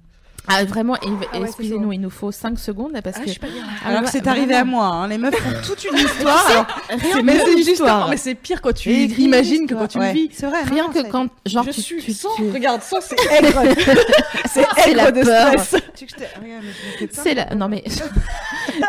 Euh, 0.60 0.62
ah, 0.62 0.66
vraiment, 0.66 0.95
Ah 1.02 1.39
ouais, 1.39 1.45
excusez-nous, 1.47 1.91
il 1.93 1.99
nous 2.02 2.10
faut 2.10 2.32
5 2.32 2.58
secondes 2.60 2.91
là, 2.93 3.02
parce 3.02 3.18
que. 3.20 3.30
Ah, 3.30 3.88
Alors 3.88 3.99
ouais, 3.99 4.06
que 4.06 4.12
c'est 4.12 4.28
arrivé 4.28 4.54
à 4.56 4.64
moi, 4.64 4.86
hein. 4.86 5.08
les 5.08 5.18
meufs 5.18 5.36
font 5.36 5.49
toute 5.66 5.84
une 5.86 5.97
histoire. 6.06 6.45
alors, 6.49 6.66
C'est 7.14 7.24
mais 7.24 7.39
c'est 7.39 7.52
une 7.54 7.60
histoire. 7.60 8.10
Mais 8.10 8.18
c'est 8.18 8.36
pire 8.36 8.62
quand 8.62 8.74
tu 8.74 8.89
imagines 8.91 9.68
que 9.68 9.74
quand 9.76 9.88
tu 9.88 9.97
Ouais, 9.99 10.14
vis. 10.14 10.30
C'est 10.34 10.47
vrai. 10.47 10.64
Rien 10.64 10.88
non, 10.88 10.93
que 10.93 11.08
quand. 11.10 11.28
Genre, 11.45 11.64
je 11.66 11.72
tu, 11.72 11.82
suis 11.82 12.02
tu- 12.02 12.14
sans. 12.14 12.34
tu- 12.36 12.49
Regarde, 12.52 12.82
sans, 12.82 12.99
c'est 13.02 13.16
aigre. 13.32 13.62
c'est 14.49 14.66
aigre 14.88 14.95
la 14.97 15.12
de 15.12 15.22
peur. 15.24 15.60
stress. 15.60 15.76
Que. 16.02 17.06
C'est 17.12 17.36
la... 17.36 17.54
Non 17.54 17.68
mais 17.68 17.84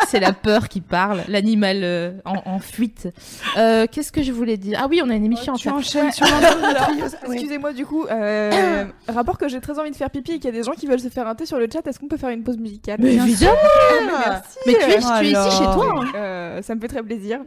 c'est 0.08 0.18
la 0.20 0.32
peur 0.32 0.68
qui 0.68 0.80
parle, 0.80 1.22
l'animal 1.28 1.80
euh, 1.82 2.12
en, 2.24 2.36
en 2.46 2.58
fuite. 2.58 3.08
Euh, 3.58 3.86
Qu'est-ce 3.90 4.12
que 4.12 4.22
je 4.22 4.32
voulais 4.32 4.56
dire? 4.56 4.78
Ah 4.82 4.86
oui, 4.88 5.02
on 5.04 5.10
a 5.10 5.14
une 5.14 5.24
émission 5.24 5.52
en 5.52 5.56
Tu 5.56 5.68
fait. 5.68 5.74
enchaînes 5.74 6.10
sur 6.12 6.24
Alors. 6.26 6.88
Excusez-moi 7.30 7.72
du 7.74 7.84
coup, 7.84 8.06
euh, 8.06 8.84
rapport 9.08 9.36
que 9.38 9.48
j'ai 9.48 9.60
très 9.60 9.78
envie 9.78 9.90
de 9.90 9.96
faire 9.96 10.10
pipi 10.10 10.32
et 10.32 10.34
qu'il 10.36 10.46
y 10.46 10.48
a 10.48 10.52
des 10.52 10.62
gens 10.62 10.72
qui 10.72 10.86
veulent 10.86 11.00
se 11.00 11.08
faire 11.08 11.26
un 11.26 11.34
thé 11.34 11.44
sur 11.52 11.58
le 11.58 11.68
chat, 11.70 11.86
est-ce 11.86 11.98
qu'on 11.98 12.08
peut 12.08 12.16
faire 12.16 12.30
une 12.30 12.42
pause 12.42 12.56
musicale 12.56 12.98
Mais 13.02 13.14
évidemment. 13.14 13.52
Merci. 14.06 14.58
Mais 14.66 14.72
tu 14.74 14.80
es, 14.80 14.84
tu 14.86 14.92
es 14.94 14.98
ici 14.98 15.36
alors. 15.36 15.52
chez 15.52 15.64
toi. 15.64 15.94
hein. 16.02 16.12
Euh, 16.14 16.62
ça 16.62 16.74
me 16.74 16.80
fait 16.80 16.88
très 16.88 17.02
plaisir. 17.02 17.40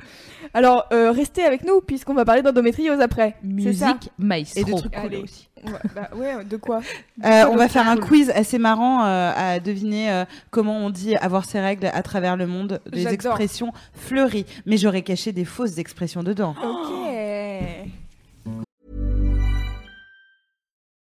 Alors, 0.53 0.86
euh, 0.93 1.12
restez 1.12 1.43
avec 1.43 1.64
nous 1.66 1.82
puisqu'on 1.82 2.14
va 2.14 2.24
parler 2.24 2.41
d'endométriose 2.43 2.99
après. 3.01 3.36
C'est 3.64 3.74
ça 3.74 3.88
Musique 3.95 4.12
maestro. 4.20 4.62
Et 4.62 4.64
de 4.72 4.78
trucs 4.78 4.93
cool 4.93 5.06
Allez. 5.06 5.18
aussi. 5.18 5.49
Bah, 5.95 6.10
ouais, 6.16 6.43
de 6.45 6.58
quoi 6.58 6.82
Euh, 7.26 7.45
on 7.49 7.56
va 7.56 7.68
faire 7.68 7.89
un 7.89 7.97
quiz 7.97 8.30
assez 8.30 8.60
marrant 8.60 9.03
euh, 9.03 9.32
à 9.36 9.60
deviner 9.60 10.12
euh, 10.12 10.26
comment 10.51 10.78
on 10.78 10.91
dit 10.91 11.16
avoir 11.16 11.45
ses 11.45 11.60
règles 11.60 11.88
à 11.91 12.03
travers 12.03 12.38
le 12.38 12.45
monde, 12.45 12.80
des 12.91 13.01
J'adore. 13.01 13.14
expressions 13.14 13.74
fleuries. 13.93 14.45
Mais 14.68 14.78
j'aurais 14.78 15.01
caché 15.01 15.32
des 15.32 15.45
fausses 15.45 15.80
expressions 15.80 16.22
dedans. 16.22 16.53
Ok. 16.64 17.05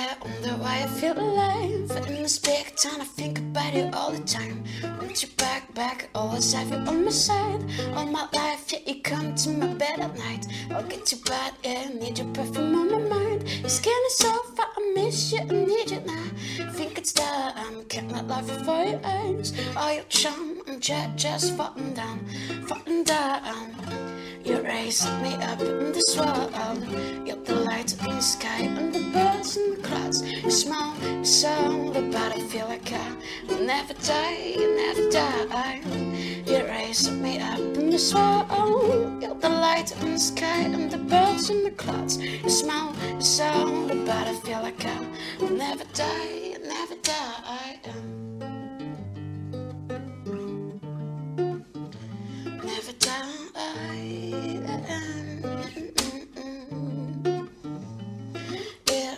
Yeah, 0.00 0.14
wonder 0.24 0.54
why 0.62 0.76
I 0.82 0.86
feel 0.86 1.18
alive 1.18 1.90
in 2.08 2.22
this 2.22 2.38
big 2.38 2.74
town. 2.74 3.02
I 3.02 3.04
think 3.04 3.38
about 3.38 3.74
you 3.74 3.90
all 3.92 4.10
the 4.12 4.24
time. 4.24 4.64
Want 4.82 5.22
you 5.22 5.28
back, 5.36 5.74
back, 5.74 6.08
always 6.14 6.50
have 6.54 6.70
you 6.70 6.76
on 6.76 7.04
my 7.04 7.10
side. 7.10 7.62
All 7.94 8.06
my 8.06 8.26
life, 8.32 8.72
yeah, 8.72 8.78
you 8.86 9.02
come 9.02 9.34
to 9.34 9.50
my 9.50 9.66
bed 9.74 10.00
at 10.00 10.16
night. 10.16 10.46
I'll 10.70 10.84
get 10.84 11.12
you 11.12 11.18
bad, 11.26 11.52
yeah, 11.62 11.88
need 11.88 12.18
your 12.18 12.28
perfume 12.32 12.74
on 12.76 12.90
my 12.92 13.16
mind. 13.16 13.46
Your 13.60 13.68
skin 13.68 14.02
is 14.06 14.16
so 14.16 14.32
far, 14.56 14.68
I 14.74 14.92
miss 14.94 15.32
you, 15.32 15.40
I 15.40 15.66
need 15.70 15.90
you 15.90 16.00
now. 16.00 16.26
Think 16.72 16.96
it's 16.96 17.12
time, 17.12 17.84
can't 17.90 18.10
let 18.10 18.26
life 18.26 18.46
before 18.46 18.82
your 18.82 19.00
eyes. 19.04 19.52
All 19.76 19.92
your 19.92 20.04
charm, 20.04 20.62
I'm 20.66 20.80
just, 20.80 21.16
just 21.16 21.56
falling 21.58 21.92
down, 21.92 22.24
falling 22.66 23.04
down. 23.04 24.19
You 24.44 24.62
raise 24.62 25.04
me 25.22 25.34
up 25.34 25.60
in 25.60 25.92
this 25.92 26.16
world. 26.16 26.52
You're 27.26 27.36
the 27.36 27.54
light 27.54 27.92
in 27.92 28.16
the 28.16 28.20
sky 28.20 28.62
and 28.62 28.92
the 28.92 29.00
birds 29.12 29.56
in 29.56 29.74
the 29.74 29.82
clouds. 29.82 30.22
You 30.22 30.50
smile, 30.50 30.94
you 31.02 31.24
sound 31.24 31.96
about 31.96 32.32
I 32.32 32.40
feel 32.48 32.66
like 32.66 32.92
I 32.92 33.16
will 33.48 33.60
never 33.64 33.94
die, 33.94 34.56
never 34.56 35.10
die. 35.10 35.80
You 36.46 36.66
raise 36.66 37.10
me 37.10 37.38
up 37.38 37.58
in 37.58 37.90
this 37.90 38.14
world. 38.14 39.22
You're 39.22 39.34
the 39.34 39.48
light 39.48 39.92
in 40.00 40.12
the 40.12 40.18
sky 40.18 40.60
and 40.60 40.90
the 40.90 40.98
birds 40.98 41.50
in 41.50 41.64
the 41.64 41.70
clouds. 41.72 42.18
You 42.18 42.50
smile, 42.50 42.94
you 43.14 43.20
sound 43.20 43.90
about 43.90 44.26
I 44.26 44.34
feel 44.34 44.62
like 44.62 44.84
I 44.84 45.06
will 45.38 45.50
never 45.50 45.84
die, 45.92 46.56
never 46.62 46.94
die. 47.02 48.39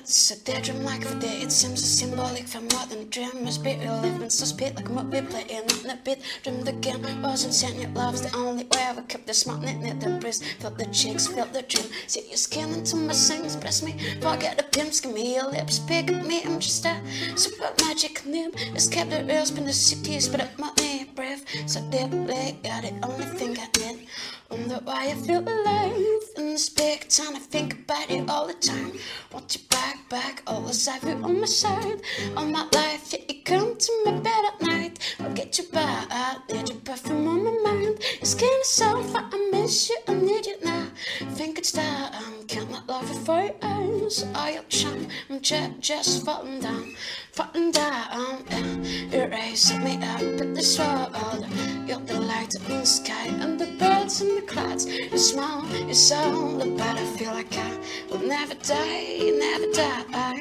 It's 0.04 0.30
a 0.30 0.44
daydream 0.44 0.84
like 0.84 1.06
the 1.08 1.14
day. 1.14 1.40
It 1.42 1.52
seems 1.52 1.82
symbolic 1.82 2.46
for 2.46 2.60
more 2.60 2.86
than 2.86 2.98
a 3.00 3.04
dream. 3.04 3.30
Be 3.62 3.76
real 3.76 3.98
living 4.00 4.28
so 4.30 4.44
speed 4.44 4.76
like 4.76 4.88
a 4.88 4.92
movie 4.92 5.22
playing 5.22 5.62
on 5.62 5.82
the 5.84 5.98
beat. 6.04 6.18
Dreamed 6.42 6.68
again, 6.68 7.22
wasn't 7.22 7.54
saying 7.54 7.80
your 7.80 7.90
love's 7.92 8.20
the 8.20 8.36
only 8.36 8.64
way. 8.64 8.82
I 8.82 9.00
kept 9.08 9.26
the 9.26 9.32
smart 9.32 9.62
knit, 9.62 9.78
knit 9.78 10.00
the 10.00 10.10
breeze. 10.20 10.42
Felt 10.60 10.76
the 10.76 10.86
cheeks, 10.86 11.28
felt 11.28 11.52
the 11.52 11.62
dream. 11.62 11.86
See 12.08 12.28
your 12.28 12.36
skin 12.36 12.74
into 12.74 12.96
my 12.96 13.14
sings, 13.14 13.56
press 13.56 13.82
me. 13.82 13.96
Forget 14.20 14.58
the 14.58 14.64
pimps, 14.64 15.00
give 15.00 15.14
me 15.14 15.36
your 15.36 15.50
lips. 15.50 15.78
Pick 15.78 16.10
me, 16.10 16.42
I'm 16.44 16.60
just 16.60 16.84
a 16.84 17.00
super 17.34 17.70
magic 17.80 18.26
nib. 18.26 18.54
Escape 18.74 19.08
the 19.08 19.24
real, 19.24 19.46
spin 19.46 19.64
the 19.64 19.72
cities, 19.72 20.28
but 20.28 20.40
up 20.40 20.58
my 20.58 20.72
breath. 21.14 21.44
So 21.66 21.80
deeply, 21.90 22.58
you're 22.64 22.82
the 22.82 22.92
only 23.02 23.26
thing 23.38 23.56
I 23.58 23.68
need. 23.78 24.08
Wonder 24.52 24.80
why 24.84 25.06
I 25.06 25.14
feel 25.14 25.40
alive 25.40 26.22
in 26.36 26.50
this 26.50 26.68
big 26.68 27.08
town. 27.08 27.36
I 27.36 27.38
think 27.38 27.72
about 27.72 28.10
it 28.10 28.28
all 28.28 28.46
the 28.46 28.52
time. 28.52 28.92
Want 29.32 29.54
you 29.54 29.62
back, 29.70 30.06
back, 30.10 30.42
always 30.46 30.86
have 30.86 31.02
you 31.04 31.12
on 31.24 31.40
my 31.40 31.46
side. 31.46 32.02
All 32.36 32.44
my 32.44 32.68
life, 32.74 33.14
yeah, 33.14 33.20
you 33.30 33.42
come 33.44 33.78
to 33.78 34.02
my 34.04 34.12
bed 34.18 34.44
at 34.44 34.60
night. 34.60 35.16
I'll 35.20 35.32
get 35.32 35.56
you 35.56 35.64
back, 35.72 36.06
I 36.10 36.36
need 36.52 36.68
your 36.68 36.78
perfume 36.80 37.28
on 37.28 37.44
my 37.44 37.72
mind. 37.72 37.98
Skin 38.22 38.50
is 38.60 38.68
so 38.68 39.02
far, 39.04 39.26
I 39.32 39.48
miss 39.52 39.88
you, 39.88 39.96
I 40.06 40.14
need 40.16 40.44
you 40.44 40.56
now. 40.62 40.86
Think 41.30 41.56
it's 41.56 41.72
time, 41.72 42.12
um, 42.12 42.44
can't 42.46 42.70
let 42.70 42.86
love 42.86 43.08
you 43.08 43.20
for 43.20 43.42
your 43.42 43.54
eyes. 43.62 44.26
All 44.34 44.50
your 44.50 44.64
charm, 44.64 45.06
I'm 45.30 45.40
just, 45.40 45.80
just 45.80 46.26
falling 46.26 46.60
down, 46.60 46.94
falling 47.32 47.70
down. 47.70 48.44
Yeah. 48.50 49.24
Erase 49.24 49.72
me 49.78 49.96
up 50.02 50.20
in 50.20 50.52
this 50.52 50.78
world. 50.78 51.46
You're 51.86 52.00
the 52.00 52.20
light 52.20 52.54
in 52.54 52.80
the 52.80 52.86
sky 52.86 53.26
and 53.26 53.58
the 53.58 53.66
birds 53.78 54.20
in 54.22 54.36
the 54.36 54.41
clouds. 54.42 54.86
You 54.86 55.18
smile, 55.18 55.64
you 55.86 55.94
sound 55.94 56.78
but 56.78 56.96
I 56.96 57.04
feel 57.16 57.32
like 57.32 57.56
I 57.56 57.78
will 58.10 58.26
never 58.26 58.54
die, 58.54 59.30
never 59.38 59.72
die. 59.72 60.32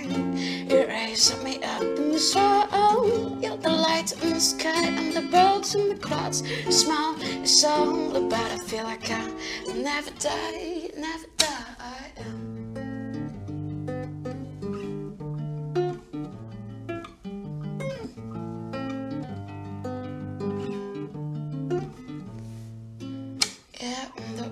Erase 0.69 1.43
me 1.43 1.61
up 1.63 1.81
in 1.81 2.11
this 2.11 2.35
world. 2.35 3.43
You're 3.43 3.57
the 3.57 3.69
light 3.69 4.11
in 4.23 4.33
the 4.33 4.39
sky 4.39 4.85
and 4.87 5.13
the 5.13 5.21
birds 5.21 5.75
in 5.75 5.89
the 5.89 5.95
clouds. 5.95 6.41
You 6.65 6.71
smile, 6.71 7.17
you 7.23 7.47
sound 7.47 8.29
but 8.29 8.39
I 8.39 8.57
feel 8.57 8.83
like 8.83 9.09
I 9.09 9.27
will 9.65 9.75
never 9.75 10.11
die, 10.11 10.89
never 10.97 11.27
die. 11.37 12.60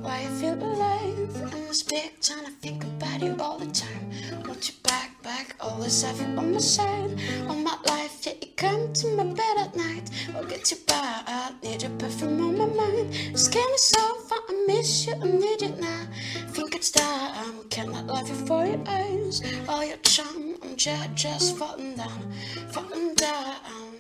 Why 0.09 0.21
I 0.21 0.25
feel 0.41 0.55
alive 0.55 1.35
in 1.53 1.67
this 1.67 1.83
big 1.83 2.19
town. 2.19 2.43
I 2.47 2.49
think 2.63 2.83
about 2.83 3.21
you 3.21 3.35
all 3.39 3.59
the 3.59 3.71
time. 3.71 4.09
Want 4.47 4.67
you 4.67 4.73
back, 4.81 5.21
back, 5.21 5.55
always 5.59 6.01
have 6.01 6.19
you 6.19 6.35
on 6.35 6.51
my 6.51 6.57
side. 6.57 7.11
All 7.47 7.55
my 7.55 7.77
life, 7.85 8.25
yeah, 8.25 8.33
you 8.41 8.47
come 8.57 8.91
to 8.91 9.07
my 9.15 9.25
bed 9.39 9.55
at 9.65 9.75
night. 9.75 10.09
I'll 10.35 10.45
get 10.45 10.71
you 10.71 10.77
by. 10.87 10.95
I 11.27 11.53
need 11.61 11.83
your 11.83 11.91
perfume 12.01 12.41
on 12.41 12.57
my 12.57 12.65
mind. 12.81 13.07
Skin 13.37 13.69
is 13.75 13.83
so 13.83 14.03
far, 14.27 14.39
I 14.49 14.65
miss 14.65 15.05
you, 15.05 15.13
I 15.13 15.25
need 15.43 15.61
you 15.61 15.75
now. 15.87 16.07
Think 16.55 16.75
it's 16.75 16.89
time, 16.89 17.69
cannot 17.69 18.07
love 18.07 18.27
you 18.29 18.39
for 18.47 18.65
your 18.65 18.83
eyes. 18.87 19.43
All 19.67 19.85
your 19.85 19.97
charm, 19.97 20.55
I'm 20.63 20.75
just, 20.75 21.13
just 21.13 21.55
falling 21.57 21.95
down, 21.95 22.33
falling 22.71 23.13
down. 23.13 23.98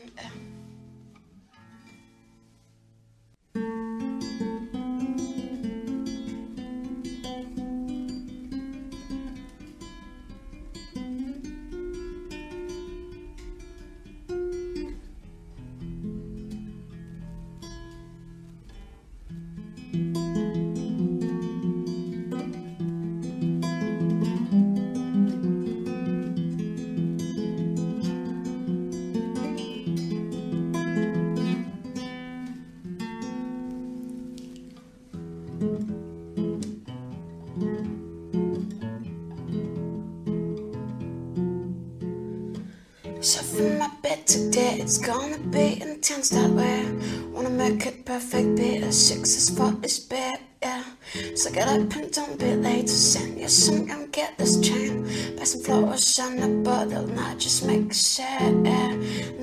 Get 51.59 51.67
up 51.67 51.95
and 51.97 52.11
don't 52.11 52.39
be 52.39 52.55
late 52.55 52.87
to 52.87 52.97
send 53.11 53.37
you 53.37 53.49
some 53.49 53.89
and 53.91 54.09
get 54.13 54.37
this 54.37 54.61
chain. 54.61 55.03
Buy 55.35 55.43
some 55.43 55.61
flowers 55.61 56.19
and 56.19 56.39
a 56.39 56.47
bottle, 56.63 57.05
not 57.07 57.37
just 57.37 57.65
make 57.65 57.91
a 57.91 57.95
yeah. 58.17 58.49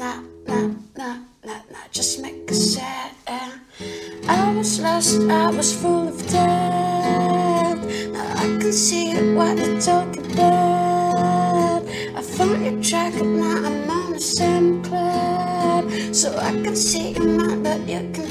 Nah, 0.00 0.22
nah, 0.48 0.68
nah, 0.96 1.18
nah, 1.44 1.60
nah, 1.72 1.86
just 1.90 2.22
make 2.22 2.50
a 2.50 2.54
yeah. 2.54 3.58
I 4.28 4.54
was 4.56 4.80
lost, 4.80 5.20
I 5.28 5.50
was 5.50 5.70
full 5.78 6.08
of 6.08 6.18
doubt. 6.32 7.84
Now 8.14 8.28
I 8.42 8.46
can 8.60 8.72
see 8.72 9.12
what 9.34 9.58
you're 9.58 9.78
talking 9.78 10.32
about. 10.32 11.82
I 12.18 12.22
found 12.22 12.64
your 12.64 12.80
jacket, 12.80 13.26
now 13.26 13.58
I'm 13.68 13.90
on 13.90 14.12
the 14.12 14.20
same 14.20 14.82
cloud. 14.82 15.84
So 16.14 16.34
I 16.38 16.52
can 16.64 16.76
see 16.76 17.10
your 17.10 17.26
mind, 17.26 17.62
but 17.62 17.80
you 17.86 18.00
can 18.14 18.25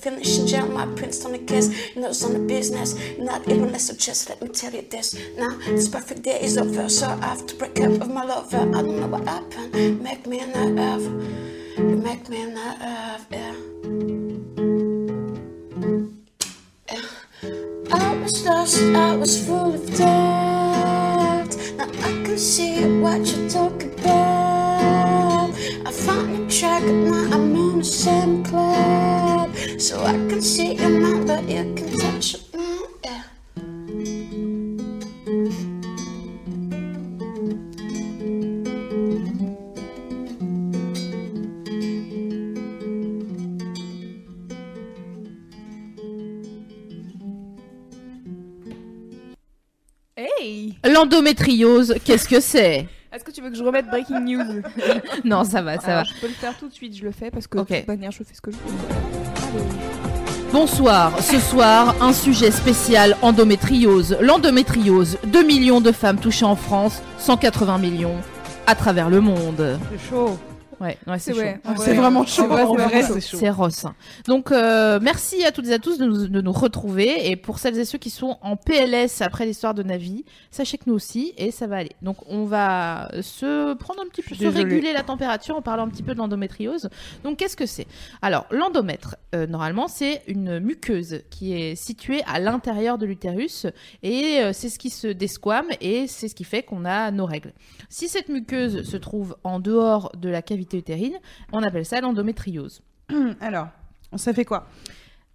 the 0.00 0.10
film, 0.10 0.16
but 0.16 0.26
you 0.26 0.34
finish 0.34 0.38
in 0.38 0.46
jail. 0.46 0.68
My 0.68 0.86
prince 0.94 1.24
on 1.24 1.32
the 1.32 1.38
kiss, 1.38 1.94
you 1.94 2.02
know 2.02 2.08
it's 2.08 2.24
on 2.24 2.32
the 2.32 2.38
business. 2.38 2.94
Not 3.18 3.48
even 3.48 3.72
less 3.72 3.86
so 3.86 3.94
just 3.94 4.28
let 4.28 4.42
me 4.42 4.48
tell 4.48 4.72
you 4.72 4.82
this. 4.82 5.14
Now 5.36 5.56
this 5.58 5.88
perfect 5.88 6.22
day 6.22 6.40
is 6.40 6.58
over, 6.58 6.88
so 6.88 7.06
I 7.06 7.26
have 7.26 7.46
to 7.46 7.54
break 7.56 7.80
up 7.80 7.90
with 7.90 8.10
my 8.10 8.24
lover. 8.24 8.58
I 8.58 8.82
don't 8.82 9.00
know 9.00 9.06
what 9.06 9.26
happened. 9.26 10.02
Make 10.02 10.26
me 10.26 10.44
nerve. 10.44 11.02
You 11.78 11.96
make 11.96 12.28
me 12.28 12.46
nerve, 12.46 13.26
yeah. 13.30 13.54
I 17.92 18.16
was 18.22 18.44
lost, 18.44 18.82
I 18.82 19.16
was 19.16 19.46
full 19.46 19.74
of 19.74 19.96
doubt. 19.96 21.56
Now 21.76 21.88
I 21.88 22.12
can 22.24 22.38
see 22.38 22.84
what 23.00 23.26
you're 23.26 23.48
talking 23.48 23.92
about. 23.98 24.59
I 25.60 26.46
track, 26.48 26.82
now 26.82 27.36
I'm 27.36 27.78
the 27.78 27.84
same. 27.84 28.44
So 29.78 30.02
I 30.02 30.12
can 30.12 30.40
see 30.40 30.74
your 30.74 30.88
mind, 30.88 31.26
but 31.26 31.48
you 31.48 31.74
can 31.74 31.98
touch 31.98 32.34
it 32.34 32.42
now, 32.54 32.86
yeah. 33.04 33.22
Hey 50.16 50.74
L'endométriose, 50.84 51.96
qu'est-ce 52.04 52.28
que 52.28 52.40
c'est? 52.40 52.86
Est-ce 53.12 53.24
que 53.24 53.32
tu 53.32 53.40
veux 53.42 53.50
que 53.50 53.56
je 53.56 53.64
remette 53.64 53.86
Breaking 53.86 54.20
News? 54.20 54.62
Non, 55.24 55.42
ça 55.44 55.62
va, 55.62 55.78
ça 55.80 55.86
Alors, 55.88 56.04
va. 56.04 56.04
Je 56.14 56.20
peux 56.20 56.28
le 56.28 56.32
faire 56.32 56.56
tout 56.56 56.68
de 56.68 56.72
suite, 56.72 56.96
je 56.96 57.02
le 57.04 57.10
fais 57.10 57.30
parce 57.30 57.46
que 57.48 57.58
de 57.58 57.64
toute 57.64 57.88
manière, 57.88 58.12
je 58.12 58.22
fais 58.22 58.34
ce 58.34 58.40
que 58.40 58.52
je 58.52 58.56
veux. 58.56 58.62
Bonsoir, 60.52 61.12
ce 61.20 61.38
soir, 61.40 61.94
un 62.00 62.12
sujet 62.12 62.50
spécial 62.52 63.16
endométriose. 63.22 64.16
L'endométriose, 64.20 65.18
2 65.26 65.42
millions 65.44 65.80
de 65.80 65.90
femmes 65.92 66.18
touchées 66.18 66.44
en 66.44 66.56
France, 66.56 67.02
180 67.18 67.78
millions 67.78 68.16
à 68.66 68.74
travers 68.76 69.10
le 69.10 69.20
monde. 69.20 69.78
C'est 69.90 70.08
chaud. 70.10 70.38
Ouais, 70.80 70.96
ouais 71.06 71.18
c'est 71.18 71.34
chaud. 71.34 71.40
ouais, 71.40 71.60
C'est 71.64 71.74
vrai. 71.74 71.94
vraiment 71.94 72.24
chaud. 72.24 72.48
C'est 73.02 73.20
chaud. 73.20 73.52
Ross. 73.52 73.84
Donc, 74.26 74.50
euh, 74.50 74.98
merci 75.02 75.44
à 75.44 75.52
toutes 75.52 75.66
et 75.68 75.74
à 75.74 75.78
tous 75.78 75.98
de 75.98 76.06
nous, 76.06 76.26
de 76.28 76.40
nous 76.40 76.52
retrouver. 76.52 77.28
Et 77.30 77.36
pour 77.36 77.58
celles 77.58 77.78
et 77.78 77.84
ceux 77.84 77.98
qui 77.98 78.10
sont 78.10 78.38
en 78.40 78.56
PLS 78.56 79.20
après 79.20 79.44
l'histoire 79.44 79.74
de 79.74 79.82
Navi, 79.82 80.24
sachez 80.50 80.78
que 80.78 80.84
nous 80.86 80.94
aussi, 80.94 81.34
et 81.36 81.50
ça 81.50 81.66
va 81.66 81.76
aller. 81.76 81.92
Donc, 82.00 82.16
on 82.28 82.44
va 82.44 83.10
se 83.20 83.74
prendre 83.74 84.00
un 84.00 84.06
petit 84.08 84.22
peu, 84.22 84.34
se 84.34 84.40
Désolée. 84.40 84.62
réguler 84.64 84.92
la 84.92 85.02
température 85.02 85.56
en 85.56 85.62
parlant 85.62 85.84
un 85.84 85.88
petit 85.88 86.02
peu 86.02 86.14
de 86.14 86.18
l'endométriose. 86.18 86.88
Donc, 87.24 87.36
qu'est-ce 87.38 87.56
que 87.56 87.66
c'est? 87.66 87.86
Alors, 88.22 88.46
l'endomètre, 88.50 89.16
euh, 89.34 89.46
normalement, 89.46 89.86
c'est 89.88 90.22
une 90.28 90.60
muqueuse 90.60 91.20
qui 91.30 91.52
est 91.54 91.74
située 91.74 92.22
à 92.26 92.40
l'intérieur 92.40 92.96
de 92.96 93.04
l'utérus. 93.06 93.66
Et 94.02 94.38
euh, 94.40 94.52
c'est 94.54 94.68
ce 94.68 94.78
qui 94.78 94.90
se 94.90 95.08
desquame 95.08 95.66
et 95.80 96.06
c'est 96.06 96.28
ce 96.28 96.34
qui 96.34 96.44
fait 96.44 96.62
qu'on 96.62 96.84
a 96.84 97.10
nos 97.10 97.26
règles. 97.26 97.52
Si 97.88 98.08
cette 98.08 98.28
muqueuse 98.28 98.88
se 98.88 98.96
trouve 98.96 99.36
en 99.44 99.58
dehors 99.60 100.12
de 100.16 100.28
la 100.28 100.40
cavité 100.42 100.69
utérine, 100.78 101.18
on 101.52 101.62
appelle 101.62 101.84
ça 101.84 102.00
l'endométriose. 102.00 102.82
Alors, 103.40 103.68
ça 104.16 104.32
fait 104.32 104.44
quoi? 104.44 104.66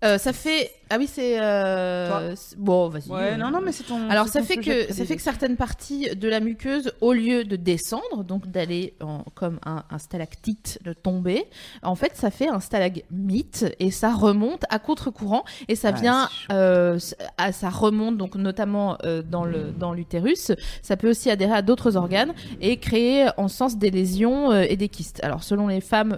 Euh, 0.06 0.18
ça 0.18 0.34
fait 0.34 0.72
ah 0.92 0.98
oui 1.00 1.08
c'est 1.12 1.42
euh... 1.42 2.36
c'est- 2.36 2.56
bon 2.60 2.90
vas-y. 2.90 3.10
Ouais, 3.10 3.38
non, 3.38 3.50
non, 3.50 3.60
mais 3.60 3.72
c'est 3.72 3.86
ton. 3.86 4.08
Alors 4.08 4.28
ça 4.28 4.40
ton 4.42 4.46
fait 4.46 4.58
que 4.58 4.94
ça 4.94 5.04
fait 5.04 5.16
que 5.16 5.22
certaines 5.22 5.56
parties 5.58 6.16
de 6.16 6.28
la 6.30 6.40
muqueuse, 6.40 6.92
au 7.02 7.12
lieu 7.14 7.44
de 7.44 7.56
descendre, 7.56 8.24
donc 8.24 8.48
d'aller 8.52 8.94
en- 9.02 9.24
comme 9.34 9.60
un, 9.66 9.84
un 9.90 9.98
stalactite 9.98 10.78
de 10.84 10.94
tomber, 10.94 11.46
en 11.82 11.96
fait 11.96 12.12
ça 12.16 12.30
fait 12.30 12.48
un 12.50 12.60
stalagmite 12.60 13.66
et 13.80 13.90
ça 13.90 14.14
remonte 14.14 14.64
à 14.70 14.78
contre-courant 14.78 15.44
et 15.68 15.76
ça 15.76 15.90
Ah, 15.90 16.00
vient, 16.00 16.28
chaud. 16.28 16.48
euh, 16.54 17.00
à- 17.40 17.52
ça 17.52 17.70
remonte 17.72 18.18
donc 18.18 18.36
notamment 18.36 18.98
dans 19.30 19.44
le 19.46 19.72
dans 19.72 19.92
l'utérus. 19.94 20.52
Ça 20.84 20.98
peut 20.98 21.10
aussi 21.10 21.32
adhérer 21.32 21.54
à 21.54 21.62
d'autres 21.64 21.98
organes 21.98 22.34
et 22.62 22.78
créer 22.78 23.28
en 23.38 23.48
sens 23.48 23.78
des 23.78 23.90
lésions 23.90 24.54
et 24.54 24.76
des 24.76 24.90
kystes. 24.90 25.20
Alors 25.24 25.44
selon 25.44 25.68
les 25.68 25.82
femmes, 25.82 26.18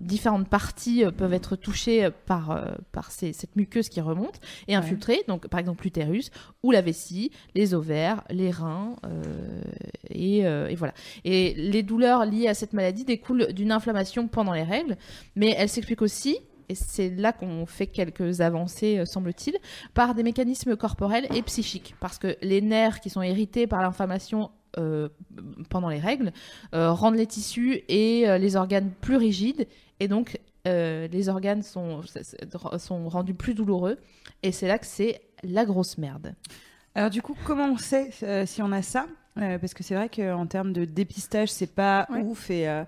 différentes 0.00 0.48
parties 0.48 1.04
peuvent 1.16 1.32
être 1.32 1.56
touchées 1.56 2.10
par 2.26 2.62
par 2.92 3.10
ces- 3.10 3.21
cette 3.32 3.54
muqueuse 3.54 3.88
qui 3.88 4.00
remonte 4.00 4.40
et 4.66 4.74
infiltrée. 4.74 5.22
Donc 5.28 5.46
par 5.46 5.60
exemple 5.60 5.84
l'utérus 5.84 6.30
ou 6.64 6.72
la 6.72 6.80
vessie, 6.80 7.30
les 7.54 7.74
ovaires, 7.74 8.24
les 8.30 8.50
reins 8.50 8.96
euh, 9.06 9.62
et, 10.10 10.46
euh, 10.46 10.68
et 10.68 10.74
voilà. 10.74 10.94
Et 11.24 11.54
les 11.54 11.82
douleurs 11.82 12.24
liées 12.24 12.48
à 12.48 12.54
cette 12.54 12.72
maladie 12.72 13.04
découlent 13.04 13.52
d'une 13.52 13.72
inflammation 13.72 14.28
pendant 14.28 14.52
les 14.52 14.62
règles, 14.62 14.96
mais 15.36 15.54
elles 15.56 15.68
s'expliquent 15.68 16.02
aussi. 16.02 16.38
Et 16.68 16.74
c'est 16.74 17.10
là 17.10 17.32
qu'on 17.32 17.66
fait 17.66 17.86
quelques 17.86 18.40
avancées, 18.40 18.98
euh, 18.98 19.04
semble-t-il, 19.04 19.56
par 19.94 20.14
des 20.14 20.22
mécanismes 20.22 20.76
corporels 20.76 21.26
et 21.34 21.42
psychiques. 21.42 21.94
Parce 22.00 22.18
que 22.18 22.36
les 22.40 22.60
nerfs 22.60 23.00
qui 23.00 23.10
sont 23.10 23.22
irrités 23.22 23.66
par 23.66 23.82
l'inflammation 23.82 24.50
euh, 24.78 25.08
pendant 25.68 25.90
les 25.90 25.98
règles 25.98 26.32
rendent 26.72 27.16
les 27.16 27.26
tissus 27.26 27.82
et 27.88 28.24
les 28.38 28.56
organes 28.56 28.90
plus 29.02 29.16
rigides. 29.16 29.66
Et 30.00 30.08
donc, 30.08 30.38
euh, 30.66 31.08
les 31.08 31.28
organes 31.28 31.62
sont, 31.62 32.00
sont 32.78 33.08
rendus 33.08 33.34
plus 33.34 33.54
douloureux. 33.54 33.98
Et 34.42 34.52
c'est 34.52 34.68
là 34.68 34.78
que 34.78 34.86
c'est 34.86 35.20
la 35.42 35.64
grosse 35.64 35.98
merde. 35.98 36.34
Alors, 36.94 37.10
du 37.10 37.22
coup, 37.22 37.34
comment 37.44 37.66
on 37.68 37.78
sait 37.78 38.10
euh, 38.22 38.44
si 38.46 38.60
on 38.62 38.70
a 38.72 38.82
ça? 38.82 39.06
Euh, 39.40 39.58
Parce 39.58 39.72
que 39.74 39.82
c'est 39.82 39.94
vrai 39.94 40.08
qu'en 40.08 40.46
termes 40.46 40.72
de 40.72 40.84
dépistage, 40.84 41.48
c'est 41.50 41.72
pas 41.74 42.06
Ouais. 42.10 42.20
ouf 42.20 42.50
et, 42.50 42.68
euh, 42.68 42.84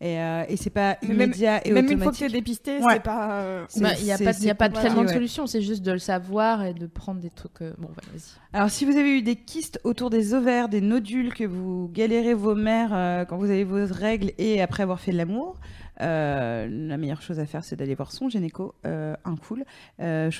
et, 0.00 0.18
euh, 0.18 0.42
et 0.48 0.56
c'est 0.56 0.70
pas 0.70 0.96
Mais 1.02 1.08
même- 1.10 1.16
immédiat 1.28 1.64
et 1.64 1.70
Même 1.70 1.84
une 1.84 1.90
fois 1.98 2.10
que 2.10 2.16
automatique. 2.16 2.26
t'es 2.26 2.32
dépisté, 2.32 2.78
Ouais. 2.80 2.94
c'est 2.94 3.02
pas. 3.02 3.40
euh, 3.42 3.64
Bah, 3.80 3.90
Il 4.00 4.04
n'y 4.04 4.10
a 4.10 4.16
c'est- 4.16 4.24
pas, 4.24 4.32
y 4.40 4.50
a 4.50 4.54
pas 4.56 4.66
compliqué, 4.68 4.88
tellement 4.88 5.04
de 5.04 5.08
solution, 5.08 5.46
c'est 5.46 5.62
juste 5.62 5.82
de 5.84 5.92
le 5.92 6.00
savoir 6.00 6.64
et 6.64 6.74
de 6.74 6.86
prendre 6.88 7.20
des 7.20 7.30
trucs. 7.30 7.62
euh, 7.62 7.72
Bon, 7.78 7.86
voilà, 7.94 8.08
vas-y. 8.12 8.32
Alors, 8.52 8.70
si 8.70 8.84
vous 8.86 8.96
avez 8.96 9.18
eu 9.18 9.22
des 9.22 9.36
kystes 9.36 9.80
autour 9.84 10.10
des 10.10 10.34
ovaires, 10.34 10.68
des 10.68 10.80
nodules, 10.80 11.32
que 11.32 11.44
vous 11.44 11.88
galérez 11.94 12.34
vos 12.34 12.56
mères 12.56 12.90
euh, 12.92 13.24
quand 13.24 13.36
vous 13.36 13.50
avez 13.50 13.62
vos 13.64 13.86
règles 13.88 14.32
et 14.36 14.60
après 14.60 14.82
avoir 14.82 14.98
fait 14.98 15.12
de 15.12 15.16
l'amour, 15.16 15.60
euh, 16.00 16.66
la 16.68 16.96
meilleure 16.96 17.22
chose 17.22 17.38
à 17.38 17.46
faire, 17.46 17.64
c'est 17.64 17.76
d'aller 17.76 17.94
voir 17.94 18.12
son 18.12 18.28
gynéco, 18.28 18.74
euh, 18.86 19.14
un 19.24 19.36
cool. 19.36 19.64
Euh, 20.00 20.30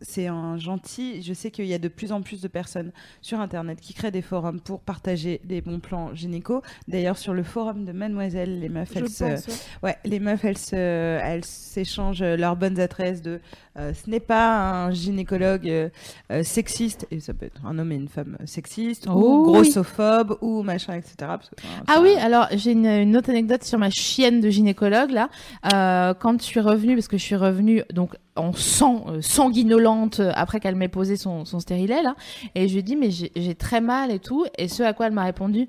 c'est 0.00 0.26
un 0.26 0.56
gentil. 0.56 1.22
Je 1.22 1.32
sais 1.32 1.50
qu'il 1.50 1.66
y 1.66 1.74
a 1.74 1.78
de 1.78 1.88
plus 1.88 2.12
en 2.12 2.22
plus 2.22 2.40
de 2.40 2.48
personnes 2.48 2.92
sur 3.20 3.40
Internet 3.40 3.80
qui 3.80 3.94
créent 3.94 4.10
des 4.10 4.22
forums 4.22 4.60
pour 4.60 4.80
partager 4.80 5.40
des 5.44 5.60
bons 5.60 5.80
plans 5.80 6.14
gynéco. 6.14 6.62
D'ailleurs, 6.88 7.18
sur 7.18 7.34
le 7.34 7.42
forum 7.42 7.84
de 7.84 7.92
Mademoiselle, 7.92 8.60
les 8.60 8.68
meufs, 8.68 8.92
Je 8.92 8.98
elles 8.98 9.08
se, 9.08 9.24
pense, 9.24 9.46
ouais. 9.46 9.54
Ouais, 9.82 9.96
les 10.04 10.20
meufs, 10.20 10.44
elles 10.44 11.44
s'échangent 11.44 12.22
leurs 12.22 12.56
bonnes 12.56 12.80
adresses 12.80 13.22
de 13.22 13.40
euh, 13.78 13.92
ce 13.94 14.08
n'est 14.10 14.20
pas 14.20 14.84
un 14.86 14.90
gynécologue 14.90 15.68
euh, 15.68 15.88
euh, 16.32 16.42
sexiste, 16.42 17.06
et 17.10 17.20
ça 17.20 17.34
peut 17.34 17.46
être 17.46 17.60
un 17.66 17.78
homme 17.78 17.92
et 17.92 17.96
une 17.96 18.08
femme 18.08 18.36
sexiste, 18.44 19.06
Oh, 19.08 19.12
ou 19.12 19.46
oui. 19.46 19.52
grossophobe, 19.52 20.38
ou 20.40 20.62
machin, 20.62 20.94
etc. 20.94 21.14
parce 21.20 21.48
que, 21.50 21.54
enfin, 21.62 21.84
Ah 21.88 21.94
ça- 21.94 22.02
oui, 22.02 22.14
alors 22.16 22.46
j'ai 22.52 22.72
une, 22.72 22.86
une 22.86 23.16
autre 23.16 23.30
anecdote 23.30 23.64
sur 23.64 23.78
ma 23.78 23.90
chienne 23.90 24.40
de 24.40 24.48
gynécologue 24.50 25.10
là. 25.10 25.28
Euh, 25.74 26.14
quand 26.14 26.40
je 26.40 26.44
suis 26.46 26.60
revenue, 26.60 26.94
parce 26.94 27.08
que 27.08 27.18
je 27.18 27.22
suis 27.22 27.36
revenue 27.36 27.82
donc 27.92 28.14
en 28.36 28.52
sang, 28.52 29.06
sanguinolente 29.20 30.20
après 30.34 30.60
qu'elle 30.60 30.76
m'ait 30.76 30.88
posé 30.88 31.16
son, 31.16 31.44
son 31.44 31.60
stérilet 31.60 32.02
là, 32.02 32.14
et 32.54 32.68
je 32.68 32.72
lui 32.74 32.80
ai 32.80 32.82
dit 32.82 32.96
mais 32.96 33.10
j'ai 33.10 33.54
très 33.54 33.80
mal 33.80 34.10
et 34.10 34.18
tout, 34.18 34.44
et 34.58 34.68
ce 34.68 34.82
à 34.82 34.92
quoi 34.92 35.06
elle 35.06 35.12
m'a 35.12 35.24
répondu. 35.24 35.68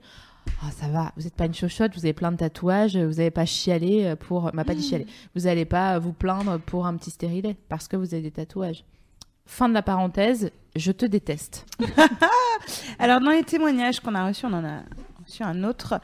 Ah 0.62 0.72
ça 0.72 0.88
va, 0.88 1.12
vous 1.16 1.24
n'êtes 1.24 1.36
pas 1.36 1.46
une 1.46 1.54
chochotte, 1.54 1.94
vous 1.94 2.06
avez 2.06 2.14
plein 2.14 2.32
de 2.32 2.38
tatouages, 2.38 2.98
vous 2.98 3.16
n'avez 3.16 3.32
pas 3.32 3.46
chialé 3.46 4.06
euh, 4.06 4.16
pour, 4.16 4.54
m'a 4.54 4.64
pas 4.64 4.76
dit 4.76 4.88
chialer, 4.88 5.06
vous 5.36 5.42
n'allez 5.44 5.66
pas 5.66 6.00
vous 6.00 6.14
plaindre 6.14 6.60
pour 6.60 6.88
un 6.88 6.96
petit 6.96 7.12
stérilet 7.12 7.56
parce 7.70 7.88
que 7.88 7.96
vous 7.96 8.14
avez 8.14 8.24
des 8.24 8.32
tatouages. 8.32 8.84
Fin 9.46 9.70
de 9.70 9.74
la 9.74 9.82
parenthèse, 9.82 10.52
je 10.76 10.92
te 10.92 11.06
déteste. 11.06 11.66
Alors, 13.00 13.22
dans 13.22 13.32
les 13.32 13.44
témoignages 13.44 14.02
qu'on 14.02 14.14
a 14.14 14.28
reçus, 14.28 14.46
on 14.46 14.54
en 14.54 14.66
a 14.66 14.82
reçu 15.28 15.44
un 15.44 15.64
autre. 15.64 16.00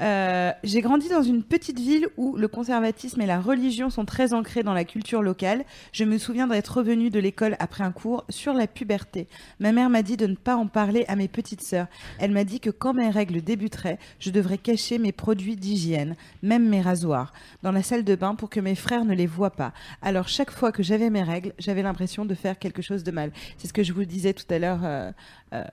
Euh, 0.00 0.52
J'ai 0.62 0.80
grandi 0.80 1.08
dans 1.08 1.22
une 1.22 1.42
petite 1.42 1.80
ville 1.80 2.08
où 2.16 2.36
le 2.36 2.48
conservatisme 2.48 3.20
et 3.20 3.26
la 3.26 3.40
religion 3.40 3.90
sont 3.90 4.04
très 4.04 4.34
ancrés 4.34 4.62
dans 4.62 4.74
la 4.74 4.84
culture 4.84 5.22
locale. 5.22 5.64
Je 5.92 6.04
me 6.04 6.18
souviens 6.18 6.46
d'être 6.46 6.76
revenue 6.78 7.10
de 7.10 7.18
l'école 7.18 7.56
après 7.58 7.84
un 7.84 7.92
cours 7.92 8.24
sur 8.28 8.52
la 8.52 8.66
puberté. 8.66 9.28
Ma 9.60 9.72
mère 9.72 9.90
m'a 9.90 10.02
dit 10.02 10.16
de 10.16 10.26
ne 10.26 10.34
pas 10.34 10.56
en 10.56 10.66
parler 10.66 11.04
à 11.08 11.16
mes 11.16 11.28
petites 11.28 11.62
sœurs. 11.62 11.86
Elle 12.18 12.32
m'a 12.32 12.44
dit 12.44 12.60
que 12.60 12.70
quand 12.70 12.92
mes 12.92 13.10
règles 13.10 13.40
débuteraient, 13.42 13.98
je 14.18 14.30
devrais 14.30 14.58
cacher 14.58 14.98
mes 14.98 15.12
produits 15.12 15.56
d'hygiène, 15.56 16.14
même 16.42 16.68
mes 16.68 16.82
rasoirs, 16.82 17.32
dans 17.62 17.72
la 17.72 17.82
salle 17.82 18.04
de 18.04 18.14
bain 18.14 18.34
pour 18.34 18.50
que 18.50 18.60
mes 18.60 18.74
frères 18.74 19.04
ne 19.04 19.14
les 19.14 19.26
voient 19.26 19.50
pas. 19.50 19.72
Alors, 20.02 20.28
chaque 20.28 20.50
fois 20.50 20.72
que 20.72 20.82
j'avais 20.82 21.10
mes 21.10 21.22
règles, 21.22 21.52
j'avais 21.58 21.82
l'impression 21.82 22.24
de 22.24 22.34
faire 22.34 22.58
quelque 22.58 22.82
chose 22.82 23.04
de 23.04 23.10
mal. 23.10 23.32
C'est 23.56 23.68
ce 23.68 23.72
que 23.72 23.82
je 23.82 23.92
vous 23.92 24.04
disais 24.04 24.34
tout 24.34 24.44
à 24.50 24.58
l'heure 24.58 24.80
euh, 24.84 25.12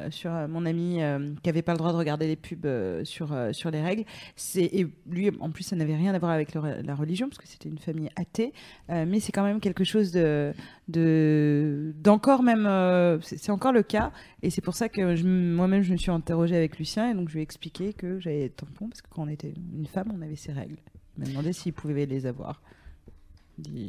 sur 0.10 0.32
euh, 0.34 0.48
mon 0.48 0.66
ami 0.66 1.02
euh, 1.02 1.34
qui 1.44 1.50
avait 1.50 1.62
pas 1.62 1.74
le 1.74 1.78
droit 1.78 1.92
de 1.92 1.98
regarder 1.98 2.28
les 2.28 2.36
pubs 2.36 2.66
euh, 2.66 3.04
sur, 3.06 3.34
euh, 3.34 3.52
sur 3.54 3.72
les 3.72 3.82
règles. 3.82 4.04
C'est 4.36 4.64
et 4.66 4.88
lui, 5.10 5.32
en 5.40 5.50
plus, 5.52 5.64
ça 5.64 5.76
n'avait 5.76 5.96
rien 5.96 6.14
à 6.14 6.20
voir 6.20 6.32
avec 6.32 6.54
le 6.54 6.82
la 6.82 6.96
religion 6.96 7.28
parce 7.30 7.38
que 7.38 7.48
c'était 7.48 7.70
une 7.70 7.78
famille 7.80 8.10
athée, 8.16 8.54
euh, 8.90 9.06
mais 9.08 9.20
c'est 9.20 9.32
quand 9.32 9.44
même 9.44 9.60
quelque 9.60 9.84
chose 9.84 10.12
de 10.12 10.54
de 10.88 11.94
d'encore 12.02 12.44
même. 12.44 12.66
euh, 12.66 13.20
c'est 13.22 13.52
encore 13.52 13.72
le 13.74 13.84
cas 13.84 14.12
et 14.42 14.50
c'est 14.50 14.62
pour 14.62 14.76
ça 14.76 14.90
que 14.90 15.22
moi-même 15.24 15.82
je 15.84 15.92
me 15.92 15.98
suis 15.98 16.12
interrogée 16.12 16.56
avec 16.56 16.78
Lucien 16.80 17.10
et 17.12 17.14
donc 17.14 17.30
je 17.30 17.34
lui 17.34 17.40
ai 17.42 17.44
expliqué 17.44 17.94
que 17.94 18.20
j'avais 18.20 18.42
des 18.44 18.50
tampons 18.50 18.88
parce 18.90 19.02
que 19.02 19.08
quand 19.10 19.24
on 19.24 19.28
était 19.28 19.54
une 19.76 19.86
femme, 19.88 20.12
on 20.18 20.22
avait 20.22 20.36
ses 20.36 20.52
règles. 20.52 20.78
Il 21.18 21.24
m'a 21.24 21.30
demandé 21.30 21.54
s'il 21.54 21.74
pouvait 21.74 22.06
les 22.06 22.26
avoir. 22.26 22.62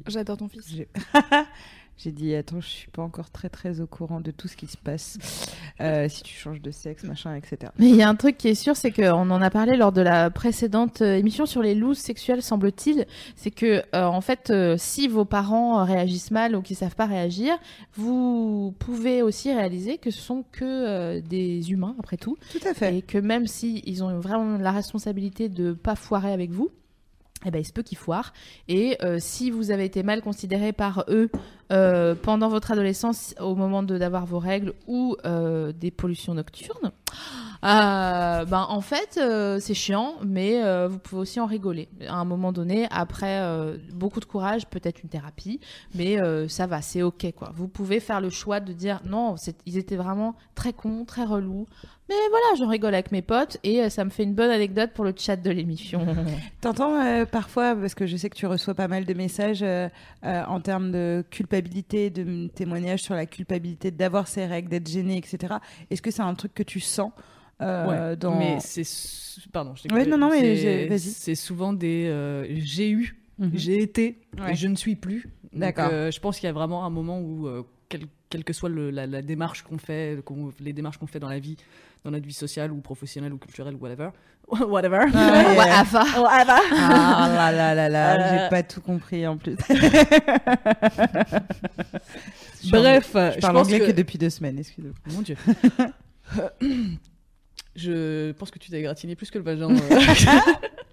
J'adore 0.07 0.37
ton 0.37 0.49
fils. 0.49 0.77
j'ai 1.97 2.11
dit 2.11 2.35
attends, 2.35 2.61
je 2.61 2.69
suis 2.69 2.91
pas 2.91 3.03
encore 3.03 3.31
très 3.31 3.49
très 3.49 3.81
au 3.81 3.87
courant 3.87 4.21
de 4.21 4.31
tout 4.31 4.49
ce 4.49 4.57
qui 4.57 4.67
se 4.67 4.77
passe. 4.77 5.19
Euh, 5.81 6.09
si 6.09 6.23
tu 6.23 6.33
changes 6.33 6.63
de 6.63 6.71
sexe, 6.71 7.03
machin, 7.03 7.35
etc. 7.35 7.73
Mais 7.81 7.89
il 7.89 7.97
y 7.97 8.03
a 8.03 8.09
un 8.09 8.15
truc 8.15 8.39
qui 8.39 8.47
est 8.47 8.55
sûr, 8.55 8.77
c'est 8.77 8.93
qu'on 8.93 9.29
en 9.29 9.43
a 9.43 9.51
parlé 9.51 9.77
lors 9.77 9.91
de 9.91 10.03
la 10.03 10.31
précédente 10.31 11.03
euh, 11.03 11.17
émission 11.17 11.47
sur 11.47 11.63
les 11.63 11.75
looses 11.75 11.99
sexuelles, 11.99 12.43
semble-t-il. 12.43 13.07
C'est 13.35 13.51
que, 13.51 13.83
euh, 13.93 14.05
en 14.05 14.21
fait, 14.21 14.51
euh, 14.51 14.77
si 14.79 15.09
vos 15.09 15.25
parents 15.25 15.85
réagissent 15.85 16.31
mal 16.31 16.55
ou 16.55 16.63
qu'ils 16.63 16.77
savent 16.77 16.95
pas 16.95 17.07
réagir, 17.07 17.59
vous 17.95 18.73
pouvez 18.79 19.23
aussi 19.23 19.53
réaliser 19.53 19.99
que 19.99 20.13
ce 20.13 20.21
sont 20.21 20.45
que 20.53 21.19
des 21.19 21.73
humains, 21.73 21.97
après 21.99 22.19
tout. 22.19 22.37
Tout 22.53 22.69
à 22.69 22.73
fait. 22.73 22.99
Et 22.99 23.03
que 23.03 23.19
même 23.19 23.49
si 23.49 23.83
ils 23.85 24.05
ont 24.05 24.21
vraiment 24.21 24.57
la 24.59 24.71
responsabilité 24.71 25.49
de 25.49 25.73
pas 25.73 25.97
foirer 25.97 26.33
avec 26.33 26.53
vous, 26.53 26.71
eh 27.47 27.51
ben, 27.51 27.59
il 27.59 27.64
se 27.64 27.72
peut 27.72 27.82
qu'ils 27.82 27.99
foirent. 27.99 28.32
Et 28.68 28.97
euh, 29.03 29.18
si 29.20 29.51
vous 29.51 29.70
avez 29.70 29.85
été 29.85 30.03
mal 30.03 30.22
considéré 30.22 30.72
par 30.72 31.05
eux 31.09 31.30
euh, 31.72 32.14
pendant 32.14 32.49
votre 32.49 32.72
adolescence, 32.72 33.35
au 33.41 33.55
moment 33.55 33.82
d'avoir 33.82 34.26
vos 34.26 34.39
règles 34.39 34.74
ou 34.87 35.16
euh, 35.24 35.72
des 35.72 35.91
pollutions 35.91 36.35
nocturnes, 36.35 36.93
euh, 37.64 38.45
ben, 38.45 38.66
en 38.68 38.80
fait, 38.80 39.20
c'est 39.61 39.74
chiant, 39.74 40.14
mais 40.24 40.62
vous 40.87 40.99
pouvez 40.99 41.22
aussi 41.22 41.41
en 41.41 41.47
rigoler. 41.47 41.89
À 42.07 42.16
un 42.16 42.24
moment 42.24 42.53
donné, 42.53 42.87
après 42.91 43.43
beaucoup 43.95 44.20
de 44.20 44.26
courage, 44.26 44.66
peut-être 44.66 45.03
une 45.03 45.09
thérapie, 45.09 45.61
mais 45.95 46.18
ça 46.49 46.66
va, 46.66 46.82
c'est 46.82 47.03
ok. 47.03 47.32
quoi. 47.37 47.53
Vous 47.55 47.68
pouvez 47.68 48.01
faire 48.01 48.20
le 48.20 48.30
choix 48.30 48.61
de 48.61 48.72
dire 48.72 49.01
non, 49.05 49.37
ils 49.66 49.78
étaient 49.78 49.97
vraiment 49.97 50.35
très 50.55 50.72
cons, 50.72 51.05
très 51.05 51.24
relous. 51.24 51.66
Mais 52.09 52.15
voilà, 52.29 52.45
j'en 52.59 52.69
rigole 52.69 52.93
avec 52.93 53.13
mes 53.13 53.23
potes 53.23 53.57
et 53.65 53.81
euh, 53.83 53.89
ça 53.89 54.05
me 54.05 54.11
fait 54.11 54.25
une 54.25 54.35
bonne 54.35 54.51
anecdote 54.51 54.91
pour 54.95 55.05
le 55.07 55.15
chat 55.17 55.37
de 55.37 55.51
l'émission. 55.51 56.07
T'entends 56.61 57.01
euh, 57.03 57.25
parfois, 57.25 57.75
parce 57.75 57.95
que 57.95 58.07
je 58.07 58.17
sais 58.19 58.29
que 58.29 58.37
tu 58.37 58.45
reçois 58.47 58.75
pas 58.75 58.89
mal 58.89 59.07
de 59.07 59.15
messages 59.15 59.63
euh, 59.63 59.89
euh, 60.25 60.45
en 60.47 60.61
termes 60.61 60.93
de 60.93 61.25
culpabilité, 61.31 62.11
de 62.11 62.49
témoignages 62.49 63.01
sur 63.01 63.15
la 63.15 63.25
culpabilité 63.25 63.91
d'avoir 63.91 64.29
ses 64.29 64.45
règles, 64.45 64.69
d'être 64.69 64.87
gêné, 64.89 65.17
etc. 65.17 65.55
Est-ce 65.91 66.03
que 66.03 66.11
c'est 66.11 66.21
un 66.23 66.35
truc 66.35 66.53
que 66.53 66.63
tu 66.63 66.79
sens 66.79 67.11
euh, 67.63 68.11
Ouais, 68.11 68.17
dans... 68.17 68.37
Mais 68.39 68.59
c'est. 68.61 68.85
Pardon, 69.51 69.75
je 69.75 69.85
t'ai 69.85 69.95
Ouais, 69.95 70.05
non, 70.05 70.19
non, 70.19 70.29
mais 70.31 70.41
C'est- 70.41 70.57
j'ai- 70.57 70.87
vas-y. 70.89 70.99
C'est 70.99 71.35
souvent 71.35 71.73
des. 71.73 72.07
euh, 72.09 72.45
j'ai 72.59 72.91
eu, 72.91 73.17
Mhm. 73.39 73.51
j'ai 73.55 73.83
été, 73.83 74.19
Ouais. 74.39 74.53
et 74.53 74.55
je 74.55 74.69
ne 74.69 74.77
suis 74.77 74.95
plus. 74.95 75.27
D'accord. 75.55 75.89
euh, 75.91 76.11
je 76.11 76.21
pense 76.21 76.39
qu'il 76.39 76.47
y 76.47 76.51
a 76.51 76.53
vraiment 76.53 76.85
un 76.85 76.91
moment 76.91 77.19
où, 77.21 77.47
euh, 77.49 77.63
quel- 77.89 78.07
quelle 78.29 78.45
que 78.45 78.53
soit 78.53 78.69
le- 78.69 78.91
la, 78.91 79.07
la 79.07 79.23
démarche 79.23 79.63
qu'on 79.63 79.79
fait, 79.79 80.19
les 80.61 80.73
démarches 80.73 80.99
qu'on 80.99 81.07
fait 81.09 81.19
dans 81.21 81.29
la 81.29 81.39
vie, 81.41 81.57
dans 82.05 82.11
notre 82.11 82.27
vie 82.27 82.33
sociale 82.35 82.71
ou 82.73 82.81
professionnelle 82.81 83.33
ou 83.33 83.39
culturelle, 83.39 83.77
whatever. 83.77 84.11
whatever. 84.69 85.07
Ah, 85.15 85.33
ouais. 85.33 85.59
Ouais, 85.59 85.71
Afa. 85.71 86.03
Whatever. 86.21 86.61
Ah 86.73 87.31
là 87.35 87.51
là 87.53 87.75
là 87.75 87.89
là, 87.89 88.15
Euh, 88.15 88.39
j'ai 88.45 88.49
pas 88.51 88.63
tout 88.63 88.81
compris 88.83 89.27
en 89.27 89.37
plus. 89.39 89.57
Bref, 92.71 93.11
je 93.15 93.33
je 93.35 93.41
parle 93.41 93.55
pense 93.55 93.67
anglais 93.67 93.81
que... 93.81 93.87
que- 93.87 93.93
depuis 93.93 94.19
deux 94.19 94.31
semaines, 94.31 94.59
excusez-moi. 94.59 94.97
Mon 95.07 95.23
dieu. 95.23 95.37
je 97.77 98.33
pense 98.33 98.51
que 98.51 98.59
tu 98.59 98.70
t'as 98.70 98.81
gratiné 98.81 99.16
plus 99.16 99.31
que 99.31 99.39
le 99.39 99.45
vagin. 99.45 99.70
euh. 99.70 100.01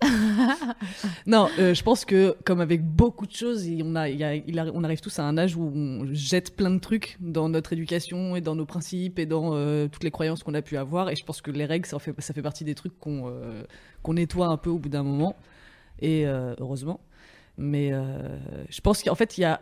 non, 1.28 1.48
euh, 1.60 1.74
je 1.74 1.84
pense 1.84 2.06
que 2.06 2.36
comme 2.44 2.60
avec 2.62 2.84
beaucoup 2.84 3.28
de 3.28 3.32
choses, 3.32 3.68
on, 3.84 3.96
a, 3.96 4.10
il 4.10 4.18
y 4.18 4.24
a- 4.24 4.36
il 4.36 4.58
arri- 4.58 4.72
on 4.74 4.84
arrive 4.84 5.00
tous 5.02 5.20
à 5.20 5.24
un 5.24 5.38
âge 5.38 5.56
où 5.56 5.72
on 5.76 6.06
jette 6.14 6.56
plein 6.56 6.72
de 6.72 6.80
trucs 6.80 7.18
dans 7.20 7.50
notre 7.50 7.74
éducation 7.74 8.36
et 8.36 8.42
dans 8.42 8.56
nos 8.56 8.66
principes 8.66 9.20
et 9.20 9.26
dans 9.26 9.52
euh, 9.54 9.88
toutes 9.88 10.04
les 10.04 10.12
croyances 10.12 10.44
qu'on 10.44 10.54
a 10.54 10.62
pu 10.62 10.78
avoir. 10.78 11.10
Et 11.10 11.16
je 11.16 11.24
pense 11.24 11.42
que 11.42 11.52
les 11.52 11.66
règles, 11.66 11.86
ça 11.86 12.00
fait, 12.00 12.14
ça 12.20 12.34
fait 12.34 12.42
partie 12.42 12.64
des 12.64 12.76
trucs 12.76 12.98
qu'on 13.00 13.32
qu'on 14.04 14.14
nettoie 14.16 14.48
un 14.48 14.58
peu 14.58 14.70
au 14.70 14.80
bout 14.80 14.90
d'un 14.90 15.04
moment. 15.04 15.36
Et 16.00 16.26
heureusement. 16.26 17.00
Mais 17.58 17.92
je 18.70 18.82
pense 18.82 19.04
qu'en 19.04 19.14
fait, 19.16 19.38
il 19.38 19.42
y 19.42 19.46
a 19.46 19.62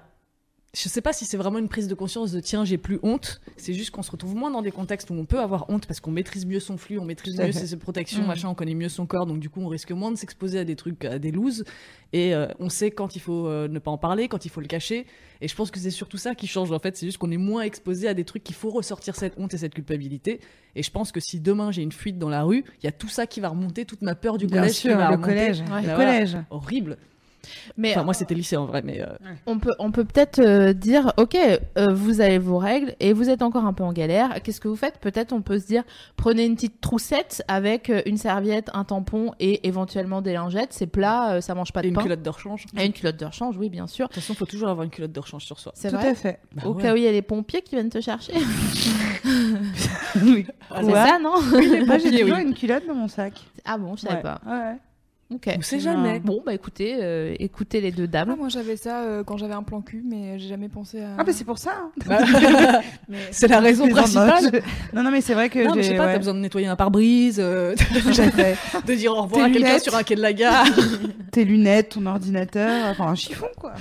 je 0.76 0.88
sais 0.88 1.02
pas 1.02 1.14
si 1.14 1.26
c'est 1.26 1.36
vraiment 1.38 1.58
une 1.58 1.68
prise 1.68 1.88
de 1.88 1.96
conscience 1.96 2.32
de 2.32 2.40
tiens, 2.40 2.64
j'ai 2.64 2.78
plus 2.78 3.00
honte. 3.02 3.42
C'est 3.58 3.74
juste 3.74 3.90
qu'on 3.90 4.04
se 4.04 4.12
retrouve 4.12 4.36
moins 4.36 4.52
dans 4.52 4.62
des 4.62 4.70
contextes 4.72 5.10
où 5.10 5.14
on 5.16 5.26
peut 5.26 5.40
avoir 5.40 5.68
honte 5.70 5.88
parce 5.88 6.00
qu'on 6.00 6.12
maîtrise 6.12 6.46
mieux 6.46 6.60
son 6.60 6.78
flux, 6.78 7.00
on 7.00 7.06
maîtrise 7.06 7.40
mieux 7.40 7.52
ses 7.52 7.76
protections, 7.78 8.22
Mm. 8.22 8.28
machin, 8.28 8.50
on 8.50 8.54
connaît 8.54 8.76
mieux 8.76 8.88
son 8.90 9.08
corps, 9.08 9.26
donc 9.26 9.40
du 9.40 9.50
coup 9.50 9.62
on 9.62 9.68
risque 9.68 9.92
moins 9.92 10.12
de 10.12 10.16
s'exposer 10.18 10.60
à 10.60 10.66
des 10.66 10.76
trucs, 10.76 11.04
à 11.06 11.18
des 11.18 11.32
looses. 11.32 11.64
Et 12.14 12.36
euh, 12.36 12.48
on 12.60 12.70
sait 12.70 12.92
quand 12.92 13.16
il 13.16 13.20
faut 13.20 13.48
euh, 13.48 13.68
ne 13.68 13.80
pas 13.80 13.90
en 13.90 13.98
parler, 13.98 14.28
quand 14.28 14.46
il 14.46 14.50
faut 14.50 14.62
le 14.62 14.68
cacher. 14.68 15.08
Et 15.42 15.48
je 15.48 15.56
pense 15.56 15.72
que 15.72 15.80
c'est 15.80 15.90
surtout 15.92 16.18
ça 16.18 16.36
qui 16.36 16.46
change 16.46 16.72
en 16.72 16.78
fait. 16.80 16.96
C'est 16.98 17.06
juste 17.08 17.18
qu'on 17.18 17.32
est 17.32 17.38
moins 17.38 17.62
exposé 17.64 18.08
à 18.08 18.14
des 18.14 18.24
trucs 18.24 18.44
qu'il 18.44 18.56
faut 18.56 18.70
ressortir 18.70 19.16
cette 19.16 19.40
honte 19.40 19.54
et 19.56 19.58
cette 19.58 19.74
culpabilité. 19.74 20.40
Et 20.76 20.84
je 20.84 20.92
pense 20.92 21.12
que 21.12 21.20
si 21.20 21.40
demain 21.40 21.72
j'ai 21.72 21.82
une 21.82 21.92
fuite 21.92 22.20
dans 22.20 22.30
la 22.30 22.44
rue, 22.44 22.64
il 22.82 22.86
y 22.86 22.90
a 22.90 22.92
tout 22.92 23.10
ça 23.10 23.26
qui 23.26 23.40
va 23.40 23.50
remonter, 23.50 23.86
toute 23.86 24.04
ma 24.04 24.14
peur 24.14 24.38
du 24.38 24.46
Bien 24.46 24.62
collège 24.62 24.76
sûr, 24.76 24.92
qui 24.92 24.98
va 24.98 25.10
le 25.10 25.16
remonter. 25.16 25.30
collège. 25.30 25.60
Ouais. 25.62 25.82
Le 25.82 25.88
Voilà. 25.88 25.96
collège. 25.96 26.38
Horrible. 26.52 26.98
Mais 27.78 27.92
Enfin, 27.92 28.04
moi 28.04 28.14
c'était 28.14 28.36
lycée 28.36 28.58
en 28.58 28.66
vrai, 28.66 28.82
mais. 28.84 29.02
euh, 29.02 29.08
on 29.46 29.60
peut, 29.60 29.74
on 29.80 29.92
peut 29.92 30.04
peut-être 30.06 30.40
euh, 30.40 30.74
dire, 30.74 31.14
ok, 31.18 31.36
euh, 31.78 31.88
vous 31.94 32.22
avez 32.22 32.38
vos 32.38 32.58
règles 32.58 32.96
et 33.00 33.14
vous 33.14 33.30
êtes 33.30 33.42
encore 33.42 33.66
un 33.66 33.74
peu 33.74 33.84
en 33.84 33.94
galère. 33.94 34.42
Qu'est-ce 34.44 34.60
que 34.62 34.68
vous 34.68 34.76
faites? 34.76 35.00
Peut-être 35.00 35.32
on 35.34 35.42
peut 35.42 35.60
se 35.60 35.66
dire, 35.68 35.84
prenez 36.18 36.46
une 36.46 36.56
petite 36.56 36.82
troussette 36.82 37.44
avec 37.48 37.92
une 38.06 38.18
serviette, 38.18 38.70
un 38.74 38.84
tampon 38.84 39.32
et 39.40 39.68
éventuellement 39.68 40.22
des 40.22 40.34
lingettes. 40.34 40.74
C'est 40.74 40.88
plat, 40.88 41.34
euh, 41.36 41.42
ça 41.42 41.56
mange 41.56 41.72
pas 41.72 41.82
de 41.82 41.86
et 41.88 41.90
une 41.90 41.96
pain. 41.96 42.04
culotte 42.04 42.22
de 42.22 42.30
rechange. 42.30 42.66
Et 42.78 42.86
une 42.86 42.94
culotte 42.94 43.18
de 43.18 43.26
rechange, 43.26 43.56
oui, 43.58 43.70
bien 43.70 43.88
sûr. 43.88 44.08
De 44.08 44.14
toute 44.14 44.22
façon, 44.22 44.34
faut 44.34 44.46
toujours 44.46 44.70
avoir 44.70 44.84
une 44.84 44.92
culotte 44.92 45.12
de 45.12 45.20
rechange 45.20 45.46
sur 45.46 45.60
soi. 45.60 45.72
C'est 45.76 45.90
Tout 45.90 45.96
vrai. 45.96 46.10
à 46.10 46.16
fait. 46.16 46.40
Au 46.66 46.74
Bah 46.74 46.82
cas 46.82 46.88
ouais. 46.90 46.94
où 46.94 46.98
il 46.98 47.04
y 47.04 47.08
a 47.08 47.12
les 47.12 47.22
pompiers 47.22 47.62
qui 47.62 47.76
viennent 47.76 47.90
te 47.90 48.02
chercher. 48.02 48.34
Oui. 50.24 50.46
c'est 50.82 50.92
ça, 50.92 51.20
non? 51.22 51.36
Moi 51.86 51.98
j'ai 51.98 52.12
toujours 52.22 52.38
oui. 52.38 52.44
une 52.44 52.54
culotte 52.54 52.86
dans 52.88 52.96
mon 52.96 53.08
sac. 53.08 53.34
Ah 53.66 53.78
bon, 53.78 53.96
je 53.96 54.02
savais 54.02 54.16
Ouais. 54.16 54.22
pas. 54.22 54.42
Ouais. 54.46 54.76
Ok. 55.32 55.48
On 55.58 55.62
sait 55.62 55.80
jamais. 55.80 56.20
Bon, 56.20 56.42
bah 56.44 56.56
écoutez, 56.56 56.98
euh, 57.00 57.36
écoutez 57.40 57.82
les 57.82 57.92
deux 57.92 58.08
dames. 58.08 58.30
Ah, 58.32 58.36
moi 58.36 58.50
j'avais 58.50 58.76
ça 58.76 59.04
euh, 59.04 59.24
quand 59.24 59.38
j'avais 59.38 59.54
un 59.54 59.62
plan 59.62 59.82
cul, 59.82 60.04
mais 60.04 60.40
j'ai 60.40 60.48
jamais 60.48 60.70
pensé 60.70 61.02
à. 61.02 61.10
Ah, 61.20 61.24
bah 61.24 61.32
c'est 61.34 61.44
pour 61.44 61.60
ça. 61.60 61.72
hein. 62.10 62.82
C'est 63.32 63.48
la 63.48 63.60
raison 63.60 63.88
principale. 63.90 64.62
Non, 64.94 65.04
non, 65.04 65.12
mais 65.12 65.22
c'est 65.22 65.36
vrai 65.36 65.50
que 65.50 65.60
Non, 65.60 65.76
mais 65.76 65.84
je 65.84 65.88
j'ai. 65.88 65.92
sais 65.94 65.98
pas, 65.98 66.08
ouais. 66.08 66.14
t'as 66.14 66.18
besoin 66.18 66.34
de 66.34 66.40
nettoyer 66.40 66.66
un 66.68 66.76
pare-brise, 66.76 67.38
euh, 67.40 67.76
de 68.88 68.94
dire 68.96 69.12
au 69.12 69.22
revoir 69.22 69.46
Tes 69.46 69.52
à 69.52 69.54
quelqu'un 69.54 69.80
sur 69.80 69.96
un 69.96 70.02
quai 70.04 70.16
de 70.16 70.22
la 70.22 70.34
gare. 70.34 70.66
tes 71.32 71.46
lunettes, 71.46 71.90
ton 71.90 72.06
ordinateur, 72.08 72.86
enfin 72.90 73.06
un 73.08 73.16
chiffon 73.16 73.48
quoi. 73.58 73.74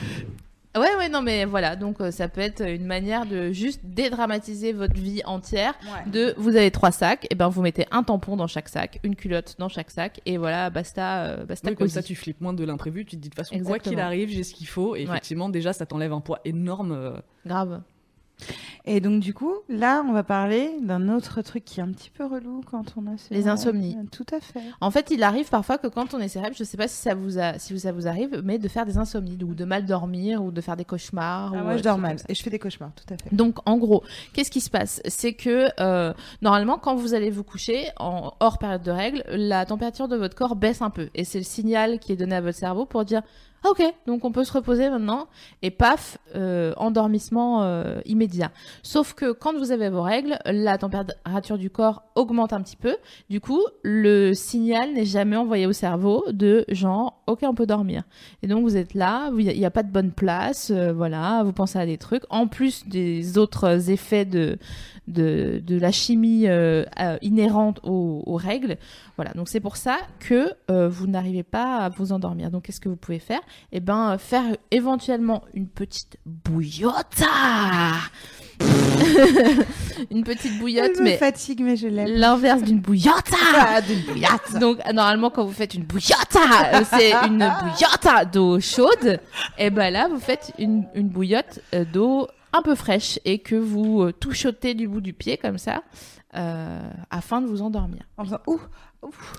Ouais, 0.81 0.97
ouais, 0.97 1.09
non, 1.09 1.23
mais 1.23 1.45
voilà. 1.45 1.77
Donc, 1.77 2.01
euh, 2.01 2.11
ça 2.11 2.29
peut 2.29 2.41
être 2.41 2.61
une 2.67 2.85
manière 2.87 3.27
de 3.27 3.53
juste 3.53 3.81
dédramatiser 3.85 4.73
votre 4.73 4.95
vie 4.95 5.23
entière. 5.25 5.75
De, 6.07 6.35
vous 6.37 6.57
avez 6.57 6.71
trois 6.71 6.93
sacs, 6.93 7.27
et 7.31 7.35
ben 7.35 7.49
vous 7.49 7.63
mettez 7.63 7.87
un 7.91 8.03
tampon 8.03 8.37
dans 8.37 8.47
chaque 8.47 8.69
sac, 8.69 9.01
une 9.03 9.17
culotte 9.17 9.57
dans 9.59 9.69
chaque 9.69 9.91
sac, 9.91 10.21
et 10.27 10.37
voilà, 10.37 10.71
basta, 10.71 11.25
euh, 11.25 11.45
basta. 11.45 11.71
Oui, 11.71 11.77
comme 11.77 11.89
ça, 11.89 12.03
tu 12.03 12.15
flippes 12.15 12.41
moins 12.41 12.53
de 12.55 12.65
l'imprévu. 12.65 13.05
Tu 13.05 13.17
te 13.17 13.21
dis 13.23 13.29
de 13.29 13.35
toute 13.35 13.39
façon, 13.39 13.55
quoi 13.57 13.59
Exactement. 13.77 13.93
qu'il 13.95 14.01
arrive, 14.01 14.29
j'ai 14.31 14.43
ce 14.43 14.55
qu'il 14.55 14.67
faut. 14.69 14.95
Et 14.97 15.01
Ouais. 15.01 15.05
effectivement, 15.05 15.49
déjà, 15.49 15.73
ça 15.73 15.87
t'enlève 15.87 16.13
un 16.13 16.21
poids 16.21 16.41
énorme. 16.45 16.93
euh, 16.93 17.13
Grave. 17.47 17.81
Et 18.85 19.01
donc 19.01 19.21
du 19.21 19.35
coup, 19.35 19.53
là, 19.69 20.03
on 20.09 20.13
va 20.13 20.23
parler 20.23 20.71
d'un 20.81 21.09
autre 21.11 21.43
truc 21.43 21.65
qui 21.65 21.81
est 21.81 21.83
un 21.83 21.91
petit 21.93 22.09
peu 22.11 22.25
relou 22.25 22.63
quand 22.71 22.85
on 22.97 23.07
a 23.13 23.19
ce- 23.19 23.35
Les 23.35 23.47
insomnies. 23.49 23.97
Tout 24.11 24.25
à 24.33 24.41
fait. 24.41 24.61
En 24.81 24.91
fait, 24.91 25.11
il 25.11 25.23
arrive 25.23 25.49
parfois 25.51 25.77
que 25.77 25.89
quand 25.89 26.15
on 26.15 26.19
est 26.21 26.29
célèbre, 26.29 26.55
je 26.59 26.65
sais 26.65 26.77
pas 26.79 26.89
si 26.89 26.97
ça 26.97 27.15
vous 27.15 27.39
a, 27.39 27.59
si 27.59 27.79
ça 27.79 27.93
vous 27.93 28.07
arrive, 28.09 28.41
mais 28.45 28.59
de 28.59 28.67
faire 28.69 28.87
des 28.87 28.97
insomnies, 28.97 29.37
ou 29.45 29.55
de 29.55 29.65
mal 29.65 29.85
dormir, 29.85 30.43
ou 30.43 30.51
de 30.51 30.61
faire 30.61 30.77
des 30.77 30.85
cauchemars. 30.87 31.53
Ah, 31.55 31.61
ou, 31.61 31.65
moi, 31.65 31.77
je 31.77 31.83
dors 31.83 31.99
mal 31.99 32.17
et 32.29 32.35
je 32.35 32.43
fais 32.43 32.51
des 32.51 32.59
cauchemars, 32.59 32.93
tout 32.95 33.13
à 33.13 33.17
fait. 33.19 33.35
Donc, 33.35 33.59
en 33.69 33.77
gros, 33.77 34.03
qu'est-ce 34.33 34.51
qui 34.51 34.61
se 34.61 34.71
passe? 34.71 35.03
C'est 35.07 35.35
que 35.35 35.69
euh, 35.81 36.15
normalement, 36.41 36.79
quand 36.79 36.95
vous 36.95 37.13
allez 37.15 37.31
vous 37.31 37.45
coucher, 37.45 37.89
en 37.99 38.33
hors 38.41 38.59
période 38.59 38.83
de 38.83 38.91
règles, 38.91 39.23
la 39.29 39.67
température 39.67 40.09
de 40.09 40.17
votre 40.17 40.35
corps 40.35 40.57
baisse 40.57 40.81
un 40.81 40.91
peu, 40.91 41.11
et 41.15 41.25
c'est 41.25 41.39
le 41.39 41.45
signal 41.45 41.99
qui 41.99 42.13
est 42.13 42.17
donné 42.17 42.37
à 42.37 42.41
votre 42.41 42.57
cerveau 42.59 42.87
pour 42.87 43.05
dire 43.05 43.23
ok, 43.65 43.83
donc 44.07 44.25
on 44.25 44.33
peut 44.33 44.45
se 44.45 44.53
reposer 44.53 44.89
maintenant, 44.91 45.29
et 45.63 45.71
paf, 45.71 46.19
euh, 46.35 46.73
endormissement 46.77 47.63
euh, 47.63 48.01
immédiat. 48.05 48.51
Sauf 48.83 49.15
que 49.15 49.33
quand 49.33 49.57
vous 49.57 49.73
avez 49.73 49.91
vos 49.91 50.03
règles, 50.03 50.39
la 50.47 50.79
température 50.79 51.59
du 51.59 51.71
corps 51.71 52.03
augmente 52.15 52.53
un 52.53 52.63
petit 52.63 52.77
peu. 52.77 52.97
Du 53.31 53.41
coup, 53.41 53.63
le 53.83 54.35
signal 54.35 54.93
n'est 54.93 55.05
jamais 55.05 55.37
envoyé 55.37 55.67
au 55.67 55.73
cerveau 55.73 56.25
de 56.31 56.65
genre, 56.69 57.23
ok, 57.27 57.41
on 57.43 57.55
peut 57.55 57.67
dormir. 57.67 58.03
Et 58.43 58.47
donc 58.47 58.63
vous 58.63 58.77
êtes 58.77 58.95
là, 58.95 59.31
il 59.37 59.47
n'y 59.47 59.65
a, 59.65 59.71
pas 59.71 59.83
de 59.83 59.91
bonne 59.91 60.13
place, 60.13 60.71
euh, 60.75 60.93
voilà, 60.93 61.43
vous 61.45 61.53
pensez 61.53 61.79
à 61.79 61.87
des 61.87 61.99
trucs. 61.99 62.25
En 62.31 62.47
plus 62.47 62.87
des 62.87 63.39
autres 63.39 63.91
effets 63.91 64.25
de, 64.25 64.59
de, 65.09 65.61
de 65.65 65.79
la 65.79 65.91
chimie 65.93 66.45
euh, 66.47 66.85
euh, 67.01 67.17
inhérente 67.23 67.81
aux, 67.83 68.23
aux 68.27 68.37
règles. 68.37 68.77
Voilà, 69.17 69.33
donc 69.33 69.49
c'est 69.49 69.61
pour 69.61 69.77
ça 69.77 69.97
que 70.21 70.53
euh, 70.71 70.89
vous 70.89 71.07
n'arrivez 71.07 71.43
pas 71.43 71.79
à 71.79 71.89
vous 71.89 72.13
endormir. 72.13 72.51
Donc 72.51 72.65
qu'est-ce 72.65 72.81
que 72.81 72.89
vous 72.89 72.97
pouvez 72.97 73.19
faire? 73.19 73.41
Eh 73.73 73.81
ben, 73.81 74.13
euh, 74.13 74.19
faire 74.19 74.45
éventuellement 74.71 75.43
une 75.55 75.67
petite 75.69 76.19
bouillotte 76.27 77.23
Une 80.11 80.25
petite 80.25 80.59
bouillotte, 80.59 80.91
Elle 80.95 81.01
me 81.01 81.05
mais 81.05 81.17
fatigue, 81.17 81.61
mais 81.63 81.77
je 81.77 81.87
l'aime. 81.89 82.09
l'inverse 82.09 82.63
d'une 82.63 82.81
bouillotte 82.81 83.31
Ah, 83.57 83.81
d'une 83.81 84.01
bouillotte. 84.01 84.59
donc 84.61 84.79
normalement 84.93 85.31
quand 85.31 85.45
vous 85.45 85.53
faites 85.53 85.75
une 85.75 85.85
bouillotte, 85.85 86.37
euh, 86.37 86.83
c'est 86.91 87.13
une 87.27 87.39
bouillotte 87.61 88.33
d'eau 88.33 88.61
chaude. 88.61 89.21
Et 89.59 89.71
ben 89.71 89.93
là 89.93 90.09
vous 90.09 90.19
faites 90.21 90.53
une, 90.59 90.85
une 90.95 91.09
bouillotte 91.09 91.61
euh, 91.75 91.85
d'eau 91.93 92.29
un 92.53 92.63
peu 92.63 92.75
fraîche 92.75 93.19
et 93.25 93.39
que 93.39 93.55
vous 93.55 94.03
euh, 94.03 94.13
touchotez 94.13 94.75
du 94.75 94.89
bout 94.89 95.01
du 95.01 95.13
pied 95.13 95.37
comme 95.37 95.59
ça 95.59 95.83
euh, 96.35 96.91
afin 97.11 97.41
de 97.41 97.47
vous 97.47 97.63
endormir. 97.63 98.03
En 98.17 98.25
faisant 98.25 98.41
ouh, 98.47 98.61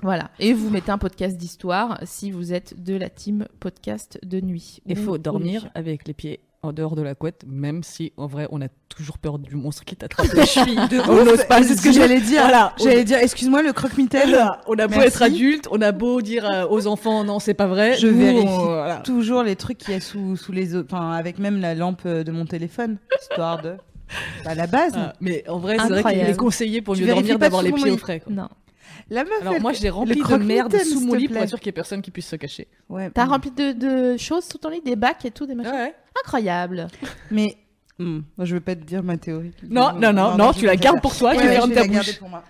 Voilà. 0.02 0.32
Et 0.40 0.54
vous 0.54 0.70
mettez 0.70 0.92
un 0.92 0.98
podcast 0.98 1.38
d'histoire 1.38 2.00
si 2.04 2.32
vous 2.32 2.54
êtes 2.54 2.82
de 2.82 2.96
la 2.96 3.10
team 3.10 3.48
podcast 3.60 4.20
de 4.24 4.40
nuit. 4.42 4.80
Il 4.86 4.98
faut 4.98 5.18
dormir 5.18 5.70
avec 5.76 6.08
les 6.08 6.14
pieds 6.14 6.40
en 6.62 6.74
dehors 6.74 6.96
de 6.96 7.02
la 7.02 7.16
couette, 7.16 7.44
même 7.48 7.84
si 7.84 8.12
en 8.18 8.28
vrai 8.28 8.48
on 8.52 8.62
a 8.62 8.68
toujours 8.90 9.18
peur 9.18 9.40
du 9.40 9.56
monstre 9.56 9.86
qui 9.86 9.96
t'attrape 9.96 10.28
les 10.34 10.46
chevilles. 10.46 10.76
de 10.90 11.00
On 11.10 11.24
n'ose 11.24 11.46
pas 11.46 11.64
C'est 11.64 11.76
ce 11.78 11.82
que 11.82 11.92
j'allais 11.92 12.20
dire. 12.20 12.42
Voilà. 12.42 12.74
J'allais 12.78 13.04
dire, 13.06 13.18
excuse-moi, 13.20 13.62
le 13.64 13.72
croque-mitaine. 13.72 14.36
on 14.68 14.74
a 14.78 14.88
beau 14.88 14.96
Merci. 14.96 15.08
être 15.08 15.22
adulte, 15.22 15.68
on 15.72 15.82
a 15.82 15.92
beau 15.94 16.22
dire 16.22 16.46
euh, 16.52 16.68
aux 16.70 16.88
enfants 16.88 17.24
non 17.24 17.40
c'est 17.40 17.54
pas 17.54 17.68
vrai. 17.68 17.98
Je 17.98 18.08
Nous, 18.08 18.18
vérifie 18.20 18.48
on- 18.48 18.66
voilà. 18.66 18.98
toujours 18.98 19.44
les 19.44 19.56
trucs 19.56 19.78
qu'il 19.78 19.94
y 19.94 19.98
a 19.98 20.02
sous, 20.02 20.36
sous 20.36 20.52
les 20.52 20.76
autres, 20.76 20.90
enfin 20.94 21.12
avec 21.12 21.40
même 21.40 21.60
la 21.62 21.76
lampe 21.76 22.02
euh, 22.06 22.24
de 22.24 22.32
mon 22.32 22.46
téléphone, 22.46 22.98
histoire 23.22 23.62
de. 23.62 23.76
Bah, 24.44 24.56
la 24.56 24.66
base. 24.66 24.94
Ah, 24.96 25.14
mais 25.22 25.48
en 25.48 25.60
vrai, 25.60 25.78
c'est 25.80 25.88
vrai 26.02 26.04
qu'il 26.14 26.28
est 26.30 26.36
conseillé 26.36 26.82
pour 26.82 26.98
mieux 26.98 27.06
dormir 27.06 27.38
d'avoir 27.38 27.62
les 27.62 27.72
pieds 27.72 27.92
au 27.92 27.98
frais. 27.98 28.20
quoi. 28.20 28.34
Non. 28.34 28.50
La 29.10 29.24
meuf. 29.24 29.34
Alors 29.42 29.54
elle- 29.56 29.62
moi, 29.62 29.74
j'ai 29.74 29.90
rempli 29.90 30.16
le 30.22 30.38
de 30.38 30.44
merde 30.44 30.76
sous 30.84 31.00
mon 31.02 31.14
lit 31.16 31.28
pour 31.28 31.38
être 31.38 31.50
sûr 31.50 31.60
qu'il 31.60 31.68
y 31.68 31.70
ait 31.70 31.74
personne 31.74 32.02
qui 32.02 32.12
puisse 32.12 32.28
se 32.28 32.36
cacher. 32.36 32.68
Ouais. 32.90 33.10
T'as 33.12 33.26
rempli 33.26 33.52
de, 33.52 33.72
de 33.72 34.18
choses 34.18 34.46
sous 34.46 34.58
ton 34.58 34.70
lit, 34.70 34.82
des 34.82 34.96
bacs 34.96 35.26
et 35.26 35.32
tout, 35.32 35.46
des 35.46 35.56
machins. 35.56 35.72
Ouais. 35.74 35.94
Incroyable. 36.24 36.88
Mais. 37.32 37.58
hmm, 37.98 38.20
moi, 38.38 38.46
je 38.46 38.54
veux 38.56 38.62
pas 38.62 38.76
te 38.76 38.84
dire 38.84 39.02
ma 39.04 39.18
théorie. 39.18 39.52
Non, 39.70 39.94
non, 39.94 40.14
non, 40.14 40.38
non, 40.38 40.52
je 40.54 40.60
tu 40.60 40.66
la 40.66 40.76
gardes 40.76 41.02
pour 41.02 41.16
toi, 41.16 41.32
Ouais, 41.32 41.38
tu 41.38 41.44
ouais, 41.48 41.54
fermes 41.56 41.70
je 41.72 41.76
ta 41.76 41.88
bouche. 41.88 42.20
pour 42.20 42.30
moi. 42.30 42.44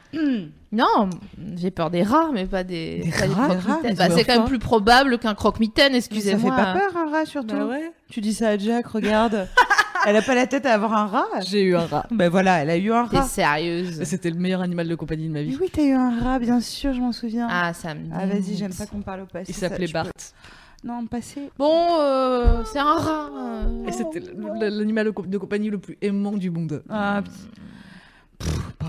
Non, 0.72 1.10
j'ai 1.56 1.72
peur 1.72 1.90
des 1.90 2.04
rats, 2.04 2.30
mais 2.32 2.46
pas 2.46 2.64
des, 2.64 3.00
Des 3.00 3.10
pas 3.12 3.28
des 3.28 3.34
rats, 3.34 3.80
mais 3.84 3.94
Bah, 3.96 4.10
c'est 4.12 4.24
quand 4.24 4.38
même 4.38 4.46
plus 4.48 4.60
probable 4.60 5.18
qu'un 5.18 5.34
croque-mitaine, 5.34 5.94
Mais 5.94 6.02
Ça 6.02 6.08
excusez-moi. 6.12 6.56
fait 6.56 6.64
pas 6.64 6.74
peur 6.74 6.98
un 6.98 7.10
rat 7.12 7.26
surtout. 7.26 7.56
Bah 7.56 7.66
ouais. 7.66 7.92
Tu 8.12 8.22
dis 8.22 8.34
ça 8.36 8.50
à 8.50 8.58
Jack, 8.58 8.86
regarde. 8.88 9.48
elle 10.10 10.16
a 10.18 10.22
pas 10.22 10.36
la 10.36 10.48
tête 10.48 10.66
à 10.66 10.74
avoir 10.74 10.94
un 10.94 11.06
rat? 11.08 11.26
J'ai 11.48 11.64
eu 11.64 11.76
un 11.76 11.86
rat. 11.86 12.06
Ben 12.12 12.30
voilà, 12.30 12.60
elle 12.64 12.70
a 12.70 12.78
eu 12.78 12.92
un 12.92 13.08
T'es 13.08 13.18
rat. 13.18 13.24
sérieuse 13.24 14.04
C'était 14.04 14.30
le 14.30 14.38
meilleur 14.38 14.62
animal 14.62 14.88
de 14.88 14.96
compagnie 14.96 15.28
de 15.28 15.34
ma 15.34 15.40
Mais 15.40 15.46
vie. 15.46 15.58
oui, 15.60 15.70
t'as 15.72 15.84
eu 15.84 15.94
un 15.94 16.20
rat, 16.20 16.40
bien 16.40 16.60
sûr, 16.60 16.94
je 16.94 17.00
m'en 17.00 17.12
souviens. 17.12 17.48
Ah, 17.50 17.74
ça 17.74 17.94
me 17.94 18.02
Ah, 18.14 18.26
vas-y, 18.26 18.56
j'aime 18.58 18.74
pas 18.74 18.86
qu'on 18.86 19.02
parle 19.02 19.22
au 19.22 19.26
passé. 19.26 19.46
Il 19.50 19.56
s'appelait 19.56 19.88
Bart. 19.88 20.06
peux- 20.06 20.88
Non, 20.88 21.06
passé. 21.08 21.50
Bon, 21.58 21.88
euh, 22.00 22.64
c'est 22.72 22.80
un 22.80 22.84
rat. 22.96 23.30
euh. 23.36 23.88
Et 23.88 23.92
c'était 23.92 24.22
l'animal 24.70 25.06
de 25.08 25.12
co- 25.12 25.26
de 25.26 25.38
compagnie 25.38 25.70
le 25.70 25.78
plus 25.78 25.98
aimant 26.02 26.32
du 26.34 26.50
monde. 26.50 26.84
Ah, 26.90 27.22
oh, 28.84 28.86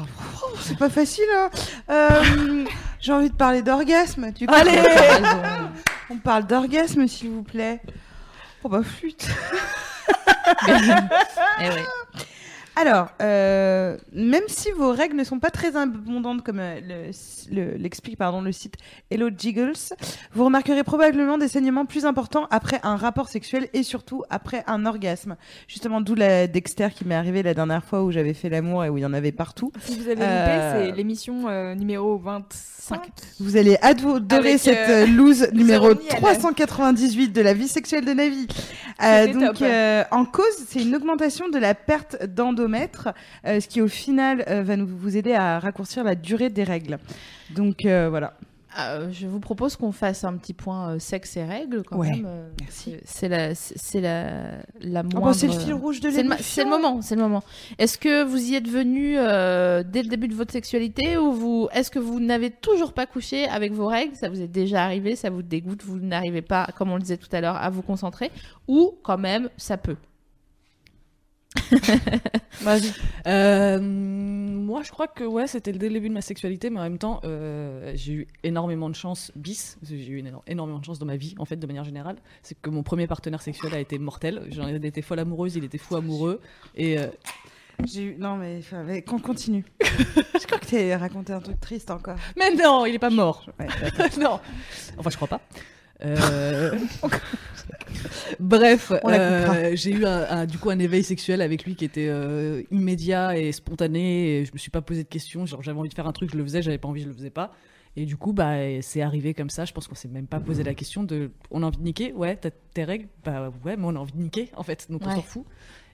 c'est 0.60 0.78
pas 0.78 0.88
facile. 0.88 1.24
Hein. 1.36 1.51
Euh, 1.90 2.64
J'ai 3.01 3.12
envie 3.12 3.30
de 3.30 3.34
parler 3.34 3.62
d'orgasme. 3.62 4.24
Raison. 4.24 5.40
On 6.10 6.16
parle 6.18 6.47
d'orgasme, 6.47 7.06
s'il 7.06 7.30
vous 7.30 7.42
plaît. 7.42 7.80
Oh 8.62 8.69
bah 8.69 8.82
flûte. 8.82 9.27
Eh. 11.61 11.70
Alors, 12.76 13.09
euh, 13.20 13.97
même 14.12 14.44
si 14.47 14.70
vos 14.70 14.92
règles 14.92 15.16
ne 15.16 15.24
sont 15.24 15.38
pas 15.38 15.51
très 15.51 15.76
abondantes, 15.76 16.42
comme 16.42 16.60
euh, 16.60 16.80
le- 16.80 17.55
le- 17.55 17.76
l'explique 17.76 18.16
pardon 18.16 18.40
le 18.40 18.52
site 18.52 18.76
Hello 19.10 19.28
Jiggles, 19.36 19.72
vous 20.32 20.44
remarquerez 20.44 20.84
probablement 20.84 21.36
des 21.36 21.48
saignements 21.48 21.84
plus 21.84 22.06
importants 22.06 22.47
après 22.51 22.80
un 22.82 22.97
rapport 22.97 23.28
sexuel 23.28 23.68
et 23.74 23.82
surtout 23.82 24.22
après 24.30 24.62
un 24.66 24.86
orgasme. 24.86 25.36
Justement, 25.68 26.01
d'où 26.01 26.14
la 26.14 26.47
Dexter 26.47 26.88
qui 26.94 27.05
m'est 27.05 27.14
arrivée 27.16 27.42
la 27.42 27.55
dernière 27.55 27.84
fois 27.84 28.02
où 28.05 28.12
j'avais 28.12 28.34
fait 28.34 28.48
l'amour 28.48 28.84
et 28.84 28.88
où 28.88 28.97
il 28.98 29.02
y 29.02 29.06
en 29.06 29.12
avait 29.14 29.32
partout. 29.32 29.72
Si 29.80 29.98
vous 29.98 30.09
avez 30.09 30.20
Euh, 30.22 30.74
loupé, 30.78 30.90
c'est 30.90 30.97
l'émission 30.97 31.48
euh, 31.48 31.74
numéro 31.74 32.18
25. 32.18 33.01
Vous 33.40 33.56
allez 33.56 33.76
adorer 33.82 34.59
cette 34.59 35.09
loose 35.09 35.48
numéro 35.52 35.88
Zéro 35.90 36.01
miel. 36.01 36.16
398 36.16 37.28
de 37.32 37.40
la 37.42 37.52
vie 37.52 37.68
sexuelle 37.68 38.05
de 38.05 38.12
Navi. 38.12 38.47
Donc, 39.34 39.62
en 40.12 40.24
cause, 40.24 40.44
c'est 40.68 40.82
une 40.82 40.94
augmentation 40.94 41.48
de 41.48 41.59
la 41.59 41.74
perte 41.74 42.24
d'endomètre, 42.24 42.60
euh, 42.69 43.61
ce 43.61 43.69
qui 43.69 43.81
au 43.81 43.89
final 43.89 44.45
euh, 44.49 44.62
va 44.62 44.77
nous 44.77 44.87
vous 44.87 45.16
aider 45.16 45.32
à 45.35 45.59
raccourcir 45.59 46.05
la 46.05 46.15
durée 46.15 46.51
des 46.51 46.65
règles. 46.65 46.99
Donc 47.55 47.85
euh, 47.87 48.09
voilà. 48.11 48.35
Euh, 48.78 49.09
je 49.11 49.27
vous 49.27 49.41
propose 49.41 49.74
qu'on 49.74 49.91
fasse 49.91 50.23
un 50.23 50.37
petit 50.37 50.55
point 50.55 50.91
euh, 50.91 50.99
sexe 51.01 51.37
et 51.37 51.43
règles 51.43 51.82
quand 51.82 51.97
Ouais, 51.99 52.11
même. 52.11 52.24
euh, 52.24 52.49
merci. 52.61 52.95
c'est- 53.05 53.28
la, 53.28 53.53
c'est 53.57 54.01
la, 54.01 54.31
la 54.81 55.01
Oh, 55.01 55.09
moindre. 55.11 55.20
bah, 55.27 55.32
c'est 55.35 55.49
le 55.49 55.55
fil 55.55 55.74
rouge 55.74 55.99
de 56.01 56.09
l'émission. 56.09 56.37
c'est 56.41 56.62
le 56.62 56.70
moment, 56.70 57.03
c'est 57.03 57.16
le 57.16 57.23
moment. 57.23 57.43
Est-ce 57.78 57.99
que 57.99 58.23
vous 58.23 58.37
y 58.41 58.55
êtes 58.55 58.69
venu 58.69 59.15
dès 59.15 60.03
le 60.05 60.09
début 60.09 60.28
de 60.28 60.35
votre 60.37 60.53
sexualité 60.53 61.16
ou 61.19 61.32
vous, 61.32 61.69
est-ce 61.73 61.91
que 61.91 61.99
vous 61.99 62.20
n'avez 62.20 62.51
toujours 62.51 62.93
pas 62.93 63.07
couché 63.07 63.49
avec 63.49 63.73
vos 63.73 63.89
règles? 63.89 64.15
Ça 64.15 64.28
vous 64.28 64.41
est 64.41 64.47
déjà 64.47 64.85
arrivé, 64.85 65.16
ça 65.16 65.31
vous 65.31 65.43
dégoûte, 65.43 65.82
vous 65.82 65.99
n'arrivez 65.99 66.43
pas, 66.43 66.69
comme 66.78 66.93
on 66.93 66.95
le 66.95 67.03
disait 67.03 67.16
tout 67.16 67.28
à 67.32 67.41
l'heure, 67.41 67.57
à 67.57 67.70
vous 67.70 67.82
concentrer? 67.82 68.31
Ou 68.69 68.93
quand 69.03 69.19
même 69.19 69.49
ça 69.57 69.78
peut? 69.78 69.97
Vas-y. 72.62 72.93
Euh, 73.27 73.81
moi, 73.81 74.82
je 74.85 74.90
crois 74.90 75.09
que 75.09 75.24
ouais, 75.24 75.47
c'était 75.47 75.72
le 75.72 75.78
début 75.78 76.09
de 76.09 76.14
ma 76.14 76.20
sexualité, 76.20 76.70
mais 76.70 76.78
en 76.81 76.85
même 76.85 76.98
temps, 76.98 77.20
euh, 77.24 77.93
j'ai 77.94 78.12
eu 78.12 78.27
énormément 78.44 78.89
de 78.89 78.94
chance 78.94 79.32
bis. 79.35 79.78
J'ai 79.82 80.06
eu 80.09 80.22
éno- 80.22 80.43
énormément 80.47 80.78
de 80.78 80.85
chance 80.85 80.98
dans 80.98 81.06
ma 81.06 81.16
vie, 81.16 81.35
en 81.39 81.44
fait, 81.44 81.56
de 81.56 81.66
manière 81.66 81.85
générale. 81.85 82.16
C'est 82.43 82.56
que 82.60 82.70
mon 82.70 82.82
premier 82.82 83.06
partenaire 83.06 83.43
sexuel 83.43 83.74
a 83.74 83.81
été 83.81 83.98
mortel. 83.98 84.47
J'en 84.51 84.68
étais 84.68 85.02
folle 85.02 85.18
amoureuse, 85.20 85.56
il 85.56 85.64
était 85.64 85.78
fou 85.78 85.97
amoureux, 85.97 86.40
et 86.77 86.98
euh, 86.98 87.06
J'ai 87.85 88.02
eu... 88.02 88.16
Non 88.18 88.36
mais, 88.36 88.59
enfin, 88.59 88.82
mais 88.85 89.02
qu'on 89.02 89.18
continue. 89.18 89.64
je 89.81 90.47
crois 90.47 90.59
que 90.59 90.66
t'as 90.66 90.98
raconté 90.98 91.32
un 91.32 91.40
truc 91.40 91.59
triste 91.60 91.90
encore. 91.90 92.16
mais 92.36 92.55
non, 92.55 92.86
il 92.86 92.94
est 92.94 92.98
pas 93.01 93.10
mort. 93.10 93.47
Ouais, 93.59 93.66
non. 94.20 94.39
Enfin, 94.98 95.10
je 95.10 95.16
crois 95.16 95.28
pas. 95.28 95.40
Euh, 96.05 96.72
Bref, 98.39 98.93
euh, 99.18 99.72
j'ai 99.74 99.90
eu 99.90 100.05
un, 100.06 100.27
un- 100.31 100.47
du 100.47 100.59
coup 100.59 100.70
un 100.70 100.78
éveil 100.78 101.02
sexuel 101.05 101.43
avec 101.43 101.64
lui 101.64 101.74
qui 101.74 101.85
était 101.85 102.09
euh, 102.09 102.62
immédiat 102.70 103.36
et 103.39 103.52
spontané. 103.52 104.39
Et 104.40 104.44
je 104.44 104.52
me 104.52 104.59
suis 104.59 104.70
pas 104.70 104.81
posé 104.82 105.02
de 105.05 105.09
questions. 105.09 105.47
Genre 105.47 105.62
j'avais 105.62 105.78
envie 105.78 105.89
de 105.89 105.94
faire 105.94 106.06
un 106.06 106.12
truc, 106.12 106.31
je 106.32 106.36
le 106.36 106.44
faisais. 106.44 106.62
J'avais 106.62 106.78
pas 106.78 106.89
envie, 106.89 107.02
je 107.02 107.09
le 107.09 107.14
faisais 107.14 107.31
pas. 107.31 107.52
Et 107.97 108.06
du 108.06 108.16
coup, 108.16 108.32
bah, 108.32 108.55
c'est 108.82 109.02
arrivé 109.02 109.35
comme 109.35 109.51
ça. 109.51 109.64
Je 109.64 109.72
pense 109.72 109.89
qu'on 109.89 109.97
s'est 109.97 110.09
même 110.09 110.27
pas 110.28 110.39
posé 110.40 110.62
la 110.62 110.74
question 110.74 111.02
de 111.02 111.32
on 111.51 111.62
a 111.62 111.66
envie 111.66 111.78
de 111.78 111.82
niquer? 111.82 112.12
Ouais, 112.12 112.36
t'as 112.36 112.51
tes 112.51 112.85
règles? 112.85 113.09
Bah 113.24 113.52
ouais, 113.64 113.77
mais 113.77 113.85
on 113.85 113.97
a 113.97 113.98
envie 113.98 114.12
de 114.12 114.22
niquer 114.22 114.51
en 114.56 114.62
fait, 114.62 114.86
donc 114.90 115.02
on 115.05 115.10
s'en 115.16 115.22
fout. 115.22 115.44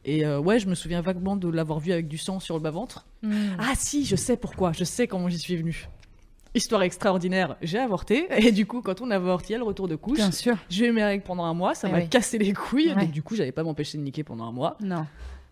Et 0.04 0.24
euh, 0.24 0.38
ouais, 0.38 0.60
je 0.60 0.68
me 0.68 0.74
souviens 0.76 1.00
vaguement 1.00 1.36
de 1.36 1.48
l'avoir 1.48 1.80
vu 1.80 1.90
avec 1.92 2.06
du 2.06 2.16
sang 2.18 2.38
sur 2.38 2.54
le 2.56 2.62
bas-ventre. 2.62 3.06
Hmm. 3.22 3.32
Ah 3.58 3.72
si, 3.74 4.04
je 4.04 4.14
sais 4.14 4.36
pourquoi, 4.36 4.72
je 4.72 4.84
sais 4.84 5.08
comment 5.08 5.28
j'y 5.28 5.38
suis 5.38 5.56
venue. 5.56 5.88
Histoire 6.56 6.82
extraordinaire, 6.82 7.56
j'ai 7.60 7.78
avorté. 7.78 8.26
Et 8.38 8.50
du 8.50 8.64
coup, 8.66 8.80
quand 8.80 9.00
on 9.02 9.10
avorte, 9.10 9.48
il 9.48 9.52
y 9.52 9.54
a 9.54 9.58
le 9.58 9.64
retour 9.64 9.88
de 9.88 9.94
couche. 9.96 10.16
Bien 10.16 10.32
sûr. 10.32 10.56
J'ai 10.70 10.86
eu 10.86 10.92
mes 10.92 11.04
règles 11.04 11.22
pendant 11.22 11.44
un 11.44 11.52
mois, 11.54 11.74
ça 11.74 11.86
Eh 11.88 11.92
m'a 11.92 11.98
oui. 11.98 12.08
cassé 12.08 12.38
les 12.38 12.52
couilles. 12.54 12.88
Ouais. 12.94 13.02
Donc 13.02 13.10
du 13.10 13.22
coup, 13.22 13.36
j'avais 13.36 13.52
pas 13.52 13.62
m'empêcher 13.62 13.98
de 13.98 14.02
niquer 14.02 14.24
pendant 14.24 14.44
un 14.44 14.52
mois. 14.52 14.76
Non. 14.80 15.04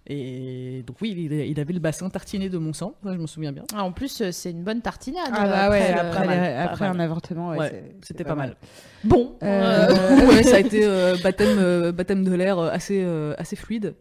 Et 0.07 0.83
donc 0.87 0.97
oui, 1.01 1.15
il, 1.31 1.59
avait 1.61 1.73
le 1.73 1.79
bassin 1.79 2.11
tartiné 2.11 2.51
de 2.51 2.59
mon 2.59 2.75
sang, 2.75 2.95
ça, 3.03 3.15
je 3.15 3.19
me 3.19 3.27
souviens 3.27 3.53
bien. 3.53 3.65
Ah, 3.75 3.85
en 3.85 3.93
plus, 3.93 4.21
euh, 4.21 4.33
c'est 4.33 4.51
une 4.51 4.63
bonne 4.63 4.83
tartinade. 4.83 5.31
Ah 5.33 5.47
bah 5.47 5.71
ouais, 5.71 5.93
le- 5.95 5.99
après, 6.01 6.27
mal, 6.27 6.41
les- 6.43 6.55
pas 6.57 6.63
après 6.73 6.89
mal. 6.89 6.97
un 6.97 7.01
avortement, 7.01 7.49
ouais, 7.51 7.59
Ouais, 7.59 7.95
C'était 8.03 8.25
pas 8.25 8.35
mal. 8.35 8.57
Bon, 9.03 9.37
Euh, 9.43 9.89
euh, 9.91 10.27
ouais, 10.29 10.43
ça 10.43 10.57
a 10.57 10.59
été 10.59 10.85
euh, 10.85 11.17
baptême, 11.23 11.57
euh, 11.59 11.91
baptême 11.93 12.23
de 12.23 12.35
l'air 12.35 12.59
euh, 12.59 12.69
assez, 12.71 13.03
euh, 13.03 13.35
assez 13.39 13.57
fluide. 13.57 13.95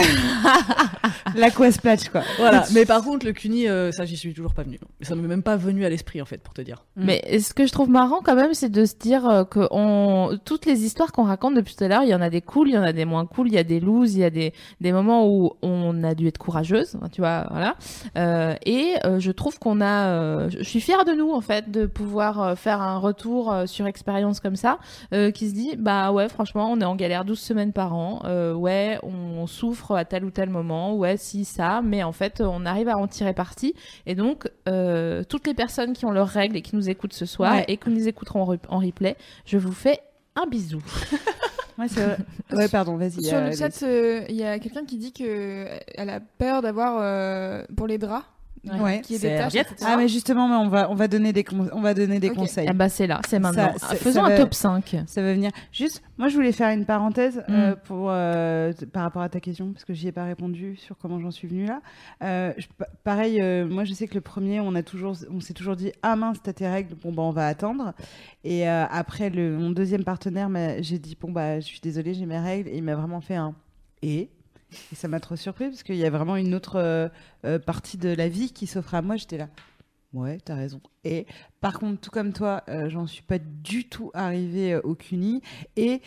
L'aqua 1.34 1.70
splash, 1.70 2.08
quoi. 2.08 2.22
Voilà. 2.38 2.64
Mais 2.72 2.84
par 2.84 3.02
contre, 3.02 3.26
le 3.26 3.32
CUNY, 3.32 3.68
euh, 3.68 3.92
ça, 3.92 4.04
j'y 4.04 4.16
suis 4.16 4.34
toujours 4.34 4.54
pas 4.54 4.62
venu. 4.62 4.78
Ça 5.02 5.14
m'est 5.14 5.26
même 5.26 5.42
pas 5.42 5.56
venu 5.56 5.84
à 5.84 5.88
l'esprit, 5.88 6.20
en 6.20 6.24
fait, 6.24 6.38
pour 6.38 6.54
te 6.54 6.62
dire. 6.62 6.84
Mais 6.96 7.38
ce 7.38 7.54
que 7.54 7.66
je 7.66 7.72
trouve 7.72 7.88
marrant 7.88 8.20
quand 8.22 8.34
même, 8.34 8.54
c'est 8.54 8.68
de 8.68 8.84
se 8.84 8.94
dire 8.96 9.28
euh, 9.28 9.44
que 9.44 9.68
on... 9.70 10.38
toutes 10.44 10.66
les 10.66 10.84
histoires 10.84 11.12
qu'on 11.12 11.24
raconte 11.24 11.54
depuis 11.54 11.74
tout 11.74 11.84
à 11.84 11.88
l'heure, 11.88 12.02
il 12.02 12.08
y 12.08 12.14
en 12.14 12.20
a 12.20 12.30
des 12.30 12.40
cool, 12.40 12.68
il 12.68 12.74
y 12.74 12.78
en 12.78 12.82
a 12.82 12.92
des 12.92 13.04
moins 13.04 13.26
cool, 13.26 13.48
il 13.48 13.54
y 13.54 13.58
a 13.58 13.64
des 13.64 13.80
looses, 13.80 14.14
il 14.14 14.20
y 14.20 14.24
a 14.24 14.30
des, 14.30 14.52
des 14.80 14.92
moments 14.92 15.28
où 15.28 15.52
on 15.62 16.02
a 16.04 16.14
dû 16.14 16.26
être 16.26 16.38
courageuse, 16.38 16.96
hein, 17.00 17.08
tu 17.12 17.20
vois, 17.20 17.46
voilà. 17.50 17.76
Euh, 18.16 18.54
et 18.66 18.94
je 19.18 19.30
trouve 19.30 19.58
qu'on 19.58 19.80
a, 19.80 20.48
je 20.48 20.62
suis 20.62 20.80
fière 20.80 21.04
de 21.04 21.12
nous 21.12 21.32
en 21.32 21.40
fait 21.40 21.70
de 21.70 21.86
pouvoir 21.86 22.58
faire 22.58 22.80
un 22.80 22.98
retour 22.98 23.54
sur 23.66 23.86
expérience 23.86 24.40
comme 24.40 24.56
ça, 24.56 24.78
qui 25.34 25.48
se 25.48 25.54
dit 25.54 25.76
bah 25.78 26.12
ouais 26.12 26.28
franchement 26.28 26.70
on 26.70 26.80
est 26.80 26.84
en 26.84 26.96
galère 26.96 27.24
12 27.24 27.38
semaines 27.38 27.72
par 27.72 27.94
an, 27.94 28.22
ouais 28.54 28.98
on 29.02 29.46
souffre 29.46 29.89
à 29.94 30.04
tel 30.04 30.24
ou 30.24 30.30
tel 30.30 30.50
moment, 30.50 30.94
ouais 30.96 31.16
si 31.16 31.44
ça, 31.44 31.80
mais 31.82 32.02
en 32.02 32.12
fait 32.12 32.40
on 32.40 32.64
arrive 32.66 32.88
à 32.88 32.96
en 32.96 33.06
tirer 33.06 33.34
parti 33.34 33.74
et 34.06 34.14
donc, 34.14 34.48
euh, 34.68 35.22
toutes 35.24 35.46
les 35.46 35.54
personnes 35.54 35.92
qui 35.92 36.04
ont 36.06 36.10
leurs 36.10 36.28
règles 36.28 36.56
et 36.56 36.62
qui 36.62 36.76
nous 36.76 36.88
écoutent 36.90 37.12
ce 37.12 37.26
soir 37.26 37.54
Ouais. 37.54 37.64
et 37.68 37.76
qui 37.76 37.90
nous 37.90 38.08
écouteront 38.08 38.42
en, 38.42 38.54
re- 38.54 38.58
en 38.68 38.78
replay, 38.78 39.16
je 39.46 39.58
vous 39.58 39.72
fais 39.72 40.00
un 40.36 40.46
bisou. 40.46 40.82
Ouais, 41.78 41.88
c'est 41.88 42.04
vrai. 42.04 42.16
Ouais, 42.52 42.68
pardon, 42.68 42.96
vas-y. 42.98 43.22
Sur 43.24 43.38
euh, 43.38 43.48
le 43.48 43.56
chat, 43.56 43.82
euh, 43.84 44.22
il 44.28 44.34
y 44.36 44.44
a 44.44 44.58
quelqu'un 44.58 44.84
qui 44.84 44.98
dit 44.98 45.14
que 45.14 45.24
euh, 45.24 45.78
elle 45.94 46.10
a 46.10 46.20
peur 46.20 46.60
d'avoir 46.60 46.98
euh, 47.00 47.64
pour 47.74 47.86
les 47.86 47.96
draps 47.96 48.26
Ouais. 48.64 49.00
qui 49.00 49.14
est 49.14 49.18
des. 49.18 49.28
Serviette. 49.38 49.72
etc. 49.72 49.86
Ah, 49.90 49.96
mais 49.96 50.06
justement, 50.08 50.46
mais 50.46 50.56
on 50.56 50.68
va, 50.68 50.90
on 50.90 50.94
va 50.94 51.08
donner 51.08 51.32
des, 51.32 51.44
con- 51.44 51.68
on 51.72 51.80
va 51.80 51.94
donner 51.94 52.20
des 52.20 52.28
Ok. 52.28 52.36
conseils. 52.36 52.66
Eh 52.70 52.74
bah 52.74 52.88
c'est 52.90 53.06
là, 53.06 53.20
c'est 53.26 53.38
maintenant. 53.38 53.72
Ça- 53.78 53.86
Ah, 53.92 53.94
Faisons 53.96 54.20
ça 54.20 54.26
un 54.26 54.30
va- 54.30 54.36
top 54.36 54.52
5. 54.52 54.96
Ça 55.06 55.22
va 55.22 55.32
venir. 55.32 55.50
Juste, 55.72 56.02
moi, 56.18 56.28
je 56.28 56.34
voulais 56.34 56.52
faire 56.52 56.68
une 56.70 56.84
parenthèse 56.84 57.42
euh, 57.48 57.72
Mm. 57.72 57.76
pour, 57.84 58.08
euh, 58.10 58.72
par 58.92 59.04
rapport 59.04 59.22
à 59.22 59.28
ta 59.30 59.40
question, 59.40 59.72
parce 59.72 59.84
que 59.86 59.94
j'y 59.94 60.08
ai 60.08 60.12
pas 60.12 60.24
répondu 60.24 60.76
sur 60.76 60.98
comment 60.98 61.18
j'en 61.20 61.30
suis 61.30 61.48
venue 61.48 61.64
là. 61.66 61.80
Euh, 62.22 62.52
je- 62.58 62.66
pareil, 63.02 63.40
euh, 63.40 63.66
moi, 63.66 63.84
je 63.84 63.94
sais 63.94 64.06
que 64.06 64.14
le 64.14 64.20
premier, 64.20 64.60
on 64.60 64.74
a 64.74 64.82
toujours, 64.82 65.14
on 65.30 65.40
s'est 65.40 65.54
toujours 65.54 65.76
dit, 65.76 65.92
ah 66.02 66.14
mince, 66.16 66.36
t'as 66.42 66.52
tes 66.52 66.68
règles, 66.68 66.94
bon 66.96 67.12
bah 67.12 67.22
on 67.22 67.30
va 67.30 67.46
attendre. 67.46 67.94
Et 68.44 68.68
euh, 68.68 68.84
après, 68.90 69.30
le, 69.30 69.56
mon 69.56 69.70
deuxième 69.70 70.04
partenaire, 70.04 70.50
j'ai 70.82 70.98
dit, 70.98 71.16
bon 71.18 71.32
bah, 71.32 71.60
je 71.60 71.66
suis 71.66 71.80
désolée, 71.80 72.12
j'ai 72.14 72.26
mes 72.26 72.38
règles, 72.38 72.68
et 72.68 72.76
il 72.76 72.82
m'a 72.82 72.94
vraiment 72.94 73.20
fait 73.22 73.36
un 73.36 73.54
et? 74.02 74.28
Et 74.92 74.94
ça 74.94 75.08
m'a 75.08 75.20
trop 75.20 75.36
surpris 75.36 75.68
parce 75.68 75.82
qu'il 75.82 75.96
y 75.96 76.04
a 76.04 76.10
vraiment 76.10 76.36
une 76.36 76.54
autre 76.54 76.76
euh, 76.76 77.08
euh, 77.44 77.58
partie 77.58 77.98
de 77.98 78.08
la 78.08 78.28
vie 78.28 78.52
qui 78.52 78.66
s'offre 78.66 78.94
à 78.94 79.02
moi. 79.02 79.16
J'étais 79.16 79.38
là. 79.38 79.48
Ouais, 80.12 80.38
t'as 80.44 80.56
raison. 80.56 80.80
Et 81.04 81.26
par 81.60 81.78
contre, 81.78 82.00
tout 82.00 82.10
comme 82.10 82.32
toi, 82.32 82.64
euh, 82.68 82.88
j'en 82.88 83.06
suis 83.06 83.22
pas 83.22 83.38
du 83.38 83.88
tout 83.88 84.10
arrivée 84.14 84.76
au 84.76 84.94
CUNY. 84.94 85.40
Et 85.76 86.02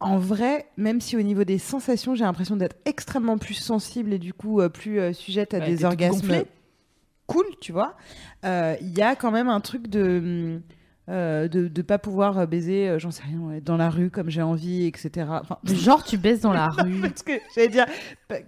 en 0.00 0.18
vrai, 0.18 0.66
même 0.76 1.00
si 1.00 1.16
au 1.16 1.22
niveau 1.22 1.44
des 1.44 1.58
sensations, 1.58 2.14
j'ai 2.14 2.24
l'impression 2.24 2.56
d'être 2.56 2.76
extrêmement 2.84 3.38
plus 3.38 3.54
sensible 3.54 4.12
et 4.12 4.18
du 4.18 4.34
coup 4.34 4.60
plus 4.68 5.14
sujette 5.14 5.54
à 5.54 5.60
Ouais, 5.60 5.66
des 5.66 5.84
orgasmes 5.84 6.44
cool, 7.26 7.46
tu 7.62 7.72
vois, 7.72 7.96
il 8.42 8.92
y 8.94 9.00
a 9.00 9.16
quand 9.16 9.30
même 9.30 9.48
un 9.48 9.60
truc 9.60 9.88
de. 9.88 10.60
Euh, 11.10 11.48
de 11.48 11.70
ne 11.74 11.82
pas 11.82 11.98
pouvoir 11.98 12.38
euh, 12.38 12.46
baiser, 12.46 12.88
euh, 12.88 12.98
j'en 12.98 13.10
sais 13.10 13.22
rien, 13.24 13.60
dans 13.62 13.76
la 13.76 13.90
rue 13.90 14.08
comme 14.08 14.30
j'ai 14.30 14.40
envie, 14.40 14.86
etc. 14.86 15.26
Enfin, 15.28 15.58
Genre 15.64 16.02
tu 16.02 16.16
baisses 16.16 16.40
dans 16.40 16.54
la 16.54 16.68
rue. 16.70 17.00
parce 17.00 17.22
que 17.22 17.32
j'allais 17.54 17.68
dire, 17.68 17.84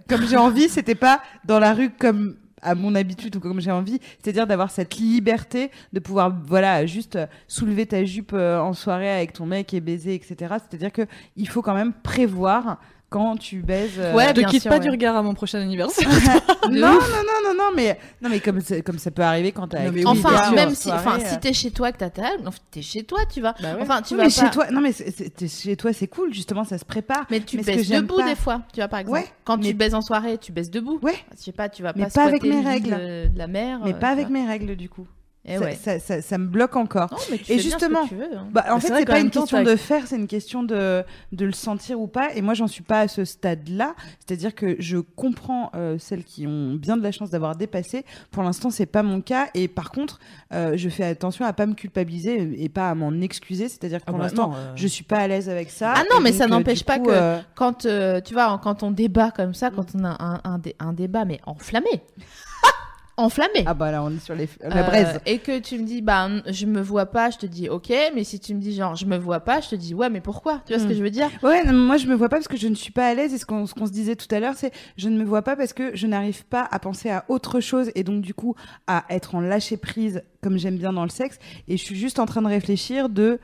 comme 0.09 0.25
j'ai 0.25 0.37
envie, 0.37 0.67
c'était 0.67 0.95
pas 0.95 1.21
dans 1.45 1.59
la 1.59 1.73
rue 1.73 1.91
comme 1.91 2.35
à 2.63 2.73
mon 2.73 2.95
habitude 2.95 3.35
ou 3.35 3.39
comme 3.39 3.61
j'ai 3.61 3.71
envie, 3.71 3.99
c'est-à-dire 4.19 4.47
d'avoir 4.47 4.71
cette 4.71 4.95
liberté 4.95 5.69
de 5.93 5.99
pouvoir, 5.99 6.35
voilà, 6.47 6.87
juste 6.87 7.19
soulever 7.47 7.85
ta 7.85 8.03
jupe 8.03 8.33
en 8.33 8.73
soirée 8.73 9.11
avec 9.11 9.33
ton 9.33 9.45
mec 9.45 9.75
et 9.75 9.79
baiser, 9.79 10.15
etc. 10.15 10.55
C'est-à-dire 10.67 10.91
que 10.91 11.03
il 11.35 11.47
faut 11.47 11.61
quand 11.61 11.75
même 11.75 11.93
prévoir 11.93 12.79
quand 13.09 13.37
tu 13.37 13.61
baises. 13.61 13.91
euh, 13.97 14.13
Ouais, 14.13 14.33
Ne 14.33 14.43
quitte 14.43 14.63
sûr, 14.63 14.69
pas 14.69 14.77
ouais. 14.77 14.83
du 14.83 14.89
regard 14.89 15.15
à 15.15 15.21
mon 15.23 15.33
prochain 15.33 15.59
anniversaire. 15.61 16.07
non, 16.69 16.71
non, 16.71 16.91
non, 16.91 17.39
non, 17.45 17.53
non, 17.57 17.71
mais 17.75 17.97
non, 18.21 18.29
mais 18.29 18.39
comme 18.39 18.59
comme 18.85 18.99
ça 18.99 19.11
peut 19.11 19.21
arriver 19.21 19.51
quand 19.53 19.67
t'as. 19.67 19.89
Oui, 19.89 20.03
enfin, 20.05 20.51
même 20.53 20.71
si, 20.75 20.89
soirée, 20.89 20.99
enfin, 20.99 21.19
euh. 21.19 21.29
si 21.29 21.39
t'es 21.39 21.53
chez 21.53 21.71
toi 21.71 21.91
que 21.91 21.97
t'as 21.97 22.09
ta 22.09 22.31
enfin, 22.45 22.57
t'es 22.71 22.81
chez 22.81 23.03
toi, 23.03 23.19
tu 23.31 23.39
vas. 23.41 23.53
Bah 23.61 23.75
ouais. 23.75 23.81
Enfin, 23.81 24.01
tu 24.01 24.13
Oui, 24.13 24.17
vas 24.19 24.23
mais 24.25 24.29
pas- 24.33 24.41
chez 24.45 24.51
toi, 24.51 24.71
non 24.71 24.81
mais 24.81 24.91
t'es 24.93 25.47
chez 25.47 25.75
toi 25.77 25.93
c'est 25.93 26.07
cool 26.07 26.33
justement, 26.33 26.63
ça 26.65 26.77
se 26.77 26.85
prépare. 26.85 27.25
Mais 27.31 27.39
tu 27.39 27.57
Mais 27.57 27.83
j'aime 27.83 28.01
debout 28.03 28.17
pas- 28.17 28.27
des 28.27 28.35
fois, 28.35 28.61
tu 28.73 28.79
vois 28.81 28.87
par 28.89 28.99
exemple. 28.99 29.19
Ouais, 29.19 29.27
Quand 29.45 29.57
mais- 29.57 29.67
tu 29.67 29.73
baises 29.73 29.93
en 29.95 30.01
soirée, 30.01 30.37
tu 30.37 30.51
baisses 30.51 30.69
debout. 30.71 30.99
Ouais. 31.01 31.15
Je 31.37 31.43
sais 31.43 31.51
pas, 31.53 31.69
tu 31.69 31.83
vas 31.83 31.93
Mais 31.95 32.03
pas 32.05 32.09
pas 32.09 32.23
avec 32.23 32.43
mes 32.43 32.61
règles. 32.61 32.89
De, 32.89 33.29
la 33.37 33.47
mer. 33.47 33.79
Mais 33.85 33.93
euh, 33.93 33.97
pas 33.99 34.09
avec 34.09 34.29
mes 34.29 34.45
règles 34.45 34.75
du 34.75 34.89
coup. 34.89 35.07
Eh 35.47 35.57
ça, 35.57 35.63
ouais. 35.65 35.75
ça, 35.75 35.99
ça- 35.99 36.21
ça 36.21 36.37
me 36.37 36.47
bloque 36.47 36.75
encore. 36.75 37.09
Non, 37.11 37.17
mais 37.31 37.37
tu 37.37 37.43
Et 37.43 37.45
fais 37.45 37.53
bien 37.55 37.57
ce 37.57 37.63
que 37.63 37.69
justement, 37.79 38.07
tu 38.07 38.15
veux, 38.15 38.37
hein. 38.37 38.47
Bah, 38.51 38.65
en 38.71 38.79
c'est 38.79 38.87
fait, 38.89 38.99
c'est 38.99 39.05
pas 39.05 39.19
une 39.19 39.29
question 39.29 39.63
de 39.63 39.75
faire, 39.75 40.05
c'est 40.07 40.17
une 40.17 40.27
question 40.27 40.63
de, 40.63 41.03
de 41.31 41.45
le 41.45 41.51
sentir 41.53 41.99
ou 42.01 42.07
pas. 42.07 42.33
Et 42.35 42.41
moi, 42.41 42.53
j'en 42.53 42.67
suis 42.67 42.83
pas 42.83 42.99
à 43.01 43.07
ce 43.07 43.23
stade-là. 43.25 43.95
C'est-à-dire 44.25 44.53
que 44.55 44.75
je 44.79 44.97
comprends 44.97 45.71
euh, 45.75 45.97
celles 45.99 46.23
qui 46.23 46.45
ont 46.47 46.73
bien 46.73 46.97
de 46.97 47.03
la 47.03 47.11
chance 47.11 47.29
d'avoir 47.29 47.55
dépassé. 47.55 48.03
Pour 48.31 48.43
l'instant, 48.43 48.69
c'est 48.69 48.85
pas 48.85 49.03
mon 49.03 49.21
cas. 49.21 49.47
Et 49.53 49.67
par 49.67 49.91
contre, 49.91 50.19
euh, 50.53 50.73
je 50.75 50.89
fais 50.89 51.03
attention 51.05 51.45
à 51.45 51.53
pas 51.53 51.65
me 51.65 51.73
culpabiliser 51.75 52.61
et 52.63 52.69
pas 52.69 52.89
à 52.89 52.95
m'en 52.95 53.11
excuser. 53.21 53.69
C'est-à-dire 53.69 53.99
que 53.99 54.05
Ah 54.07 54.11
pour 54.11 54.17
bah 54.19 54.25
l'instant, 54.25 54.53
euh. 54.55 54.73
je 54.75 54.87
suis 54.87 55.03
pas 55.03 55.17
à 55.19 55.27
l'aise 55.27 55.49
avec 55.49 55.69
ça. 55.69 55.93
Ah 55.95 56.03
non, 56.11 56.19
mais 56.21 56.31
donc, 56.31 56.37
ça 56.39 56.43
euh, 56.45 56.47
n'empêche 56.47 56.83
pas 56.83 56.99
coup, 56.99 57.05
que- 57.07 57.37
quand 57.55 57.87
tu 58.23 58.33
vois 58.33 58.59
quand 58.61 58.83
on 58.83 58.91
débat 58.91 59.31
comme 59.31 59.53
ça, 59.53 59.69
quand 59.71 59.85
on 59.95 60.03
a 60.03 60.15
un, 60.23 60.41
un, 60.43 60.57
dé- 60.59 60.75
un 60.79 60.93
débat 60.93 61.23
mais 61.25 61.39
enflammé, 61.45 62.01
enflammé. 63.17 63.63
Ah 63.65 63.73
bah 63.73 63.91
là, 63.91 64.03
on 64.03 64.11
est 64.15 64.19
sur 64.19 64.35
les... 64.35 64.47
la 64.61 64.79
Euh, 64.79 64.83
braise. 64.83 65.19
et 65.25 65.39
que 65.39 65.59
tu 65.59 65.77
me 65.79 65.83
dis 65.85 66.01
bah 66.01 66.29
je 66.47 66.65
me 66.65 66.81
vois 66.81 67.07
pas, 67.07 67.29
je 67.31 67.37
te 67.37 67.45
dis 67.45 67.67
ok, 67.67 67.91
mais 68.15 68.23
si 68.23 68.39
tu 68.39 68.53
me 68.53 68.59
dis 68.61 68.75
genre 68.75 68.95
je 68.95 69.05
me 69.05 69.17
vois 69.17 69.39
pas, 69.39 69.59
je 69.61 69.69
te 69.69 69.75
dis 69.75 69.93
ouais 69.93 70.09
mais 70.09 70.21
pourquoi? 70.21 70.61
Tu 70.65 70.73
vois 70.73 70.79
ce 70.79 70.85
Hmm. 70.85 70.89
que 70.89 70.93
je 70.95 71.03
veux 71.03 71.09
dire? 71.09 71.29
Ouais, 71.43 71.63
non, 71.65 71.73
moi 71.73 71.97
je 71.97 72.07
me 72.07 72.15
vois 72.15 72.29
pas 72.29 72.37
parce 72.37 72.47
que 72.47 72.57
je 72.57 72.67
ne 72.67 72.75
suis 72.75 72.91
pas 72.91 73.07
à 73.07 73.13
l'aise 73.13 73.33
et 73.33 73.37
ce 73.37 73.45
qu'on 73.45 73.65
ce 73.65 73.73
qu'on 73.73 73.85
se 73.87 73.91
disait 73.91 74.15
tout 74.15 74.33
à 74.33 74.39
l'heure, 74.39 74.53
c'est 74.55 74.71
je 74.97 75.09
ne 75.09 75.17
me 75.17 75.23
vois 75.25 75.41
pas 75.41 75.55
parce 75.55 75.73
que 75.73 75.95
je 75.95 76.07
n'arrive 76.07 76.45
pas 76.45 76.67
à 76.69 76.79
penser 76.79 77.09
à 77.09 77.25
autre 77.27 77.59
chose 77.59 77.91
et 77.95 78.03
donc 78.03 78.21
du 78.21 78.33
coup 78.33 78.55
à 78.87 79.03
être 79.09 79.35
en 79.35 79.41
lâcher 79.41 79.77
prise 79.77 80.21
comme 80.43 80.57
j'aime 80.57 80.77
bien 80.77 80.93
dans 80.93 81.03
le 81.03 81.09
sexe 81.09 81.39
et 81.67 81.75
je 81.77 81.83
suis 81.83 81.95
juste 81.95 82.19
en 82.19 82.25
train 82.25 82.41
de 82.43 82.47
réfléchir 82.47 83.09
de 83.09 83.39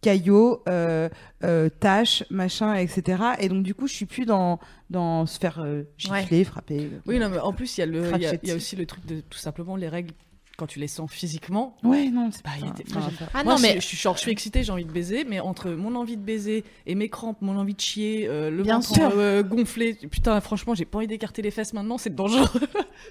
caillots, 0.00 0.62
euh, 0.68 1.08
euh, 1.44 1.68
tâches, 1.80 2.24
machin, 2.30 2.74
etc. 2.74 3.22
Et 3.40 3.48
donc 3.48 3.62
du 3.62 3.74
coup 3.74 3.86
je 3.86 3.94
suis 3.94 4.06
plus 4.06 4.24
dans 4.26 4.58
dans 4.90 5.26
se 5.26 5.38
faire 5.38 5.60
euh, 5.60 5.82
gifler, 5.98 6.44
frapper. 6.44 6.90
Oui, 7.06 7.18
non, 7.18 7.28
mais 7.28 7.38
en 7.38 7.52
plus, 7.52 7.76
il 7.76 7.80
y, 7.80 7.82
a 7.82 7.86
le- 7.86 7.98
il 7.98 8.02
y, 8.02 8.06
a- 8.06 8.08
Cracher 8.10 8.20
il 8.20 8.48
y 8.48 8.52
a 8.52 8.54
dessus. 8.54 8.56
aussi 8.56 8.76
le 8.76 8.86
truc 8.86 9.04
de 9.06 9.20
tout 9.20 9.38
simplement 9.38 9.74
les 9.76 9.88
règles 9.88 10.12
quand 10.56 10.66
tu 10.66 10.78
les 10.78 10.88
sens 10.88 11.10
physiquement. 11.10 11.76
Ouais, 11.82 12.08
non, 12.10 12.30
c'est 12.32 12.44
Bah, 12.44 12.50
pas- 12.60 12.66
non, 12.66 12.72
moi, 12.92 13.02
enfin, 13.06 13.26
Ah 13.34 13.44
Moi, 13.44 13.54
non 13.54 13.60
mais 13.60 13.74
je, 13.76 13.80
je 13.80 13.86
suis, 13.86 13.96
genre, 13.96 14.14
je 14.16 14.20
suis 14.20 14.30
excitée, 14.30 14.62
j'ai 14.62 14.72
envie 14.72 14.84
de 14.84 14.90
baiser, 14.92 15.24
mais 15.28 15.38
entre 15.40 15.70
mon 15.70 15.94
envie 15.94 16.16
de 16.16 16.22
baiser 16.22 16.64
et 16.86 16.94
mes 16.94 17.08
crampes, 17.08 17.42
mon 17.42 17.56
envie 17.58 17.74
de 17.74 17.80
chier, 17.80 18.26
euh, 18.28 18.50
le 18.50 18.62
ventre 18.62 18.92
euh, 19.16 19.42
gonflé, 19.42 19.94
putain, 19.94 20.40
franchement, 20.40 20.74
j'ai 20.74 20.84
pas 20.84 20.98
envie 20.98 21.06
d'écarter 21.06 21.42
les 21.42 21.50
fesses 21.50 21.72
maintenant, 21.72 21.98
c'est 21.98 22.14
dangereux. 22.14 22.48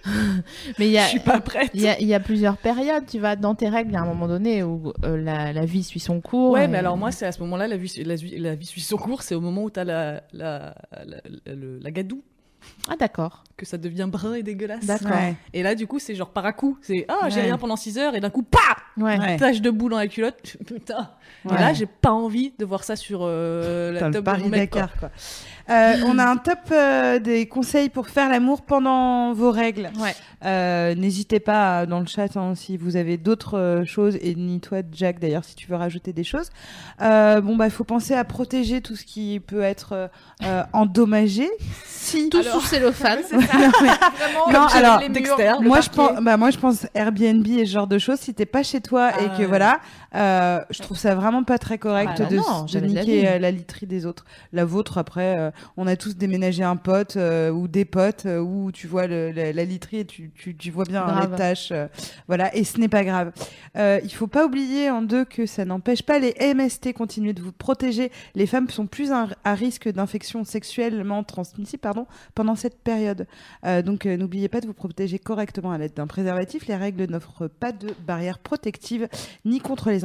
mais 0.79 0.87
il 0.87 0.91
y 0.91 0.97
a 0.97 1.03
je 1.05 1.09
suis 1.09 1.19
pas 1.19 1.39
prête. 1.39 1.71
il 1.73 1.81
y, 1.81 1.87
a, 1.87 1.99
il 1.99 2.07
y 2.07 2.13
a 2.13 2.19
plusieurs 2.19 2.57
périodes, 2.57 3.05
tu 3.07 3.19
vas 3.19 3.35
dans 3.35 3.55
tes 3.55 3.69
règles, 3.69 3.91
il 3.91 3.93
y 3.93 3.97
a 3.97 4.01
un 4.01 4.05
moment 4.05 4.27
donné 4.27 4.63
où 4.63 4.93
euh, 5.03 5.17
la, 5.17 5.53
la 5.53 5.65
vie 5.65 5.83
suit 5.83 5.99
son 5.99 6.21
cours. 6.21 6.51
Ouais, 6.51 6.65
et- 6.65 6.67
mais 6.67 6.77
alors 6.79 6.97
moi, 6.97 7.11
c'est 7.11 7.25
à 7.25 7.31
ce 7.31 7.39
moment-là, 7.41 7.67
la 7.67 7.77
vie, 7.77 7.93
la, 8.05 8.15
la 8.39 8.55
vie 8.55 8.65
suit 8.65 8.81
son 8.81 8.97
cours, 8.97 9.21
c'est 9.21 9.35
au 9.35 9.41
moment 9.41 9.63
où 9.63 9.69
t'as 9.69 9.83
la, 9.83 10.23
la, 10.33 10.75
la, 11.05 11.05
la, 11.45 11.55
la 11.81 11.91
gadoue, 11.91 12.23
Ah 12.89 12.95
d'accord, 12.95 13.43
que 13.57 13.65
ça 13.65 13.77
devient 13.77 14.07
brun 14.09 14.33
et 14.35 14.43
dégueulasse. 14.43 14.85
D'accord. 14.85 15.11
Ouais. 15.11 15.35
Et 15.53 15.63
là, 15.63 15.75
du 15.75 15.87
coup, 15.87 15.99
c'est 15.99 16.13
genre 16.15 16.29
par 16.29 16.45
à 16.45 16.53
coup. 16.53 16.77
C'est 16.81 17.05
ah, 17.07 17.29
j'ai 17.29 17.37
Ouais. 17.37 17.45
rien 17.47 17.57
pendant 17.57 17.75
6 17.75 17.97
heures, 17.97 18.15
et 18.15 18.19
d'un 18.19 18.29
coup, 18.29 18.43
pa 18.43 18.59
ouais. 18.97 19.37
Tache 19.37 19.61
de 19.61 19.69
boue 19.69 19.89
dans 19.89 19.97
la 19.97 20.07
culotte. 20.07 20.57
Putain. 20.65 21.09
Ouais. 21.45 21.55
Et 21.55 21.57
là, 21.57 21.73
j'ai 21.73 21.85
pas 21.87 22.11
envie 22.11 22.53
de 22.57 22.65
voir 22.65 22.83
ça 22.83 22.95
sur 22.95 23.21
euh, 23.23 23.91
la 23.91 23.99
table 24.11 24.13
de 24.13 24.19
mon 24.43 24.49
quoi. 24.49 24.57
Dakar 24.57 24.89
quoi. 24.99 25.09
Euh, 25.69 25.93
on 26.05 26.19
a 26.19 26.25
un 26.25 26.37
top 26.37 26.59
euh, 26.71 27.17
des 27.19 27.47
conseils 27.47 27.89
pour 27.89 28.07
faire 28.09 28.29
l'amour 28.29 28.61
pendant 28.61 29.33
vos 29.33 29.51
règles. 29.51 29.89
Ouais. 29.99 30.15
Euh, 30.45 30.93
N'hésitez 30.95 31.39
pas 31.39 31.85
dans 31.87 31.99
le 31.99 32.05
chat 32.05 32.37
hein, 32.37 32.53
si 32.55 32.77
vous 32.77 32.97
avez 32.97 33.17
d'autres 33.17 33.57
euh, 33.57 33.85
choses 33.85 34.15
et 34.21 34.35
ni 34.35 34.59
toi 34.59 34.79
Jack 34.91 35.19
d'ailleurs 35.19 35.43
si 35.43 35.55
tu 35.55 35.67
veux 35.67 35.75
rajouter 35.75 36.13
des 36.13 36.23
choses. 36.23 36.49
Euh, 37.01 37.41
bon 37.41 37.55
bah 37.55 37.65
il 37.65 37.71
faut 37.71 37.83
penser 37.83 38.13
à 38.13 38.23
protéger 38.23 38.81
tout 38.81 38.95
ce 38.95 39.05
qui 39.05 39.39
peut 39.39 39.61
être 39.61 40.09
euh, 40.43 40.63
endommagé. 40.73 41.49
Si 42.05 42.29
Tout 42.29 42.43
sous 42.43 42.61
cellophane. 42.67 43.19
Non, 43.33 43.39
mais- 43.39 43.47
Vraiment, 43.87 44.51
Non, 44.51 44.67
alors, 44.73 44.99
les 44.99 45.09
murs, 45.09 45.35
moi 45.61 45.81
je 45.81 45.89
pense, 45.89 46.11
bah 46.21 46.37
moi 46.37 46.51
je 46.51 46.57
pense 46.59 46.85
Airbnb 46.93 47.47
et 47.47 47.65
ce 47.65 47.71
genre 47.71 47.87
de 47.87 47.97
choses. 47.97 48.19
Si 48.19 48.35
t'es 48.35 48.45
pas 48.45 48.61
chez 48.61 48.79
toi 48.79 49.09
et 49.19 49.27
Ah, 49.33 49.37
que 49.37 49.43
voilà, 49.43 49.79
euh, 50.15 50.61
je 50.69 50.81
trouve 50.81 50.97
ça 50.97 51.13
vraiment 51.15 51.43
pas 51.43 51.57
très 51.57 51.77
correct 51.77 52.11
Ah, 52.19 52.25
de, 52.25 52.37
non, 52.37 52.63
de 52.63 52.73
de 52.73 52.79
la 52.79 52.87
niquer 52.87 53.21
vie. 53.21 53.27
euh, 53.27 53.39
la 53.39 53.51
literie 53.51 53.85
des 53.85 54.05
autres. 54.05 54.25
La 54.53 54.63
vôtre 54.65 54.97
après, 54.97 55.37
euh, 55.37 55.51
on 55.77 55.87
a 55.87 55.95
tous 55.95 56.15
déménagé 56.15 56.63
un 56.63 56.77
pote 56.77 57.17
euh, 57.17 57.49
ou 57.51 57.67
des 57.67 57.83
potes 57.85 58.25
où 58.25 58.71
tu 58.71 58.87
vois 58.87 59.07
le- 59.07 59.31
la, 59.31 59.51
la 59.51 59.63
literie 59.65 59.97
et 59.97 60.05
tu, 60.05 60.31
tu, 60.33 60.55
tu 60.55 60.71
vois 60.71 60.85
bien 60.85 61.03
hein, 61.03 61.07
Grave. 61.15 61.31
les 61.31 61.37
taches, 61.37 61.71
euh, 61.71 61.87
voilà. 62.27 62.55
Et 62.55 62.63
ce 62.63 62.79
n'est 62.79 62.87
pas 62.87 63.03
grave. 63.03 63.31
Il 63.77 64.09
faut 64.13 64.27
pas 64.27 64.45
oublier 64.45 64.89
en 64.89 65.01
deux 65.01 65.25
que 65.25 65.45
ça 65.45 65.65
n'empêche 65.65 66.01
pas 66.03 66.17
les 66.19 66.33
MST 66.53 66.93
continuer 66.93 67.33
de 67.33 67.41
vous 67.41 67.51
protéger. 67.51 68.11
Les 68.35 68.47
femmes 68.47 68.69
sont 68.69 68.87
plus 68.87 69.11
à, 69.11 69.27
à 69.43 69.53
risque 69.53 69.89
d'infection 69.91 70.45
sexuellement 70.45 71.23
transmissible, 71.23 71.81
pardon, 71.81 72.05
pendant 72.35 72.55
cette 72.55 72.77
période. 72.79 73.27
Donc 73.83 74.05
n'oubliez 74.05 74.47
pas 74.47 74.61
de 74.61 74.67
vous 74.67 74.73
protéger 74.73 75.19
correctement 75.19 75.71
à 75.71 75.77
l'aide 75.77 75.93
d'un 75.93 76.07
préservatif. 76.07 76.67
Les 76.67 76.75
règles 76.75 77.05
n'offrent 77.11 77.47
pas 77.47 77.71
de 77.73 77.89
barrière 78.07 78.39
protective 78.39 79.09
ni 79.43 79.59
contre 79.59 79.89
les 79.89 80.04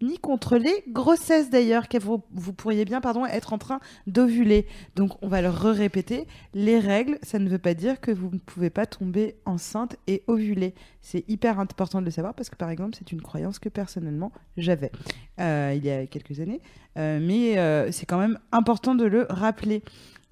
ni 0.00 0.18
contre 0.18 0.56
les 0.56 0.84
grossesses 0.88 1.50
d'ailleurs, 1.50 1.86
vous, 2.00 2.22
vous 2.32 2.52
pourriez 2.52 2.84
bien 2.84 3.00
pardon, 3.00 3.26
être 3.26 3.52
en 3.52 3.58
train 3.58 3.80
d'ovuler. 4.06 4.66
Donc 4.96 5.12
on 5.22 5.28
va 5.28 5.42
le 5.42 5.48
répéter 5.50 6.26
les 6.54 6.78
règles, 6.78 7.18
ça 7.22 7.38
ne 7.38 7.48
veut 7.48 7.58
pas 7.58 7.74
dire 7.74 8.00
que 8.00 8.10
vous 8.10 8.30
ne 8.32 8.38
pouvez 8.38 8.70
pas 8.70 8.86
tomber 8.86 9.36
enceinte 9.44 9.96
et 10.06 10.22
ovuler. 10.26 10.74
C'est 11.00 11.28
hyper 11.28 11.58
important 11.58 12.00
de 12.00 12.04
le 12.04 12.10
savoir 12.10 12.34
parce 12.34 12.50
que 12.50 12.56
par 12.56 12.70
exemple 12.70 12.96
c'est 12.96 13.12
une 13.12 13.22
croyance 13.22 13.58
que 13.58 13.68
personnellement 13.68 14.32
j'avais 14.56 14.92
euh, 15.40 15.72
il 15.76 15.84
y 15.84 15.90
a 15.90 16.06
quelques 16.06 16.40
années, 16.40 16.60
Euh, 16.96 17.20
mais 17.22 17.58
euh, 17.58 17.92
c'est 17.92 18.06
quand 18.06 18.18
même 18.18 18.38
important 18.50 18.96
de 18.96 19.04
le 19.04 19.26
rappeler. 19.30 19.82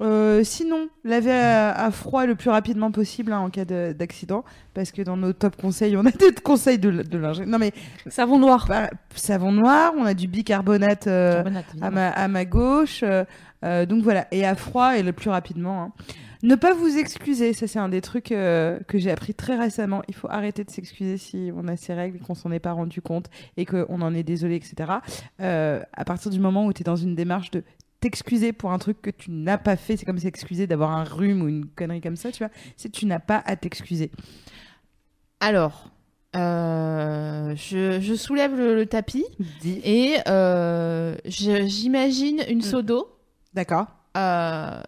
Euh, 0.02 0.44
sinon, 0.44 0.88
laver 1.04 1.32
à, 1.32 1.70
à 1.72 1.90
froid 1.90 2.26
le 2.26 2.34
plus 2.34 2.50
rapidement 2.50 2.90
possible 2.90 3.32
hein, 3.32 3.38
en 3.38 3.48
cas 3.48 3.64
de- 3.64 3.94
d'accident, 3.98 4.44
parce 4.74 4.92
que 4.92 5.00
dans 5.00 5.16
nos 5.16 5.32
top 5.32 5.56
conseils, 5.56 5.96
on 5.96 6.04
a 6.04 6.10
des 6.10 6.32
conseils 6.44 6.78
de, 6.78 6.90
de 7.02 7.18
linge. 7.18 7.40
Non 7.40 7.58
mais 7.58 7.72
Savon 8.08 8.38
noir. 8.38 8.66
bah, 8.68 8.90
savon 9.14 9.52
noir, 9.52 9.94
on 9.96 10.04
a 10.04 10.12
du 10.12 10.28
bicarbonate 10.28 11.06
euh, 11.06 11.42
à, 11.80 11.90
ma, 11.90 12.08
à 12.10 12.28
ma 12.28 12.44
gauche, 12.44 13.02
euh, 13.64 13.86
donc 13.86 14.02
voilà, 14.02 14.26
et 14.32 14.44
à 14.44 14.54
froid 14.54 14.98
et 14.98 15.02
le 15.02 15.14
plus 15.14 15.30
rapidement. 15.30 15.82
hein. 15.84 15.92
Ne 16.42 16.54
pas 16.54 16.74
vous 16.74 16.98
excuser, 16.98 17.54
ça 17.54 17.66
c'est 17.66 17.78
un 17.78 17.88
des 17.88 18.02
trucs 18.02 18.24
que 18.26 18.78
j'ai 18.92 19.10
appris 19.10 19.32
très 19.32 19.56
récemment. 19.56 20.02
Il 20.06 20.14
faut 20.14 20.28
arrêter 20.30 20.62
de 20.64 20.70
s'excuser 20.70 21.16
si 21.16 21.50
on 21.56 21.66
a 21.66 21.76
ces 21.76 21.94
règles 21.94 22.18
qu'on 22.20 22.34
s'en 22.34 22.52
est 22.52 22.60
pas 22.60 22.72
rendu 22.72 23.00
compte 23.00 23.30
et 23.56 23.64
qu'on 23.64 24.02
en 24.02 24.14
est 24.14 24.22
désolé, 24.22 24.56
etc. 24.56 24.74
À 25.38 26.04
partir 26.04 26.30
du 26.30 26.38
moment 26.38 26.66
où 26.66 26.72
tu 26.74 26.82
es 26.82 26.84
dans 26.84 26.94
une 26.94 27.14
démarche 27.14 27.50
de 27.50 27.64
t'excuser 28.00 28.52
pour 28.52 28.72
un 28.72 28.78
truc 28.78 29.00
que 29.02 29.10
tu 29.10 29.30
n'as 29.30 29.58
pas 29.58 29.76
fait, 29.76 29.96
c'est 29.96 30.04
comme 30.06 30.18
s'excuser 30.18 30.66
d'avoir 30.66 30.90
un 30.92 31.04
rhume 31.04 31.42
ou 31.42 31.48
une 31.48 31.66
connerie 31.66 32.00
comme 32.00 32.16
ça, 32.16 32.30
tu 32.32 32.38
vois. 32.44 32.52
C'est 32.76 32.90
tu 32.90 33.06
n'as 33.06 33.18
pas 33.18 33.42
à 33.46 33.56
t'excuser. 33.56 34.10
Alors, 35.40 35.90
euh, 36.34 37.54
je, 37.56 38.00
je 38.00 38.14
soulève 38.14 38.54
le, 38.56 38.74
le 38.74 38.86
tapis 38.86 39.24
Dis. 39.60 39.80
et 39.84 40.16
euh, 40.28 41.16
j'imagine 41.24 42.42
une 42.48 42.62
seau 42.62 42.82
d'eau 42.82 43.08
D'accord. 43.54 43.86
euh, 44.16 44.80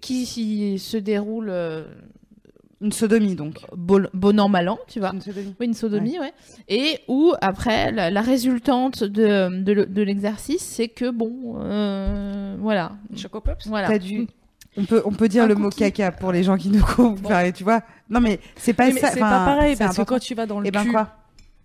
qui 0.00 0.78
se 0.78 0.96
déroule 0.96 1.52
Une 2.80 2.92
sodomie 2.92 3.34
donc. 3.34 3.60
bon, 3.76 4.06
bon 4.12 4.38
an, 4.40 4.48
mal 4.48 4.68
an, 4.68 4.78
tu 4.88 5.00
vois. 5.00 5.12
Une 5.12 5.20
sodomie. 5.20 5.54
Oui, 5.60 5.66
une 5.66 5.74
sodomie, 5.74 6.18
ouais. 6.18 6.32
Et 6.68 6.98
où, 7.08 7.32
après, 7.40 7.92
la, 7.92 8.10
la 8.10 8.20
résultante 8.20 9.04
de, 9.04 9.62
de, 9.62 9.72
le- 9.72 9.86
de 9.86 10.02
l'exercice, 10.02 10.62
c'est 10.62 10.88
que, 10.88 11.10
bon, 11.10 11.56
euh, 11.60 12.56
voilà. 12.58 12.92
Choco 13.16 13.40
Pops. 13.40 13.66
voilà. 13.68 13.88
T'as 13.88 13.98
dû. 13.98 14.26
On 14.76 14.84
peut, 14.84 15.02
on 15.04 15.12
peut 15.12 15.28
dire 15.28 15.44
Un 15.44 15.46
le 15.46 15.54
mot 15.54 15.70
caca 15.70 16.10
pour 16.10 16.32
les 16.32 16.42
gens 16.42 16.56
qui 16.56 16.68
nous 16.68 16.82
comprennent, 16.96 17.52
tu 17.52 17.62
vois. 17.64 17.82
Non, 18.10 18.20
mais 18.20 18.40
c'est 18.56 18.72
pas 18.72 18.86
mais 18.90 19.00
ça. 19.00 19.10
c'est 19.12 19.20
pas 19.20 19.44
pareil 19.44 19.76
c'est 19.76 19.84
parce 19.84 19.96
que 19.96 20.02
quand 20.02 20.18
tu 20.18 20.34
vas 20.34 20.46
dans 20.46 20.58
le 20.58 20.66
Eh 20.66 20.70
ben 20.72 20.82
cul, 20.82 20.90
quoi 20.90 21.10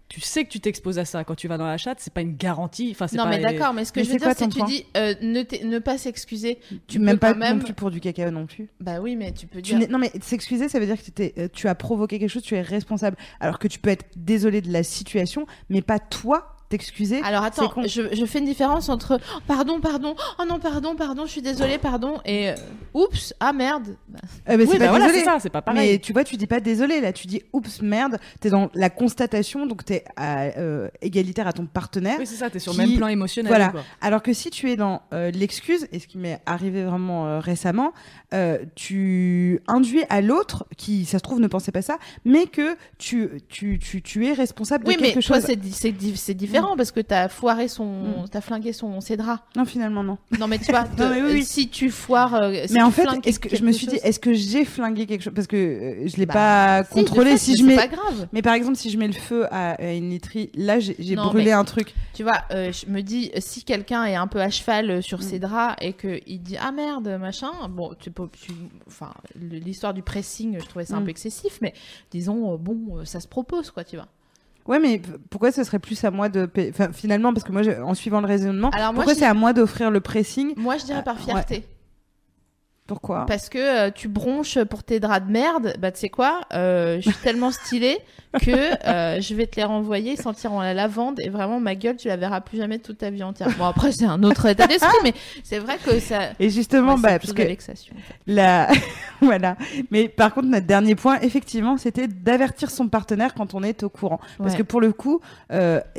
tu 0.10 0.19
sais 0.22 0.44
que 0.44 0.49
tu 0.49 0.60
t'exposes 0.60 0.99
à 0.99 1.06
ça. 1.06 1.23
Quand 1.23 1.36
tu 1.36 1.48
vas 1.48 1.57
dans 1.57 1.68
la 1.68 1.77
chatte, 1.77 1.99
c'est 2.02 2.11
pas 2.14 2.22
une 2.22 2.36
garantie. 2.36 2.90
Enfin, 2.91 3.07
c'est 3.07 3.15
Non, 3.15 3.23
pas- 3.26 3.30
mais 3.30 3.40
d'accord, 3.40 3.73
mais 3.73 3.86
ce 3.86 3.91
que 3.94 3.99
Mais 3.99 4.03
je 4.06 4.10
veux 4.10 4.19
c'est 4.19 4.26
dire, 4.26 4.36
c'est 4.38 4.48
que 4.48 4.53
tu 4.53 4.64
dis 4.65 4.86
euh, 4.98 5.14
ne, 5.22 5.80
pas 5.80 5.98
s'excuser. 5.98 6.60
Tu 6.88 6.99
même 6.99 7.15
peux 7.15 7.19
pas 7.19 7.34
quand 7.34 7.40
même. 7.40 7.57
non 7.60 7.64
plus 7.64 7.73
pour 7.73 7.91
du 7.91 7.99
caca 8.02 8.30
non 8.31 8.45
plus. 8.48 8.69
Bah 8.81 8.99
oui, 9.02 9.15
mais 9.15 9.31
tu 9.31 9.45
peux 9.48 9.61
Tu 9.61 9.76
dire. 9.76 9.88
non 9.90 9.99
mais 9.99 10.11
s'excuser, 10.22 10.68
ça 10.68 10.80
veut 10.80 10.86
dire 10.88 10.98
que 10.98 11.03
t'étais- 11.10 11.34
euh, 11.38 11.48
tu 11.53 11.68
as 11.68 11.76
provoqué 11.76 12.19
quelque 12.19 12.30
chose, 12.30 12.44
tu 12.44 12.56
es 12.56 12.61
responsable. 12.61 13.18
Alors 13.40 13.60
que 13.60 13.68
tu 13.68 13.80
peux 13.80 13.91
être 13.91 14.06
désolé 14.15 14.61
de 14.61 14.72
la 14.72 14.84
situation, 14.84 15.45
mais 15.69 15.81
pas 15.81 15.99
toi 15.99 16.56
t'excuser. 16.70 17.22
Alors 17.24 17.44
attends, 17.44 17.68
con. 17.70 17.84
je, 17.86 18.14
je 18.14 18.26
fais 18.26 18.40
une 18.40 18.46
différence 18.46 18.90
entre 18.90 19.20
oh, 19.36 19.40
pardon, 19.48 19.80
pardon, 19.82 20.16
oh 20.40 20.44
non, 20.48 20.60
pardon, 20.60 20.96
pardon, 20.96 21.26
je 21.26 21.32
suis 21.32 21.41
désolée, 21.41 21.78
pardon, 21.80 22.20
et 22.26 22.50
euh, 22.50 22.56
oups, 22.94 23.34
ah 23.40 23.52
merde. 23.54 23.88
Euh, 24.48 24.56
mais 24.58 24.64
Oui, 24.66 24.68
c'est 24.72 24.78
bah 24.80 24.86
pas 24.86 24.90
voilà, 24.91 25.06
désolé. 25.08 25.20
c'est 25.24 25.26
ça, 25.30 25.38
c'est 25.40 25.50
pas 25.50 25.62
pareil. 25.62 25.94
Mais 25.94 26.00
tu 26.00 26.14
vois, 26.14 26.24
tu 26.24 26.38
dis 26.38 26.48
pas 26.48 26.60
désolé 26.60 27.02
là, 27.02 27.12
tu 27.12 27.28
dis 27.28 27.41
oups 27.54 27.82
merde. 27.82 28.20
T'es 28.40 28.50
dans 28.50 28.70
la 28.76 28.90
constatation, 28.90 29.66
donc 29.66 29.84
t'es 29.84 30.04
à, 30.16 30.44
euh, 30.58 30.90
égalitaire 31.02 31.48
à 31.48 31.54
ton 31.54 31.66
partenaire. 31.66 32.18
Oui, 32.20 32.28
c'est 32.28 32.36
ça. 32.36 32.50
T'es 32.50 32.60
sur 32.60 32.72
Qui- 32.74 32.82
le 32.82 32.88
même 32.88 32.98
plan 32.98 33.08
émotionnel. 33.08 33.50
Voilà. 33.50 33.70
quoi. 33.70 33.84
Alors 34.02 34.22
que 34.22 34.34
si 34.34 34.50
tu 34.52 34.70
es 34.72 34.76
dans 34.76 35.02
euh, 35.14 35.32
l'excuse, 35.32 35.88
et 35.91 36.00
ce 36.00 36.08
qui 36.08 36.18
m'est 36.18 36.40
arrivé 36.46 36.84
vraiment 36.84 37.26
euh, 37.28 37.40
récemment, 37.40 37.94
euh, 38.34 38.60
tu 38.76 39.60
induis 39.68 40.04
à 40.10 40.22
l'autre, 40.22 40.66
qui 40.78 41.06
ça 41.06 41.18
se 41.18 41.24
trouve 41.24 41.40
ne 41.40 41.48
pensait 41.48 41.72
pas 41.72 41.82
ça, 41.82 41.98
mais 42.26 42.46
que 42.46 42.76
tu, 42.98 43.30
tu, 43.50 43.80
tu, 43.80 44.02
tu 44.02 44.28
es 44.28 44.34
responsable 44.34 44.86
Oui, 44.88 44.96
de 44.98 45.02
mais 45.02 45.14
quelque 45.14 45.26
toi, 45.26 45.38
chose. 45.41 45.48
di- 45.58 45.72
c'est 45.72 45.91
di- 45.91 46.16
c'est 46.18 46.34
différent 46.34 46.59
parce 46.77 46.91
que 46.91 46.99
t'as 46.99 47.27
foiré 47.30 47.68
son. 47.68 48.26
T'as 48.31 48.41
flingué 48.41 48.73
son, 48.73 49.02
ses 49.02 49.18
draps. 49.18 49.41
Non, 49.56 49.65
finalement, 49.65 50.03
non. 50.03 50.18
Non, 50.40 50.48
mais 50.48 50.60
tu 50.60 50.72
vois, 50.72 50.84
Non, 50.98 51.10
de- 51.10 51.14
mais 51.14 51.22
oui, 51.22 51.30
oui. 51.34 51.44
si 51.45 51.69
tu 51.69 51.90
foires. 51.90 52.36
euh, 52.36 52.53
si 52.68 52.73
mais 52.73 52.81
en 52.81 52.91
fait, 52.91 53.03
flingues 53.03 53.27
est-ce 53.27 53.40
que 53.40 53.56
je 53.56 53.64
me 53.64 53.72
suis 53.72 53.88
dit, 53.88 53.95
est-ce 53.98 54.19
que 54.19 54.34
j'ai 54.34 54.65
flingué 54.65 55.06
quelque 55.06 55.22
chose? 55.23 55.34
Parce 55.34 55.48
que 55.48 55.56
euh, 55.57 56.07
je 56.07 56.18
l'ai 56.18 56.26
Bah, 56.26 56.34
pas 56.34 56.84
si, 56.84 56.90
contrôlé. 56.94 57.31
fait, 57.31 57.38
si 57.38 57.57
je 57.57 57.64
mets. 57.64 57.76
pas 57.76 57.88
grave. 57.88 58.27
Mais 58.34 58.41
par 58.41 58.53
exemple, 58.53 58.76
si 58.77 58.90
je 58.90 58.98
mets 58.98 59.07
le 59.07 59.14
feu 59.14 59.45
à, 59.52 59.72
à 59.72 59.91
une 59.94 60.10
literie, 60.10 60.49
là, 60.56 60.80
j'ai 60.80 60.94
brûlé 61.15 61.45
mais- 61.45 61.52
un 61.52 61.64
truc. 61.64 61.94
Tu 62.14 62.23
vois, 62.23 62.41
euh, 62.52 62.72
je 62.72 62.86
me 62.91 63.02
dis, 63.02 63.31
si 63.40 63.64
quelqu'un 63.64 64.06
est 64.06 64.15
un 64.15 64.27
peu 64.27 64.41
à 64.41 64.49
cheval 64.49 64.90
euh, 64.91 65.02
sur 65.02 65.19
Mm. 65.19 65.22
ses 65.22 65.40
draps 65.40 65.76
et 65.81 65.94
qu'il 65.94 66.41
dit 66.41 66.57
ah 66.60 66.72
merde, 66.72 67.07
machin, 67.19 67.52
bon, 67.69 67.94
tu 67.99 68.11
peux. 68.11 68.27
tu- 68.31 68.52
Enfin, 68.88 69.11
l'histoire 69.36 69.94
du 69.94 70.02
pressing, 70.02 70.57
je 70.60 70.65
trouvais 70.65 70.86
ça 70.86 70.95
un 70.95 71.02
Mm. 71.02 71.03
peu 71.06 71.10
excessif, 71.11 71.60
mais 71.61 71.73
disons, 72.11 72.57
bon, 72.57 73.06
ça 73.06 73.19
se 73.19 73.27
propose, 73.27 73.72
quoi, 73.72 73.84
tu 73.84 73.95
vois. 73.95 74.07
Ouais, 74.70 74.80
mais 74.80 75.02
pourquoi 75.30 75.52
ce 75.52 75.64
serait 75.64 75.80
plus 75.80 76.02
à 76.06 76.12
moi 76.12 76.30
de. 76.30 76.46
payer- 76.46 76.70
Enfin, 76.70 76.90
finalement, 76.94 77.34
parce 77.34 77.44
que 77.44 77.52
moi, 77.52 77.64
je- 77.64 77.72
en 77.72 77.94
suivant 77.96 78.22
le 78.22 78.28
raisonnement, 78.28 78.70
Alors, 78.70 78.94
moi, 78.94 79.04
pourquoi 79.04 79.14
je 79.16 79.20
c'est 79.20 79.26
à 79.26 79.34
moi 79.34 79.52
d'offrir 79.52 79.90
le 79.91 80.00
pressing 80.00 80.54
Moi, 80.58 80.78
je 80.78 80.86
dirais 80.86 81.04
par 81.04 81.16
Euh, 81.18 81.20
fierté. 81.20 81.66
Pourquoi 82.90 83.26
Parce 83.28 83.49
que 83.49 83.57
euh, 83.60 83.91
tu 83.94 84.07
bronches 84.07 84.57
pour 84.64 84.84
tes 84.84 84.99
draps 84.99 85.28
de 85.28 85.32
merde, 85.32 85.76
bah 85.80 85.91
tu 85.91 85.99
sais 85.99 86.10
quoi, 86.10 86.41
euh, 86.53 86.99
je 86.99 87.10
suis 87.10 87.20
tellement 87.22 87.52
stylée 87.52 87.99
que 88.41 88.49
euh, 88.88 89.22
je 89.22 89.34
vais 89.36 89.45
te 89.45 89.56
les 89.57 89.64
renvoyer, 89.64 90.14
ils 90.14 90.22
sentiront 90.22 90.60
la 90.60 90.74
lavande 90.74 91.20
et 91.20 91.30
vraiment 91.30 91.60
ma 91.60 91.76
gueule 91.76 91.98
tu 91.98 92.07
la 92.07 92.18
verras 92.18 92.41
plus 92.41 92.57
jamais 92.57 92.80
toute 92.80 92.98
ta 92.98 93.11
vie 93.11 93.22
entière. 93.24 93.49
Bon 93.60 93.66
après 93.66 93.91
c'est 93.91 94.06
un 94.06 94.24
autre 94.24 94.48
état 94.48 94.66
d'esprit 94.66 94.98
mais 95.03 95.14
c'est 95.44 95.60
vrai 95.60 95.78
que 95.84 95.99
ça... 95.99 96.30
Et 96.40 96.49
justement, 96.49 96.95
Ouais, 96.95 97.02
bah, 97.02 97.20
parce 97.20 97.34
que 97.34 97.44
la 98.26 98.70
en 98.70 98.74
voilà. 99.26 99.56
Mais 99.91 100.07
par 100.10 100.34
contre, 100.34 100.48
notre 100.48 100.66
dernier 100.66 100.95
point, 100.95 101.20
effectivement, 101.22 101.78
c'était 101.78 102.07
d'avertir 102.07 102.72
son 102.72 102.88
partenaire 102.88 103.34
quand 103.36 103.53
on 103.53 103.61
est 103.64 103.84
au 103.84 103.90
courant. 103.90 104.20
Parce 104.38 104.53
Ouais. 104.53 104.57
que 104.60 104.64
pour 104.64 104.82
le 104.82 104.94
coup, 104.94 105.22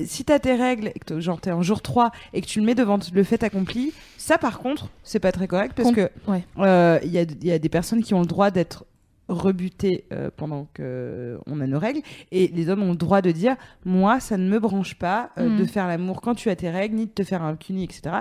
si 0.04 0.24
t'as 0.24 0.38
tes 0.40 0.54
règles, 0.54 0.88
et 0.88 0.98
que 0.98 1.20
genre 1.20 1.40
t'es 1.40 1.52
en 1.52 1.62
jour 1.62 1.82
3 1.82 2.10
et 2.32 2.40
que 2.40 2.46
tu 2.46 2.58
le 2.60 2.66
mets 2.66 2.74
devant 2.74 2.98
le 3.12 3.22
fait 3.24 3.42
accompli, 3.44 3.92
ça 4.20 4.36
par 4.38 4.58
contre, 4.58 4.88
c'est 5.02 5.18
pas 5.20 5.32
très 5.32 5.46
correct 5.48 5.72
parce 5.74 5.88
Com- 5.88 5.94
que 5.96 6.10
ouais. 6.28 6.44
euh, 6.58 6.98
il 7.04 7.10
y, 7.10 7.18
a, 7.18 7.22
il 7.22 7.46
y 7.46 7.52
a 7.52 7.58
des 7.58 7.68
personnes 7.70 8.02
qui 8.02 8.12
ont 8.14 8.20
le 8.20 8.26
droit 8.26 8.50
d'être 8.50 8.84
rebutées 9.28 10.04
euh, 10.12 10.28
pendant 10.36 10.66
que 10.74 11.38
on 11.46 11.60
a 11.60 11.66
nos 11.68 11.78
règles 11.78 12.00
et 12.32 12.48
les 12.48 12.68
hommes 12.68 12.82
ont 12.82 12.90
le 12.90 12.96
droit 12.96 13.22
de 13.22 13.30
dire 13.30 13.54
moi 13.84 14.18
ça 14.18 14.36
ne 14.36 14.48
me 14.48 14.58
branche 14.58 14.96
pas 14.96 15.30
euh, 15.38 15.56
de 15.56 15.64
faire 15.64 15.86
l'amour 15.86 16.20
quand 16.20 16.34
tu 16.34 16.50
as 16.50 16.56
tes 16.56 16.68
règles 16.68 16.96
ni 16.96 17.06
de 17.06 17.12
te 17.12 17.22
faire 17.22 17.42
un 17.44 17.54
cuni 17.54 17.84
etc 17.84 18.16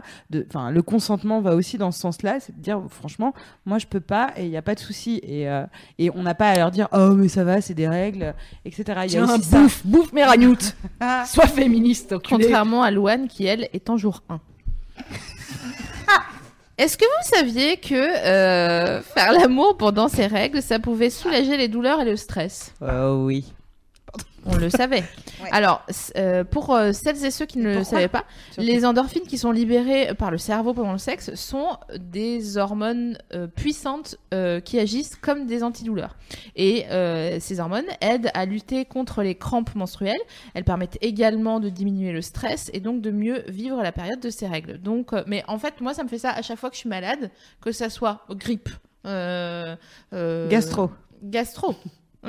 enfin 0.47 0.69
le 0.69 0.81
consentement 0.83 1.41
va 1.41 1.55
aussi 1.55 1.79
dans 1.79 1.89
ce 1.91 1.99
sens 1.99 2.21
là 2.21 2.39
c'est 2.39 2.55
de 2.55 2.61
dire 2.61 2.79
franchement 2.89 3.33
moi 3.65 3.79
je 3.79 3.87
peux 3.87 3.99
pas 4.01 4.33
et 4.37 4.43
il 4.45 4.51
y 4.51 4.57
a 4.57 4.61
pas 4.61 4.75
de 4.75 4.79
souci 4.79 5.19
et 5.23 5.49
euh, 5.49 5.65
et 5.97 6.11
on 6.11 6.21
n'a 6.21 6.35
pas 6.35 6.49
à 6.49 6.55
leur 6.57 6.69
dire 6.69 6.87
oh 6.93 7.15
mais 7.15 7.27
ça 7.27 7.43
va 7.43 7.59
c'est 7.59 7.73
des 7.73 7.87
règles 7.87 8.35
etc 8.63 8.83
il 9.07 9.11
y 9.13 9.17
a 9.17 9.25
Tiens, 9.25 9.35
aussi 9.35 9.43
ça 9.49 9.61
bouffe, 9.63 9.81
bouffe 9.87 10.13
mes 10.13 10.23
ragnoutes. 10.23 10.75
Sois 11.25 11.47
féministe, 11.47 12.13
enculé. 12.13 12.43
Contrairement 12.43 12.83
à 12.83 12.91
Louane 12.91 13.27
qui 13.27 13.45
elle 13.47 13.67
est 13.73 13.89
en 13.89 13.97
jour 13.97 14.21
1. 14.29 14.39
Est-ce 16.77 16.97
que 16.97 17.03
vous 17.03 17.35
saviez 17.35 17.75
que 17.75 17.93
euh, 17.93 19.01
faire 19.01 19.33
l'amour 19.33 19.75
pendant 19.75 20.07
ces 20.07 20.27
règles, 20.27 20.61
ça 20.61 20.79
pouvait 20.79 21.09
soulager 21.09 21.57
les 21.57 21.67
douleurs 21.67 21.99
et 21.99 22.05
le 22.05 22.15
stress? 22.15 22.73
Euh, 22.81 23.13
oui 23.15 23.53
On 24.45 24.55
le 24.55 24.69
savait. 24.69 25.03
Ouais. 25.41 25.47
Alors, 25.53 25.85
euh, 26.17 26.43
pour 26.43 26.75
euh, 26.75 26.91
celles 26.91 27.23
et 27.23 27.31
ceux 27.31 27.45
qui 27.45 27.59
ne 27.59 27.73
le 27.73 27.83
savaient 27.85 28.09
pas, 28.09 28.25
Surtout. 28.51 28.67
les 28.67 28.85
endorphines 28.85 29.23
qui 29.23 29.37
sont 29.37 29.53
libérées 29.53 30.13
par 30.13 30.31
le 30.31 30.37
cerveau 30.37 30.73
pendant 30.73 30.91
le 30.91 30.97
sexe 30.97 31.33
sont 31.33 31.77
des 31.97 32.57
hormones 32.57 33.17
euh, 33.33 33.47
puissantes 33.47 34.17
qui 34.65 34.79
agissent 34.79 35.15
comme 35.15 35.45
des 35.45 35.63
antidouleurs. 35.63 36.17
Et 36.57 36.85
ces 37.39 37.61
hormones 37.61 37.85
aident 38.01 38.31
à 38.33 38.45
lutter 38.45 38.83
contre 38.83 39.23
les 39.23 39.35
crampes 39.35 39.73
menstruelles. 39.75 40.19
Elles 40.53 40.65
permettent 40.65 40.97
également 40.99 41.61
de 41.61 41.69
diminuer 41.69 42.11
le 42.11 42.21
stress 42.21 42.69
et 42.73 42.81
donc 42.81 43.01
de 43.01 43.11
mieux 43.11 43.45
vivre 43.47 43.81
la 43.81 43.93
période 43.93 44.19
de 44.19 44.29
ces 44.29 44.45
règles. 44.45 44.81
Donc, 44.81 45.11
mais 45.25 45.41
en 45.47 45.57
fait, 45.57 45.79
moi, 45.79 45.93
ça 45.93 46.03
me 46.03 46.09
fait 46.09 46.19
ça 46.19 46.31
à 46.31 46.41
chaque 46.41 46.59
fois 46.59 46.69
que 46.69 46.75
je 46.75 46.81
suis 46.81 46.89
malade, 46.89 47.31
que 47.61 47.71
ça 47.71 47.89
soit 47.89 48.25
grippe, 48.31 48.67
Gastro. 49.05 50.91
Gastro. 51.23 51.75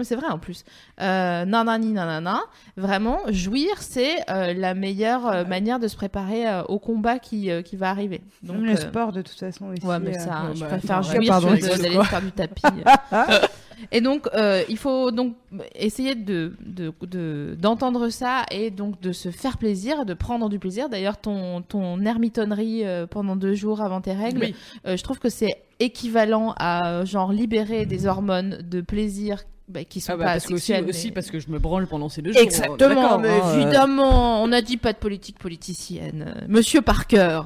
C'est 0.02 0.14
vrai 0.14 0.28
en 0.28 0.38
plus. 0.38 0.64
Euh, 1.00 1.44
nanani 1.44 1.92
nanana. 1.92 2.40
Vraiment, 2.76 3.18
jouir, 3.28 3.82
c'est 3.82 4.18
euh, 4.30 4.54
la 4.54 4.74
meilleure 4.74 5.26
euh, 5.26 5.44
manière 5.44 5.80
de 5.80 5.88
se 5.88 5.96
préparer 5.96 6.46
euh, 6.48 6.62
au 6.64 6.78
combat 6.78 7.18
qui, 7.18 7.50
qui 7.64 7.76
va 7.76 7.90
arriver. 7.90 8.20
Donc, 8.44 8.58
Même 8.58 8.66
le 8.66 8.76
sport, 8.76 9.10
de 9.12 9.20
toute 9.22 9.38
façon. 9.38 9.66
Aussi, 9.70 9.84
Ouais, 9.84 9.98
mais 9.98 10.16
ça, 10.18 10.44
je 10.54 10.60
bah, 10.60 10.66
préfère 10.68 11.02
jouir 11.02 11.22
pardon, 11.26 11.48
que 11.56 11.82
d'aller 11.82 12.04
faire 12.04 12.22
du 12.22 12.30
tapis. 12.32 12.62
Et 13.92 14.00
donc, 14.02 14.28
il 14.68 14.76
faut 14.76 15.10
donc 15.10 15.34
essayer 15.74 16.14
de 16.14 16.54
de- 16.64 16.92
de- 17.00 17.56
d'entendre 17.58 18.10
ça 18.10 18.44
et 18.50 18.70
donc 18.70 19.00
de 19.00 19.10
se 19.10 19.30
faire 19.30 19.56
plaisir, 19.56 20.04
de 20.04 20.12
prendre 20.14 20.48
du 20.50 20.58
plaisir. 20.58 20.88
D'ailleurs, 20.90 21.16
ton, 21.16 21.62
ton 21.62 21.98
ermitonnerie 22.04 22.84
pendant 23.10 23.36
deux 23.36 23.54
jours 23.54 23.80
avant 23.80 24.02
tes 24.02 24.12
règles, 24.12 24.40
Oui. 24.42 24.54
je 24.96 25.02
trouve 25.02 25.18
que 25.18 25.30
c'est 25.30 25.62
équivalent 25.78 26.54
à 26.58 27.06
genre 27.06 27.32
libérer 27.32 27.86
des 27.86 28.06
hormones 28.06 28.58
de 28.70 28.82
plaisir 28.82 29.44
bah, 29.70 29.84
qui 29.84 30.00
sont 30.00 30.12
Ah 30.12 30.16
bah, 30.16 30.24
pas 30.24 30.32
parce 30.32 30.46
que 30.46 30.54
aussi, 30.54 30.66
sexuelles. 30.66 30.88
aussi 30.88 31.06
mais- 31.08 31.12
parce 31.14 31.30
que 31.30 31.38
je 31.40 31.48
me 31.50 31.58
branle 31.58 31.86
pendant 31.86 32.08
ces 32.08 32.20
deux 32.22 32.32
jours. 32.32 32.42
Exactement, 32.42 32.76
D'accord, 32.76 33.18
mais 33.20 33.28
hein, 33.28 33.40
euh, 33.44 33.60
évidemment, 33.60 34.42
on 34.42 34.48
n'a 34.48 34.60
dit 34.62 34.76
pas 34.76 34.92
de 34.92 34.98
politique 34.98 35.38
politicienne. 35.38 36.34
euh, 36.36 36.44
Monsieur 36.48 36.82
Parker. 36.82 37.40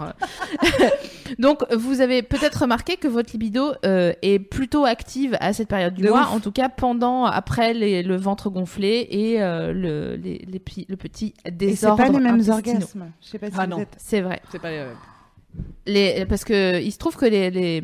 Donc, 1.38 1.60
vous 1.72 2.00
avez 2.00 2.22
peut-être 2.22 2.62
remarqué 2.62 2.96
que 2.96 3.08
votre 3.08 3.32
libido 3.32 3.72
euh, 3.84 4.12
est 4.22 4.38
plutôt 4.38 4.84
active 4.84 5.36
à 5.40 5.52
cette 5.52 5.68
période 5.68 5.94
du 5.94 6.02
De 6.02 6.08
mois, 6.08 6.22
ouf. 6.22 6.32
en 6.34 6.40
tout 6.40 6.52
cas 6.52 6.68
pendant, 6.68 7.24
après 7.24 7.74
les- 7.74 8.02
le 8.02 8.16
ventre 8.16 8.50
gonflé 8.50 9.06
et 9.10 9.42
euh, 9.42 9.72
le, 9.72 10.16
les, 10.16 10.44
les 10.48 10.58
pi- 10.58 10.86
le 10.88 10.96
petit 10.96 11.26
Et 11.26 11.32
c'est 11.44 11.50
désordre 11.52 11.96
pas 12.04 12.08
les 12.08 12.18
mêmes 12.18 12.34
intestinaux. 12.40 12.56
orgasmes. 12.76 13.10
Je 13.22 13.28
sais 13.28 13.38
pas 13.38 13.46
si 13.48 13.52
Ah 13.58 13.64
vous 13.64 13.70
non. 13.70 13.78
êtes- 13.80 13.94
C'est 13.96 14.20
vrai. 14.20 14.40
C'est 14.52 14.60
pas. 14.60 14.68
euh, 14.68 14.92
Les, 15.86 16.24
parce 16.26 16.44
que 16.44 16.80
il 16.82 16.90
se 16.90 16.98
trouve 16.98 17.14
que 17.16 17.26
les, 17.26 17.50
les 17.50 17.82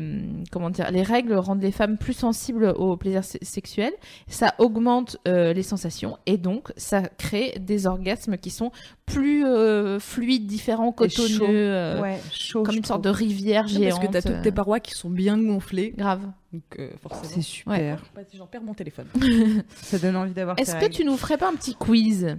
comment 0.51 0.71
dire 0.71 0.89
les 0.91 1.03
règles 1.03 1.35
rendent 1.35 1.61
les 1.61 1.71
femmes 1.71 1.97
plus 1.99 2.13
sensibles 2.13 2.65
au 2.75 2.97
plaisir 2.97 3.23
se- 3.23 3.37
sexuel. 3.43 3.93
Ça 4.27 4.55
augmente 4.57 5.17
euh, 5.27 5.53
les 5.53 5.61
sensations 5.63 6.17
et 6.25 6.37
donc 6.37 6.73
ça 6.77 7.01
crée 7.03 7.53
des 7.59 7.85
orgasmes 7.85 8.37
qui 8.37 8.49
sont 8.49 8.71
plus 9.05 9.45
euh, 9.45 9.99
fluides, 9.99 10.47
différents, 10.47 10.87
chaud. 10.87 10.93
cotonneux, 10.93 11.47
euh, 11.51 12.01
Ouais, 12.01 12.19
chaud. 12.31 12.63
comme 12.63 12.75
une 12.77 12.83
sorte 12.85 13.03
de 13.03 13.09
rivière 13.09 13.63
non, 13.63 13.69
géante. 13.69 13.91
parce 14.01 14.07
que 14.07 14.11
t'as 14.11 14.21
toutes 14.33 14.41
tes 14.41 14.51
parois 14.51 14.79
qui 14.79 14.91
sont 14.95 15.09
bien 15.11 15.37
gonflées. 15.37 15.93
grave. 15.95 16.21
Donc, 16.51 16.63
euh, 16.79 16.89
forcément. 17.01 17.29
C'est 17.35 17.41
super. 17.41 18.03
Bah, 18.15 18.21
J'en 18.33 18.47
perds 18.47 18.63
mon 18.63 18.73
téléphone. 18.73 19.05
Ça 19.75 19.99
donne 19.99 20.15
envie 20.17 20.33
d'avoir 20.33 20.57
Est-ce 20.59 20.73
que 20.73 20.79
règles. 20.81 20.95
tu 20.95 21.05
nous 21.05 21.15
ferais 21.17 21.37
pas 21.37 21.49
un 21.49 21.55
petit 21.55 21.75
quiz? 21.75 22.35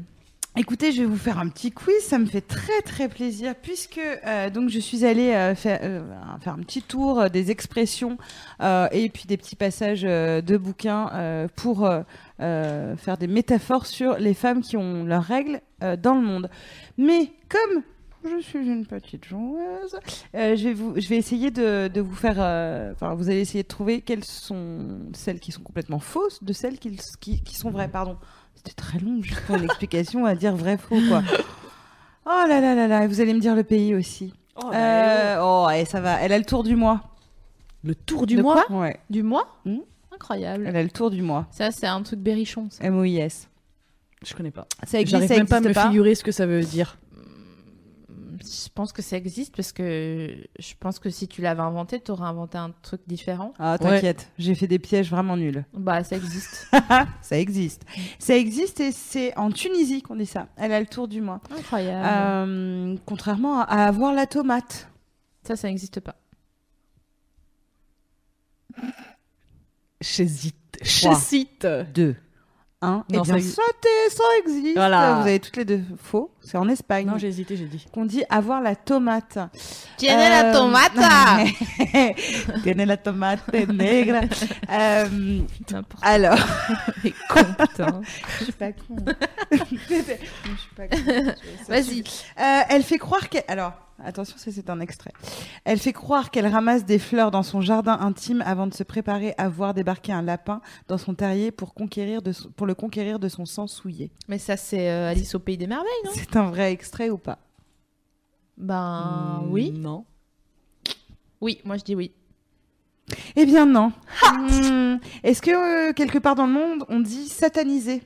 Écoutez, 0.54 0.92
je 0.92 1.00
vais 1.00 1.06
vous 1.06 1.16
faire 1.16 1.38
un 1.38 1.48
petit 1.48 1.72
quiz, 1.72 1.98
ça 2.02 2.18
me 2.18 2.26
fait 2.26 2.42
très 2.42 2.82
très 2.82 3.08
plaisir 3.08 3.54
puisque 3.54 3.98
euh, 3.98 4.50
donc 4.50 4.68
je 4.68 4.80
suis 4.80 5.02
allée 5.06 5.30
euh, 5.30 5.54
faire, 5.54 5.80
euh, 5.82 6.02
faire 6.40 6.52
un 6.52 6.58
petit 6.58 6.82
tour 6.82 7.30
des 7.30 7.50
expressions 7.50 8.18
et 8.60 9.08
puis 9.08 9.24
des 9.26 9.38
petits 9.38 9.56
passages 9.56 10.02
de 10.02 10.56
bouquins 10.58 11.48
pour 11.56 11.90
faire 12.38 13.16
des 13.18 13.26
métaphores 13.28 13.86
sur 13.86 14.18
les 14.18 14.34
femmes 14.34 14.60
qui 14.60 14.76
ont 14.76 15.04
leurs 15.04 15.24
règles 15.24 15.62
dans 15.80 16.14
le 16.14 16.20
monde. 16.20 16.50
Mais 16.98 17.32
comme 17.48 17.82
je 18.22 18.42
suis 18.42 18.68
une 18.68 18.84
petite 18.86 19.24
joueuse, 19.24 19.96
je, 20.34 21.08
vais 21.08 21.16
essayer 21.16 21.50
de, 21.50 22.00
vous 22.00 22.14
faire. 22.14 22.38
Enfin, 22.92 23.14
vous 23.14 23.30
allez 23.30 23.40
essayer 23.40 23.62
de 23.62 23.68
trouver 23.68 24.02
quelles 24.02 24.24
sont 24.24 25.00
celles 25.14 25.40
qui 25.40 25.50
sont 25.50 25.62
complètement 25.62 25.98
fausses 25.98 26.44
de 26.44 26.52
celles 26.52 26.78
qui 26.78 27.54
sont 27.54 27.70
vraies. 27.70 27.88
Pardon. 27.88 28.18
C'était 28.64 28.74
très 28.80 28.98
long 28.98 29.20
juste 29.22 29.40
pour 29.46 29.56
une 29.56 29.64
explication 29.64 30.24
à 30.24 30.34
dire 30.34 30.54
vrai 30.54 30.76
faux 30.78 30.98
quoi. 31.08 31.22
Oh 32.24 32.44
là 32.48 32.60
là 32.60 32.74
là 32.76 32.86
là, 32.86 33.04
et 33.04 33.06
vous 33.08 33.20
allez 33.20 33.34
me 33.34 33.40
dire 33.40 33.56
le 33.56 33.64
pays 33.64 33.94
aussi. 33.94 34.32
Oh, 34.56 34.68
bah, 34.70 34.76
Euh, 34.76 35.38
oh, 35.42 35.68
et 35.70 35.84
ça 35.84 36.00
va. 36.00 36.20
Elle 36.20 36.32
a 36.32 36.38
le 36.38 36.44
tour 36.44 36.62
du 36.62 36.76
mois. 36.76 37.00
Le 37.82 37.94
tour 37.96 38.26
du 38.26 38.36
De 38.36 38.42
mois. 38.42 38.64
Ouais. 38.70 39.00
Du 39.10 39.22
mois 39.24 39.48
Hmm. 39.64 39.78
Incroyable. 40.14 40.66
Elle 40.68 40.76
a 40.76 40.82
le 40.84 40.90
tour 40.90 41.10
du 41.10 41.20
mois. 41.22 41.46
Ça, 41.50 41.72
c'est 41.72 41.86
un 41.88 42.00
truc 42.02 42.20
berrichon. 42.20 42.68
ça. 42.70 42.84
M-O-I-S. 42.84 43.48
Je 44.24 44.34
connais 44.34 44.52
pas. 44.52 44.66
Ça 44.86 45.00
existe, 45.00 45.16
J'arrive 45.16 45.28
ça 45.28 45.34
même 45.36 45.48
pas 45.48 45.56
à 45.56 45.60
me 45.60 45.72
pas. 45.72 45.86
figurer 45.88 46.14
ce 46.14 46.22
que 46.22 46.30
ça 46.30 46.46
veut 46.46 46.60
dire. 46.62 46.96
Je 48.44 48.68
pense 48.74 48.92
que 48.92 49.02
ça 49.02 49.16
existe 49.16 49.54
parce 49.54 49.72
que 49.72 50.34
je 50.58 50.74
pense 50.78 50.98
que 50.98 51.10
si 51.10 51.28
tu 51.28 51.42
l'avais 51.42 51.62
inventé, 51.62 52.00
tu 52.00 52.10
aurais 52.10 52.26
inventé 52.26 52.58
un 52.58 52.72
truc 52.82 53.00
différent. 53.06 53.54
Ah, 53.58 53.78
t'inquiète, 53.78 54.30
j'ai 54.38 54.54
fait 54.54 54.66
des 54.66 54.78
pièges 54.78 55.10
vraiment 55.10 55.36
nuls. 55.36 55.64
Bah, 55.72 56.02
ça 56.04 56.16
existe. 56.16 56.68
ça 57.22 57.38
existe. 57.38 57.82
Ça 58.18 58.36
existe 58.36 58.80
et 58.80 58.92
c'est 58.92 59.36
en 59.36 59.50
Tunisie 59.50 60.02
qu'on 60.02 60.16
dit 60.16 60.26
ça. 60.26 60.48
Elle 60.56 60.72
a 60.72 60.80
le 60.80 60.86
tour 60.86 61.08
du 61.08 61.20
mois. 61.20 61.40
Incroyable. 61.56 62.08
Euh, 62.50 62.96
contrairement 63.06 63.60
à, 63.60 63.84
avoir 63.84 64.12
la 64.12 64.26
tomate. 64.26 64.88
Ça, 65.46 65.56
ça 65.56 65.68
n'existe 65.68 66.00
pas. 66.00 66.16
J'hésite. 70.00 70.56
J'hésite. 70.82 71.66
Deux. 71.94 72.16
Un. 72.80 73.04
Non, 73.10 73.22
et 73.22 73.24
bien, 73.24 73.38
ça 73.38 73.62
ça 74.10 74.24
existe. 74.40 74.74
Voilà. 74.74 75.20
Vous 75.20 75.28
avez 75.28 75.38
toutes 75.38 75.56
les 75.56 75.64
deux 75.64 75.82
faux. 75.96 76.32
C'est 76.44 76.58
en 76.58 76.68
Espagne. 76.68 77.06
Non, 77.06 77.18
j'ai 77.18 77.28
hésité, 77.28 77.56
j'ai 77.56 77.66
dit. 77.66 77.86
qu'on 77.92 78.04
dit 78.04 78.24
avoir 78.28 78.60
la 78.60 78.74
tomate. 78.76 79.38
Tiene 79.96 80.18
la 80.28 80.50
Euh, 80.50 80.52
tomata 80.52 81.44
Tiene 82.62 82.84
la 82.84 82.96
tomate 82.96 83.52
negra. 83.68 84.20
Euh, 84.70 85.40
alors, 86.02 86.38
quel 87.02 87.12
con, 87.28 87.44
putain. 87.58 88.00
je 88.38 88.44
suis 88.44 88.52
pas 88.52 88.72
con. 88.72 88.96
je 89.52 89.56
suis 89.56 89.76
pas 90.76 90.88
con. 90.88 90.96
Vas-y. 91.68 92.00
Euh, 92.40 92.60
elle 92.70 92.82
fait 92.82 92.98
croire 92.98 93.28
qu'elle. 93.28 93.44
Alors, 93.48 93.72
attention, 94.04 94.36
c'est 94.38 94.70
un 94.70 94.80
extrait. 94.80 95.12
Elle 95.64 95.78
fait 95.78 95.92
croire 95.92 96.30
qu'elle 96.30 96.46
ramasse 96.46 96.84
des 96.86 96.98
fleurs 96.98 97.30
dans 97.30 97.42
son 97.42 97.60
jardin 97.60 97.98
intime 98.00 98.42
avant 98.46 98.66
de 98.66 98.74
se 98.74 98.82
préparer 98.82 99.34
à 99.36 99.48
voir 99.48 99.74
débarquer 99.74 100.12
un 100.12 100.22
lapin 100.22 100.60
dans 100.88 100.98
son 100.98 101.14
terrier 101.14 101.50
pour, 101.50 101.74
conquérir 101.74 102.22
de 102.22 102.32
son- 102.32 102.48
pour 102.50 102.66
le 102.66 102.74
conquérir 102.74 103.18
de 103.18 103.28
son 103.28 103.44
sang 103.44 103.66
souillé. 103.66 104.10
Mais 104.28 104.38
ça, 104.38 104.56
c'est 104.56 104.90
euh, 104.90 105.10
Alice 105.10 105.34
au 105.34 105.38
Pays 105.38 105.58
des 105.58 105.66
Merveilles, 105.66 105.86
non? 106.04 106.10
C'est 106.32 106.38
un 106.38 106.50
vrai 106.50 106.72
extrait 106.72 107.10
ou 107.10 107.18
pas? 107.18 107.38
Ben, 108.56 109.40
Hmm, 109.44 109.50
oui. 109.52 109.70
Non. 109.72 110.04
Oui, 111.40 111.60
moi 111.64 111.76
je 111.76 111.84
dis 111.84 111.94
oui. 111.94 112.12
Eh 113.36 113.44
bien 113.44 113.66
non. 113.66 113.92
Hmm. 114.32 114.96
Est-ce 115.22 115.42
que 115.42 115.90
euh, 115.90 115.92
quelque 115.92 116.18
part 116.18 116.34
dans 116.34 116.46
le 116.46 116.52
monde 116.52 116.84
on 116.88 117.00
dit 117.00 117.28
sataniser 117.28 118.02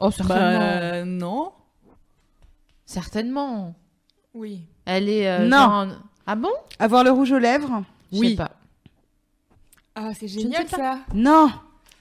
Oh, 0.00 0.10
certainement. 0.10 0.58
Bah, 0.58 1.04
non. 1.04 1.52
Certainement. 2.84 3.74
Oui. 4.34 4.66
Elle 4.84 5.08
est. 5.08 5.28
euh, 5.28 5.46
Non. 5.48 5.56
genre- 5.58 5.86
Ah 6.26 6.34
bon? 6.34 6.50
Avoir 6.78 7.04
le 7.04 7.10
rouge 7.10 7.32
aux 7.32 7.38
lèvres? 7.38 7.84
Je 8.10 8.16
sais 8.16 8.20
Oui. 8.20 8.36
pas. 8.36 8.50
Ah, 9.94 10.10
c'est 10.18 10.28
génial 10.28 10.68
sais 10.68 10.76
ça. 10.76 10.98
Non. 11.14 11.50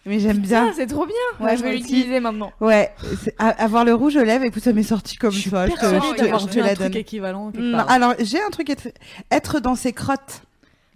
Mais 0.06 0.20
j'aime 0.20 0.40
bien. 0.40 0.72
C'est 0.76 0.88
trop 0.88 1.06
bien. 1.06 1.16
Ouais, 1.40 1.52
Ouais, 1.52 1.58
je 1.58 1.64
vais 1.64 1.74
l'utiliser 1.76 2.20
maintenant. 2.20 2.52
Ouais, 2.60 2.92
avoir 3.38 3.86
le 3.86 3.94
rouge 3.94 4.16
aux 4.16 4.24
lèvres, 4.24 4.44
écoute, 4.46 4.64
ça 4.64 4.74
m'est 4.74 4.82
sorti 4.84 5.16
comme 5.16 5.32
Je 5.32 5.40
suis 5.40 5.50
ça. 5.52 5.68
Je 5.68 5.74
te, 5.74 5.78
je 5.78 6.46
te- 6.48 6.60
la 6.60 6.76
truc 6.76 6.80
donne. 6.92 6.98
équivalent 6.98 7.52
quelque 7.52 7.64
Non, 7.64 7.78
part. 7.78 7.92
alors, 7.92 8.14
j'ai 8.20 8.42
un 8.42 8.50
truc 8.50 8.70
être, 8.72 8.88
être 9.30 9.60
dans 9.60 9.76
ses 9.76 9.94
crottes. 9.94 10.42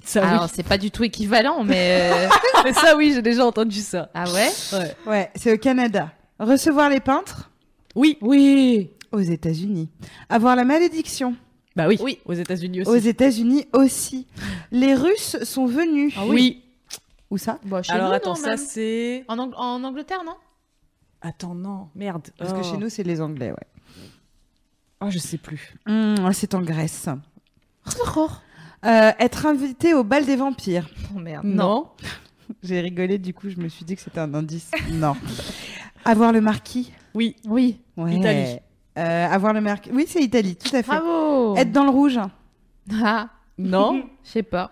Ça, 0.03 0.21
oui. 0.21 0.27
Alors, 0.27 0.49
c'est 0.53 0.63
pas 0.63 0.77
du 0.77 0.91
tout 0.91 1.03
équivalent, 1.03 1.63
mais. 1.63 1.99
euh, 2.13 2.27
Mais 2.63 2.73
ça, 2.73 2.95
oui, 2.97 3.11
j'ai 3.13 3.21
déjà 3.21 3.45
entendu 3.45 3.79
ça. 3.81 4.09
Ah 4.13 4.25
ouais? 4.31 4.49
Ouais. 4.73 4.95
Ouais, 5.07 5.31
c'est 5.35 5.53
au 5.53 5.57
Canada. 5.57 6.11
Recevoir 6.39 6.89
les 6.89 6.99
peintres? 6.99 7.49
Oui. 7.95 8.17
Oui. 8.21 8.89
aux 9.11 9.19
États-Unis. 9.19 9.89
Avoir 10.29 10.55
la 10.55 10.63
malédiction? 10.65 11.35
Bah 11.75 11.87
oui. 11.87 11.97
Oui. 12.01 12.19
Aux 12.25 12.33
États-Unis 12.33 12.81
aussi. 12.81 12.89
aux 12.91 12.95
États-Unis 12.95 13.65
aussi. 13.73 14.27
Les 14.71 14.93
Russes 14.95 15.37
sont 15.43 15.65
venus. 15.65 16.13
Ah 16.17 16.21
oui. 16.27 16.63
Où 17.35 17.37
ça? 17.37 17.59
Bon, 17.65 17.83
chez 17.83 17.91
Alors 17.91 18.07
nous, 18.07 18.13
attends, 18.15 18.29
non, 18.29 18.35
ça 18.35 18.49
même. 18.51 18.57
c'est. 18.57 19.25
En, 19.27 19.37
Ang- 19.37 19.53
en 19.57 19.83
Angleterre, 19.83 20.23
non? 20.25 20.35
Attends, 21.21 21.53
non, 21.53 21.89
merde. 21.93 22.29
Parce 22.37 22.53
que 22.53 22.59
Oh. 22.59 22.63
chez 22.63 22.77
nous, 22.77 22.87
c'est 22.87 23.03
les 23.03 23.19
Anglais, 23.19 23.51
ouais. 23.51 23.67
Oh, 25.01 25.07
je 25.09 25.19
sais 25.19 25.37
plus. 25.37 25.75
Hum, 25.85 26.15
c'est 26.31 26.53
en 26.55 26.61
Grèce. 26.61 27.09
Oh, 28.15 28.29
Euh, 28.85 29.11
être 29.19 29.47
invité 29.47 29.93
au 29.95 30.03
bal 30.05 30.25
des 30.25 30.35
vampires. 30.37 30.87
Oh, 31.13 31.19
merde. 31.19 31.43
Non. 31.43 31.89
J'ai 32.63 32.79
rigolé, 32.79 33.17
du 33.17 33.33
coup, 33.33 33.49
je 33.49 33.57
me 33.57 33.67
suis 33.67 33.83
dit 33.83 33.95
que 33.95 34.01
c'était 34.01 34.19
un 34.19 34.31
indice. 34.33 34.71
non. 34.93 35.15
Avoir 36.05 36.31
le 36.31 36.39
marquis. 36.39 36.93
Oui. 37.15 37.35
Oui. 37.45 37.81
Ouais. 37.97 38.15
Italie. 38.15 38.59
Euh, 38.97 39.27
avoir 39.27 39.51
le 39.53 39.59
marquis. 39.59 39.89
Oui, 39.91 40.05
c'est 40.07 40.21
Italie, 40.21 40.55
tout 40.55 40.67
à 40.73 40.83
fait. 40.83 40.87
Bravo. 40.87 41.55
Être 41.57 41.71
dans 41.73 41.83
le 41.83 41.89
rouge. 41.89 42.19
Ah, 43.03 43.29
Non. 43.57 44.03
je 44.23 44.29
sais 44.29 44.43
pas. 44.43 44.71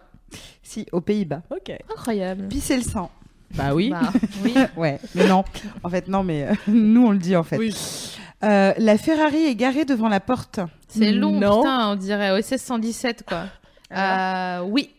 Si, 0.61 0.85
aux 0.91 1.01
Pays-Bas. 1.01 1.41
ok. 1.49 1.71
Incroyable. 1.91 2.47
Pisser 2.47 2.77
le 2.77 2.83
sang. 2.83 3.09
Bah 3.55 3.73
oui. 3.75 3.89
Bah, 3.89 4.11
oui. 4.43 4.55
Ouais, 4.77 4.99
mais 5.15 5.27
non. 5.27 5.43
En 5.83 5.89
fait, 5.89 6.07
non, 6.07 6.23
mais 6.23 6.43
euh, 6.47 6.53
nous, 6.67 7.05
on 7.07 7.11
le 7.11 7.17
dit, 7.19 7.35
en 7.35 7.43
fait. 7.43 7.57
Oui. 7.57 7.75
Euh, 8.43 8.73
la 8.77 8.97
Ferrari 8.97 9.45
est 9.45 9.55
garée 9.55 9.85
devant 9.85 10.09
la 10.09 10.19
porte. 10.19 10.59
C'est 10.89 11.11
long, 11.11 11.39
Non. 11.39 11.59
putain, 11.61 11.89
on 11.91 11.95
dirait 11.95 12.31
OSS 12.31 12.57
117, 12.57 13.23
quoi. 13.27 13.45
Euh, 13.95 14.61
oui. 14.63 14.89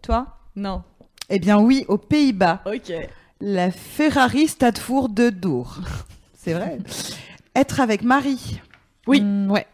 Toi? 0.00 0.26
Non. 0.56 0.82
Eh 1.28 1.38
bien 1.38 1.58
oui, 1.58 1.84
aux 1.88 1.98
Pays-Bas. 1.98 2.62
Ok. 2.66 2.92
La 3.40 3.70
Ferrari 3.70 4.46
Stadfour 4.48 5.08
de 5.08 5.30
Dour. 5.30 5.78
C'est 6.34 6.52
vrai. 6.54 6.78
Être 7.56 7.80
avec 7.80 8.02
Marie. 8.02 8.60
Oui. 9.06 9.20
Mm, 9.20 9.50
ouais. 9.50 9.66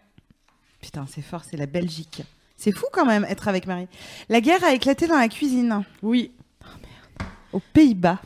Putain, 0.80 1.06
c'est 1.12 1.22
fort, 1.22 1.42
c'est 1.48 1.56
la 1.56 1.66
Belgique. 1.66 2.22
C'est 2.60 2.72
fou 2.72 2.86
quand 2.92 3.06
même, 3.06 3.24
être 3.24 3.46
avec 3.46 3.66
Marie. 3.68 3.86
La 4.28 4.40
guerre 4.40 4.64
a 4.64 4.72
éclaté 4.74 5.06
dans 5.06 5.16
la 5.16 5.28
cuisine. 5.28 5.84
Oui. 6.02 6.32
Aux 7.52 7.60
Pays-Bas. 7.72 8.18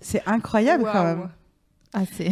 C'est 0.00 0.22
incroyable 0.26 0.84
quand 0.84 1.02
Waouh. 1.02 1.16
même. 1.18 1.28
Ah, 1.92 2.02
c'est. 2.16 2.30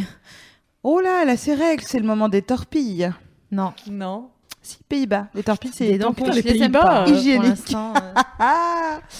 Oh 0.84 1.00
là, 1.00 1.24
là, 1.24 1.36
c'est 1.36 1.54
règle, 1.54 1.82
c'est 1.86 1.98
le 1.98 2.06
moment 2.06 2.28
des 2.28 2.42
torpilles. 2.42 3.10
Non. 3.50 3.72
Non. 3.90 4.30
Si, 4.62 4.78
Pays-Bas. 4.88 5.26
Les 5.34 5.42
torpilles, 5.42 5.72
c'est 5.74 5.86
Des 5.86 5.92
les 5.92 5.98
dents, 5.98 6.12
tampons. 6.12 6.30
les 6.30 6.42
Pays-Bas, 6.44 7.04
euh, 7.08 7.10
hygiénique. 7.10 7.74
euh. 7.74 7.92
Ah 8.38 9.00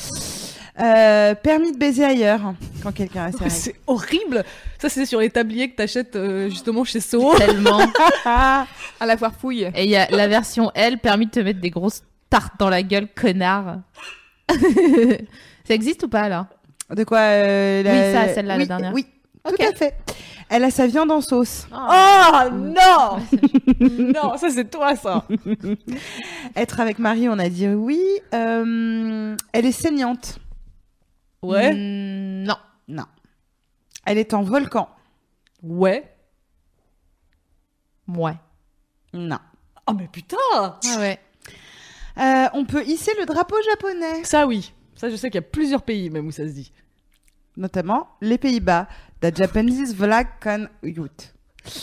Euh, 0.80 1.34
Permis 1.34 1.72
de 1.72 1.76
baiser 1.76 2.02
ailleurs, 2.02 2.54
quand 2.82 2.92
quelqu'un 2.92 3.24
a 3.24 3.30
ses 3.32 3.36
règles. 3.38 3.50
C'est 3.50 3.74
horrible. 3.86 4.42
Ça, 4.78 4.88
c'est 4.88 5.04
sur 5.04 5.20
les 5.20 5.28
tabliers 5.28 5.70
que 5.70 5.76
t'achètes 5.76 6.16
euh, 6.16 6.48
justement 6.48 6.82
chez 6.84 7.00
So. 7.00 7.34
Tellement. 7.36 7.78
Ah 8.24 8.66
À 9.00 9.04
la 9.04 9.18
foire 9.18 9.34
fouille. 9.38 9.70
Et 9.74 9.84
il 9.84 9.90
y 9.90 9.96
a 9.96 10.08
la 10.10 10.28
version 10.28 10.70
L 10.74 10.98
permis 10.98 11.26
de 11.26 11.30
te 11.32 11.40
mettre 11.40 11.60
des 11.60 11.68
grosses 11.68 12.02
tartes 12.32 12.58
dans 12.58 12.70
la 12.70 12.82
gueule, 12.82 13.08
connard. 13.14 13.80
ça 14.48 15.74
existe 15.74 16.02
ou 16.04 16.08
pas 16.08 16.30
là 16.30 16.48
De 16.88 17.04
quoi 17.04 17.18
euh, 17.18 17.82
la- 17.82 17.92
Oui, 17.92 18.12
ça, 18.28 18.34
celle-là, 18.34 18.56
la 18.56 18.64
dernière. 18.64 18.94
Oui, 18.94 19.06
tout 19.44 19.54
à 19.62 19.72
fait. 19.74 19.94
Elle 20.48 20.64
a 20.64 20.70
sa 20.70 20.86
viande 20.86 21.10
en 21.10 21.20
sauce. 21.20 21.66
Oh 21.70 22.48
non 22.54 23.18
Non, 23.80 24.36
ça 24.38 24.48
c'est 24.50 24.70
toi 24.70 24.96
ça. 24.96 25.26
Être 26.56 26.80
avec 26.80 26.98
Marie, 26.98 27.28
on 27.28 27.38
a 27.38 27.50
dit 27.50 27.68
oui. 27.68 28.02
Euh, 28.32 29.36
elle 29.52 29.66
est 29.66 29.72
saignante. 29.72 30.38
Ouais. 31.42 31.74
Mm, 31.74 32.44
non. 32.44 32.56
Non. 32.88 33.04
Elle 34.06 34.16
est 34.16 34.32
en 34.32 34.42
volcan. 34.42 34.88
Ouais. 35.62 36.10
Ouais. 38.08 38.36
Non. 39.12 39.38
Oh 39.86 39.92
mais 39.92 40.08
putain 40.10 40.36
Ah 40.52 40.74
ouais. 40.98 41.18
Euh, 42.18 42.46
on 42.54 42.64
peut 42.64 42.84
hisser 42.84 43.12
le 43.18 43.26
drapeau 43.26 43.56
japonais, 43.70 44.24
Ça 44.24 44.46
oui. 44.46 44.72
Ça 44.94 45.08
je 45.10 45.16
sais 45.16 45.28
qu'il 45.30 45.36
y 45.40 45.44
a 45.44 45.48
plusieurs 45.48 45.82
pays 45.82 46.10
même 46.10 46.26
où 46.26 46.30
ça 46.32 46.46
se 46.46 46.52
dit. 46.52 46.72
notamment 47.56 48.08
les 48.20 48.38
Pays-Bas. 48.38 48.88
The 49.20 49.36
Japanese 49.36 49.94
flag 49.94 50.26
can 50.42 50.66
youth. 50.82 51.32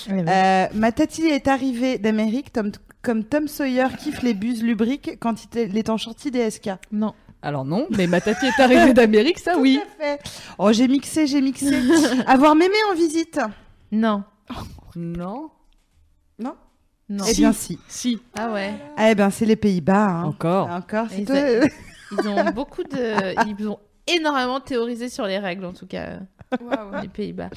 Euh, 0.09 0.67
ma 0.73 0.91
tati 0.91 1.25
est 1.27 1.47
arrivée 1.47 1.97
d'Amérique 1.97 2.51
comme, 2.53 2.71
comme 3.01 3.23
Tom 3.23 3.47
Sawyer 3.47 3.87
kiffe 3.97 4.21
les 4.23 4.33
buses 4.33 4.61
lubriques 4.61 5.17
quand 5.19 5.35
il 5.45 5.57
est- 5.57 5.65
il 5.67 5.77
est 5.77 5.89
en 5.89 5.97
shorty 5.97 6.31
DSK. 6.31 6.71
Non. 6.91 7.13
Alors 7.41 7.63
non, 7.63 7.87
mais 7.95 8.05
ma 8.07 8.19
tati 8.19 8.45
est 8.47 8.59
arrivée 8.61 8.93
d'Amérique, 8.93 9.39
ça 9.39 9.57
oui. 9.59 9.79
Tout 9.81 10.03
à 10.03 10.03
fait. 10.17 10.19
Oh, 10.57 10.73
j'ai 10.73 10.87
mixé, 10.89 11.25
j'ai 11.27 11.39
mixé. 11.41 11.79
Avoir 12.27 12.55
mémé 12.55 12.75
en 12.91 12.95
visite. 12.95 13.39
Non. 13.91 14.23
Non. 14.95 14.95
Non 14.95 15.49
Non. 17.09 17.25
Eh 17.27 17.33
bien 17.33 17.51
si. 17.53 17.79
Si. 17.87 18.19
Ah 18.37 18.51
ouais. 18.51 18.73
Eh 18.99 19.15
ben 19.15 19.29
c'est 19.31 19.45
les 19.45 19.55
Pays-Bas. 19.55 20.07
hein. 20.07 20.23
Encore. 20.25 20.69
Encore. 20.69 21.07
c'est 21.09 21.21
Ils 21.23 21.31
a- 21.31 21.65
Ils 22.11 22.27
ont 22.27 22.51
beaucoup 22.51 22.83
de. 22.83 23.35
Ils 23.59 23.67
ont 23.67 23.79
énormément 24.07 24.59
théorisé 24.59 25.09
sur 25.09 25.25
les 25.25 25.37
règles, 25.39 25.65
en 25.65 25.73
tout 25.73 25.85
cas, 25.87 26.19
Waouh. 26.61 27.01
les 27.03 27.07
Pays-Bas. 27.07 27.49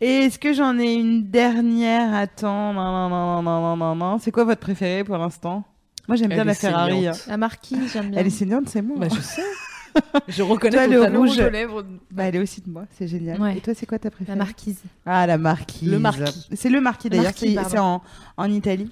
Et 0.00 0.24
est-ce 0.24 0.38
que 0.38 0.52
j'en 0.52 0.78
ai 0.78 0.94
une 0.94 1.30
dernière? 1.30 2.14
Attends, 2.14 2.72
non, 2.72 3.08
non, 3.08 3.08
non, 3.08 3.42
non, 3.42 3.60
non, 3.60 3.76
non, 3.76 3.94
non. 3.94 4.18
C'est 4.18 4.30
quoi 4.32 4.44
votre 4.44 4.60
préféré 4.60 5.04
pour 5.04 5.16
l'instant? 5.18 5.62
Moi 6.08 6.16
j'aime 6.16 6.28
bien 6.28 6.44
la 6.44 6.54
Ferrari. 6.54 7.08
hein. 7.08 7.12
La 7.26 7.36
marquise, 7.36 7.92
j'aime 7.92 8.10
bien. 8.10 8.20
Elle 8.20 8.26
est 8.28 8.30
saignante, 8.30 8.68
c'est 8.68 8.82
moi. 8.82 8.96
Bah 8.98 9.08
je 9.14 9.20
sais. 9.20 9.42
Je 10.28 10.42
reconnais 10.42 10.76
Toi, 10.76 10.86
le 10.86 11.18
rouge. 11.18 11.38
aux 11.38 11.48
lèvres. 11.50 11.84
Bah, 12.10 12.24
elle 12.24 12.36
est 12.36 12.40
aussi 12.42 12.60
de 12.60 12.70
moi, 12.70 12.84
c'est 12.96 13.08
génial. 13.08 13.40
Ouais. 13.40 13.56
Et 13.56 13.60
toi, 13.60 13.74
c'est 13.74 13.86
quoi 13.86 13.98
ta 13.98 14.06
La 14.08 14.10
préférée 14.10 14.36
marquise. 14.38 14.80
Ah, 15.04 15.26
la 15.26 15.38
marquise. 15.38 15.90
Le 15.90 15.98
marquis. 15.98 16.46
C'est 16.54 16.68
le 16.70 16.80
marquis 16.80 17.08
Le 17.08 17.16
d'ailleurs, 17.16 17.32
c'est 17.68 17.78
en, 17.78 18.02
en 18.36 18.50
Italie. 18.50 18.90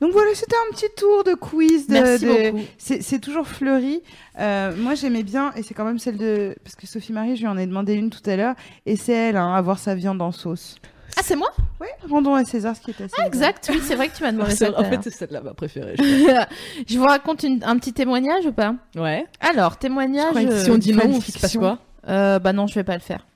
Donc 0.00 0.12
voilà, 0.12 0.30
c'était 0.34 0.54
un 0.70 0.74
petit 0.74 0.86
tour 0.96 1.24
de 1.24 1.34
quiz. 1.34 1.88
De, 1.88 1.92
Merci 1.94 2.24
de- 2.24 2.50
beaucoup. 2.52 2.64
C'est 2.78 3.02
c'est 3.02 3.18
toujours 3.18 3.48
fleuri. 3.48 4.00
Euh, 4.38 4.72
moi, 4.76 4.94
j'aimais 4.94 5.24
bien, 5.24 5.52
et 5.56 5.62
c'est 5.64 5.74
quand 5.74 5.84
même 5.84 5.98
celle 5.98 6.16
de. 6.18 6.54
Parce 6.62 6.76
que 6.76 6.86
Sophie 6.86 7.12
Marie, 7.12 7.34
je 7.34 7.40
lui 7.40 7.48
en 7.48 7.58
ai 7.58 7.66
demandé 7.66 7.94
une 7.94 8.10
tout 8.10 8.22
à 8.30 8.36
l'heure, 8.36 8.54
et 8.86 8.94
c'est 8.96 9.12
elle, 9.12 9.36
hein, 9.36 9.52
avoir 9.54 9.78
sa 9.80 9.96
viande 9.96 10.22
en 10.22 10.30
sauce. 10.30 10.76
Ah, 11.16 11.20
c'est 11.24 11.36
moi? 11.36 11.48
Ouais, 11.80 11.88
rendons 12.08 12.34
à 12.34 12.44
César 12.44 12.76
ce 12.76 12.80
qui 12.80 12.90
est 12.90 12.94
à 12.94 13.08
César. 13.08 13.18
Ah, 13.22 13.26
exact, 13.26 13.68
oui, 13.72 13.80
c'est 13.82 13.94
vrai 13.94 14.08
que 14.08 14.16
tu 14.16 14.22
m'as 14.22 14.32
demandé 14.32 14.50
C'est- 14.50 14.66
ça. 14.70 14.78
En 14.78 14.84
fait, 14.84 14.98
c'est 15.02 15.10
celle-là 15.10 15.40
ma 15.40 15.54
préférée. 15.54 15.94
je 15.98 16.04
je 16.88 16.98
vous 16.98 17.04
raconte 17.04 17.42
une- 17.42 17.62
un 17.64 17.76
petit 17.78 17.92
témoignage 17.92 18.46
ou 18.46 18.52
pas? 18.52 18.74
Ouais. 18.96 19.24
Alors, 19.40 19.76
témoignage. 19.78 20.34
que 20.34 20.38
euh, 20.38 20.64
Si 20.64 20.70
on 20.70 20.78
dit 20.78 20.92
non, 20.92 21.02
il 21.06 21.22
se 21.22 21.38
passe 21.38 21.56
quoi? 21.56 21.78
Euh, 22.08 22.38
bah 22.38 22.52
non, 22.52 22.66
je 22.66 22.74
vais 22.74 22.84
pas 22.84 22.94
le 22.94 23.00
faire. 23.00 23.26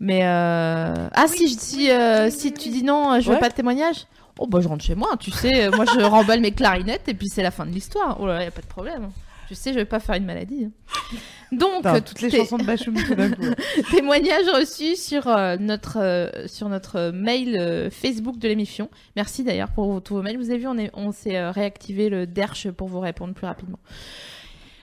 Mais 0.00 0.20
euh... 0.24 1.08
ah 1.12 1.26
si, 1.26 1.48
je- 1.48 1.58
si 1.58 1.90
euh, 1.90 2.30
si 2.30 2.52
tu 2.52 2.68
dis 2.68 2.84
non, 2.84 3.14
euh, 3.14 3.20
je 3.20 3.26
veux 3.28 3.34
Ouais. 3.34 3.40
pas 3.40 3.48
de 3.48 3.54
témoignage. 3.54 4.06
Oh 4.38 4.46
bah 4.46 4.60
je 4.60 4.68
rentre 4.68 4.84
chez 4.84 4.94
moi, 4.94 5.10
tu 5.18 5.32
sais. 5.32 5.64
euh, 5.66 5.70
Moi 5.74 5.84
je 5.92 6.00
remballe 6.04 6.40
mes 6.40 6.52
clarinettes 6.52 7.08
et 7.08 7.14
puis 7.14 7.28
c'est 7.28 7.42
la 7.42 7.50
fin 7.50 7.66
de 7.66 7.72
l'histoire. 7.72 8.16
Oh 8.20 8.26
là 8.26 8.34
là, 8.34 8.44
y 8.44 8.46
a 8.46 8.50
pas 8.52 8.60
de 8.62 8.66
problème. 8.66 9.10
Tu 9.48 9.54
sais, 9.54 9.72
je 9.72 9.78
vais 9.78 9.84
pas 9.86 9.98
faire 10.00 10.14
une 10.16 10.26
maladie. 10.26 10.66
hein. 10.66 11.16
Donc 11.52 11.76
Putain, 11.76 12.00
toutes 12.02 12.20
les 12.20 12.30
chansons 12.30 12.58
de 12.58 12.64
Bachoum 12.64 12.94
tout 13.02 13.14
d'un 13.14 13.30
coup. 13.30 13.42
témoignage 13.90 14.44
reçu 14.54 14.94
sur 14.94 15.26
euh, 15.26 15.56
notre 15.58 15.98
euh, 15.98 16.46
sur 16.46 16.68
notre 16.68 17.10
mail 17.12 17.56
euh, 17.58 17.88
Facebook 17.90 18.38
de 18.38 18.46
l'émission. 18.48 18.90
Merci 19.16 19.44
d'ailleurs 19.44 19.70
pour 19.70 20.02
tous 20.02 20.14
vos 20.16 20.22
mails. 20.22 20.36
Vous 20.36 20.50
avez 20.50 20.58
vu, 20.58 20.66
on 20.66 20.76
est 20.76 20.90
on 20.92 21.10
s'est 21.12 21.38
euh, 21.38 21.50
réactivé 21.50 22.10
le 22.10 22.26
derche 22.26 22.70
pour 22.70 22.88
vous 22.88 23.00
répondre 23.00 23.32
plus 23.32 23.46
rapidement. 23.46 23.78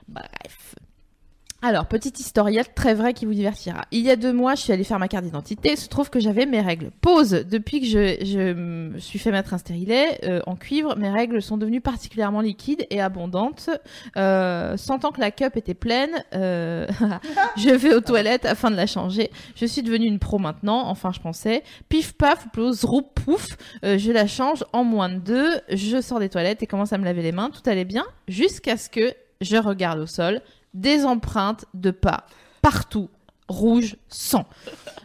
Bref. 0.08 0.76
Alors, 1.68 1.88
petite 1.88 2.20
historiette 2.20 2.76
très 2.76 2.94
vraie 2.94 3.16
qui 3.16 3.26
vous 3.26 3.34
divertira. 3.34 3.86
Il 3.90 4.02
y 4.02 4.12
a 4.12 4.16
deux 4.16 4.32
mois, 4.32 4.54
je 4.54 4.62
suis 4.62 4.72
allée 4.72 4.84
faire 4.84 5.00
ma 5.00 5.08
carte 5.08 5.24
d'identité. 5.24 5.72
Il 5.72 5.78
se 5.78 5.90
trouve 5.90 6.12
que 6.12 6.20
j'avais 6.20 6.46
mes 6.46 6.62
règles. 6.62 6.92
Pause. 7.02 7.44
Depuis 7.50 7.82
que 7.82 7.88
je, 7.88 8.92
suis 9.00 9.18
fait 9.18 9.32
mettre 9.32 9.56
un 9.56 9.58
stérilet 9.58 10.20
euh, 10.26 10.42
en 10.46 10.56
cuivre, 10.56 10.96
mes 10.96 11.10
règles 11.10 11.42
sont 11.42 11.58
devenues 11.58 11.82
particulièrement 11.82 12.42
liquides 12.42 12.86
et 12.92 13.02
abondantes. 13.02 13.72
Euh, 14.16 14.78
sentant 14.78 15.12
que 15.12 15.20
la 15.20 15.32
cup 15.32 15.58
était 15.58 15.74
pleine, 15.74 16.12
euh, 16.36 16.86
je 17.58 17.72
vais 17.72 17.96
aux 17.96 18.02
toilettes 18.02 18.46
afin 18.46 18.70
de 18.70 18.76
la 18.76 18.86
changer. 18.86 19.32
Je 19.56 19.66
suis 19.66 19.82
devenue 19.82 20.06
une 20.06 20.20
pro 20.20 20.38
maintenant. 20.38 20.88
Enfin, 20.88 21.12
je 21.14 21.20
pensais. 21.20 21.64
Pif 21.90 22.14
paf, 22.14 22.48
plouse, 22.54 22.86
roup 22.86 23.08
pouf. 23.16 23.58
Je 23.82 24.12
la 24.12 24.28
change 24.28 24.64
en 24.72 24.84
moins 24.84 25.10
de 25.10 25.18
deux. 25.18 25.50
Je 25.70 26.00
sors 26.00 26.20
des 26.20 26.30
toilettes 26.30 26.62
et 26.62 26.68
commence 26.68 26.94
à 26.94 27.00
me 27.00 27.06
laver 27.06 27.24
les 27.24 27.32
mains. 27.32 27.50
Tout 27.50 27.68
allait 27.68 27.86
bien 27.86 28.06
jusqu'à 28.28 28.78
ce 28.78 28.88
que 28.88 29.16
je 29.42 29.58
regarde 29.58 30.00
au 30.00 30.06
sol 30.06 30.42
des 30.76 31.06
empreintes 31.06 31.66
de 31.74 31.90
pas 31.90 32.26
partout, 32.62 33.10
rouge, 33.48 33.96
sang. 34.10 34.46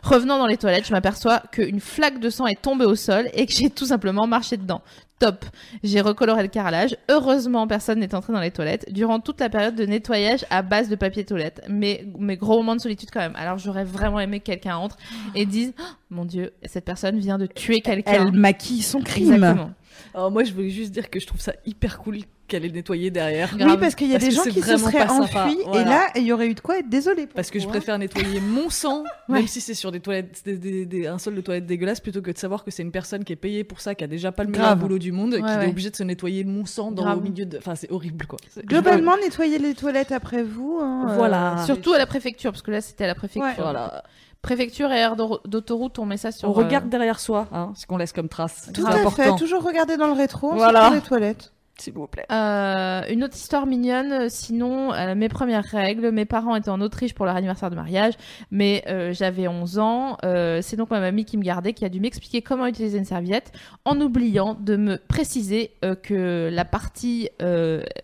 Revenant 0.02 0.38
dans 0.38 0.46
les 0.46 0.56
toilettes, 0.56 0.86
je 0.86 0.92
m'aperçois 0.92 1.42
qu'une 1.52 1.80
flaque 1.80 2.20
de 2.20 2.30
sang 2.30 2.46
est 2.46 2.60
tombée 2.60 2.86
au 2.86 2.96
sol 2.96 3.28
et 3.34 3.46
que 3.46 3.52
j'ai 3.52 3.70
tout 3.70 3.86
simplement 3.86 4.26
marché 4.26 4.56
dedans. 4.56 4.82
Top. 5.18 5.44
J'ai 5.84 6.00
recoloré 6.00 6.42
le 6.42 6.48
carrelage. 6.48 6.96
Heureusement, 7.10 7.66
personne 7.66 8.00
n'est 8.00 8.14
entré 8.14 8.32
dans 8.32 8.40
les 8.40 8.50
toilettes 8.50 8.90
durant 8.90 9.20
toute 9.20 9.38
la 9.38 9.50
période 9.50 9.74
de 9.74 9.84
nettoyage 9.84 10.46
à 10.48 10.62
base 10.62 10.88
de 10.88 10.96
papier 10.96 11.24
toilette. 11.26 11.60
Mais, 11.68 12.06
mais 12.18 12.38
gros 12.38 12.56
moment 12.56 12.74
de 12.74 12.80
solitude 12.80 13.10
quand 13.12 13.20
même. 13.20 13.36
Alors 13.36 13.58
j'aurais 13.58 13.84
vraiment 13.84 14.18
aimé 14.18 14.40
que 14.40 14.46
quelqu'un 14.46 14.76
entre 14.76 14.96
et 15.34 15.44
dise 15.44 15.74
Oh, 15.78 15.82
Mon 16.08 16.24
Dieu, 16.24 16.54
cette 16.64 16.86
personne 16.86 17.18
vient 17.18 17.36
de 17.36 17.44
tuer 17.44 17.82
quelqu'un. 17.82 18.28
Elle 18.28 18.32
maquille 18.32 18.80
son 18.80 19.02
crime. 19.02 19.34
Exactement. 19.34 19.72
Alors 20.14 20.30
moi, 20.30 20.44
je 20.44 20.54
voulais 20.54 20.70
juste 20.70 20.92
dire 20.92 21.10
que 21.10 21.20
je 21.20 21.26
trouve 21.26 21.40
ça 21.40 21.52
hyper 21.66 21.98
cool 21.98 22.20
qu'elle 22.50 22.64
ait 22.66 22.70
nettoyé 22.70 23.10
derrière. 23.10 23.56
Oui, 23.58 23.76
parce 23.78 23.94
qu'il 23.94 24.08
y 24.08 24.14
a 24.14 24.18
Parce 24.18 24.28
des 24.28 24.34
gens 24.34 24.42
qui 24.42 24.60
se 24.60 24.76
seraient 24.76 25.08
enfuis, 25.08 25.58
et 25.74 25.84
là, 25.84 26.08
il 26.16 26.22
y 26.24 26.32
aurait 26.32 26.48
eu 26.48 26.54
de 26.54 26.60
quoi 26.60 26.78
être 26.78 26.88
désolé. 26.90 27.26
pour 27.26 27.34
Parce 27.36 27.50
que 27.50 27.58
je 27.58 27.64
vous, 27.64 27.70
hein. 27.70 27.72
préfère 27.76 27.98
nettoyer 27.98 28.40
mon 28.40 28.68
sang, 28.68 29.04
Ouais. 29.28 29.38
même 29.38 29.46
si 29.46 29.60
c'est 29.62 29.74
sur 29.74 29.90
des 29.92 30.00
toilettes, 30.00 30.42
des, 30.44 30.56
des- 30.58 30.84
des- 30.86 31.06
un 31.06 31.18
sol 31.18 31.34
de 31.34 31.40
toilette 31.40 31.64
dégueulasse, 31.66 32.00
plutôt 32.00 32.20
que 32.20 32.30
de 32.30 32.38
savoir 32.38 32.64
que 32.64 32.70
c'est 32.70 32.82
une 32.82 32.90
personne 32.92 33.24
qui 33.24 33.32
est 33.32 33.36
payée 33.36 33.64
pour 33.64 33.80
ça, 33.80 33.94
qui 33.94 34.04
a 34.04 34.06
déjà 34.06 34.32
pas 34.32 34.44
le 34.44 34.50
meilleur 34.50 34.76
boulot 34.76 34.98
du 34.98 35.12
monde, 35.12 35.36
qui 35.36 35.42
ouais. 35.42 35.64
est 35.66 35.68
obligée 35.68 35.90
de 35.90 35.96
se 35.96 36.02
nettoyer 36.02 36.44
mon 36.44 36.66
sang 36.66 36.90
dans, 36.90 37.04
Grave. 37.04 37.18
au 37.18 37.20
milieu 37.22 37.46
de. 37.46 37.56
Enfin, 37.58 37.74
c'est 37.76 37.90
horrible 37.90 38.26
quoi. 38.26 38.38
Globalement, 38.66 39.16
nettoyer 39.16 39.58
les 39.58 39.74
toilettes 39.74 40.12
après 40.12 40.42
vous. 40.42 40.78
hein, 40.82 41.06
euh, 41.08 41.14
Voilà. 41.16 41.62
Surtout 41.64 41.92
à 41.92 41.98
la 41.98 42.06
préfecture, 42.06 42.50
parce 42.52 42.62
que 42.62 42.70
là 42.72 42.80
c'était 42.80 43.04
à 43.04 43.06
la 43.06 43.14
préfecture. 43.14 43.42
Ouais. 43.42 43.54
Voilà. 43.56 44.02
Préfecture 44.42 44.90
et 44.90 44.96
aire 44.96 45.16
d'au- 45.16 45.40
d'autoroute, 45.44 45.98
on 45.98 46.06
met 46.06 46.16
ça 46.16 46.32
sur. 46.32 46.48
On 46.48 46.52
euh, 46.52 46.64
regarde 46.64 46.88
derrière 46.88 47.20
soi, 47.20 47.46
hein, 47.52 47.72
ce 47.76 47.86
qu'on 47.86 47.98
laisse 47.98 48.12
comme 48.14 48.28
trace. 48.30 48.70
Tout 48.72 48.86
à 48.86 49.10
fait. 49.10 49.36
Toujours 49.36 49.62
regarder 49.62 49.96
dans 49.98 50.06
le 50.06 50.14
rétro. 50.14 50.52
Voilà. 50.54 50.80
Voilà. 50.80 50.94
les 50.96 51.02
toilettes. 51.02 51.52
S'il 51.80 51.94
vous 51.94 52.06
plaît. 52.06 52.26
Euh, 52.30 53.02
une 53.08 53.24
autre 53.24 53.36
histoire 53.36 53.64
mignonne, 53.64 54.12
euh, 54.12 54.26
sinon 54.28 54.92
euh, 54.92 55.14
mes 55.14 55.30
premières 55.30 55.64
règles, 55.64 56.10
mes 56.10 56.26
parents 56.26 56.54
étaient 56.54 56.68
en 56.68 56.82
Autriche 56.82 57.14
pour 57.14 57.24
leur 57.24 57.34
anniversaire 57.36 57.70
de 57.70 57.74
mariage, 57.74 58.14
mais 58.50 58.84
j'avais 59.12 59.48
11 59.48 59.78
ans, 59.78 60.18
c'est 60.22 60.76
donc 60.76 60.90
ma 60.90 61.00
mamie 61.00 61.24
qui 61.24 61.38
me 61.38 61.42
gardait, 61.42 61.72
qui 61.72 61.84
a 61.84 61.88
dû 61.88 62.00
m'expliquer 62.00 62.42
comment 62.42 62.66
utiliser 62.66 62.98
une 62.98 63.04
serviette, 63.04 63.52
en 63.84 63.98
oubliant 64.00 64.54
de 64.54 64.76
me 64.76 64.96
préciser 64.96 65.72
que 66.02 66.50
la 66.52 66.64
partie 66.64 67.30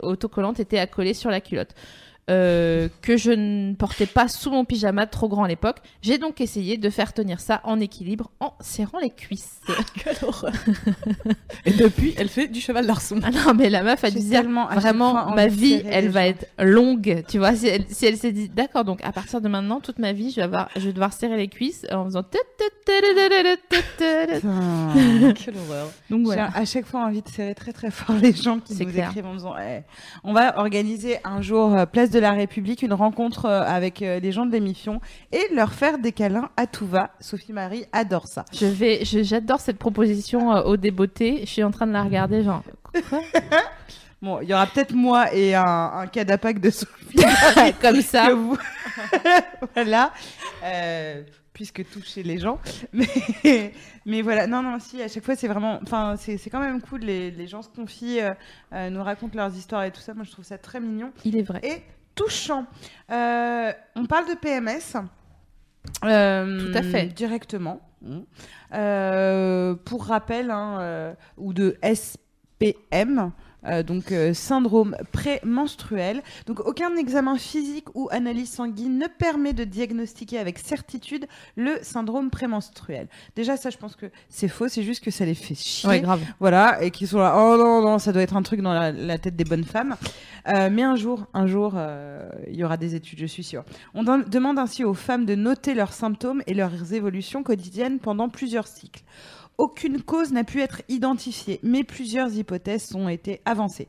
autocollante 0.01 0.61
était 0.61 0.85
coller 0.86 1.15
sur 1.15 1.31
la 1.31 1.40
culotte. 1.40 1.74
Euh, 2.28 2.89
que 3.03 3.16
je 3.16 3.31
ne 3.31 3.74
portais 3.74 4.07
pas 4.07 4.27
sous 4.28 4.51
mon 4.51 4.65
pyjama 4.65 5.07
trop 5.07 5.28
grand 5.28 5.44
à 5.44 5.48
l'époque. 5.48 5.77
J'ai 6.03 6.19
donc 6.19 6.40
essayé 6.40 6.77
de 6.77 6.90
faire 6.90 7.12
tenir 7.12 7.40
ça 7.40 7.61
en 7.65 7.78
équilibre 7.81 8.31
en 8.40 8.55
serrant 8.61 8.98
les 8.98 9.11
cuisses. 9.11 9.61
Quelle 10.03 10.16
horreur. 10.23 10.53
Et 11.65 11.73
depuis, 11.73 12.15
elle 12.19 12.28
fait 12.28 12.48
du 12.48 12.61
cheval 12.61 12.86
d'arçon. 12.86 13.20
Ah 13.23 13.31
non, 13.31 13.55
mais 13.55 13.70
la 13.70 13.82
meuf 13.82 14.03
a 14.05 14.11
dû 14.11 14.28
tellement 14.28 14.66
fois 14.66 14.77
vraiment 14.77 15.35
ma 15.35 15.47
vie, 15.47 15.82
elle 15.89 16.09
va 16.09 16.23
gens. 16.24 16.31
être 16.31 16.47
longue. 16.59 17.23
Tu 17.28 17.39
vois, 17.39 17.55
si 17.55 17.69
elle, 17.69 17.85
si 17.89 18.07
elle 18.07 18.16
s'est 18.16 18.32
dit 18.32 18.48
d'accord, 18.48 18.85
donc 18.85 19.05
à 19.05 19.12
partir 19.12 19.40
de 19.40 19.48
maintenant, 19.48 19.81
toute 19.81 19.98
ma 19.98 20.12
vie, 20.12 20.31
je 20.31 20.36
vais, 20.36 20.43
avoir, 20.43 20.69
je 20.77 20.81
vais 20.86 20.93
devoir 20.93 21.12
serrer 21.12 21.36
les 21.36 21.48
cuisses 21.48 21.86
en 21.93 22.05
faisant. 22.07 22.23
Quelle 25.35 25.55
horreur. 25.57 25.90
Donc 26.11 26.32
J'ai 26.32 26.39
à 26.40 26.65
chaque 26.65 26.86
fois 26.86 27.05
envie 27.07 27.23
de 27.23 27.28
serrer 27.28 27.55
très 27.55 27.73
très 27.73 27.90
fort 27.90 28.16
les 28.16 28.32
gens 28.32 28.59
qui 28.61 28.74
C'est 28.74 28.85
nous 28.85 28.93
clair. 28.93 29.09
écrivent 29.11 29.27
en 29.27 29.35
disant 29.35 29.55
Eh, 29.59 29.82
on 30.24 30.32
va 30.32 30.59
organiser 30.59 31.19
un 31.24 31.43
jour 31.43 31.74
euh, 31.74 31.86
place 31.86 32.11
de 32.11 32.16
la 32.19 32.33
République 32.33 32.83
une 32.83 32.93
rencontre 32.93 33.47
euh, 33.47 33.63
avec 33.63 34.03
euh, 34.03 34.21
les 34.21 34.33
gens 34.33 34.47
de 34.47 34.53
l'émission 34.53 35.01
et 35.33 35.55
leur 35.55 35.73
faire 35.73 35.99
des 35.99 36.13
câlins 36.13 36.51
à 36.57 36.67
tout 36.67 36.87
va. 36.87 37.11
Sophie 37.21 37.53
Marie 37.53 37.85
adore 37.93 38.27
ça. 38.27 38.45
Je 38.53 38.67
vais, 38.67 39.05
j'adore 39.05 39.61
cette 39.61 39.79
proposition 39.79 40.55
euh, 40.55 40.63
au 40.63 40.77
débeauté. 40.77 41.41
Je 41.41 41.51
suis 41.51 41.65
en 41.65 41.71
train 41.71 41.87
de 41.87 41.93
la 41.93 42.03
regarder, 42.03 42.43
genre. 42.43 42.63
Quoi? 43.09 43.21
Bon, 44.23 44.41
il 44.41 44.49
y 44.49 44.55
aura 44.55 44.67
peut-être 44.67 44.95
moi 44.95 45.33
et 45.35 45.55
un, 45.55 45.63
un 45.63 46.07
cadapac 46.07 46.59
de 46.59 46.71
Sophie 46.71 47.19
Comme 47.83 48.01
ça. 48.01 48.35
vous. 48.35 48.57
voilà. 49.75 50.11
Euh, 50.65 51.23
puisque 51.53 51.89
toucher 51.91 52.23
les 52.23 52.39
gens. 52.39 52.59
Mais, 52.93 53.73
mais 54.05 54.23
voilà, 54.23 54.47
non, 54.47 54.63
non, 54.63 54.79
si, 54.79 55.03
à 55.03 55.09
chaque 55.09 55.25
fois, 55.25 55.37
c'est 55.37 55.49
vraiment. 55.49 55.79
Enfin, 55.83 56.17
c'est 56.19 56.37
c'est 56.37 56.51
quand 56.51 56.61
même 56.61 56.81
cool. 56.83 57.01
Les, 57.01 57.31
les 57.31 57.47
gens 57.47 57.63
se 57.63 57.69
confient, 57.69 58.21
euh, 58.21 58.35
euh, 58.73 58.91
nous 58.91 59.03
racontent 59.03 59.37
leurs 59.37 59.55
histoires 59.55 59.85
et 59.85 59.91
tout 59.91 60.01
ça. 60.01 60.13
Moi, 60.13 60.25
je 60.25 60.33
trouve 60.33 60.45
ça 60.45 60.59
très 60.59 60.81
mignon. 60.81 61.13
Il 61.25 61.37
est 61.37 61.43
vrai. 61.43 61.61
et 61.63 61.83
touchant. 62.17 62.67
Euh, 63.13 63.73
on 63.95 64.07
parle 64.07 64.29
de 64.29 64.35
PMS. 64.35 64.97
euh, 66.05 66.73
Tout 66.73 66.77
à 66.79 66.83
fait. 66.83 67.07
Directement. 67.07 67.81
Euh, 68.75 69.75
pour 69.85 70.07
rappel, 70.07 70.51
hein, 70.51 71.15
ou 71.37 71.53
de 71.53 71.77
SPM. 71.83 73.31
Euh, 73.67 73.83
donc 73.83 74.13
euh, 74.13 74.35
syndrome 74.35 74.97
prémenstruel. 75.13 76.23
Donc 76.47 76.61
aucun 76.61 76.97
examen 76.97 77.37
physique 77.37 77.87
ou 77.95 78.09
analyse 78.11 78.51
sanguine 78.51 78.99
ne 78.99 79.07
permet 79.07 79.53
de 79.53 79.65
diagnostiquer 79.65 80.39
avec 80.39 80.59
certitude 80.59 81.27
le 81.57 81.79
syndrome 81.83 82.31
prémenstruel. 82.31 83.09
Déjà 83.35 83.57
ça 83.57 83.71
je 83.71 83.77
pense 83.77 83.97
que 83.97 84.07
c'est 84.29 84.49
faux, 84.49 84.69
c'est 84.69 84.83
juste 84.83 85.03
que 85.03 85.11
ça 85.11 85.25
les 85.25 85.35
fait 85.35 85.55
chier. 85.55 85.89
Ouais, 85.89 86.01
grave. 86.01 86.21
Voilà, 86.41 86.83
et 86.83 86.91
qui 86.91 87.07
sont 87.07 87.19
là, 87.19 87.35
oh 87.37 87.57
non, 87.57 87.83
non, 87.83 87.99
ça 87.99 88.13
doit 88.13 88.23
être 88.23 88.37
un 88.37 88.43
truc 88.43 88.61
dans 88.61 88.73
la, 88.73 88.93
la 88.93 89.19
tête 89.19 89.37
des 89.37 89.45
bonnes 89.45 89.65
femmes. 89.65 89.97
Euh, 90.49 90.69
mais 90.71 90.83
un 90.83 90.95
jour, 90.97 91.27
un 91.35 91.47
jour, 91.47 91.75
il 92.49 92.55
y 92.57 92.63
aura 92.65 92.77
des 92.77 92.95
études, 92.95 93.19
je 93.19 93.27
suis 93.27 93.43
sûre. 93.43 93.65
On 93.95 94.05
dem- 94.05 94.25
demande 94.29 94.59
ainsi 94.59 94.85
aux 94.85 94.95
femmes 94.95 95.25
de 95.25 95.35
noter 95.35 95.75
leurs 95.75 95.93
symptômes 95.93 96.43
et 96.47 96.55
leurs 96.55 96.93
évolutions 96.93 97.43
quotidiennes 97.43 97.99
pendant 97.99 98.29
plusieurs 98.29 98.67
cycles. 98.67 99.03
Aucune 99.59 100.03
cause 100.03 100.33
n'a 100.33 100.45
pu 100.45 100.61
être 100.61 100.83
identifiée, 100.89 101.61
mais 101.62 101.83
plusieurs 101.83 102.35
hypothèses 102.35 102.95
ont 102.95 103.09
été 103.09 103.41
avancées. 103.47 103.89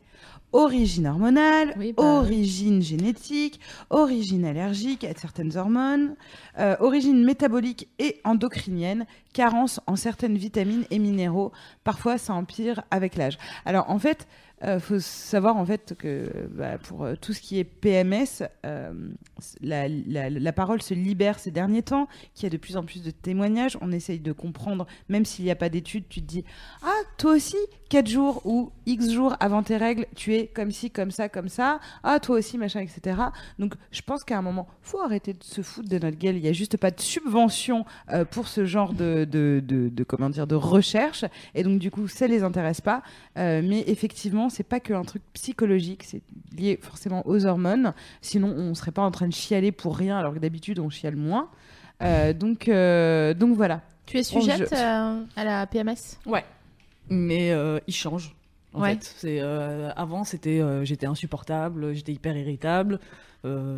Origine 0.53 1.07
hormonale, 1.07 1.73
Oui, 1.77 1.91
bah, 1.91 2.03
origine 2.03 2.81
génétique, 2.81 3.60
origine 3.89 4.45
allergique 4.45 5.03
à 5.03 5.14
certaines 5.14 5.57
hormones, 5.57 6.15
euh, 6.57 6.77
origine 6.80 7.22
métabolique 7.22 7.89
et 7.99 8.22
endocrinienne, 8.23 9.06
carence 9.34 9.81
en 9.88 9.98
certaines 9.98 10.38
vitamines 10.38 10.85
et 10.89 10.99
minéraux. 10.99 11.52
Parfois, 11.84 12.18
ça 12.18 12.34
empire 12.34 12.84
avec 12.89 13.18
l'âge. 13.18 13.38
Alors, 13.65 13.89
en 13.89 13.99
fait, 13.99 14.26
il 14.63 14.79
faut 14.79 14.99
savoir 14.99 15.57
en 15.57 15.65
fait 15.65 15.95
que 15.97 16.31
bah, 16.51 16.77
pour 16.79 17.03
euh, 17.03 17.15
tout 17.19 17.34
ce 17.34 17.41
qui 17.41 17.59
est 17.59 17.63
PMS, 17.63 18.43
euh, 18.65 18.91
la, 19.61 20.53
parole 20.53 20.81
se 20.81 20.93
libère 20.93 21.38
ces 21.38 21.51
derniers 21.51 21.84
temps, 21.84 22.07
qu'il 22.34 22.43
y 22.43 22.47
a 22.47 22.49
de 22.49 22.57
plus 22.57 22.75
en 22.75 22.84
plus 22.84 23.03
de 23.03 23.11
témoignages. 23.11 23.77
On 23.81 23.91
essaye 23.91 24.19
de 24.19 24.31
comprendre, 24.31 24.88
même 25.09 25.25
s'il 25.25 25.45
n'y 25.45 25.51
a 25.51 25.55
pas 25.55 25.69
d'études, 25.69 26.05
tu 26.09 26.21
te 26.21 26.25
dis 26.25 26.43
Ah, 26.81 27.01
toi 27.17 27.35
aussi, 27.35 27.57
4 27.89 28.07
jours 28.07 28.41
ou 28.45 28.71
X 28.85 29.11
jours 29.11 29.35
avant 29.39 29.63
tes 29.63 29.77
règles, 29.77 30.07
tu 30.15 30.35
es 30.35 30.47
comme 30.47 30.71
ci, 30.71 30.89
comme 30.89 31.11
ça, 31.11 31.29
comme 31.29 31.49
ça. 31.49 31.79
Ah, 32.03 32.19
toi 32.19 32.38
aussi, 32.38 32.57
machin, 32.57 32.81
etc. 32.81 33.21
Donc, 33.59 33.75
je 33.91 34.01
pense 34.01 34.23
qu'à 34.23 34.38
un 34.38 34.41
moment, 34.41 34.67
faut 34.81 35.01
arrêter 35.01 35.34
de 35.34 35.43
se 35.43 35.61
foutre 35.61 35.89
de 35.89 35.99
notre 35.99 36.17
gueule. 36.17 36.35
Il 36.35 36.41
n'y 36.41 36.49
a 36.49 36.53
juste 36.53 36.77
pas 36.77 36.91
de 36.91 36.99
subvention 36.99 37.85
euh, 38.11 38.25
pour 38.25 38.47
ce 38.47 38.65
genre 38.65 38.93
de, 38.93 39.25
de, 39.29 39.61
de- 39.63 40.03
comment 40.03 40.29
dire, 40.29 40.47
de 40.47 40.55
recherche. 40.55 41.25
Et 41.53 41.63
donc, 41.63 41.79
du 41.79 41.91
coup, 41.91 42.07
ça 42.07 42.27
les 42.27 42.43
intéresse 42.43 42.81
pas. 42.81 43.03
Euh, 43.38 43.61
mais 43.63 43.84
effectivement, 43.88 44.47
c'est 44.49 44.64
pas 44.64 44.80
qu'un 44.80 45.03
truc 45.03 45.22
psychologique, 45.34 46.03
c'est 46.03 46.22
lié 46.57 46.80
forcément 46.82 47.26
aux 47.28 47.45
hormones. 47.45 47.94
Sinon, 48.22 48.49
on 48.57 48.74
serait 48.76 48.91
pas 48.91 49.02
en 49.02 49.11
train 49.11 49.28
de 49.28 49.34
chialer 49.34 49.72
pour 49.72 49.95
rien, 49.98 50.18
alors 50.18 50.34
que 50.34 50.40
d'habitude, 50.40 50.80
on 50.80 50.90
chiale 50.90 51.15
moins. 51.15 51.49
Euh, 52.03 52.34
donc, 52.34 52.68
euh, 52.68 53.34
donc 53.34 53.56
voilà. 53.56 53.82
Tu 54.06 54.18
es 54.18 54.24
sujette 54.24 54.69
je- 54.69 54.76
euh, 54.76 55.24
à 55.36 55.44
la 55.44 55.65
PMS 55.68 56.18
Ouais. 56.26 56.45
Mais 57.10 57.53
il 57.88 57.94
change. 57.94 58.36
En 58.74 58.82
Ouais. 58.82 58.91
fait, 58.95 59.14
c'est 59.18 59.40
avant 59.40 60.24
c'était 60.24 60.61
j'étais 60.84 61.06
insupportable, 61.07 61.94
j'étais 61.94 62.11
hyper 62.14 62.36
irritable. 62.38 62.99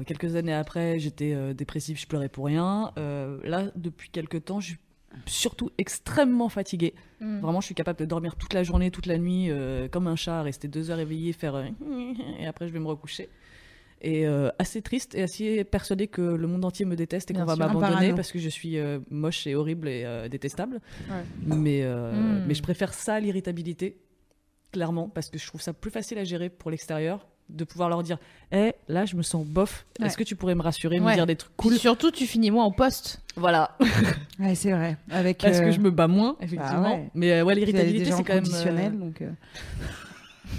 Quelques 0.05 0.35
années 0.35 0.53
après, 0.53 0.97
j'étais 0.99 1.53
dépressif, 1.53 1.99
je 2.01 2.07
pleurais 2.07 2.29
pour 2.29 2.45
rien. 2.45 2.91
Là, 3.43 3.65
depuis 3.75 4.09
quelques 4.09 4.45
temps, 4.45 4.59
je 4.59 4.67
suis 4.69 4.77
surtout 5.25 5.69
extrêmement 5.77 6.49
fatiguée. 6.49 6.93
Mm. 7.19 7.39
Vraiment, 7.39 7.61
je 7.61 7.65
suis 7.67 7.75
capable 7.75 7.99
de 7.99 8.05
dormir 8.05 8.35
toute 8.35 8.53
la 8.53 8.63
journée, 8.63 8.91
toute 8.91 9.05
la 9.05 9.17
nuit, 9.17 9.49
euh, 9.49 9.87
comme 9.87 10.07
un 10.07 10.15
chat, 10.15 10.41
rester 10.41 10.67
deux 10.67 10.91
heures 10.91 10.99
éveillé, 10.99 11.33
faire 11.33 11.55
euh, 11.55 11.65
et 12.39 12.47
après 12.47 12.67
je 12.67 12.73
vais 12.73 12.79
me 12.79 12.87
recoucher. 12.87 13.29
Et 14.01 14.25
euh, 14.25 14.49
assez 14.59 14.81
triste 14.81 15.13
et 15.15 15.21
assez 15.23 15.63
persuadée 15.65 16.07
que 16.07 16.21
le 16.21 16.47
monde 16.47 16.63
entier 16.63 16.85
me 16.85 16.95
déteste 16.95 17.31
et 17.31 17.33
qu'on 17.33 17.43
va 17.43 17.57
m'abandonner 17.57 18.13
parce 18.13 18.31
que 18.31 18.39
je 18.39 18.47
suis 18.47 18.77
moche 19.09 19.45
et 19.45 19.55
horrible 19.55 19.89
et 19.89 20.27
détestable. 20.29 20.79
Ouais. 21.09 21.23
Mais, 21.45 21.83
Mm. 21.83 22.45
mais 22.47 22.53
je 22.53 22.61
préfère 22.63 22.93
ça 22.93 23.15
à 23.15 23.19
l'irritabilité, 23.19 23.97
clairement, 24.71 25.09
parce 25.09 25.29
que 25.29 25.37
je 25.37 25.45
trouve 25.45 25.61
ça 25.61 25.73
plus 25.73 25.91
facile 25.91 26.17
à 26.17 26.23
gérer 26.23 26.49
pour 26.49 26.71
l'extérieur, 26.71 27.27
de 27.49 27.63
pouvoir 27.63 27.89
leur 27.89 28.03
dire 28.03 28.17
Eh, 28.51 28.73
là, 28.87 29.05
je 29.05 29.15
me 29.15 29.21
sens 29.21 29.45
bof, 29.45 29.85
Ouais. 29.99 30.07
est-ce 30.07 30.17
que 30.17 30.23
tu 30.23 30.35
pourrais 30.35 30.55
me 30.55 30.61
rassurer, 30.61 30.99
me 30.99 31.05
Ouais. 31.05 31.15
dire 31.15 31.25
des 31.25 31.35
trucs 31.35 31.55
Cool? 31.57 31.73
surtout, 31.77 32.11
tu 32.11 32.25
finis 32.25 32.51
moins 32.51 32.65
au 32.65 32.71
poste. 32.71 33.21
Voilà, 33.35 33.75
Ouais, 34.39 34.55
c'est 34.55 34.71
vrai. 34.71 34.97
Avec, 35.11 35.39
parce 35.39 35.57
euh, 35.57 35.65
que 35.65 35.71
je 35.71 35.79
me 35.79 35.91
bats 35.91 36.07
moins, 36.07 36.35
effectivement. 36.41 36.81
Bah 36.81 36.89
ouais. 36.91 37.09
Mais 37.13 37.31
euh, 37.33 37.43
ouais, 37.43 37.55
l'irritabilité, 37.55 38.13
en 38.13 38.17
c'est 38.17 38.23
quand 38.23 38.33
même. 38.35 38.43
conditionnel, 38.43 38.93
euh, 38.95 38.99
donc. 38.99 39.23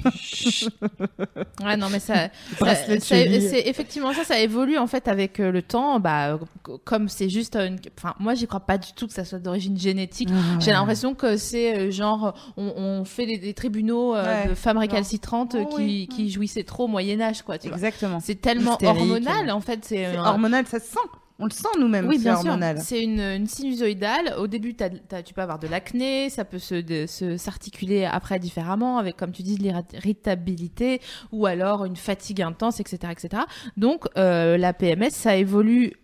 Euh, 0.07 1.45
Ouais, 1.65 1.77
non, 1.77 1.89
mais 1.91 1.99
ça, 2.01 2.29
c'est 3.01 3.63
effectivement 3.67 4.13
ça, 4.13 4.25
ça 4.25 4.39
évolue 4.41 4.79
en 4.79 4.87
fait 4.87 5.09
avec 5.09 5.41
euh, 5.41 5.51
le 5.51 5.63
temps. 5.63 6.01
Bah, 6.01 6.39
c- 6.67 6.73
comme 6.85 7.09
c'est 7.09 7.29
juste 7.29 7.57
une, 7.57 7.79
enfin, 7.99 8.15
moi, 8.19 8.35
j'y 8.35 8.47
crois 8.47 8.61
pas 8.61 8.79
du 8.79 8.93
tout 8.93 9.07
que 9.07 9.13
ça 9.13 9.25
soit 9.25 9.39
d'origine 9.39 9.79
génétique. 9.79 10.29
Ah, 10.33 10.59
J'ai 10.61 10.69
ouais. 10.69 10.73
l'impression 10.73 11.15
que 11.15 11.37
c'est 11.37 11.77
euh, 11.79 11.91
genre, 11.91 12.35
on, 12.57 12.73
on 12.77 13.05
fait 13.05 13.27
des, 13.27 13.39
des 13.39 13.55
tribunaux 13.55 14.15
euh, 14.15 14.21
Ouais. 14.45 14.49
de 14.51 14.55
femmes 14.55 14.79
récalcitrantes 14.79 15.55
euh, 15.55 15.65
Oh, 15.71 15.77
qui, 15.77 15.83
oui. 15.83 16.09
qui 16.11 16.31
jouissaient 16.31 16.65
trop 16.65 16.85
au 16.85 16.89
Moyen 16.89 17.21
Âge, 17.21 17.43
quoi. 17.43 17.59
Tu. 17.59 17.69
Exactement. 17.69 18.21
C'est 18.21 18.41
tellement 18.41 18.73
Hystérique, 18.73 19.01
hormonal 19.01 19.49
euh, 19.49 19.53
en 19.55 19.61
fait. 19.61 19.85
C'est 19.85 20.17
hormonal, 20.19 20.67
ça 20.67 20.79
se 20.81 20.87
sent. 20.87 20.99
On 21.41 21.47
le 21.47 21.51
sent 21.51 21.69
nous-mêmes. 21.79 22.07
Oui, 22.07 22.17
c'est 22.19 22.23
bien 22.25 22.37
sûr. 22.37 22.51
hormonal. 22.51 22.79
C'est 22.81 23.03
une, 23.03 23.21
une 23.21 23.47
sinusoïdale. 23.47 24.35
Au 24.39 24.47
début, 24.47 24.75
tu 24.75 25.35
peux 25.35 25.41
avoir 25.43 25.59
de 25.59 25.67
l'acné, 25.67 26.29
ça 26.31 26.45
peut 26.45 26.59
se, 26.59 27.07
s'articuler 27.37 28.05
après 28.05 28.39
différemment, 28.39 28.99
avec, 28.99 29.17
comme 29.17 29.33
tu 29.33 29.43
dis, 29.43 29.57
de 29.57 29.63
l'irritabilité 29.63 31.01
ou 31.33 31.47
alors 31.47 31.85
une 31.85 31.97
fatigue 31.97 32.43
intense, 32.43 32.81
etc. 32.81 33.13
etc. 33.13 33.43
Donc, 33.77 34.05
euh, 34.17 34.57
la 34.57 34.73
PMS, 34.73 35.11
ça 35.11 35.37
évolue 35.37 35.95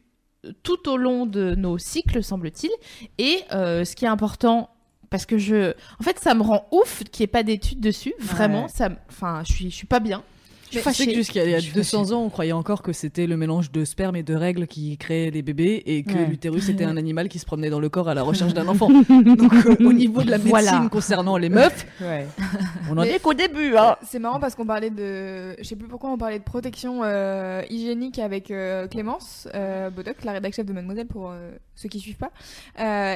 tout 0.63 0.89
au 0.89 0.97
long 0.97 1.27
de 1.27 1.55
nos 1.55 1.77
cycles, 1.79 2.23
semble-t-il. 2.23 2.71
Et 3.19 3.41
euh, 3.53 3.85
ce 3.85 3.95
qui 3.97 4.05
est 4.05 4.09
important, 4.09 4.71
parce 5.11 5.27
que 5.27 5.39
je. 5.39 5.73
En 6.01 6.03
fait, 6.03 6.19
ça 6.19 6.35
me 6.35 6.43
rend 6.43 6.67
ouf 6.73 7.03
qu'il 7.05 7.23
n'y 7.23 7.25
ait 7.25 7.29
pas 7.29 7.43
d'études 7.43 7.81
dessus. 7.81 8.15
Vraiment, 8.19 8.63
Ouais. 8.65 8.69
ça. 8.69 8.89
Enfin, 9.09 9.43
je 9.47 9.53
suis, 9.53 9.71
je 9.71 9.75
suis 9.77 9.87
pas 9.87 10.01
bien. 10.01 10.23
Je 10.71 10.79
sais 10.79 10.83
fâchée. 10.83 11.07
que 11.07 11.15
jusqu'à 11.15 11.45
il 11.45 11.51
y 11.51 11.55
a 11.55 11.59
Je 11.59 11.65
suis 11.67 11.73
200 11.75 12.13
ans, 12.13 12.23
on 12.23 12.29
croyait 12.31 12.53
encore 12.53 12.83
que 12.83 12.93
c'était 12.93 13.27
le 13.27 13.37
mélange 13.37 13.71
de 13.71 13.85
sperme 13.85 14.17
et 14.17 14.23
de 14.23 14.35
règles 14.35 14.67
qui 14.67 14.97
créait 14.99 15.31
les 15.31 15.43
bébés 15.43 15.83
et 15.87 16.03
que 16.03 16.13
Ouais. 16.15 16.27
l'utérus 16.27 16.69
était 16.69 16.85
un 16.85 16.97
animal 16.97 17.29
qui 17.29 17.39
se 17.39 17.47
promenait 17.47 17.71
dans 17.71 17.81
le 17.81 17.89
corps 17.89 18.09
à 18.09 18.15
la 18.15 18.23
recherche 18.23 18.53
d'un 18.55 18.67
enfant. 18.69 18.89
Donc 18.89 19.53
euh, 19.53 19.77
au 19.81 19.93
niveau 19.93 20.23
de 20.23 20.31
la 20.31 20.39
médecine 20.39 20.51
Voilà. 20.51 20.89
concernant 20.91 21.37
les 21.37 21.49
meufs, 21.49 21.87
Ouais. 22.01 22.27
on 22.91 22.97
en 22.99 23.03
Mais- 23.03 23.13
est 23.13 23.19
qu'au 23.21 23.35
début. 23.35 23.77
Hein. 23.77 23.97
C'est 24.03 24.19
marrant 24.19 24.41
parce 24.41 24.55
qu'on 24.55 24.67
parlait 24.67 24.91
de, 24.91 25.55
je 25.59 25.63
sais 25.65 25.77
plus 25.77 25.89
pourquoi 25.89 26.11
on 26.11 26.19
parlait 26.19 26.39
de 26.39 26.45
protection 26.45 27.01
euh, 27.05 27.63
hygiénique 27.71 28.19
avec 28.19 28.51
euh, 28.51 28.87
Clémence 28.89 29.49
Bodoc, 29.95 30.25
la 30.25 30.33
rédactrice 30.33 30.57
chef 30.57 30.67
de 30.67 30.73
Mademoiselle 30.73 31.07
pour 31.07 31.33
ceux 31.75 31.89
qui 31.89 32.01
suivent 32.01 32.17
pas, 32.17 32.31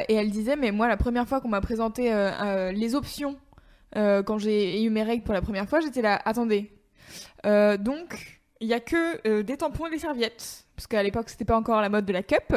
et 0.09 0.15
elle 0.15 0.31
disait 0.31 0.57
mais 0.57 0.71
moi 0.73 0.89
la 0.89 0.97
première 0.97 1.27
fois 1.27 1.41
qu'on 1.41 1.49
m'a 1.49 1.61
présenté 1.61 2.13
les 2.75 2.95
options 2.95 3.37
quand 3.95 4.39
j'ai 4.39 4.83
eu 4.83 4.91
mes 4.91 5.03
règles 5.03 5.23
pour 5.25 5.35
la 5.35 5.41
première 5.43 5.69
fois, 5.69 5.81
j'étais 5.81 6.03
là 6.03 6.21
attendez, 6.25 6.71
Euh, 7.47 7.77
donc 7.77 8.41
il 8.61 8.69
y 8.69 8.75
a 8.75 8.81
que 8.81 9.27
euh, 9.27 9.43
des 9.43 9.57
tampons 9.57 9.87
et 9.87 9.91
des 9.91 9.99
serviettes 9.99 10.65
parce 10.77 10.87
qu'à 10.87 11.03
l'époque 11.03 11.29
c'était 11.31 11.45
pas 11.45 11.57
encore 11.57 11.81
la 11.81 11.89
mode 11.89 12.05
de 12.05 12.13
la 12.13 12.23
cup. 12.23 12.55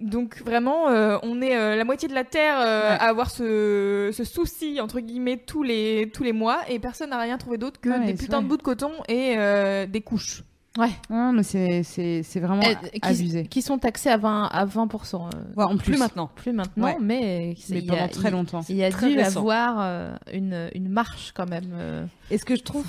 Donc 0.00 0.40
vraiment, 0.44 0.88
euh, 0.90 1.18
on 1.24 1.42
est 1.42 1.56
euh, 1.56 1.74
la 1.74 1.84
moitié 1.84 2.06
de 2.08 2.14
la 2.14 2.22
terre 2.22 2.60
euh, 2.60 2.82
Ouais. 2.82 2.96
à 3.00 3.08
avoir 3.08 3.30
ce, 3.30 4.10
ce 4.12 4.22
souci 4.22 4.80
entre 4.80 5.00
guillemets 5.00 5.38
tous 5.38 5.64
les 5.64 6.10
tous 6.14 6.22
les 6.22 6.32
mois 6.32 6.60
et 6.68 6.78
personne 6.78 7.10
n'a 7.10 7.18
rien 7.18 7.36
trouvé 7.36 7.58
d'autre 7.58 7.80
que 7.80 7.88
Ouais, 7.88 8.06
des 8.06 8.14
putains 8.14 8.40
de 8.42 8.46
bouts 8.46 8.58
de 8.58 8.62
coton 8.62 8.92
et 9.08 9.34
euh, 9.36 9.86
des 9.86 10.00
couches. 10.00 10.44
Ouais. 10.78 10.90
Non, 11.10 11.32
mais 11.32 11.42
c'est- 11.42 11.82
c'est 11.82 12.22
c'est 12.22 12.38
vraiment 12.38 12.62
qui, 12.62 12.76
abusé. 13.02 13.46
qui 13.46 13.62
sont 13.62 13.78
taxés 13.78 14.10
à 14.10 14.16
20, 14.18 14.44
à 14.44 14.64
20%. 14.66 15.26
euh, 15.26 15.30
Ouais, 15.56 15.64
en 15.64 15.76
plus. 15.76 15.90
Plus 15.92 15.98
maintenant. 15.98 16.30
plus 16.36 16.52
maintenant, 16.52 16.84
Ouais. 16.86 16.96
mais, 17.00 17.56
Mais 17.70 17.78
il 17.80 17.84
y 17.86 17.90
a- 17.90 17.94
pendant 17.96 18.08
très 18.08 18.28
il- 18.28 18.32
longtemps. 18.32 18.60
Il 18.68 18.76
y 18.76 18.84
a 18.84 18.90
dû 18.90 18.96
récent. 19.16 19.40
avoir 19.40 19.78
euh, 19.80 20.14
une, 20.32 20.70
une 20.76 20.88
marche 20.88 21.32
quand 21.34 21.48
même. 21.50 21.70
euh. 21.72 22.06
Et 22.30 22.38
ce 22.38 22.44
que 22.44 22.54
je 22.54 22.62
trouve 22.62 22.86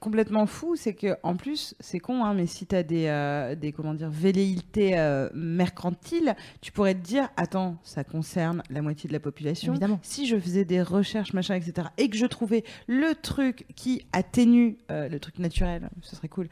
complètement 0.00 0.46
fou, 0.46 0.76
c'est 0.76 0.94
que 0.94 1.16
en 1.22 1.36
plus, 1.36 1.74
c'est 1.80 1.98
con, 1.98 2.24
hein, 2.24 2.34
mais 2.34 2.46
si 2.46 2.66
tu 2.66 2.74
as 2.74 2.82
des, 2.82 3.06
euh, 3.06 3.54
des 3.54 3.72
comment 3.72 3.94
dire, 3.94 4.10
velléités 4.10 4.98
euh, 4.98 5.28
mercantiles, 5.34 6.34
tu 6.60 6.72
pourrais 6.72 6.94
te 6.94 7.00
dire, 7.00 7.28
attends, 7.36 7.76
ça 7.82 8.04
concerne 8.04 8.62
la 8.70 8.82
moitié 8.82 9.08
de 9.08 9.12
la 9.12 9.20
population. 9.20 9.72
Évidemment. 9.72 10.00
Si 10.02 10.26
je 10.26 10.38
faisais 10.38 10.64
des 10.64 10.82
recherches, 10.82 11.32
machin, 11.32 11.54
etc., 11.54 11.88
et 11.98 12.08
que 12.08 12.16
je 12.16 12.26
trouvais 12.26 12.64
le 12.86 13.14
truc 13.14 13.66
qui 13.74 14.06
atténue, 14.12 14.78
euh, 14.90 15.08
le 15.08 15.20
truc 15.20 15.38
naturel, 15.38 15.90
ce 16.02 16.16
serait 16.16 16.28
cool, 16.28 16.48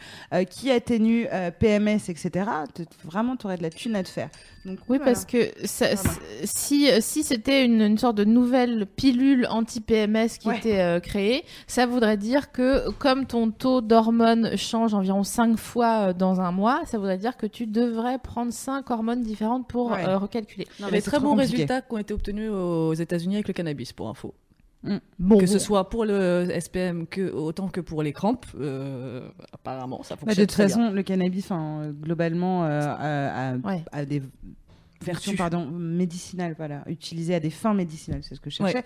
qui 0.50 0.70
atténue 0.70 1.26
PMS, 1.58 2.08
etc., 2.08 2.50
vraiment, 3.04 3.36
tu 3.36 3.46
aurais 3.46 3.56
de 3.56 3.62
la 3.62 3.70
thune 3.70 3.96
à 3.96 4.02
te 4.02 4.08
faire. 4.08 4.30
Donc, 4.66 4.78
Oui, 4.88 4.98
voilà. 4.98 5.04
parce 5.04 5.24
que 5.24 5.50
ça- 5.64 5.94
si, 6.44 6.88
si 7.00 7.22
c'était 7.22 7.64
une, 7.64 7.80
une 7.80 7.98
sorte 7.98 8.16
de 8.16 8.24
nouvelle 8.24 8.84
pilule 8.86 9.46
anti-PMS 9.48 10.38
qui 10.40 10.48
Ouais. 10.48 10.58
était 10.58 10.80
euh, 10.80 10.98
créée, 11.00 11.44
ça 11.68 11.86
voudrait 11.86 12.16
dire 12.16 12.50
que 12.50 12.90
comme 12.98 13.26
ton 13.26 13.50
taux 13.52 13.80
d'hormones 13.80 14.56
change 14.56 14.92
environ 14.92 15.22
5 15.22 15.56
fois 15.56 16.08
euh, 16.08 16.12
dans 16.12 16.40
un 16.40 16.50
mois, 16.50 16.82
ça 16.86 16.98
voudrait 16.98 17.18
dire 17.18 17.36
que 17.36 17.46
tu 17.46 17.66
devrais 17.66 18.18
prendre 18.18 18.52
5 18.52 18.90
hormones 18.90 19.22
différentes 19.22 19.68
pour 19.68 19.92
Ouais. 19.92 20.04
euh, 20.06 20.18
recalculer. 20.18 20.64
Non, 20.64 20.72
Il 20.78 20.80
y 20.80 20.84
a 20.88 20.90
mais 20.90 20.98
des 20.98 21.00
c'est 21.04 21.10
très 21.10 21.20
bons 21.20 21.30
compliqué. 21.30 21.52
résultats 21.52 21.80
qui 21.82 21.92
ont 21.94 21.98
été 21.98 22.12
obtenus 22.12 22.50
aux 22.50 22.94
États-Unis 22.94 23.36
avec 23.36 23.48
le 23.48 23.54
cannabis, 23.54 23.92
pour 23.92 24.08
info. 24.08 24.34
Bon, 25.18 25.38
que 25.38 25.46
ce 25.46 25.58
soit 25.58 25.88
pour 25.88 26.04
le 26.04 26.46
SPM 26.60 27.06
que, 27.08 27.30
autant 27.32 27.68
que 27.68 27.80
pour 27.80 28.02
les 28.02 28.12
crampes, 28.12 28.46
euh, 28.60 29.28
apparemment, 29.52 30.02
ça 30.04 30.14
Bah, 30.14 30.20
fonctionne. 30.20 30.36
de 30.36 30.40
toute 30.46 30.50
très 30.52 30.66
bien. 30.66 30.76
façon, 30.76 30.92
le 30.94 31.02
cannabis, 31.02 31.48
euh, 31.50 31.92
globalement, 31.92 32.64
euh, 32.64 32.80
a, 32.82 33.50
a- 33.52 33.56
Ouais. 33.56 33.82
a 33.90 34.04
des 34.04 34.22
versions 35.04 35.32
Vertu. 35.32 35.36
pardon, 35.36 35.66
médicinales, 35.70 36.54
voilà, 36.56 36.82
utilisées 36.86 37.34
à 37.34 37.40
des 37.40 37.50
fins 37.50 37.74
médicinales, 37.74 38.20
c'est 38.22 38.34
ce 38.34 38.40
que 38.40 38.50
je 38.50 38.56
cherchais. 38.56 38.82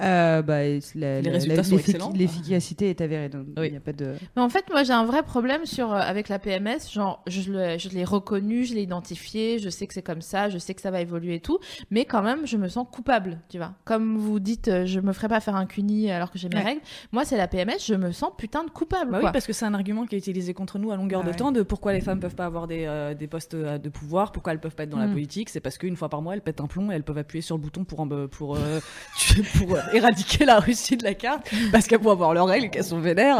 Euh, 0.00 0.42
bah, 0.42 0.62
la- 0.94 1.20
Les 1.20 1.30
résultats 1.30 1.56
la- 1.56 1.62
sont 1.64 1.76
l'effic- 1.76 1.88
excellents. 1.94 2.12
L'efficacité 2.14 2.90
est 2.90 3.00
avérée, 3.00 3.28
donc 3.28 3.46
il 3.56 3.60
Oui. 3.60 3.70
n'y 3.70 3.76
a 3.76 3.80
pas 3.80 3.92
de. 3.92 4.14
Mais 4.36 4.42
en 4.42 4.48
fait, 4.48 4.64
moi, 4.70 4.82
j'ai 4.84 4.92
un 4.92 5.04
vrai 5.04 5.22
problème 5.22 5.64
sur, 5.66 5.92
euh, 5.92 5.96
avec 5.98 6.28
la 6.28 6.38
PMS. 6.38 6.90
Genre, 6.92 7.22
je 7.26 7.52
l'ai 7.52 7.78
je 7.78 7.88
l'ai 7.90 8.04
reconnu, 8.04 8.64
je 8.64 8.74
l'ai 8.74 8.82
identifié, 8.82 9.58
je 9.58 9.68
sais 9.68 9.86
que 9.86 9.94
c'est 9.94 10.02
comme 10.02 10.20
ça, 10.22 10.48
je 10.48 10.58
sais 10.58 10.74
que 10.74 10.80
ça 10.80 10.90
va 10.90 11.00
évoluer 11.00 11.36
et 11.36 11.40
tout. 11.40 11.58
Mais 11.90 12.04
quand 12.04 12.22
même, 12.22 12.46
je 12.46 12.56
me 12.56 12.68
sens 12.68 12.86
coupable, 12.90 13.38
tu 13.48 13.58
vois. 13.58 13.72
Comme 13.84 14.16
vous 14.18 14.40
dites, 14.40 14.68
euh, 14.68 14.86
je 14.86 15.00
me 15.00 15.12
ferai 15.12 15.28
pas 15.28 15.40
faire 15.40 15.56
un 15.56 15.66
cuni 15.66 16.10
alors 16.10 16.30
que 16.30 16.38
j'ai 16.38 16.48
mes 16.48 16.56
Ouais. 16.56 16.62
règles. 16.62 16.80
Moi, 17.12 17.24
c'est 17.24 17.36
la 17.36 17.48
PMS, 17.48 17.78
je 17.86 17.94
me 17.94 18.12
sens 18.12 18.30
putain 18.36 18.64
de 18.64 18.70
coupable, 18.70 19.12
Bah 19.12 19.20
oui, 19.22 19.28
parce 19.32 19.46
que 19.46 19.52
c'est 19.52 19.64
un 19.64 19.74
argument 19.74 20.06
qui 20.06 20.14
est 20.14 20.18
utilisé 20.18 20.54
contre 20.54 20.78
nous 20.78 20.90
à 20.90 20.96
longueur 20.96 21.20
Ah 21.22 21.26
de 21.26 21.30
ouais. 21.30 21.36
temps 21.36 21.52
de 21.52 21.62
pourquoi 21.62 21.92
les 21.92 22.00
femmes 22.00 22.20
peuvent 22.20 22.34
pas 22.34 22.46
avoir 22.46 22.66
des, 22.66 22.84
euh, 22.86 23.14
des 23.14 23.26
postes 23.26 23.54
de 23.56 23.88
pouvoir, 23.88 24.32
pourquoi 24.32 24.52
elles 24.52 24.60
peuvent 24.60 24.74
pas 24.74 24.84
être 24.84 24.90
dans 24.90 24.98
la 24.98 25.06
Mm. 25.06 25.12
politique. 25.12 25.48
C'est 25.52 25.60
parce 25.60 25.76
qu'une 25.76 25.96
fois 25.96 26.08
par 26.08 26.22
mois, 26.22 26.32
elles 26.32 26.40
pètent 26.40 26.62
un 26.62 26.66
plomb 26.66 26.90
et 26.90 26.94
elles 26.94 27.02
peuvent 27.02 27.18
appuyer 27.18 27.42
sur 27.42 27.56
le 27.56 27.60
bouton 27.62 27.84
pour, 27.84 28.00
en- 28.00 28.08
pour, 28.26 28.56
euh, 28.56 28.80
tuer- 29.18 29.42
pour 29.58 29.74
euh, 29.76 29.80
éradiquer 29.92 30.46
la 30.46 30.58
Russie 30.60 30.96
de 30.96 31.04
la 31.04 31.12
carte 31.12 31.46
parce 31.70 31.86
qu'elles 31.86 32.00
vont 32.00 32.10
avoir 32.12 32.32
leurs 32.32 32.46
règles 32.46 32.66
et 32.66 32.70
qu'elles 32.70 32.84
sont 32.84 33.00
vénères. 33.00 33.38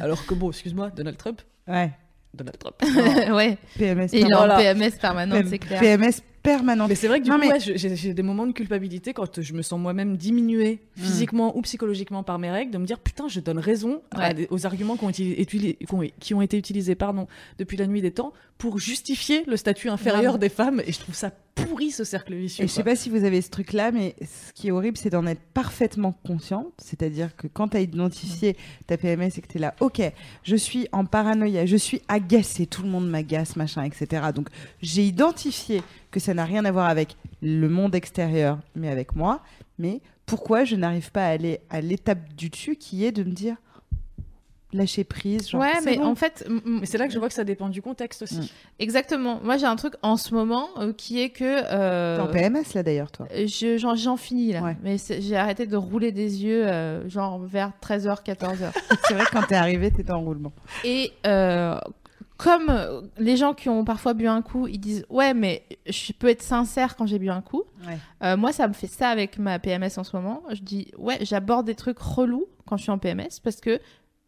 Alors 0.00 0.26
que 0.26 0.34
bon, 0.34 0.50
excuse-moi, 0.50 0.90
Donald 0.90 1.16
Trump. 1.16 1.40
Ouais. 1.68 1.92
Donald 2.34 2.58
Trump. 2.58 2.74
ouais. 3.32 3.56
PMS. 3.78 4.08
Et 4.12 4.22
il 4.22 4.30
est 4.30 4.34
en. 4.34 4.48
PMS 4.56 4.90
permanente, 5.00 5.44
c'est 5.48 5.58
clair. 5.60 5.80
PMS 5.80 6.20
permanente. 6.44 6.88
Mais 6.90 6.94
c'est 6.94 7.08
vrai 7.08 7.18
que 7.18 7.24
du 7.24 7.30
Non, 7.30 7.36
coup, 7.36 7.42
mais- 7.46 7.52
ouais, 7.54 7.58
je- 7.60 7.76
j'ai 7.96 8.14
des 8.14 8.22
moments 8.22 8.46
de 8.46 8.52
culpabilité 8.52 9.12
quand 9.14 9.40
je 9.40 9.52
me 9.54 9.62
sens 9.62 9.80
moi-même 9.80 10.16
diminuée 10.16 10.80
Mm. 10.96 11.00
physiquement 11.02 11.56
ou 11.56 11.62
psychologiquement 11.62 12.22
par 12.22 12.38
mes 12.38 12.50
règles, 12.50 12.70
de 12.70 12.78
me 12.78 12.86
dire 12.86 13.00
putain, 13.00 13.26
je 13.28 13.40
donne 13.40 13.58
raison 13.58 14.02
à 14.12 14.18
Ouais. 14.28 14.34
des- 14.34 14.46
aux 14.50 14.66
arguments 14.66 14.96
qui 14.96 15.04
ont, 15.04 15.10
été, 15.10 15.44
qui 16.20 16.34
ont- 16.34 16.42
utilisés 16.42 16.94
pardon, 16.94 17.26
depuis 17.58 17.76
la 17.78 17.86
nuit 17.88 18.02
des 18.02 18.10
temps 18.12 18.32
pour 18.58 18.78
justifier 18.78 19.42
le 19.46 19.56
statut 19.56 19.88
inférieur 19.88 20.38
des 20.38 20.48
femmes. 20.50 20.80
Et 20.86 20.92
je 20.92 21.00
trouve 21.00 21.14
ça 21.14 21.32
pourri 21.56 21.90
ce 21.90 22.04
cercle 22.04 22.34
vicieux. 22.34 22.64
Et 22.64 22.68
je 22.68 22.72
sais 22.72 22.82
pas 22.84 22.94
si 22.96 23.08
vous 23.08 23.24
avez 23.24 23.40
ce 23.40 23.48
truc-là, 23.48 23.90
mais 23.90 24.14
ce 24.20 24.52
qui 24.52 24.68
est 24.68 24.70
horrible, 24.70 24.96
c'est 24.96 25.10
d'en 25.10 25.24
être 25.26 25.40
parfaitement 25.54 26.12
consciente. 26.26 26.66
C'est-à-dire 26.78 27.34
que 27.36 27.46
quand 27.46 27.68
tu 27.68 27.76
as 27.76 27.80
identifié 27.80 28.56
ta 28.86 28.96
PMS 28.96 29.38
et 29.38 29.40
que 29.40 29.46
tu 29.48 29.56
es 29.58 29.60
là, 29.60 29.74
ok, 29.80 30.00
je 30.42 30.56
suis 30.56 30.86
en 30.92 31.04
paranoïa, 31.06 31.64
je 31.64 31.76
suis 31.76 32.02
agacée, 32.08 32.66
tout 32.66 32.82
le 32.82 32.88
monde 32.90 33.08
m'agace, 33.08 33.56
machin, 33.56 33.82
etc. 33.84 34.26
Donc 34.34 34.48
j'ai 34.82 35.04
identifié 35.04 35.82
que 36.14 36.20
ça 36.20 36.32
n'a 36.32 36.44
rien 36.44 36.64
à 36.64 36.70
voir 36.70 36.86
avec 36.88 37.16
le 37.42 37.68
monde 37.68 37.94
extérieur, 37.94 38.58
mais 38.76 38.88
avec 38.88 39.16
moi. 39.16 39.40
Mais 39.78 40.00
pourquoi 40.26 40.64
je 40.64 40.76
n'arrive 40.76 41.10
pas 41.10 41.24
à 41.26 41.28
aller 41.30 41.60
à 41.70 41.80
l'étape 41.80 42.32
du 42.34 42.48
dessus 42.48 42.76
qui 42.76 43.04
est 43.04 43.10
de 43.12 43.24
me 43.24 43.32
dire 43.32 43.56
lâcher 44.72 45.04
prise 45.04 45.48
genre, 45.50 45.60
ouais, 45.60 45.70
c'est 45.78 45.84
mais 45.84 45.96
bon. 45.98 46.06
en 46.06 46.14
fait, 46.16 46.44
Mais 46.66 46.84
c'est 46.86 46.98
là 46.98 47.06
que 47.06 47.12
je 47.12 47.18
vois 47.20 47.28
que 47.28 47.34
ça 47.34 47.44
dépend 47.44 47.68
du 47.68 47.80
contexte 47.80 48.22
aussi. 48.22 48.38
Mm. 48.38 48.46
exactement. 48.80 49.40
Moi, 49.42 49.56
j'ai 49.56 49.66
un 49.66 49.76
truc 49.76 49.94
en 50.02 50.16
ce 50.16 50.34
moment 50.34 50.68
euh, 50.80 50.92
qui 50.92 51.20
est 51.20 51.30
que 51.30 51.44
euh, 51.44 52.16
T'es 52.16 52.22
en 52.22 52.26
PMS 52.32 52.74
là 52.74 52.82
d'ailleurs, 52.82 53.12
toi. 53.12 53.26
je- 53.32 53.76
j'en 53.78 53.94
j'en 53.94 54.16
finis 54.16 54.52
là. 54.52 54.62
Ouais. 54.62 54.76
Mais 54.82 54.96
j'ai 54.98 55.36
arrêté 55.36 55.66
de 55.66 55.76
rouler 55.76 56.10
des 56.12 56.42
yeux, 56.44 56.66
euh, 56.66 57.08
genre 57.08 57.38
vers 57.40 57.70
13h, 57.80 58.24
14h. 58.24 58.72
c'est 59.08 59.14
vrai 59.14 59.24
que 59.26 59.30
quand 59.30 59.46
t'es 59.46 59.54
arrivé, 59.54 59.90
t'étais 59.92 60.10
en 60.12 60.20
roulement. 60.22 60.52
Et 60.84 61.12
euh, 61.26 61.78
comme 62.44 62.68
euh, 62.68 63.00
les 63.16 63.38
gens 63.38 63.54
qui 63.54 63.70
ont 63.70 63.86
parfois 63.86 64.12
bu 64.12 64.26
un 64.26 64.42
coup, 64.42 64.68
ils 64.68 64.78
disent 64.78 65.06
ouais, 65.08 65.32
mais 65.32 65.64
je 65.86 66.12
peux 66.12 66.28
être 66.28 66.42
sincère 66.42 66.94
quand 66.94 67.06
j'ai 67.06 67.18
bu 67.18 67.30
un 67.30 67.40
coup. 67.40 67.62
Ouais. 67.86 67.96
Euh, 68.22 68.36
moi, 68.36 68.52
ça 68.52 68.68
me 68.68 68.74
fait 68.74 68.86
ça 68.86 69.08
avec 69.08 69.38
ma 69.38 69.58
PMS 69.58 69.96
en 69.96 70.04
ce 70.04 70.14
moment. 70.14 70.42
Je 70.52 70.60
dis 70.60 70.88
ouais, 70.98 71.16
j'aborde 71.22 71.64
des 71.64 71.74
trucs 71.74 71.98
relous 71.98 72.44
quand 72.66 72.76
je 72.76 72.82
suis 72.82 72.90
en 72.90 72.98
PMS 72.98 73.40
parce 73.42 73.62
que 73.62 73.80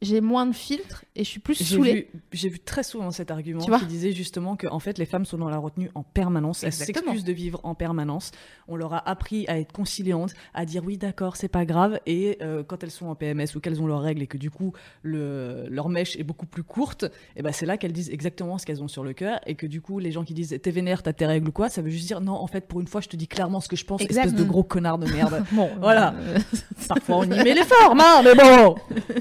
j'ai 0.02 0.20
moins 0.20 0.44
de 0.44 0.54
filtres 0.54 1.06
et 1.14 1.24
je 1.24 1.28
suis 1.30 1.40
plus 1.40 1.54
saoulée. 1.54 2.10
j'ai 2.30 2.50
vu 2.50 2.58
très 2.60 2.82
souvent 2.82 3.10
cet 3.10 3.30
argument 3.30 3.60
Tu 3.62 3.70
vois 3.70 3.78
qui 3.78 3.86
disait 3.86 4.12
justement 4.12 4.54
que 4.54 4.66
en 4.66 4.78
fait 4.78 4.98
les 4.98 5.06
femmes 5.06 5.24
sont 5.24 5.38
dans 5.38 5.48
la 5.48 5.56
retenue 5.56 5.90
en 5.94 6.02
permanence, 6.02 6.62
elles 6.64 6.68
Exactement. 6.68 7.06
s'excusent 7.12 7.24
de 7.24 7.32
vivre 7.32 7.60
en 7.64 7.74
permanence. 7.74 8.30
On 8.68 8.76
leur 8.76 8.92
a 8.92 9.08
appris 9.08 9.46
à 9.48 9.58
être 9.58 9.72
conciliantes, 9.72 10.34
à 10.52 10.66
dire 10.66 10.82
oui 10.84 10.98
d'accord 10.98 11.36
c'est 11.36 11.48
pas 11.48 11.64
grave 11.64 11.98
et 12.04 12.36
euh, 12.42 12.62
quand 12.62 12.84
elles 12.84 12.90
sont 12.90 13.06
en 13.06 13.14
PMS 13.14 13.46
ou 13.56 13.60
qu'elles 13.60 13.80
ont 13.80 13.86
leurs 13.86 14.02
règles 14.02 14.20
et 14.22 14.26
que 14.26 14.36
du 14.36 14.50
coup 14.50 14.74
le, 15.02 15.64
leur 15.70 15.88
mèche 15.88 16.14
est 16.16 16.24
beaucoup 16.24 16.46
plus 16.46 16.62
courte, 16.62 17.06
et 17.34 17.40
ben 17.42 17.52
c'est 17.52 17.64
là 17.66 17.78
qu'elles 17.78 17.92
disent 17.94 18.10
exactement 18.10 18.58
ce 18.58 18.66
qu'elles 18.66 18.82
ont 18.82 18.88
sur 18.88 19.02
le 19.02 19.14
cœur 19.14 19.40
et 19.46 19.54
que 19.54 19.66
du 19.66 19.80
coup 19.80 19.98
les 19.98 20.12
gens 20.12 20.24
qui 20.24 20.34
disent 20.34 20.58
t'es 20.62 20.70
vénère 20.70 21.02
t'as 21.02 21.14
tes 21.14 21.24
règles 21.24 21.48
ou 21.48 21.52
quoi, 21.52 21.70
ça 21.70 21.80
veut 21.80 21.88
juste 21.90 22.06
dire 22.06 22.20
non 22.20 22.34
en 22.34 22.46
fait 22.46 22.66
pour 22.68 22.80
une 22.82 22.86
fois 22.86 23.00
je 23.00 23.08
te 23.08 23.16
dis 23.16 23.28
clairement 23.28 23.60
ce 23.60 23.68
que 23.68 23.76
je 23.76 23.84
pense, 23.86 24.02
Exact. 24.02 24.26
espèce 24.26 24.38
de 24.38 24.44
gros 24.46 24.62
connard 24.62 24.98
de 24.98 25.10
merde. 25.10 25.42
Bon, 25.52 25.70
Voilà. 25.80 26.14
euh, 26.18 26.38
Parfois 26.88 27.16
on 27.16 27.24
y 27.24 27.28
met 27.42 27.54
les 27.54 27.64
formes 27.64 28.00
hein, 28.00 28.20
mais 28.22 28.34
bon. 28.34 28.74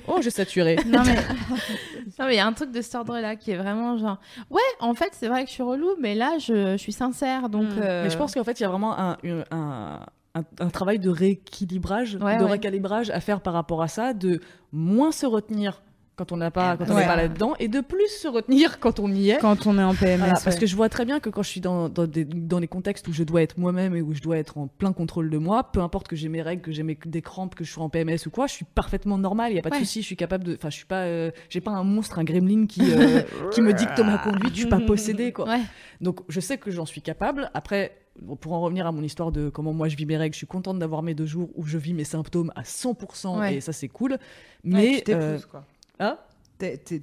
Oh 0.07 0.19
j'ai 0.21 0.31
saturé. 0.31 0.64
non 0.87 1.03
mais 1.05 1.15
non 2.19 2.25
mais 2.25 2.33
il 2.33 2.37
y 2.37 2.39
a 2.39 2.45
un 2.47 2.53
truc 2.53 2.71
de 2.71 2.81
cet 2.81 2.95
ordre-là 2.95 3.35
qui 3.35 3.51
est 3.51 3.57
vraiment 3.57 3.97
genre 3.97 4.17
ouais 4.49 4.61
en 4.79 4.93
fait 4.95 5.09
c'est 5.13 5.27
vrai 5.27 5.43
que 5.43 5.49
je 5.49 5.53
suis 5.53 5.63
relou 5.63 5.89
mais 5.99 6.15
là 6.15 6.37
je, 6.39 6.71
je 6.73 6.77
suis 6.77 6.91
sincère 6.93 7.49
donc 7.49 7.63
Mm. 7.65 7.79
euh, 7.81 8.03
Mais 8.03 8.09
je 8.09 8.17
pense 8.17 8.33
qu'en 8.33 8.43
fait, 8.43 8.59
il 8.59 8.63
y 8.63 8.65
a 8.65 8.69
vraiment 8.69 8.97
un, 8.99 9.17
un, 9.51 9.99
un, 10.35 10.43
un 10.59 10.69
travail 10.69 10.99
de 10.99 11.09
rééquilibrage, 11.09 12.17
Ouais, 12.21 12.37
de 12.37 12.43
ouais. 12.43 12.51
recalibrage 12.51 13.09
à 13.09 13.19
faire 13.19 13.41
par 13.41 13.53
rapport 13.53 13.81
à 13.81 13.87
ça, 13.87 14.13
de 14.13 14.41
moins 14.73 15.11
se 15.11 15.25
retenir 15.25 15.81
quand 16.15 16.31
on 16.31 16.37
n'a 16.37 16.51
pas, 16.51 16.77
quand 16.77 16.85
on 16.89 16.93
Ouais. 16.95 17.01
n'est 17.01 17.07
pas 17.07 17.15
là-dedans, 17.15 17.53
et 17.59 17.67
de 17.67 17.81
plus 17.81 18.07
se 18.07 18.27
retenir 18.27 18.79
quand 18.79 18.99
on 18.99 19.11
y 19.11 19.31
est. 19.31 19.37
Quand 19.39 19.67
on 19.67 19.77
est 19.77 19.83
en 19.83 19.93
PMS. 19.93 20.17
Voilà, 20.17 20.33
parce 20.33 20.45
ouais. 20.45 20.57
que 20.59 20.65
je 20.65 20.75
vois 20.75 20.89
très 20.89 21.05
bien 21.05 21.19
que 21.19 21.29
quand 21.29 21.43
je 21.43 21.49
suis 21.49 21.61
dans, 21.61 21.89
dans, 21.89 22.07
des, 22.07 22.23
dans 22.25 22.59
les 22.59 22.67
contextes 22.67 23.07
où 23.07 23.13
je 23.13 23.23
dois 23.23 23.41
être 23.41 23.57
moi-même 23.57 23.95
et 23.95 24.01
où 24.01 24.13
je 24.13 24.21
dois 24.21 24.37
être 24.37 24.57
en 24.57 24.67
plein 24.67 24.93
contrôle 24.93 25.29
de 25.29 25.37
moi, 25.37 25.71
peu 25.71 25.81
importe 25.81 26.07
que 26.07 26.15
j'ai 26.15 26.29
mes 26.29 26.41
règles, 26.41 26.61
que 26.61 26.71
j'ai 26.71 26.83
mes- 26.83 26.97
des 27.05 27.21
crampes, 27.21 27.55
que 27.55 27.63
je 27.63 27.71
suis 27.71 27.81
en 27.81 27.89
PMS 27.89 28.17
ou 28.25 28.29
quoi, 28.29 28.47
je 28.47 28.53
suis 28.53 28.65
parfaitement 28.65 29.17
normal, 29.17 29.51
il 29.51 29.55
y 29.55 29.59
a 29.59 29.61
pas 29.61 29.69
de 29.69 29.75
Ouais. 29.75 29.79
souci, 29.81 30.01
je 30.01 30.05
suis 30.07 30.15
capable 30.15 30.43
de, 30.43 30.55
enfin 30.55 30.69
je 30.69 30.75
suis 30.77 30.85
pas, 30.85 31.03
euh, 31.03 31.31
j'ai 31.49 31.61
pas 31.61 31.71
un 31.71 31.83
monstre, 31.83 32.19
un 32.19 32.23
gremlin 32.23 32.65
qui 32.67 32.81
euh, 32.81 33.21
qui 33.51 33.61
me 33.61 33.73
dicte 33.73 33.99
ma 33.99 34.17
conduite, 34.17 34.53
je 34.53 34.59
suis 34.61 34.69
pas 34.69 34.79
possédée 34.87 35.31
quoi. 35.33 35.45
ouais 35.49 35.61
Donc 36.01 36.21
je 36.29 36.39
sais 36.39 36.57
que 36.57 36.71
j'en 36.71 36.85
suis 36.85 37.01
capable. 37.01 37.49
Après, 37.53 37.97
bon, 38.21 38.35
pour 38.35 38.53
en 38.53 38.61
revenir 38.61 38.87
à 38.87 38.91
mon 38.91 39.03
histoire 39.03 39.31
de 39.31 39.49
comment 39.49 39.73
moi 39.73 39.87
je 39.89 39.97
vis 39.97 40.05
mes 40.05 40.17
règles, 40.17 40.33
je 40.33 40.37
suis 40.39 40.47
contente 40.47 40.79
d'avoir 40.79 41.03
mes 41.03 41.13
deux 41.13 41.25
jours 41.25 41.49
où 41.55 41.65
je 41.65 41.77
vis 41.77 41.93
mes 41.93 42.03
symptômes 42.05 42.51
à 42.55 42.61
100% 42.63 43.39
Ouais. 43.39 43.55
et 43.55 43.61
ça 43.61 43.73
c'est 43.73 43.87
cool. 43.89 44.11
Ouais, 44.13 44.17
Mais 44.63 44.95
tu 44.97 45.03
t'épouses, 45.03 45.21
euh, 45.23 45.39
quoi. 45.51 45.65
Hein 45.99 46.17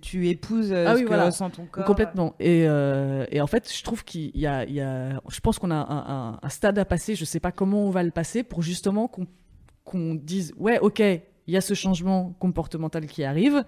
tu 0.01 0.28
épouses 0.28 0.73
euh, 0.73 0.86
Ah 0.89 0.93
ce 0.93 0.97
oui, 0.97 1.02
que 1.02 1.09
voilà. 1.09 1.27
ressent 1.27 1.51
ton 1.51 1.66
corps. 1.66 1.85
Complètement. 1.85 2.35
Et, 2.40 2.64
euh, 2.66 3.27
et 3.31 3.43
en 3.43 3.47
fait, 3.47 3.70
je 3.70 3.85
trouve 3.85 4.02
qu'il 4.02 4.35
y 4.35 4.47
a, 4.47 4.64
il 4.64 4.73
y 4.73 4.81
a, 4.81 5.20
je 5.28 5.40
pense 5.40 5.59
qu'on 5.59 5.70
a 5.70 5.74
un, 5.74 6.31
un- 6.32 6.39
un 6.43 6.48
stade 6.48 6.78
à 6.78 6.86
passer. 6.86 7.14
Je 7.14 7.27
sais 7.27 7.39
pas 7.40 7.52
comment 7.52 7.85
on 7.86 7.90
va 7.90 8.02
le 8.02 8.10
passer 8.10 8.43
pour 8.44 8.62
justement 8.62 9.09
qu'on 9.09 9.27
qu'on 9.85 10.14
dise 10.14 10.55
ouais, 10.56 10.78
ok, 10.78 11.01
il 11.01 11.20
y 11.48 11.56
a 11.56 11.60
ce 11.60 11.74
changement 11.74 12.35
comportemental 12.39 13.06
qui 13.06 13.24
arrive. 13.24 13.62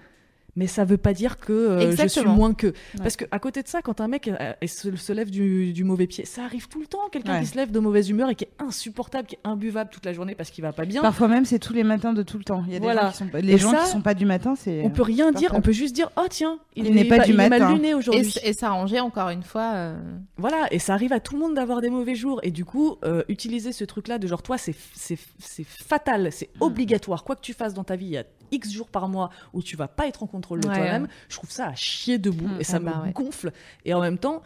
Mais 0.57 0.67
ça 0.69 0.85
veut 0.85 0.97
pas 0.97 1.13
dire 1.15 1.39
que 1.39 1.53
euh, 1.53 1.77
je 1.77 1.81
suis 1.83 1.91
Exactement. 2.03 2.35
moins 2.35 2.55
que. 2.55 2.73
Parce 2.99 3.17
que 3.17 3.25
à 3.33 3.39
côté 3.41 3.63
de 3.63 3.69
ça, 3.69 3.83
quand 3.83 4.01
un 4.01 4.07
mec 4.09 4.29
euh, 4.29 4.53
se, 4.67 4.95
se 4.95 5.13
lève 5.13 5.31
du, 5.31 5.73
du 5.73 5.83
mauvais 5.83 6.07
pied, 6.07 6.25
ça 6.25 6.45
arrive 6.45 6.69
tout 6.69 6.81
le 6.81 6.87
temps. 6.87 7.01
Quelqu'un 7.11 7.35
Ouais. 7.35 7.41
qui 7.41 7.47
se 7.47 7.57
lève 7.57 7.73
de 7.73 7.79
mauvaise 7.81 8.09
humeur 8.09 8.31
et 8.31 8.35
qui 8.37 8.45
est 8.45 8.53
insupportable, 8.61 9.27
qui 9.27 9.35
est 9.35 9.41
imbuvable 9.45 9.91
toute 9.91 10.05
la 10.07 10.13
journée 10.13 10.35
parce 10.35 10.51
qu'il 10.51 10.63
va 10.63 10.73
pas 10.73 10.85
bien. 10.85 11.03
Parfois 11.03 11.27
même, 11.29 11.45
c'est 11.45 11.59
tous 11.59 11.73
les 11.73 11.83
matins 11.85 12.13
de 12.13 12.23
tout 12.23 12.39
le 12.39 12.45
temps. 12.45 12.63
Il 12.69 12.73
y 12.73 12.77
a 12.77 12.79
des 12.79 12.87
gens 12.93 13.11
qui 13.11 13.17
sont 13.17 13.27
pas... 13.27 13.41
Les 13.41 13.53
Et 13.55 13.59
gens 13.59 13.71
ça, 13.73 13.79
qui 13.83 13.89
sont 13.89 14.01
pas 14.01 14.15
du 14.15 14.27
matin, 14.27 14.55
c'est. 14.57 14.83
on 14.85 14.91
peut 14.91 15.03
rien 15.03 15.33
dire, 15.33 15.51
on 15.55 15.61
peut 15.61 15.73
juste 15.73 15.95
dire 15.95 16.11
oh 16.17 16.27
tiens, 16.31 16.59
il, 16.77 16.87
Il 16.87 16.95
n'est 16.95 17.01
est 17.03 17.05
pas 17.05 17.19
du 17.19 17.31
il 17.33 17.41
est 17.41 17.49
matin. 17.49 17.65
mal 17.67 17.75
luné 17.75 17.95
aujourd'hui. 17.95 18.33
et 18.45 18.53
s'arranger 18.53 19.01
encore 19.01 19.31
une 19.31 19.43
fois 19.43 19.73
euh, 19.75 19.99
Voilà, 20.37 20.69
et 20.71 20.79
ça 20.79 20.95
arrive 20.95 21.13
à 21.13 21.21
tout 21.21 21.35
le 21.35 21.41
monde 21.41 21.55
d'avoir 21.55 21.81
des 21.81 21.91
mauvais 21.91 22.15
jours. 22.15 22.39
Et 22.45 22.51
du 22.53 22.65
coup, 22.65 22.97
euh, 23.05 23.23
utiliser 23.29 23.73
ce 23.73 23.85
truc-là 23.85 24.19
de 24.19 24.27
genre, 24.29 24.43
toi, 24.43 24.57
c'est 24.59 24.75
c'est- 24.95 25.19
c'est 25.41 25.65
fatal, 25.67 26.31
c'est 26.31 26.51
Mm. 26.61 26.63
obligatoire. 26.63 27.25
Quoi 27.25 27.35
que 27.37 27.41
tu 27.41 27.53
fasses 27.55 27.75
dans 27.75 27.85
ta 27.85 27.97
vie, 27.97 28.07
il 28.07 28.13
y 28.13 28.19
a 28.19 28.25
X 28.55 28.73
jours 28.73 28.89
par 28.89 29.09
mois 29.09 29.31
où 29.53 29.63
tu 29.63 29.77
vas 29.77 29.89
pas 29.89 30.07
être 30.07 30.23
en 30.23 30.27
contrôle 30.27 30.61
de 30.61 30.69
Ouais, 30.69 30.75
toi-même. 30.77 31.03
ouais. 31.05 31.09
Je 31.29 31.37
trouve 31.37 31.51
ça 31.51 31.67
à 31.69 31.75
chier 31.75 32.19
debout 32.19 32.47
Mm, 32.49 32.61
et 32.61 32.65
ça 32.65 32.77
ah 32.77 32.81
bah 32.81 32.97
me 32.99 33.03
ouais. 33.05 33.13
gonfle. 33.13 33.53
Et 33.85 33.95
en 33.95 34.01
même 34.01 34.19
temps, 34.19 34.43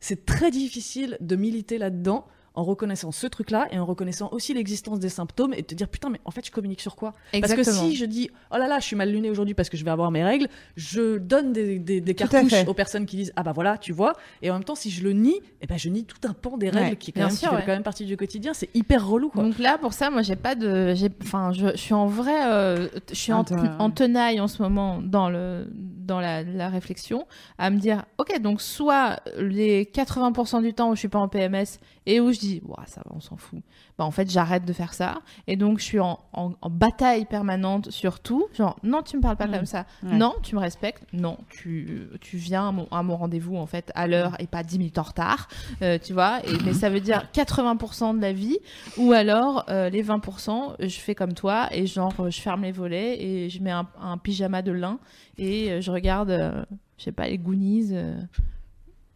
c'est 0.00 0.26
très 0.26 0.50
difficile 0.50 1.16
de 1.20 1.36
militer 1.36 1.78
là-dedans 1.78 2.26
en 2.54 2.64
reconnaissant 2.64 3.12
ce 3.12 3.26
truc-là 3.26 3.68
et 3.70 3.78
en 3.78 3.86
reconnaissant 3.86 4.28
aussi 4.32 4.54
l'existence 4.54 4.98
des 4.98 5.08
symptômes 5.08 5.54
et 5.54 5.62
te 5.62 5.74
dire 5.74 5.88
putain 5.88 6.10
mais 6.10 6.20
en 6.24 6.30
fait 6.30 6.44
je 6.46 6.50
communique 6.50 6.80
sur 6.80 6.96
quoi? 6.96 7.12
Parce 7.40 7.54
que 7.54 7.62
si 7.62 7.96
je 7.96 8.04
dis 8.04 8.30
oh 8.52 8.56
là 8.58 8.68
là 8.68 8.78
je 8.78 8.84
suis 8.84 8.96
mal 8.96 9.10
lunée 9.10 9.30
aujourd'hui 9.30 9.54
parce 9.54 9.68
que 9.68 9.76
je 9.76 9.84
vais 9.84 9.90
avoir 9.90 10.10
mes 10.10 10.24
règles, 10.24 10.48
je 10.76 11.18
donne 11.18 11.52
des, 11.52 12.14
cartouches 12.14 12.50
fait. 12.50 12.68
aux 12.68 12.74
personnes 12.74 13.06
qui 13.06 13.16
disent 13.16 13.32
ah 13.36 13.42
bah 13.42 13.52
voilà 13.52 13.78
tu 13.78 13.92
vois 13.92 14.14
et 14.42 14.50
en 14.50 14.54
même 14.54 14.64
temps 14.64 14.74
si 14.74 14.90
je 14.90 15.02
le 15.02 15.12
nie 15.12 15.40
eh 15.60 15.66
ben 15.66 15.78
je 15.78 15.88
nie 15.88 16.04
tout 16.04 16.28
un 16.28 16.32
pan 16.32 16.56
des 16.56 16.68
règles 16.68 16.82
Ouais, 16.82 16.96
qui, 16.96 17.10
est 17.10 17.12
quand 17.12 17.20
même, 17.20 17.30
sûr, 17.30 17.48
qui 17.48 17.54
fait 17.54 17.60
ouais. 17.60 17.66
quand 17.66 17.72
même 17.72 17.82
partie 17.82 18.04
du 18.06 18.16
quotidien 18.16 18.54
c'est 18.54 18.68
hyper 18.74 19.06
relou 19.06 19.28
quoi. 19.28 19.42
Donc 19.42 19.58
là, 19.58 19.78
pour 19.78 19.92
ça, 19.92 20.10
moi, 20.10 20.22
j'ai 20.22 20.36
pas 20.36 20.54
de, 20.54 20.94
enfin, 21.22 21.52
je, 21.52 21.68
je 21.72 21.76
suis 21.76 21.94
en 21.94 22.06
vrai, 22.06 22.46
euh, 22.46 22.88
je 23.10 23.14
suis 23.14 23.32
en, 23.32 23.42
Attends, 23.42 23.56
en 23.78 23.90
tenaille 23.90 24.40
en 24.40 24.48
ce 24.48 24.62
moment 24.62 25.00
dans 25.02 25.28
le, 25.28 25.66
dans 25.72 26.20
la, 26.20 26.42
la 26.42 26.68
réflexion, 26.68 27.26
à 27.58 27.70
me 27.70 27.78
dire, 27.78 28.04
ok, 28.18 28.40
donc 28.40 28.60
soit 28.60 29.20
les 29.38 29.84
80% 29.84 30.62
du 30.62 30.74
temps 30.74 30.90
où 30.90 30.94
je 30.94 31.00
suis 31.00 31.08
pas 31.08 31.18
en 31.18 31.28
PMS 31.28 31.78
et 32.06 32.20
où 32.20 32.32
je 32.32 32.38
dis, 32.40 32.60
Ouah, 32.66 32.84
ça 32.86 33.00
va, 33.04 33.12
on 33.14 33.20
s'en 33.20 33.36
fout. 33.36 33.60
Bah 33.98 34.04
en 34.04 34.10
fait, 34.10 34.30
j'arrête 34.30 34.64
de 34.64 34.72
faire 34.72 34.92
ça 34.94 35.20
et 35.46 35.56
donc 35.56 35.78
je 35.78 35.84
suis 35.84 36.00
en, 36.00 36.18
en, 36.32 36.52
en 36.60 36.70
bataille 36.70 37.24
permanente 37.26 37.90
sur 37.90 38.20
tout. 38.20 38.46
Genre, 38.54 38.76
non, 38.82 39.02
tu 39.02 39.16
me 39.16 39.22
parles 39.22 39.36
pas 39.36 39.46
Mm. 39.46 39.52
comme 39.52 39.66
ça. 39.66 39.86
Ouais. 40.02 40.16
Non, 40.16 40.34
tu 40.42 40.54
me 40.56 40.60
respectes. 40.60 41.04
Non, 41.12 41.38
tu, 41.50 42.08
tu 42.20 42.36
viens 42.38 42.68
à 42.90 43.02
mon, 43.02 43.16
rendez-vous 43.16 43.56
en 43.56 43.66
fait 43.66 43.92
à 43.94 44.06
l'heure 44.06 44.34
et 44.40 44.46
pas 44.46 44.62
10 44.62 44.78
minutes 44.78 44.98
en 44.98 45.02
retard. 45.02 45.48
Euh, 45.82 45.98
tu 46.02 46.12
vois. 46.12 46.40
Et, 46.46 46.58
mais 46.64 46.72
ça 46.72 46.90
veut 46.90 47.00
dire 47.00 47.28
80% 47.32 48.16
de 48.16 48.22
la 48.22 48.32
vie 48.32 48.58
ou 48.96 49.12
alors 49.12 49.64
euh, 49.68 49.88
les 49.90 50.02
20%, 50.02 50.74
je 50.80 50.98
fais 51.00 51.14
comme 51.14 51.34
toi 51.34 51.68
et 51.72 51.86
genre 51.86 52.12
euh, 52.20 52.30
je 52.30 52.40
ferme 52.40 52.62
les 52.62 52.72
volets 52.72 53.22
et 53.22 53.50
je 53.50 53.62
mets 53.62 53.70
un, 53.70 53.86
un 54.00 54.18
pyjama 54.18 54.62
de 54.62 54.72
lin 54.72 54.98
et 55.38 55.80
je 55.80 55.90
regarde, 55.90 56.30
euh, 56.30 56.64
je 56.98 57.04
sais 57.04 57.12
pas, 57.12 57.28
les 57.28 57.38
Goonies. 57.38 57.92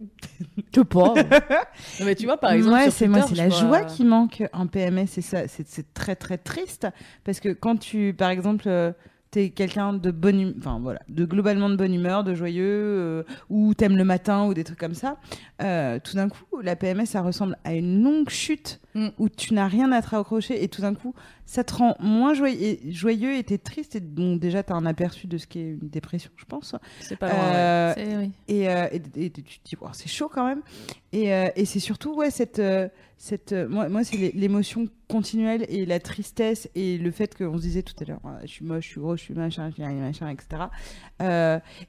Euh. 0.01 0.05
Je 0.74 0.81
pas. 0.82 1.14
Non, 1.14 2.05
mais 2.06 2.14
tu 2.14 2.27
vois 2.27 2.36
par 2.36 2.52
exemple 2.52 2.74
ouais, 2.74 2.90
c'est 2.90 3.09
moi, 3.09 3.23
c'est 3.23 3.35
la 3.35 3.48
vois- 3.48 3.59
joie 3.59 3.85
qui 3.85 4.05
manque 4.05 4.43
en 4.52 4.66
PMS 4.66 5.06
et 5.16 5.23
ça, 5.23 5.48
c'est 5.48 5.66
c'est 5.66 5.94
très 5.94 6.16
très 6.16 6.39
triste 6.39 6.86
parce 7.24 7.40
que 7.40 7.48
quand 7.51 7.77
tu, 7.77 8.14
par 8.16 8.31
exemple, 8.31 8.64
euh, 8.68 8.93
t'es 9.31 9.51
quelqu'un 9.51 9.93
de 9.94 10.10
bonne, 10.10 10.44
hum- 10.44 10.55
enfin 10.59 10.78
voilà, 10.82 11.01
de 11.09 11.24
globalement 11.24 11.68
de 11.70 11.77
bonne 11.77 11.94
humeur, 11.94 12.24
de 12.24 12.35
joyeux, 12.35 12.64
euh, 12.66 13.23
ou 13.48 13.74
t'aimes 13.74 13.97
le 13.97 14.05
matin 14.05 14.44
ou 14.47 14.55
des 14.55 14.64
trucs 14.64 14.78
comme 14.78 14.94
ça, 14.94 15.16
euh, 15.62 15.98
tout 16.02 16.16
d'un 16.16 16.28
coup, 16.28 16.60
la 16.62 16.77
PMS, 16.77 17.06
ça 17.06 17.23
ressemble 17.23 17.56
à 17.64 17.73
une 17.74 18.02
longue 18.02 18.28
chute 18.28 18.81
Mm. 18.97 19.09
où 19.18 19.28
tu 19.28 19.52
n'as 19.52 19.68
rien 19.68 19.93
à 19.93 20.01
te 20.01 20.09
raccrocher 20.09 20.64
et 20.64 20.68
tout 20.68 20.81
d'un 20.81 20.94
coup, 20.94 21.14
ça 21.44 21.62
te 21.64 21.74
rend 21.74 21.97
moins 22.01 22.32
joyeux, 22.32 23.36
et, 23.36 23.44
t'es 23.44 23.59
triste 23.59 23.94
et 23.94 24.01
donc 24.01 24.40
déjà 24.40 24.62
t'as 24.62 24.74
un 24.74 24.86
aperçu 24.86 25.27
de 25.27 25.36
ce 25.36 25.47
qu'est 25.47 25.73
une 25.81 25.89
dépression, 25.90 26.31
je 26.36 26.47
pense. 26.47 26.74
c'est 27.01 27.16
pas 27.16 27.27
ouais. 27.28 27.32
Euh, 27.35 27.94
C'est- 27.94 28.16
oui. 28.16 28.31
et, 28.48 28.68
euh, 28.70 28.89
et- 28.90 29.24
et 29.27 29.31
tu 29.31 29.43
te 29.60 29.68
dis, 29.68 29.77
Wow, 29.78 29.90
c'est 29.93 30.09
chaud 30.09 30.31
quand 30.32 30.47
même. 30.47 30.62
Et, 31.12 31.32
euh, 31.32 31.48
c'est 31.66 31.78
surtout, 31.81 32.14
ouais, 32.14 32.31
cette. 32.31 32.59
euh, 32.59 32.89
cette 33.18 33.52
moi, 33.52 33.89
moi 33.90 34.02
c'est 34.05 34.16
l'é- 34.16 34.32
l'émotion 34.35 34.89
continuelle 35.09 35.64
et 35.68 35.85
la 35.86 36.01
tristesse 36.01 36.68
et 36.74 36.97
le 36.98 37.10
fait 37.10 37.36
qu'on 37.36 37.56
se 37.59 37.62
disait 37.62 37.82
tout 37.82 37.94
à 38.01 38.05
l'heure, 38.06 38.20
Ouais, 38.24 38.32
je 38.43 38.48
suis 38.48 38.64
moche, 38.64 38.85
je 38.85 38.89
suis 38.93 39.01
gros, 39.01 39.16
je 39.16 39.23
suis 39.23 39.35
machin, 39.35 39.68
je 39.70 39.74
suis 39.74 39.82
machin, 39.94 40.28
etc. 40.31 40.64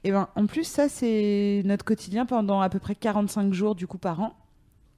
Et 0.04 0.10
ben, 0.12 0.28
en 0.36 0.46
plus, 0.46 0.64
ça, 0.64 0.88
c'est 0.88 1.62
notre 1.64 1.84
quotidien 1.84 2.26
pendant 2.26 2.60
à 2.60 2.68
peu 2.68 2.78
près 2.78 2.94
45 2.94 3.52
jours, 3.52 3.74
du 3.74 3.86
coup, 3.86 3.98
par 3.98 4.20
an. 4.20 4.34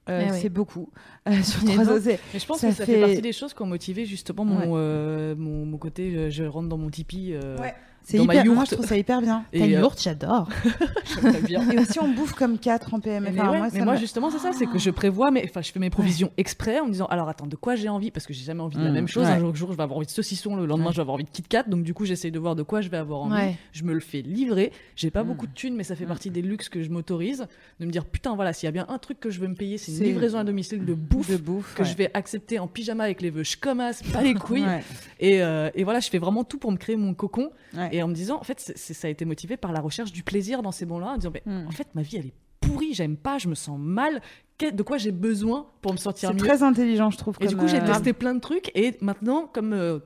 Euh, 0.09 0.23
Eh 0.27 0.31
oui. 0.31 0.39
C'est 0.41 0.49
beaucoup. 0.49 0.89
Euh, 1.27 1.43
sur 1.43 1.63
Mais 1.63 1.73
trois 1.73 1.85
Mais 2.33 2.39
je 2.39 2.45
pense 2.47 2.57
Ça 2.59 2.69
que 2.69 2.73
ça 2.73 2.85
fait... 2.85 2.93
fait- 2.95 3.01
partie 3.01 3.21
des 3.21 3.33
choses 3.33 3.53
qui 3.53 3.61
ont 3.61 3.67
motivé 3.67 4.05
justement 4.05 4.43
mon, 4.45 4.59
Ouais. 4.59 4.67
euh, 4.75 5.35
mon, 5.37 5.65
mon 5.65 5.77
côté 5.77 6.31
je 6.31 6.43
rentre 6.43 6.69
dans 6.69 6.77
mon 6.77 6.89
Tipeee. 6.89 7.33
euh, 7.35 7.57
Ouais. 7.59 7.75
C'est 8.03 8.17
hyper. 8.17 8.45
Moi, 8.45 8.63
je 8.69 8.75
trouve 8.75 8.85
ça 8.85 8.97
hyper 8.97 9.21
bien. 9.21 9.43
une 9.53 9.61
euh, 9.63 9.79
yourte, 9.81 10.01
j'adore. 10.01 10.49
Et 11.71 11.77
aussi, 11.79 11.99
on 11.99 12.09
bouffe 12.09 12.33
comme 12.33 12.57
4 12.57 12.93
en 12.93 12.99
PMS. 12.99 13.29
Mais, 13.31 13.39
Enfin, 13.39 13.51
ouais, 13.51 13.57
moi, 13.59 13.67
mais 13.73 13.81
moi, 13.81 13.93
me- 13.93 13.99
justement, 13.99 14.29
c'est 14.29 14.39
ça, 14.39 14.51
c'est 14.53 14.65
que 14.65 14.77
je 14.79 14.89
prévois, 14.89 15.31
mais 15.31 15.43
enfin, 15.49 15.61
je 15.61 15.71
fais 15.71 15.79
mes 15.79 15.89
provisions 15.89 16.31
exprès 16.37 16.79
en 16.79 16.85
me 16.87 16.91
disant, 16.91 17.05
alors 17.07 17.29
attends, 17.29 17.47
de 17.47 17.55
quoi 17.55 17.75
j'ai 17.75 17.89
envie? 17.89 18.11
Parce 18.11 18.25
que 18.25 18.33
j'ai 18.33 18.43
jamais 18.43 18.61
envie 18.61 18.77
de 18.77 18.83
la 18.83 18.89
Mm, 18.89 18.93
même 18.93 19.07
chose. 19.07 19.25
ouais. 19.25 19.31
Un 19.33 19.39
jour, 19.39 19.55
jour, 19.55 19.71
je 19.71 19.77
vais 19.77 19.83
avoir 19.83 19.97
envie 19.97 20.05
de 20.07 20.11
saucisson, 20.11 20.55
le 20.55 20.65
lendemain, 20.65 20.87
Ouais. 20.87 20.91
je 20.91 20.97
vais 20.97 21.01
avoir 21.01 21.15
envie 21.15 21.23
de 21.23 21.29
Kit 21.29 21.43
Kat. 21.43 21.63
Donc, 21.67 21.83
du 21.83 21.93
coup, 21.93 22.05
j'essaye 22.05 22.31
de 22.31 22.39
voir 22.39 22.55
de 22.55 22.63
quoi 22.63 22.81
je 22.81 22.89
vais 22.89 22.97
avoir 22.97 23.21
envie. 23.21 23.33
Ouais. 23.35 23.55
Je 23.71 23.83
me 23.83 23.93
le 23.93 23.99
fais 23.99 24.21
livrer. 24.21 24.71
J'ai 24.95 25.11
pas 25.11 25.23
Mm. 25.23 25.27
beaucoup 25.27 25.47
de 25.47 25.53
thunes, 25.53 25.75
mais 25.75 25.83
ça 25.83 25.95
fait 25.95 26.05
Mm. 26.05 26.09
partie 26.09 26.29
des 26.31 26.41
luxes 26.41 26.69
que 26.69 26.81
je 26.81 26.89
m'autorise. 26.89 27.45
De 27.79 27.85
me 27.85 27.91
dire, 27.91 28.05
putain, 28.05 28.35
voilà, 28.35 28.53
s'il 28.53 28.67
y 28.67 28.69
a 28.69 28.71
bien 28.71 28.85
un 28.89 28.97
truc 28.97 29.19
que 29.19 29.29
je 29.29 29.39
veux 29.39 29.47
me 29.47 29.55
payer, 29.55 29.77
c'est 29.77 29.91
une 29.91 30.03
livraison 30.03 30.39
à 30.39 30.43
domicile 30.43 30.83
de 30.85 30.93
bouffe. 30.93 31.29
de 31.29 31.37
bouffe. 31.37 31.73
que 31.75 31.83
ouais. 31.83 31.87
je 31.89 31.95
vais 31.95 32.09
accepter 32.13 32.59
en 32.59 32.67
pyjama 32.67 33.03
avec 33.05 33.21
les 33.21 33.29
vœux, 33.29 33.43
je 33.43 33.57
commence, 33.57 34.01
pas 34.03 34.21
les 34.21 34.33
couilles. 34.33 34.65
Euh, 35.23 35.69
et 35.75 35.83
voilà, 35.83 35.99
je 35.99 36.09
fais 36.09 36.17
vraiment 36.17 36.43
tout 36.43 36.57
pour 36.57 36.71
me 36.71 36.77
créer 36.77 36.95
mon 36.95 37.13
cocon. 37.13 37.49
Et 37.91 38.01
en 38.03 38.07
me 38.07 38.13
disant, 38.13 38.37
en 38.39 38.43
fait, 38.43 38.59
c'est- 38.59 38.77
c'est- 38.77 38.93
ça 38.93 39.07
a 39.07 39.11
été 39.11 39.25
motivé 39.25 39.57
par 39.57 39.71
la 39.71 39.79
recherche 39.81 40.11
du 40.11 40.23
plaisir 40.23 40.61
dans 40.61 40.71
ces 40.71 40.85
bons-là, 40.85 41.07
en 41.07 41.17
disant, 41.17 41.31
mais 41.33 41.43
Mm. 41.45 41.67
en 41.67 41.71
fait, 41.71 41.87
ma 41.95 42.01
vie, 42.01 42.17
elle 42.17 42.27
est 42.27 42.33
pourrie, 42.59 42.93
j'aime 42.93 43.17
pas, 43.17 43.37
je 43.37 43.47
me 43.47 43.55
sens 43.55 43.77
mal. 43.79 44.21
De 44.59 44.83
quoi 44.83 44.97
j'ai 44.99 45.11
besoin 45.11 45.65
pour 45.81 45.91
me 45.91 45.97
sentir 45.97 46.29
C'est 46.29 46.35
mieux? 46.35 46.39
très 46.39 46.61
intelligent, 46.61 47.09
je 47.09 47.17
trouve. 47.17 47.35
Et 47.41 47.47
du 47.47 47.57
coup, 47.57 47.67
j'ai 47.67 47.81
euh, 47.81 47.85
testé 47.87 48.13
plein 48.13 48.35
de 48.35 48.39
trucs. 48.39 48.69
Et 48.75 48.95
maintenant, 49.01 49.47
comme 49.51 49.73
euh, 49.73 49.97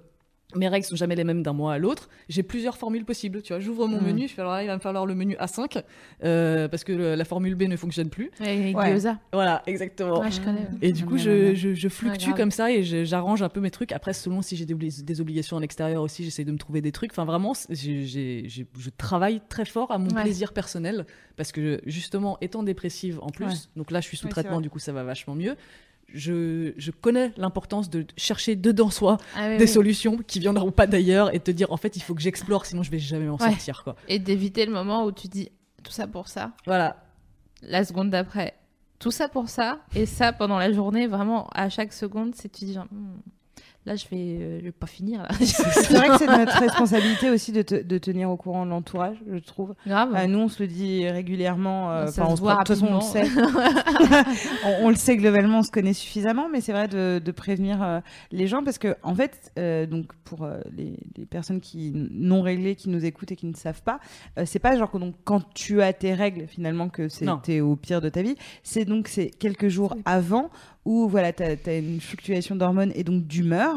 mes 0.55 0.67
règles 0.67 0.85
sont 0.85 0.95
jamais 0.95 1.15
les 1.15 1.23
mêmes 1.23 1.43
d'un 1.43 1.53
mois 1.53 1.73
à 1.73 1.77
l'autre, 1.77 2.09
j'ai 2.29 2.43
plusieurs 2.43 2.77
formules 2.77 3.05
possibles. 3.05 3.41
Tu 3.41 3.53
vois, 3.53 3.59
j'ouvre 3.59 3.87
mon 3.87 4.01
Mm. 4.01 4.05
menu, 4.05 4.27
je 4.27 4.33
fais 4.33 4.41
alors 4.41 4.53
là, 4.53 4.63
il 4.63 4.67
va 4.67 4.75
me 4.75 4.81
falloir 4.81 5.05
le 5.05 5.15
menu 5.15 5.35
A5 5.39 5.83
euh, 6.23 6.67
parce 6.67 6.83
que 6.83 6.93
le- 6.93 7.15
la 7.15 7.25
formule 7.25 7.55
B 7.55 7.63
ne 7.63 7.75
fonctionne 7.77 8.09
plus. 8.09 8.31
Et 8.45 8.73
Ouais. 8.73 8.91
gyoza. 8.91 9.19
Voilà, 9.33 9.61
exactement. 9.67 10.19
Ouais, 10.21 10.31
je 10.31 10.41
connais. 10.41 10.67
Et 10.81 10.91
du 10.91 11.05
coup, 11.05 11.17
je, 11.17 11.55
je, 11.55 11.73
je 11.73 11.87
fluctue 11.89 12.31
comme 12.31 12.51
ça 12.51 12.71
et 12.71 12.83
je- 12.83 13.03
j'arrange 13.05 13.41
un 13.43 13.49
peu 13.49 13.59
mes 13.59 13.71
trucs. 13.71 13.91
Après, 13.91 14.13
selon 14.13 14.41
si 14.41 14.55
j'ai 14.55 14.65
des, 14.65 14.73
obli- 14.73 15.03
des 15.03 15.21
obligations 15.21 15.57
à 15.57 15.59
l'extérieur 15.59 16.01
aussi, 16.01 16.23
j'essaie 16.23 16.45
de 16.45 16.51
me 16.51 16.57
trouver 16.57 16.81
des 16.81 16.91
trucs. 16.91 17.11
Enfin, 17.11 17.25
vraiment, 17.25 17.53
c'est- 17.53 17.73
j'ai- 17.75 18.05
j'ai- 18.05 18.43
j'ai- 18.47 18.67
je 18.77 18.89
travaille 18.97 19.41
très 19.49 19.65
fort 19.65 19.91
à 19.91 19.97
mon 19.97 20.09
Ouais. 20.09 20.21
plaisir 20.23 20.53
personnel 20.53 21.05
parce 21.35 21.51
que 21.51 21.81
justement, 21.85 22.37
étant 22.41 22.63
dépressive 22.63 23.19
en 23.21 23.29
plus, 23.29 23.45
Ouais. 23.45 23.51
donc 23.75 23.91
là, 23.91 23.99
je 24.01 24.07
suis 24.07 24.17
sous 24.17 24.27
traitement, 24.27 24.61
du 24.61 24.69
coup, 24.69 24.79
ça 24.79 24.93
va 24.93 25.03
vachement 25.03 25.35
mieux. 25.35 25.55
Je, 26.13 26.73
je 26.77 26.91
connais 26.91 27.31
l'importance 27.35 27.89
de 27.89 28.05
chercher 28.15 28.55
dedans 28.55 28.89
soi 28.89 29.17
Ah 29.35 29.47
oui, 29.49 29.57
des 29.57 29.63
oui. 29.65 29.69
solutions 29.69 30.17
qui 30.17 30.39
viendront 30.39 30.71
pas 30.71 30.87
d'ailleurs 30.87 31.33
et 31.35 31.39
te 31.39 31.51
dire 31.51 31.71
en 31.71 31.77
fait 31.77 31.95
il 31.97 32.01
faut 32.01 32.13
que 32.13 32.21
j'explore 32.21 32.65
sinon 32.65 32.83
je 32.83 32.91
vais 32.91 32.99
jamais 32.99 33.25
m'en 33.25 33.35
Ouais. 33.37 33.49
sortir 33.49 33.83
quoi. 33.83 33.95
Et 34.07 34.19
d'éviter 34.19 34.65
le 34.65 34.71
moment 34.71 35.03
où 35.05 35.11
tu 35.11 35.27
dis 35.27 35.49
tout 35.83 35.91
ça 35.91 36.07
pour 36.07 36.27
ça. 36.27 36.51
Voilà. 36.65 37.03
la 37.63 37.83
seconde 37.83 38.11
d'après, 38.11 38.53
tout 38.99 39.11
ça 39.11 39.27
pour 39.27 39.49
ça, 39.49 39.79
et 39.95 40.05
ça 40.05 40.31
pendant 40.31 40.57
la 40.59 40.71
journée, 40.71 41.07
vraiment 41.07 41.47
à 41.53 41.67
chaque 41.69 41.91
seconde, 41.93 42.33
c'est 42.35 42.49
tu 42.51 42.65
dis 42.65 42.73
genre, 42.73 42.85
Hmm, 42.91 43.17
là 43.85 43.95
je 43.95 44.05
vais, 44.09 44.17
euh, 44.41 44.59
je 44.59 44.65
vais 44.65 44.71
pas 44.71 44.87
finir 44.87 45.21
là. 45.23 45.29
C'est 45.39 45.93
vrai 45.93 46.07
que 46.09 46.17
c'est 46.17 46.27
notre 46.27 46.59
responsabilité 46.59 47.29
aussi 47.29 47.51
de, 47.51 47.61
te- 47.61 47.83
de 47.83 47.97
tenir 47.97 48.29
au 48.29 48.35
courant 48.37 48.65
de 48.65 48.71
l'entourage, 48.71 49.17
je 49.31 49.37
trouve. 49.37 49.75
Grave. 49.85 50.13
Euh, 50.15 50.27
nous, 50.27 50.39
on 50.39 50.47
se 50.49 50.61
le 50.63 50.67
dit 50.67 51.07
régulièrement. 51.09 51.91
euh, 51.91 52.07
Ça 52.07 52.25
on 52.27 52.35
se 52.35 52.41
voit 52.41 52.53
de 52.53 52.57
toute 52.59 52.67
façon, 52.69 52.87
on 52.87 52.95
le 52.95 53.01
sait. 53.01 53.25
on, 54.65 54.85
on 54.85 54.89
le 54.89 54.95
sait 54.95 55.17
globalement, 55.17 55.59
on 55.59 55.63
se 55.63 55.71
connaît 55.71 55.93
suffisamment, 55.93 56.47
mais 56.51 56.61
c'est 56.61 56.71
vrai 56.71 56.87
de, 56.87 57.21
de 57.23 57.31
prévenir 57.31 57.81
euh, 57.83 57.99
les 58.31 58.47
gens 58.47 58.63
parce 58.63 58.77
que, 58.77 58.95
en 59.03 59.15
fait, 59.15 59.51
donc 59.89 60.07
pour 60.23 60.47
les, 60.75 60.97
les 61.17 61.25
personnes 61.25 61.61
qui 61.61 61.91
non 61.93 62.41
réglées, 62.41 62.75
qui 62.75 62.89
nous 62.89 63.05
écoutent 63.05 63.31
et 63.31 63.35
qui 63.35 63.45
ne 63.45 63.55
savent 63.55 63.81
pas, 63.83 63.99
c'est 64.45 64.59
pas 64.59 64.75
genre 64.77 64.91
que 64.91 64.97
donc 64.97 65.15
quand 65.23 65.41
tu 65.53 65.81
as 65.81 65.93
tes 65.93 66.13
règles 66.13 66.47
finalement 66.47 66.89
que 66.89 67.07
c'était 67.09 67.61
au 67.61 67.75
pire 67.75 68.01
de 68.01 68.09
ta 68.09 68.21
vie. 68.21 68.35
C'est 68.63 68.85
donc 68.85 69.07
c'est 69.07 69.29
quelques 69.29 69.67
jours 69.67 69.95
avant 70.05 70.49
où 70.85 71.07
voilà, 71.07 71.33
tu 71.33 71.43
as, 71.43 71.77
une 71.77 71.99
fluctuation 71.99 72.55
d'hormones 72.55 72.91
et 72.95 73.03
donc 73.03 73.25
d'humeur 73.25 73.74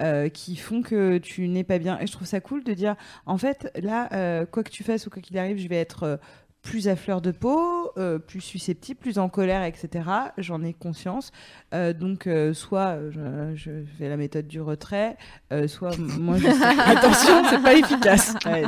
euh, 0.00 0.28
qui 0.28 0.56
font 0.56 0.82
que 0.82 1.18
tu 1.18 1.48
n'es 1.48 1.64
pas 1.64 1.78
bien. 1.78 1.98
Et 2.00 2.06
je 2.06 2.12
trouve 2.12 2.26
ça 2.26 2.40
cool 2.40 2.64
de 2.64 2.72
dire, 2.74 2.96
en 3.26 3.38
fait, 3.38 3.70
là, 3.82 4.08
euh, 4.12 4.46
quoi 4.46 4.62
que 4.62 4.70
tu 4.70 4.82
fasses 4.84 5.06
ou 5.06 5.10
quoi 5.10 5.22
qu'il 5.22 5.38
arrive, 5.38 5.58
je 5.58 5.68
vais 5.68 5.76
être 5.80 6.02
euh, 6.04 6.16
plus 6.62 6.86
à 6.88 6.94
fleur 6.94 7.20
de 7.20 7.32
peau, 7.32 7.90
euh, 7.98 8.18
plus 8.20 8.40
susceptible, 8.40 9.00
plus 9.00 9.18
en 9.18 9.28
colère, 9.28 9.64
etc. 9.64 10.04
J'en 10.38 10.62
ai 10.62 10.72
conscience. 10.72 11.32
Euh, 11.74 11.92
donc, 11.92 12.26
euh, 12.28 12.54
soit 12.54 12.98
je, 13.10 13.52
je 13.56 13.70
fais 13.98 14.08
la 14.08 14.16
méthode 14.16 14.46
du 14.46 14.60
retrait, 14.60 15.16
soit 15.66 15.96
moi 15.98 16.36
je 16.38 16.46
sais- 16.46 16.64
Attention, 16.86 17.42
c'est 17.50 17.62
pas 17.62 17.74
efficace. 17.74 18.34
Ouais, 18.46 18.62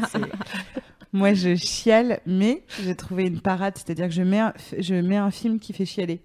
moi 1.13 1.35
je 1.35 1.55
chiale, 1.55 2.19
mais 2.27 2.65
j'ai 2.83 2.97
trouvé 2.97 3.27
une 3.27 3.41
parade, 3.41 3.75
c'est-à-dire 3.77 4.07
que 4.09 4.15
je 4.15 4.23
mets, 4.23 4.41
un, 4.41 4.53
je 4.77 4.95
mets 4.97 5.17
un 5.17 5.31
film 5.31 5.61
qui 5.61 5.73
fait 5.73 5.87
chialer. 5.87 6.21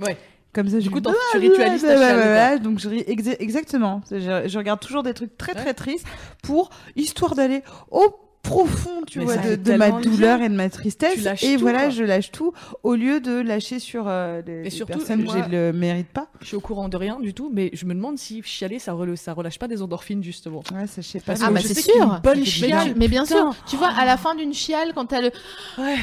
Ouais. 0.00 0.18
Comme 0.56 0.68
ça, 0.70 0.78
Du 0.78 0.90
coup, 0.90 1.00
Ah, 1.06 1.12
tu 1.32 1.38
ritualises 1.38 1.82
ta 1.82 2.56
Donc, 2.58 2.78
je, 2.78 2.88
ris 2.88 3.02
exa- 3.02 3.36
exactement. 3.38 4.00
Je, 4.10 4.44
je 4.48 4.58
regarde 4.58 4.80
toujours 4.80 5.02
des 5.02 5.12
trucs 5.12 5.36
très, 5.36 5.54
très 5.54 5.74
tristes 5.74 6.06
pour, 6.42 6.70
histoire 6.96 7.34
d'aller 7.34 7.62
au 7.90 8.06
profond, 8.46 9.02
tu 9.06 9.18
Mais 9.20 9.24
vois, 9.24 9.36
de, 9.36 9.72
ma 9.74 9.90
douleur 9.90 10.38
bien. 10.38 10.46
et 10.46 10.48
de 10.48 10.54
ma 10.54 10.68
tristesse. 10.70 11.26
Et 11.42 11.54
tout, 11.54 11.60
voilà, 11.60 11.80
quoi. 11.82 11.90
je 11.90 12.04
lâche 12.04 12.30
tout 12.32 12.52
au 12.82 12.94
lieu 12.94 13.20
de 13.20 13.40
lâcher 13.40 13.78
sur 13.78 14.04
euh, 14.08 14.42
les, 14.46 14.64
les 14.64 14.70
surtout, 14.70 14.98
personnes 14.98 15.22
moi- 15.24 15.34
qui 15.34 15.42
ne 15.50 15.56
le 15.56 15.72
méritent 15.72 16.12
pas. 16.12 16.28
Je 16.40 16.46
suis 16.46 16.56
au 16.56 16.60
courant 16.60 16.88
de 16.88 16.96
rien 16.96 17.18
du 17.20 17.34
tout, 17.34 17.50
mais 17.52 17.70
je 17.72 17.84
me 17.86 17.94
demande 17.94 18.18
si 18.18 18.42
chialer 18.42 18.78
ça, 18.78 18.92
rele- 18.92 19.16
ça 19.16 19.32
relâche 19.32 19.58
pas 19.58 19.68
des 19.68 19.82
endorphines 19.82 20.22
justement. 20.22 20.62
Ouais, 20.74 20.86
ça, 20.86 21.00
je 21.02 21.06
sais 21.06 21.20
pas. 21.20 21.34
Ah 21.42 21.48
que 21.48 21.52
bah 21.54 21.60
je 21.60 21.68
c'est 21.68 21.80
sûr. 21.80 22.20
bonne 22.22 22.38
mais, 22.40 22.44
chiale, 22.44 22.92
mais 22.96 23.08
bien 23.08 23.24
sûr. 23.24 23.54
Tu 23.66 23.76
vois, 23.76 23.88
à 23.88 24.04
la 24.04 24.16
fin 24.16 24.34
d'une 24.34 24.54
chiale, 24.54 24.92
quand 24.94 25.06
t'as 25.06 25.20
le, 25.20 25.30
Ouais. 25.78 25.96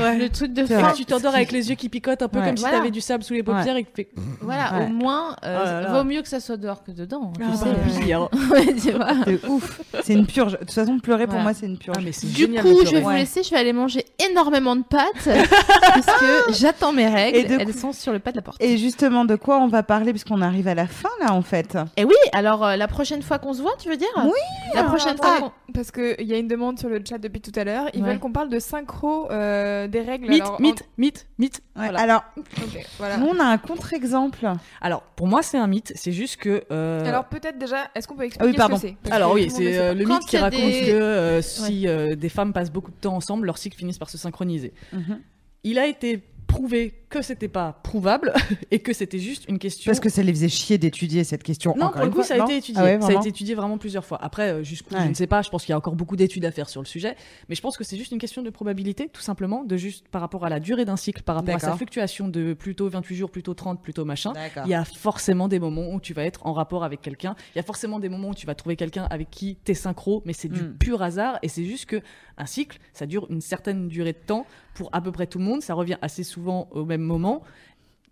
Ouais. 0.00 0.18
le 0.18 0.28
truc 0.28 0.52
de 0.52 0.64
fin, 0.66 0.92
tu 0.92 1.04
t'endors 1.04 1.34
avec 1.34 1.52
les 1.52 1.68
yeux 1.70 1.74
qui 1.76 1.88
picotent 1.88 2.22
un 2.22 2.28
peu 2.28 2.38
Ouais. 2.38 2.44
comme 2.46 2.56
si 2.56 2.62
Voilà. 2.62 2.78
t'avais 2.78 2.90
du 2.90 3.00
sable 3.00 3.22
sous 3.24 3.34
les 3.34 3.42
paupières 3.42 3.76
et 3.76 3.84
que 3.84 4.02
voilà, 4.40 4.84
au 4.84 4.88
moins, 4.88 5.34
euh, 5.44 5.84
Oh 5.88 5.92
vaut 5.92 6.04
mieux 6.04 6.22
que 6.22 6.28
ça 6.28 6.40
soit 6.40 6.56
dehors 6.56 6.82
que 6.84 6.92
dedans. 6.92 7.32
tu 7.36 7.42
Ah. 7.44 8.28
C'est 8.78 9.46
ouf. 9.48 9.80
C'est 10.02 10.14
une 10.14 10.26
purge. 10.26 10.52
De 10.52 10.56
toute 10.58 10.70
façon, 10.72 10.98
pleurer 10.98 11.26
pour 11.26 11.38
moi, 11.40 11.54
c'est 11.54 11.66
une 11.66 11.78
purge. 11.78 11.87
Ah, 11.96 12.00
mais 12.02 12.10
Du 12.10 12.28
génial 12.42 12.62
coup, 12.64 12.84
je 12.84 12.90
vais 12.90 13.00
vous 13.00 13.08
Ouais. 13.08 13.18
laisser. 13.18 13.42
Je 13.42 13.50
vais 13.50 13.56
aller 13.56 13.72
manger 13.72 14.04
énormément 14.30 14.76
de 14.76 14.82
pâtes 14.82 15.24
parce 15.82 16.06
que 16.20 16.52
j'attends 16.52 16.92
mes 16.92 17.06
règles. 17.08 17.38
Et 17.38 17.44
de 17.44 17.54
Elles 17.60 17.66
coup- 17.72 17.78
sont 17.78 17.92
sur 17.92 18.12
le 18.12 18.18
pas 18.18 18.30
de 18.32 18.36
la 18.36 18.42
porte. 18.42 18.56
Et 18.62 18.76
justement, 18.78 19.24
de 19.24 19.36
quoi 19.36 19.58
on 19.58 19.68
va 19.68 19.82
parler 19.82 20.12
puisqu'on 20.12 20.42
arrive 20.42 20.68
à 20.68 20.74
la 20.74 20.86
fin 20.86 21.08
là 21.20 21.32
en 21.32 21.42
fait 21.42 21.76
Et 21.96 22.04
oui, 22.04 22.14
alors 22.32 22.64
euh, 22.64 22.76
la 22.76 22.88
prochaine 22.88 23.22
fois 23.22 23.38
qu'on 23.38 23.54
se 23.54 23.62
voit, 23.62 23.72
tu 23.78 23.88
veux 23.88 23.96
dire? 23.96 24.08
Oui. 24.24 24.30
La 24.74 24.84
prochaine 24.84 25.16
fois 25.16 25.34
Ah, 25.36 25.40
qu'on- 25.40 25.52
Parce 25.74 25.90
qu'il 25.90 26.26
y 26.26 26.32
a 26.34 26.38
une 26.38 26.48
demande 26.48 26.78
sur 26.78 26.88
le 26.88 27.00
chat 27.06 27.18
depuis 27.18 27.40
tout 27.40 27.52
à 27.54 27.64
l'heure. 27.64 27.84
Ils 27.94 28.02
Ouais. 28.02 28.08
veulent 28.10 28.18
qu'on 28.18 28.32
parle 28.32 28.48
de 28.48 28.58
synchro 28.58 29.30
euh, 29.30 29.86
des 29.86 30.00
règles. 30.00 30.28
Mythe, 30.28 30.42
Alors, 30.42 30.54
en- 30.56 30.62
mythe, 30.62 30.84
mythe, 30.96 31.26
mythe. 31.38 31.60
Ouais, 31.76 31.84
Voilà. 31.84 32.00
Alors, 32.00 32.24
Ok, 32.36 32.86
voilà. 32.98 33.16
nous 33.18 33.26
on 33.28 33.38
a 33.38 33.44
un 33.44 33.58
contre-exemple. 33.58 34.48
Alors, 34.80 35.02
pour 35.16 35.26
moi, 35.26 35.42
c'est 35.42 35.58
un 35.58 35.66
mythe. 35.66 35.92
C'est 35.94 36.12
juste 36.12 36.36
que. 36.36 36.64
euh, 36.72 37.06
Alors 37.06 37.24
peut-être 37.26 37.58
déjà, 37.58 37.88
est-ce 37.94 38.08
qu'on 38.08 38.14
peut 38.14 38.22
Ah 38.22 38.26
expliquer 38.26 38.50
oui, 38.50 38.56
pardon. 38.56 38.76
ce 38.76 38.82
que 38.82 38.88
c'est? 38.88 38.96
Parce 39.02 39.14
Alors 39.16 39.30
que 39.30 39.34
oui, 39.36 39.50
c'est 39.50 39.62
le 39.94 40.02
euh, 40.02 40.06
mythe 40.06 40.26
qui 40.26 40.36
il 40.36 40.40
raconte 40.40 40.60
des- 40.60 40.86
que 40.86 40.92
euh, 40.92 41.42
si 41.42 41.77
euh, 41.86 42.16
des 42.16 42.28
femmes 42.28 42.52
passent 42.52 42.72
beaucoup 42.72 42.90
de 42.90 42.96
temps 42.96 43.14
ensemble, 43.14 43.46
leurs 43.46 43.58
cycles 43.58 43.76
finissent 43.76 43.98
par 43.98 44.10
se 44.10 44.18
synchroniser. 44.18 44.72
Mhm. 44.92 45.20
Il 45.64 45.78
a 45.78 45.86
été 45.86 46.22
prouvé 46.46 46.94
que 47.08 47.22
c'était 47.22 47.48
pas 47.48 47.80
prouvable 47.82 48.32
et 48.70 48.80
que 48.80 48.92
c'était 48.92 49.18
juste 49.18 49.46
une 49.48 49.58
question. 49.58 49.88
Parce 49.90 50.00
que 50.00 50.08
ça 50.08 50.22
les 50.22 50.32
faisait 50.32 50.48
chier 50.48 50.78
d'étudier 50.78 51.24
cette 51.24 51.42
question. 51.42 51.74
non, 51.76 51.90
pour 51.90 52.02
le 52.04 52.10
coup, 52.10 52.22
ça 52.22 52.34
a 52.34 52.38
non 52.38 52.44
été 52.46 52.56
étudié. 52.58 52.80
Ah 52.82 52.84
ouais, 52.84 53.00
ça 53.00 53.08
a 53.08 53.20
été 53.20 53.28
étudié 53.28 53.54
vraiment 53.54 53.78
plusieurs 53.78 54.04
fois. 54.04 54.18
Après, 54.22 54.50
euh, 54.50 54.62
jusqu'où, 54.62 54.94
Ouais. 54.94 55.04
je 55.04 55.08
ne 55.08 55.14
sais 55.14 55.26
pas. 55.26 55.42
Je 55.42 55.48
pense 55.50 55.64
qu'il 55.64 55.70
y 55.70 55.74
a 55.74 55.78
encore 55.78 55.94
beaucoup 55.96 56.16
d'études 56.16 56.44
à 56.44 56.50
faire 56.50 56.68
sur 56.68 56.80
le 56.82 56.86
sujet. 56.86 57.16
Mais 57.48 57.54
je 57.54 57.60
pense 57.62 57.76
que 57.76 57.84
c'est 57.84 57.96
juste 57.96 58.12
une 58.12 58.18
question 58.18 58.42
de 58.42 58.50
probabilité, 58.50 59.08
tout 59.12 59.20
simplement, 59.22 59.64
de 59.64 59.76
juste 59.76 60.08
par 60.08 60.20
rapport 60.20 60.44
à 60.44 60.48
la 60.48 60.60
durée 60.60 60.84
d'un 60.84 60.96
cycle, 60.96 61.22
par 61.22 61.36
rapport 61.36 61.54
à 61.54 61.58
sa 61.58 61.76
fluctuation 61.76 62.28
de 62.28 62.52
plutôt 62.54 62.88
28 62.88 63.16
jours, 63.16 63.30
plutôt 63.30 63.54
30, 63.54 63.82
plutôt 63.82 64.04
machin. 64.04 64.32
Il 64.64 64.70
y 64.70 64.74
a 64.74 64.84
forcément 64.84 65.48
des 65.48 65.58
moments 65.58 65.92
où 65.92 66.00
tu 66.00 66.12
vas 66.14 66.24
être 66.24 66.46
en 66.46 66.52
rapport 66.52 66.84
avec 66.84 67.00
quelqu'un. 67.00 67.34
Il 67.54 67.58
y 67.58 67.60
a 67.60 67.64
forcément 67.64 67.98
des 68.00 68.08
moments 68.08 68.28
où 68.30 68.34
tu 68.34 68.46
vas 68.46 68.54
trouver 68.54 68.76
quelqu'un 68.76 69.06
avec 69.10 69.30
qui 69.30 69.56
t'es 69.64 69.74
synchro, 69.74 70.22
mais 70.26 70.32
c'est 70.32 70.48
du 70.48 70.62
Mm. 70.62 70.76
pur 70.78 71.02
hasard. 71.02 71.38
Et 71.42 71.48
c'est 71.48 71.64
juste 71.64 71.86
que 71.86 72.00
un 72.36 72.46
cycle, 72.46 72.78
ça 72.92 73.06
dure 73.06 73.26
une 73.30 73.40
certaine 73.40 73.88
durée 73.88 74.12
de 74.12 74.18
temps 74.18 74.46
pour 74.74 74.90
à 74.92 75.00
peu 75.00 75.10
près 75.12 75.26
tout 75.26 75.38
le 75.38 75.44
monde. 75.44 75.62
Ça 75.62 75.74
revient 75.74 75.96
assez 76.02 76.22
souvent 76.22 76.68
au 76.70 76.84
même 76.84 76.97
moment. 76.98 77.42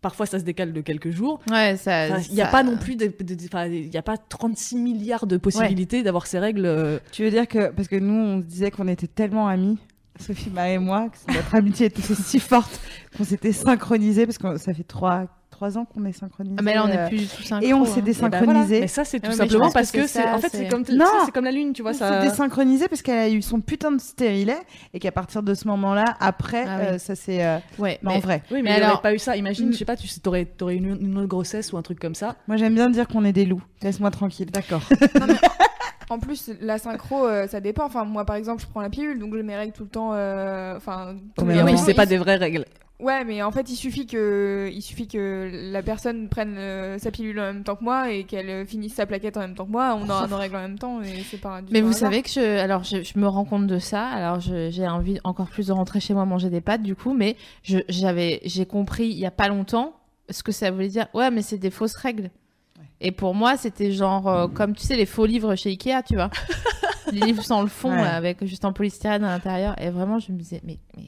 Parfois, 0.02 0.26
ça 0.26 0.38
se 0.38 0.44
décale 0.44 0.72
de 0.72 0.80
quelques 0.82 1.10
jours. 1.10 1.40
Ouais, 1.50 1.76
ça. 1.76 2.06
Enfin, 2.10 2.22
Il 2.28 2.34
n'y 2.34 2.40
a 2.42 2.46
ça- 2.46 2.50
pas 2.52 2.62
non 2.62 2.76
plus, 2.76 2.94
de- 2.96 3.06
de- 3.06 3.34
de- 3.34 3.44
enfin, 3.46 3.66
il 3.66 3.88
n'y 3.90 3.96
a 3.96 4.02
pas 4.02 4.16
36 4.16 4.76
milliards 4.76 5.26
de 5.26 5.36
possibilités 5.36 6.02
d'avoir 6.02 6.26
ces 6.26 6.38
règles. 6.38 6.66
euh, 6.66 6.98
Tu 7.12 7.24
veux 7.24 7.30
dire 7.30 7.48
que 7.48 7.70
parce 7.70 7.88
que 7.88 7.96
nous 7.96 8.14
on 8.14 8.38
se 8.40 8.44
disait 8.46 8.70
qu'on 8.70 8.86
était 8.88 9.08
tellement 9.08 9.48
amis, 9.48 9.78
Sophie, 10.20 10.50
Maë 10.50 10.74
et 10.74 10.78
moi, 10.78 11.08
que 11.08 11.32
notre 11.34 11.54
amitié 11.54 11.86
était 11.86 12.02
si 12.14 12.38
forte 12.38 12.80
qu'on 13.16 13.24
s'était 13.24 13.52
synchronisés 13.52 14.26
parce 14.26 14.38
que 14.38 14.56
ça 14.58 14.72
fait 14.74 14.84
trois 14.84 15.26
trois 15.56 15.78
ans 15.78 15.86
qu'on 15.86 16.04
est 16.04 16.12
synchronisés. 16.12 16.56
Ah, 16.58 16.62
mais 16.62 16.74
là, 16.74 16.84
on 16.84 16.88
euh, 16.88 16.92
n'est 16.94 17.08
plus 17.08 17.16
du 17.18 17.26
tout 17.26 17.42
synchro. 17.42 17.66
et 17.66 17.72
on 17.72 17.82
hein. 17.82 17.86
s'est 17.86 18.00
et 18.00 18.02
ben 18.02 18.12
voilà. 18.12 18.28
désynchronisés. 18.40 18.80
Mais 18.80 18.88
ça, 18.88 19.04
c'est 19.04 19.20
tout 19.20 19.30
Ouais, 19.30 19.34
simplement 19.36 19.64
pense 19.64 19.72
que 19.72 19.78
parce 19.78 19.90
que 19.90 20.06
c'est 20.06 20.22
En 20.28 20.38
fait, 20.38 20.48
c'est- 20.50 20.68
comme, 20.68 20.84
tu 20.84 20.94
Non. 20.94 21.04
sais, 21.06 21.12
c'est 21.26 21.32
comme 21.32 21.44
la 21.44 21.50
lune, 21.52 21.72
tu 21.72 21.82
vois. 21.82 21.92
on 21.92 21.94
Ça... 21.94 22.20
s'est 22.22 22.28
désynchronisés 22.28 22.88
parce 22.88 23.00
qu'elle 23.02 23.18
a 23.18 23.28
eu 23.30 23.40
son 23.42 23.60
putain 23.60 23.90
de 23.92 24.00
stérilet 24.00 24.58
et 24.92 24.98
qu'à 25.00 25.12
partir 25.12 25.42
de 25.42 25.54
ce 25.54 25.66
moment-là, 25.68 26.04
après, 26.20 26.64
Ah 26.68 26.76
oui. 26.80 26.86
euh, 26.88 26.98
ça 26.98 27.14
c'est 27.14 27.44
euh, 27.44 27.58
Ouais, 27.78 27.98
mais 28.02 28.12
en 28.12 28.18
vrai. 28.18 28.42
Oui, 28.50 28.60
mais, 28.62 28.76
n'y 28.76 28.82
alors- 28.82 29.00
pas 29.00 29.14
eu 29.14 29.18
ça. 29.18 29.36
Imagine, 29.36 29.68
Mm. 29.68 29.72
je 29.72 29.78
sais 29.78 29.84
pas, 29.84 29.96
tu 29.96 30.06
aurais, 30.26 30.46
aurais 30.60 30.76
une, 30.76 30.96
une 31.00 31.16
autre 31.18 31.28
grossesse 31.28 31.72
ou 31.72 31.78
un 31.78 31.82
truc 31.82 31.98
comme 31.98 32.14
ça. 32.14 32.36
Moi 32.48 32.56
j'aime 32.58 32.74
bien 32.74 32.90
dire 32.90 33.08
qu'on 33.08 33.24
est 33.24 33.32
des 33.32 33.46
loups. 33.46 33.62
Laisse-moi 33.82 34.10
tranquille. 34.10 34.50
D'accord. 34.50 34.82
En 36.08 36.20
plus, 36.20 36.52
la 36.60 36.78
synchro, 36.78 37.26
euh, 37.26 37.48
ça 37.48 37.60
dépend. 37.60 37.84
Enfin, 37.84 38.04
moi, 38.04 38.24
par 38.24 38.36
exemple, 38.36 38.62
je 38.62 38.68
prends 38.68 38.80
la 38.80 38.88
pilule, 38.90 39.18
donc 39.18 39.34
j'ai 39.34 39.42
mes 39.42 39.56
règles 39.56 39.72
tout 39.72 39.82
le 39.82 39.88
temps. 39.88 40.10
euh, 40.12 40.76
Enfin, 40.76 41.14
non, 41.42 41.64
oui, 41.64 41.76
c'est 41.78 41.94
pas 41.94 42.06
des 42.06 42.16
vraies 42.16 42.36
règles. 42.36 42.64
Ouais, 42.98 43.24
mais 43.24 43.42
en 43.42 43.50
fait, 43.52 43.68
il 43.68 43.76
suffit 43.76 44.06
que, 44.06 44.70
il 44.72 44.80
suffit 44.80 45.06
que 45.06 45.50
la 45.70 45.82
personne 45.82 46.30
prenne 46.30 46.56
euh, 46.56 46.98
sa 46.98 47.10
pilule 47.10 47.38
en 47.38 47.52
même 47.52 47.62
temps 47.62 47.76
que 47.76 47.84
moi 47.84 48.10
et 48.10 48.24
qu'elle 48.24 48.48
euh, 48.48 48.64
finisse 48.64 48.94
sa 48.94 49.04
plaquette 49.04 49.36
en 49.36 49.40
même 49.40 49.54
temps 49.54 49.66
que 49.66 49.70
moi. 49.70 49.94
On 50.00 50.08
aura 50.08 50.26
nos 50.26 50.38
règles 50.38 50.56
en 50.56 50.62
même 50.62 50.78
temps 50.78 51.02
et 51.02 51.22
c'est 51.30 51.36
pas. 51.40 51.60
du 51.60 51.72
Mais 51.74 51.82
vous 51.82 51.88
hasard. 51.90 52.10
savez 52.10 52.22
que 52.22 52.30
je, 52.30 52.58
alors 52.58 52.84
je, 52.84 53.02
je 53.02 53.18
me 53.18 53.28
rends 53.28 53.44
compte 53.44 53.66
de 53.66 53.78
ça. 53.78 54.06
Alors 54.06 54.40
j'ai 54.40 54.88
envie 54.88 55.18
encore 55.24 55.48
plus 55.48 55.66
de 55.66 55.72
rentrer 55.72 56.00
chez 56.00 56.14
moi 56.14 56.24
manger 56.24 56.48
des 56.48 56.62
pâtes 56.62 56.82
du 56.82 56.96
coup, 56.96 57.12
mais 57.12 57.36
j'avais, 57.62 58.40
j'ai 58.46 58.64
compris 58.64 59.08
il 59.08 59.18
y 59.18 59.26
a 59.26 59.30
pas 59.30 59.48
longtemps 59.48 59.94
ce 60.30 60.42
que 60.42 60.50
ça 60.52 60.70
voulait 60.70 60.88
dire. 60.88 61.06
Ouais, 61.12 61.30
mais 61.30 61.42
c'est 61.42 61.58
des 61.58 61.70
fausses 61.70 61.96
règles. 61.96 62.30
Et 63.02 63.12
pour 63.12 63.34
moi, 63.34 63.58
c'était 63.58 63.92
genre 63.92 64.26
euh, 64.26 64.48
comme 64.48 64.74
tu 64.74 64.86
sais 64.86 64.96
les 64.96 65.04
faux 65.04 65.26
livres 65.26 65.54
chez 65.54 65.68
Ikea, 65.68 66.02
tu 66.08 66.14
vois, 66.14 66.30
les 67.12 67.20
livres 67.20 67.42
sans 67.42 67.60
le 67.60 67.68
fond 67.68 67.90
Ouais. 67.90 67.96
là, 68.02 68.14
avec 68.16 68.42
juste 68.46 68.64
en 68.64 68.72
polystyrène 68.72 69.22
à 69.22 69.28
l'intérieur. 69.28 69.74
Et 69.82 69.90
vraiment, 69.90 70.18
je 70.18 70.32
me 70.32 70.38
disais 70.38 70.62
mais 70.64 70.78
mais 70.96 71.04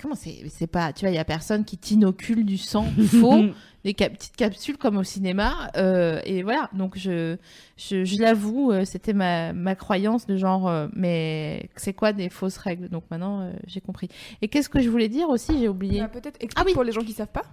comment 0.00 0.14
c'est, 0.14 0.42
c'est 0.48 0.66
pas, 0.66 0.92
tu 0.92 1.04
vois, 1.04 1.10
il 1.12 1.16
y 1.16 1.18
a 1.18 1.24
personne 1.24 1.64
qui 1.64 1.78
t'inocule 1.78 2.44
du 2.44 2.58
sang 2.58 2.84
faux 3.20 3.44
des 3.84 3.94
cap- 3.94 4.12
petites 4.12 4.36
capsules 4.36 4.76
comme 4.76 4.98
au 4.98 5.04
cinéma. 5.04 5.70
euh, 5.76 6.20
et 6.26 6.42
voilà, 6.42 6.68
donc 6.74 6.98
je, 6.98 7.36
je, 7.78 8.04
je 8.04 8.20
l'avoue, 8.20 8.72
euh, 8.72 8.84
c'était 8.84 9.14
ma, 9.14 9.52
ma 9.54 9.74
croyance 9.74 10.26
de 10.26 10.36
genre, 10.36 10.68
euh, 10.68 10.88
mais 10.94 11.70
c'est 11.76 11.94
quoi 11.94 12.12
des 12.12 12.28
fausses 12.28 12.58
règles? 12.58 12.88
Donc 12.90 13.04
maintenant, 13.10 13.40
euh, 13.40 13.52
j'ai 13.66 13.80
compris. 13.80 14.08
Et 14.42 14.48
qu'est-ce 14.48 14.68
que 14.68 14.80
je 14.80 14.88
voulais 14.90 15.08
dire 15.08 15.28
aussi? 15.30 15.58
J'ai 15.58 15.68
oublié. 15.68 16.00
Bah, 16.00 16.08
Peut-être 16.08 16.36
explique 16.40 16.52
Ah 16.56 16.62
oui. 16.66 16.74
pour 16.74 16.84
les 16.84 16.92
gens 16.92 17.00
qui 17.02 17.12
savent 17.12 17.28
pas. 17.28 17.44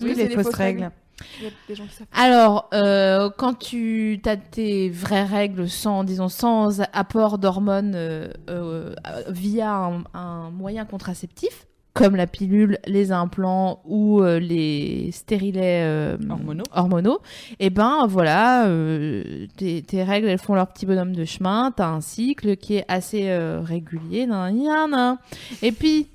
Oui, 0.00 0.14
les 0.14 0.28
fausses 0.30 0.54
règles. 0.54 0.90
Il 1.40 1.44
y 1.44 1.46
a 1.48 1.50
des 1.68 1.74
gens 1.74 1.84
qui 1.86 1.94
savent 1.94 2.06
pas. 2.06 2.20
Alors, 2.20 2.68
euh, 2.74 3.30
quand 3.36 3.54
tu 3.54 4.20
as 4.24 4.36
tes 4.36 4.90
vraies 4.90 5.24
règles 5.24 5.68
sans, 5.68 6.04
disons, 6.04 6.28
sans 6.28 6.80
apport 6.92 7.38
d'hormones 7.38 7.92
euh, 7.94 8.28
euh, 8.50 8.94
via 9.28 9.72
un, 9.74 10.04
un 10.14 10.50
moyen 10.50 10.84
contraceptif, 10.84 11.66
comme 11.94 12.16
la 12.16 12.26
pilule, 12.26 12.78
les 12.86 13.12
implants 13.12 13.82
ou 13.84 14.22
euh, 14.22 14.38
les 14.38 15.10
stérilets 15.12 15.82
euh, 15.84 16.16
Hormonaux. 16.30 16.64
hormonaux, 16.72 17.20
et 17.60 17.68
ben 17.68 18.06
voilà, 18.08 18.66
euh, 18.66 19.46
tes, 19.58 19.82
tes 19.82 20.02
règles 20.02 20.28
elles 20.28 20.38
font 20.38 20.54
leur 20.54 20.68
petit 20.68 20.86
bonhomme 20.86 21.14
de 21.14 21.26
chemin, 21.26 21.70
t'as 21.76 21.88
un 21.88 22.00
cycle 22.00 22.56
qui 22.56 22.76
est 22.76 22.86
assez 22.88 23.28
euh, 23.28 23.60
régulier, 23.62 24.26
nan, 24.26 24.56
nan, 24.56 24.90
nan. 24.90 25.18
et 25.60 25.70
puis 25.70 26.08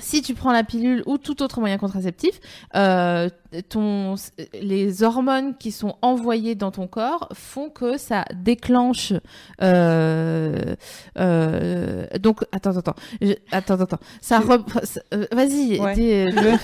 si 0.00 0.22
tu 0.22 0.34
prends 0.34 0.52
la 0.52 0.64
pilule 0.64 1.02
ou 1.06 1.18
tout 1.18 1.42
autre 1.42 1.60
moyen 1.60 1.78
contraceptif, 1.78 2.40
euh, 2.74 3.28
ton, 3.68 4.14
les 4.60 5.02
hormones 5.02 5.56
qui 5.56 5.72
sont 5.72 5.96
envoyées 6.02 6.54
dans 6.54 6.70
ton 6.70 6.86
corps 6.86 7.28
font 7.34 7.70
que 7.70 7.96
ça 7.98 8.24
déclenche. 8.34 9.12
Euh, 9.62 10.74
euh, 11.18 12.06
donc 12.20 12.42
attends, 12.52 12.70
attends, 12.70 12.92
attends, 12.92 12.94
Je- 13.20 13.32
attends, 13.52 13.80
attends. 13.80 13.98
Ça, 14.20 14.40
vas-y. 15.32 15.78
Ouais. 15.80 16.58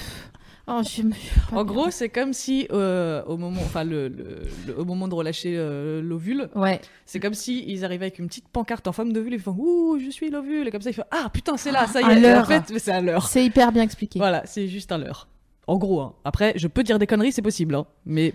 Oh, 0.66 0.80
je 0.82 1.02
me- 1.02 1.12
En 1.52 1.62
gros, 1.64 1.90
c'est 1.90 2.08
comme 2.08 2.32
si 2.32 2.66
euh, 2.72 3.22
au 3.26 3.36
moment, 3.36 3.60
enfin 3.60 3.84
le, 3.84 4.08
le- 4.08 4.42
le- 4.66 4.78
au 4.78 4.84
moment 4.86 5.08
de 5.08 5.14
relâcher 5.14 5.54
euh, 5.58 6.00
l'ovule, 6.00 6.48
Ouais. 6.54 6.80
c'est 7.04 7.20
comme 7.20 7.34
si 7.34 7.64
ils 7.68 7.84
arrivaient 7.84 8.06
avec 8.06 8.18
une 8.18 8.28
petite 8.28 8.48
pancarte 8.48 8.86
en 8.86 8.92
forme 8.92 9.12
d'ovule 9.12 9.34
et 9.34 9.36
ils 9.36 9.42
font 9.42 9.54
ouh 9.58 9.98
je 10.02 10.08
suis 10.10 10.30
l'ovule 10.30 10.66
et 10.66 10.70
comme 10.70 10.80
ça 10.80 10.88
ils 10.88 10.94
font 10.94 11.04
ah 11.10 11.28
putain 11.30 11.58
c'est 11.58 11.70
là 11.70 11.86
ça 11.86 12.00
y 12.00 12.04
est. 12.24 12.34
En 12.36 12.44
fait 12.46 12.62
c'est 12.78 12.92
un 12.92 13.02
leurre. 13.02 13.26
C'est 13.28 13.44
hyper 13.44 13.72
bien 13.72 13.82
expliqué. 13.82 14.18
Voilà, 14.18 14.42
c'est 14.46 14.66
juste 14.68 14.90
un 14.90 14.98
leurre. 14.98 15.28
En 15.66 15.76
gros, 15.76 16.00
hein. 16.00 16.14
après 16.24 16.54
je 16.56 16.66
peux 16.68 16.82
dire 16.82 16.98
des 16.98 17.06
conneries, 17.06 17.32
c'est 17.32 17.42
possible, 17.42 17.74
hein. 17.74 17.86
mais 18.06 18.32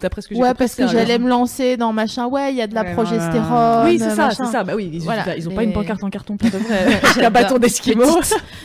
d'après 0.00 0.22
ce 0.22 0.28
que 0.28 0.34
j'ai 0.34 0.40
Ouais, 0.40 0.48
compris, 0.48 0.58
parce 0.58 0.74
que 0.76 0.82
un 0.82 0.86
j'allais 0.88 1.18
me 1.18 1.28
lancer 1.28 1.76
dans 1.76 1.92
machin. 1.92 2.26
Ouais, 2.26 2.52
il 2.52 2.56
y 2.56 2.62
a 2.62 2.66
de 2.66 2.74
la 2.74 2.82
Ouais, 2.82 2.92
progestérone. 2.94 3.84
Oui, 3.86 3.98
c'est 3.98 4.10
ça, 4.10 4.30
c'est 4.30 4.46
ça. 4.46 4.64
Bah 4.64 4.74
oui, 4.76 4.90
ils, 4.92 5.00
Voilà, 5.02 5.36
ils 5.36 5.48
ont 5.48 5.54
pas 5.54 5.62
une 5.64 5.72
pancarte 5.72 6.02
en 6.04 6.10
carton 6.10 6.36
pour 6.36 6.50
de 6.50 6.56
vrai. 6.58 7.00
un 7.02 7.12
J'adore. 7.14 7.30
bâton 7.30 7.58
d'esquimau. 7.58 8.04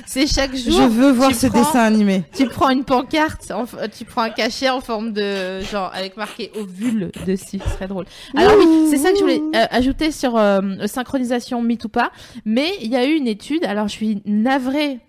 C'est 0.05 0.27
chaque 0.27 0.55
jour. 0.55 0.73
Je 0.81 0.88
veux 0.88 1.11
voir 1.11 1.34
ce 1.34 1.47
prends- 1.47 1.60
dessin 1.60 1.80
animé. 1.81 2.23
Tu 2.35 2.45
prends 2.47 2.69
une 2.69 2.84
pancarte, 2.84 3.51
en 3.51 3.65
tu 3.97 4.05
prends 4.05 4.22
un 4.23 4.30
cachet 4.30 4.69
en 4.69 4.81
forme 4.81 5.11
de 5.14 5.61
genre 5.61 5.91
avec 5.93 6.18
marqué 6.18 6.51
ovule 6.60 7.11
dessus, 7.26 7.60
ce 7.64 7.69
serait 7.72 7.88
drôle. 7.88 8.05
Alors 8.35 8.53
oui, 8.57 8.88
c'est 8.89 8.97
ça 8.97 9.11
que 9.11 9.18
je 9.18 9.22
voulais 9.22 9.41
euh, 9.55 9.65
ajouter 9.72 10.11
sur 10.11 10.38
euh, 10.38 10.61
synchronisation 10.85 11.61
mythe 11.61 11.85
ou 11.85 11.89
pas. 11.89 12.11
Mais 12.45 12.69
il 12.81 12.91
y 12.91 12.95
a 12.95 13.05
eu 13.05 13.14
une 13.15 13.27
étude. 13.27 13.64
Alors 13.65 13.88
je 13.88 13.93
suis 13.93 14.22
navrée 14.26 14.99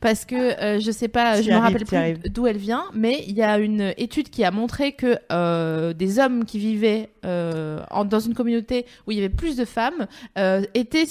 parce 0.00 0.24
que 0.24 0.34
euh, 0.62 0.80
je 0.80 0.90
sais 0.90 1.08
pas, 1.08 1.40
je 1.42 1.50
me 1.50 1.54
arrives, 1.56 1.76
rappelle 1.86 2.14
plus 2.20 2.30
d'où 2.30 2.46
elle 2.46 2.56
vient, 2.56 2.84
mais 2.94 3.24
il 3.26 3.34
y 3.36 3.42
a 3.42 3.58
une 3.58 3.92
étude 3.96 4.30
qui 4.30 4.44
a 4.44 4.50
montré 4.50 4.92
que 4.92 5.18
euh, 5.32 5.92
des 5.92 6.18
hommes 6.18 6.44
qui 6.44 6.58
vivaient 6.58 7.08
euh, 7.24 7.80
en- 7.90 8.04
dans 8.04 8.20
une 8.20 8.34
communauté 8.34 8.86
où 9.06 9.12
il 9.12 9.16
y 9.16 9.20
avait 9.20 9.28
plus 9.34 9.56
de 9.56 9.64
femmes 9.64 10.06
euh, 10.38 10.62
étaient 10.74 11.06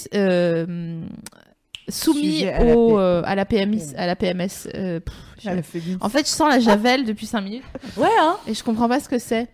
soumis 1.88 2.44
à 2.46 2.64
la 2.64 2.76
au, 2.76 2.98
euh, 2.98 3.22
à 3.24 3.34
la 3.34 3.44
PMS, 3.44 3.94
à 3.96 4.06
la 4.06 4.16
PMS. 4.16 4.48
pff, 4.72 5.02
en 6.00 6.08
fait, 6.08 6.26
je 6.26 6.30
sens 6.32 6.48
la 6.50 6.58
javel 6.60 7.04
depuis 7.04 7.26
5 7.26 7.40
minutes 7.42 7.62
Ouais, 7.96 8.08
hein. 8.20 8.36
et 8.48 8.54
je 8.54 8.64
comprends 8.64 8.88
pas 8.88 8.98
ce 9.00 9.08
que 9.08 9.18
c'est. 9.18 9.48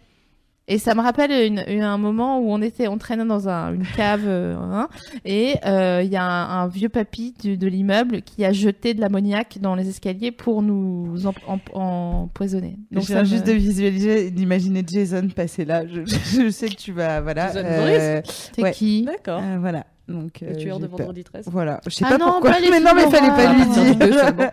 Et 0.68 0.78
ça 0.78 0.94
me 0.94 1.00
rappelle 1.00 1.32
une, 1.32 1.64
une- 1.66 1.82
un 1.82 1.98
moment 1.98 2.38
où 2.38 2.52
on 2.52 2.62
était, 2.62 2.86
on 2.86 2.96
traînait 2.96 3.24
dans 3.24 3.48
un- 3.48 3.74
une 3.74 3.84
cave, 3.84 4.22
euh, 4.26 4.54
hein, 4.56 4.88
et 5.24 5.54
euh, 5.66 6.02
il 6.04 6.10
y 6.10 6.16
a 6.16 6.22
un, 6.24 6.62
un 6.62 6.68
vieux 6.68 6.88
papy 6.88 7.34
du- 7.42 7.56
de 7.58 7.66
l'immeuble 7.66 8.22
qui 8.22 8.44
a 8.44 8.52
jeté 8.52 8.94
de 8.94 9.00
l'ammoniac 9.00 9.58
dans 9.60 9.74
les 9.74 9.88
escaliers 9.88 10.30
pour 10.30 10.62
nous 10.62 11.26
em- 11.26 11.32
em- 11.48 11.58
empoisonner. 11.74 12.76
Donc 12.92 13.02
ça 13.04 13.16
j'ai 13.16 13.20
me- 13.22 13.24
juste 13.26 13.46
de 13.46 13.52
visualiser, 13.52 14.30
d'imaginer 14.30 14.84
Jason 14.86 15.26
passer 15.34 15.64
là. 15.64 15.82
Je, 15.86 16.02
je 16.06 16.48
sais 16.50 16.68
que 16.68 16.76
tu 16.76 16.92
vas, 16.92 17.20
voilà. 17.20 17.48
Jason 17.48 17.60
euh, 17.64 18.20
C'est 18.24 18.62
ouais. 18.62 18.70
qui? 18.72 19.02
D'accord. 19.04 19.40
euh, 19.42 19.56
voilà. 19.60 19.84
Donc 20.08 20.40
Le 20.42 20.48
euh, 20.50 20.54
tueur 20.56 20.78
de 20.78 20.86
vendredi 20.86 21.24
13. 21.24 21.46
Voilà. 21.50 21.80
Je 21.86 21.90
sais 21.90 22.04
Ah 22.06 22.10
pas 22.10 22.18
non, 22.18 22.32
pourquoi. 22.34 22.52
pas 22.52 22.60
mais 22.70 22.80
non, 22.80 22.90
mais 22.94 23.10
fallait 23.10 23.28
pas 23.30 23.52
lui 23.52 23.66
dire. 23.66 24.50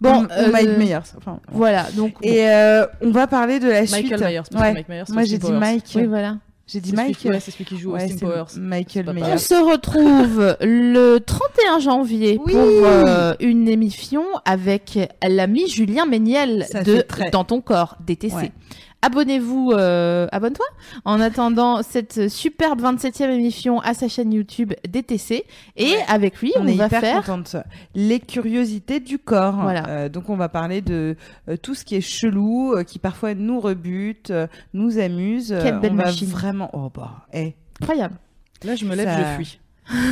Bon, 0.00 0.22
Bon, 0.22 0.28
euh, 0.30 0.50
Mike 0.52 0.78
Myers. 0.78 0.98
Enfin, 1.16 1.40
Voilà, 1.50 1.86
donc 1.96 2.14
Et 2.22 2.48
euh, 2.48 2.86
on 3.02 3.10
va 3.10 3.26
parler 3.26 3.58
de 3.58 3.68
la 3.68 3.80
Michael 3.82 4.04
suite. 4.06 4.20
Myers, 4.20 4.42
Ouais. 4.54 4.72
Mike 4.74 4.88
Myers, 4.88 5.02
c'est 5.06 5.12
Moi 5.12 5.24
j'ai 5.24 5.38
dit 5.38 5.46
Powers. 5.46 5.58
Mike. 5.58 5.84
oui, 5.96 6.06
voilà. 6.06 6.36
J'ai 6.70 6.80
dit 6.80 6.92
Mike. 6.92 7.16
c'est 7.40 7.50
celui 7.50 7.64
qui 7.64 7.78
joue 7.78 7.92
Ouais, 7.92 8.06
Powers. 8.20 8.44
Michael 8.58 9.12
Meyer. 9.14 9.26
On 9.32 9.38
se 9.38 9.54
retrouve 9.54 10.56
le 10.60 11.18
31 11.18 11.78
janvier 11.80 12.38
Oui. 12.44 12.52
pour 12.52 12.60
euh, 12.62 13.34
une 13.40 13.68
émission 13.68 14.22
avec 14.44 14.98
l'ami 15.26 15.66
Julien 15.68 16.04
Méniel 16.04 16.66
Ça 16.70 16.82
de 16.82 17.04
Dans 17.32 17.44
ton 17.44 17.60
corps, 17.62 17.96
DTC. 18.06 18.34
Ouais. 18.36 18.52
Abonnez-vous, 19.00 19.70
euh, 19.74 20.26
abonne-toi 20.32 20.66
en 21.04 21.20
attendant 21.20 21.82
cette 21.84 22.28
superbe 22.28 22.80
27e 22.82 23.30
émission 23.30 23.78
à 23.80 23.94
sa 23.94 24.08
chaîne 24.08 24.32
YouTube 24.32 24.72
DTC. 24.88 25.44
Et 25.76 25.84
Ouais. 25.84 26.04
avec 26.08 26.40
lui, 26.40 26.52
on, 26.56 26.62
on, 26.62 26.66
est 26.66 26.74
va 26.74 26.86
hyper 26.86 27.00
faire 27.00 27.16
contente. 27.24 27.56
Les 27.94 28.18
curiosités 28.18 28.98
du 28.98 29.18
corps. 29.18 29.54
Voilà. 29.62 29.86
Euh, 29.88 30.08
donc 30.08 30.28
on 30.28 30.36
va 30.36 30.48
parler 30.48 30.80
de 30.80 31.14
euh, 31.48 31.56
tout 31.56 31.76
ce 31.76 31.84
qui 31.84 31.94
est 31.94 32.00
chelou, 32.00 32.72
euh, 32.74 32.82
qui 32.82 32.98
parfois 32.98 33.34
nous 33.34 33.60
rebute, 33.60 34.30
euh, 34.32 34.48
nous 34.74 34.98
amuse. 34.98 35.54
Quelle 35.62 35.78
belle 35.78 35.92
on 35.92 35.96
va 35.96 36.04
machine. 36.06 36.28
vraiment. 36.28 36.70
Oh 36.72 36.90
bah, 36.92 37.26
eh, 37.32 37.54
incroyable. 37.80 38.16
Là, 38.64 38.74
je 38.74 38.84
me 38.84 38.96
lève, 38.96 39.06
Ça- 39.06 39.18
je 39.30 39.34
fuis. 39.36 39.60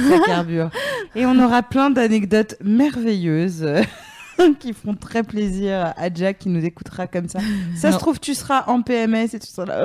ça 0.09 0.19
carbure. 0.27 0.71
Et 1.17 1.27
on 1.27 1.37
aura 1.41 1.65
plein 1.65 1.91
d'anecdotes 1.91 2.55
merveilleuses. 2.63 3.67
qui 4.61 4.73
feront 4.73 4.95
très 4.95 5.23
plaisir 5.23 5.93
à 5.97 6.13
Jack 6.13 6.39
qui 6.39 6.49
nous 6.49 6.65
écoutera 6.65 7.07
comme 7.07 7.29
ça. 7.29 7.39
Ça 7.77 7.93
se 7.93 7.99
trouve, 7.99 8.21
tu 8.21 8.35
seras 8.35 8.65
en 8.67 8.83
PMS 8.83 9.35
et 9.35 9.39
tu 9.39 9.47
seras 9.47 9.67
là. 9.67 9.79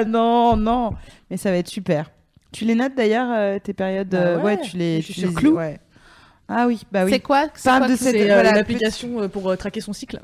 Euh, 0.00 0.04
non, 0.04 0.56
non. 0.56 0.92
Mais 1.30 1.36
ça 1.36 1.50
va 1.50 1.56
être 1.58 1.68
super. 1.68 2.10
Tu 2.52 2.64
les 2.64 2.74
notes 2.74 2.94
d'ailleurs, 2.96 3.28
euh, 3.30 3.58
tes 3.58 3.74
périodes. 3.74 4.08
Bah 4.08 4.18
euh, 4.18 4.40
ouais, 4.40 4.58
tu 4.60 4.76
les. 4.78 5.00
je 5.02 5.12
suis 5.12 5.14
tu 5.22 5.26
les- 5.28 5.34
Clou. 5.34 5.56
ouais. 5.56 5.78
Ah 6.48 6.66
oui, 6.66 6.80
bah 6.90 7.04
oui. 7.04 7.10
C'est 7.12 7.20
quoi 7.20 7.46
c'est 7.54 7.68
Parle 7.68 7.80
quoi 7.80 7.88
de 7.88 7.96
cette- 7.96 8.14
euh, 8.16 8.24
voilà, 8.24 8.56
euh, 8.58 9.28
pour 9.28 9.50
euh, 9.50 9.56
traquer 9.56 9.82
son 9.82 9.92
cycle 9.92 10.20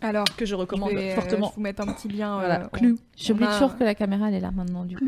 Alors, 0.00 0.24
que 0.36 0.46
je 0.46 0.50
je 0.50 0.54
recommande 0.54 0.92
vais, 0.92 1.12
euh, 1.12 1.14
fortement. 1.14 1.50
je 1.50 1.54
vous 1.56 1.60
mettre 1.60 1.82
un 1.86 1.92
petit 1.92 2.08
lien. 2.08 2.36
Voilà, 2.38 2.62
euh, 2.62 2.68
on-. 2.82 2.96
J'oublie 3.16 3.44
a- 3.44 3.52
toujours 3.52 3.76
que 3.76 3.84
la 3.84 3.94
caméra 3.94 4.28
elle 4.28 4.34
est 4.34 4.40
là 4.40 4.50
maintenant 4.50 4.84
du 4.84 4.96
coup. 4.96 5.04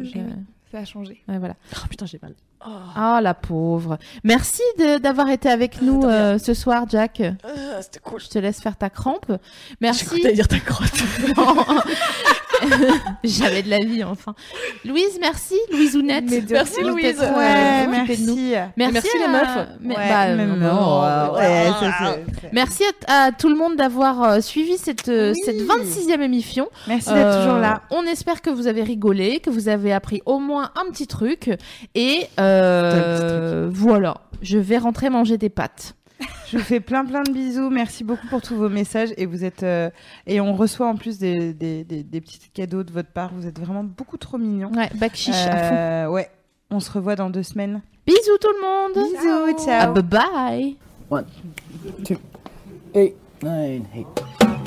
Je-. 0.74 0.78
Ça 0.78 0.82
a 0.82 0.84
changé. 0.84 1.22
Ouais, 1.28 1.38
voilà. 1.38 1.54
Oh 1.76 1.86
putain, 1.88 2.06
j'ai 2.06 2.18
mal. 2.20 2.34
Oh. 2.66 2.70
Ah 2.96 3.20
la 3.22 3.34
pauvre. 3.34 3.98
Merci 4.24 4.62
de- 4.78 4.98
d'avoir 4.98 5.28
été 5.28 5.48
avec 5.50 5.82
nous 5.82 6.00
de 6.00 6.06
rien. 6.06 6.16
euh, 6.16 6.38
ce 6.38 6.54
soir, 6.54 6.84
Jack. 6.88 7.22
Ah, 7.44 7.80
C'était 7.82 8.00
cool. 8.00 8.20
Je 8.20 8.28
te 8.28 8.38
laisse 8.38 8.60
faire 8.60 8.76
ta 8.76 8.88
crampe. 8.90 9.26
J'ai 9.28 9.36
Merci. 9.80 10.20
t'allais 10.22 10.32
dire 10.34 10.48
ta 10.48 10.58
crotte. 10.60 10.90
J'avais 13.24 13.62
de 13.62 13.70
la 13.70 13.78
vie 13.78 14.04
enfin. 14.04 14.34
Louise, 14.84 15.18
merci. 15.20 15.54
Louise 15.72 15.96
Ounette. 15.96 16.24
Merci. 16.50 16.82
Louise. 16.82 17.18
Ouais, 17.18 17.24
euh, 17.26 17.86
merci. 17.90 18.54
Merci, 18.76 18.92
Merci, 18.92 19.08
à- 19.16 19.26
les 19.26 19.32
meufs. 19.32 19.68
mais- 19.80 19.96
Ouais, 19.96 20.08
bah, 20.08 20.26
même 20.34 20.52
euh, 20.52 20.56
non, 20.56 20.74
non, 20.74 21.32
ouais, 21.34 21.40
ouais, 21.40 21.70
ça, 21.80 21.94
c'est- 22.40 22.48
Merci 22.52 22.82
à, 23.06 23.24
à 23.26 23.32
tout 23.32 23.48
le 23.48 23.56
monde 23.56 23.76
d'avoir 23.76 24.22
euh, 24.22 24.40
suivi 24.40 24.76
cette, 24.78 25.08
euh, 25.08 25.32
Oui. 25.34 25.40
cette 25.44 25.60
26e 25.62 26.20
émission. 26.22 26.68
Merci 26.86 27.08
d'être 27.10 27.18
Euh, 27.26 27.42
toujours 27.44 27.58
là. 27.58 27.82
On 27.90 28.02
espère 28.04 28.42
que 28.42 28.50
vous 28.50 28.66
avez 28.66 28.82
rigolé, 28.82 29.40
que 29.40 29.50
vous 29.50 29.68
avez 29.68 29.92
appris 29.92 30.22
au 30.26 30.38
moins 30.38 30.70
un 30.76 30.90
petit 30.90 31.06
truc. 31.06 31.50
Et 31.94 32.26
euh, 32.40 33.68
voilà, 33.72 34.16
je 34.42 34.58
vais 34.58 34.78
rentrer 34.78 35.10
manger 35.10 35.38
des 35.38 35.48
pâtes. 35.50 35.94
Je 36.50 36.58
vous 36.58 36.64
fais 36.64 36.80
plein 36.80 37.04
plein 37.04 37.22
de 37.22 37.32
bisous. 37.32 37.70
Merci 37.70 38.04
beaucoup 38.04 38.26
pour 38.28 38.40
tous 38.42 38.54
vos 38.56 38.68
messages 38.68 39.10
et 39.16 39.26
vous 39.26 39.44
êtes 39.44 39.62
euh, 39.62 39.90
et 40.26 40.40
on 40.40 40.54
reçoit 40.54 40.86
en 40.88 40.96
plus 40.96 41.18
des, 41.18 41.52
des, 41.52 41.84
des, 41.84 42.02
des 42.02 42.20
petits 42.20 42.38
cadeaux 42.52 42.82
de 42.82 42.92
votre 42.92 43.10
part. 43.10 43.30
Vous 43.34 43.46
êtes 43.46 43.58
vraiment 43.58 43.84
beaucoup 43.84 44.16
trop 44.16 44.38
mignons. 44.38 44.70
Ouais, 44.72 44.90
bac 44.94 45.14
chiche 45.14 45.34
à 45.34 45.56
fond. 45.68 45.74
Euh, 45.76 46.08
ouais. 46.08 46.30
On 46.70 46.80
se 46.80 46.90
revoit 46.90 47.16
dans 47.16 47.30
deux 47.30 47.42
semaines. 47.42 47.82
Bisous 48.06 48.38
tout 48.40 48.48
le 48.48 48.60
monde. 48.60 49.08
Bisous, 49.10 49.56
Ah, 49.58 49.84
ciao. 49.84 49.92
bye 49.94 50.02
bye. 50.02 50.76
One, 51.10 51.24
two, 52.04 52.16
eight, 52.94 53.14
nine, 53.42 53.84
eight. 53.94 54.63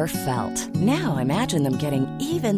Ever 0.00 0.06
felt. 0.06 0.74
Now 0.76 1.18
imagine 1.18 1.62
them 1.62 1.76
getting 1.76 2.06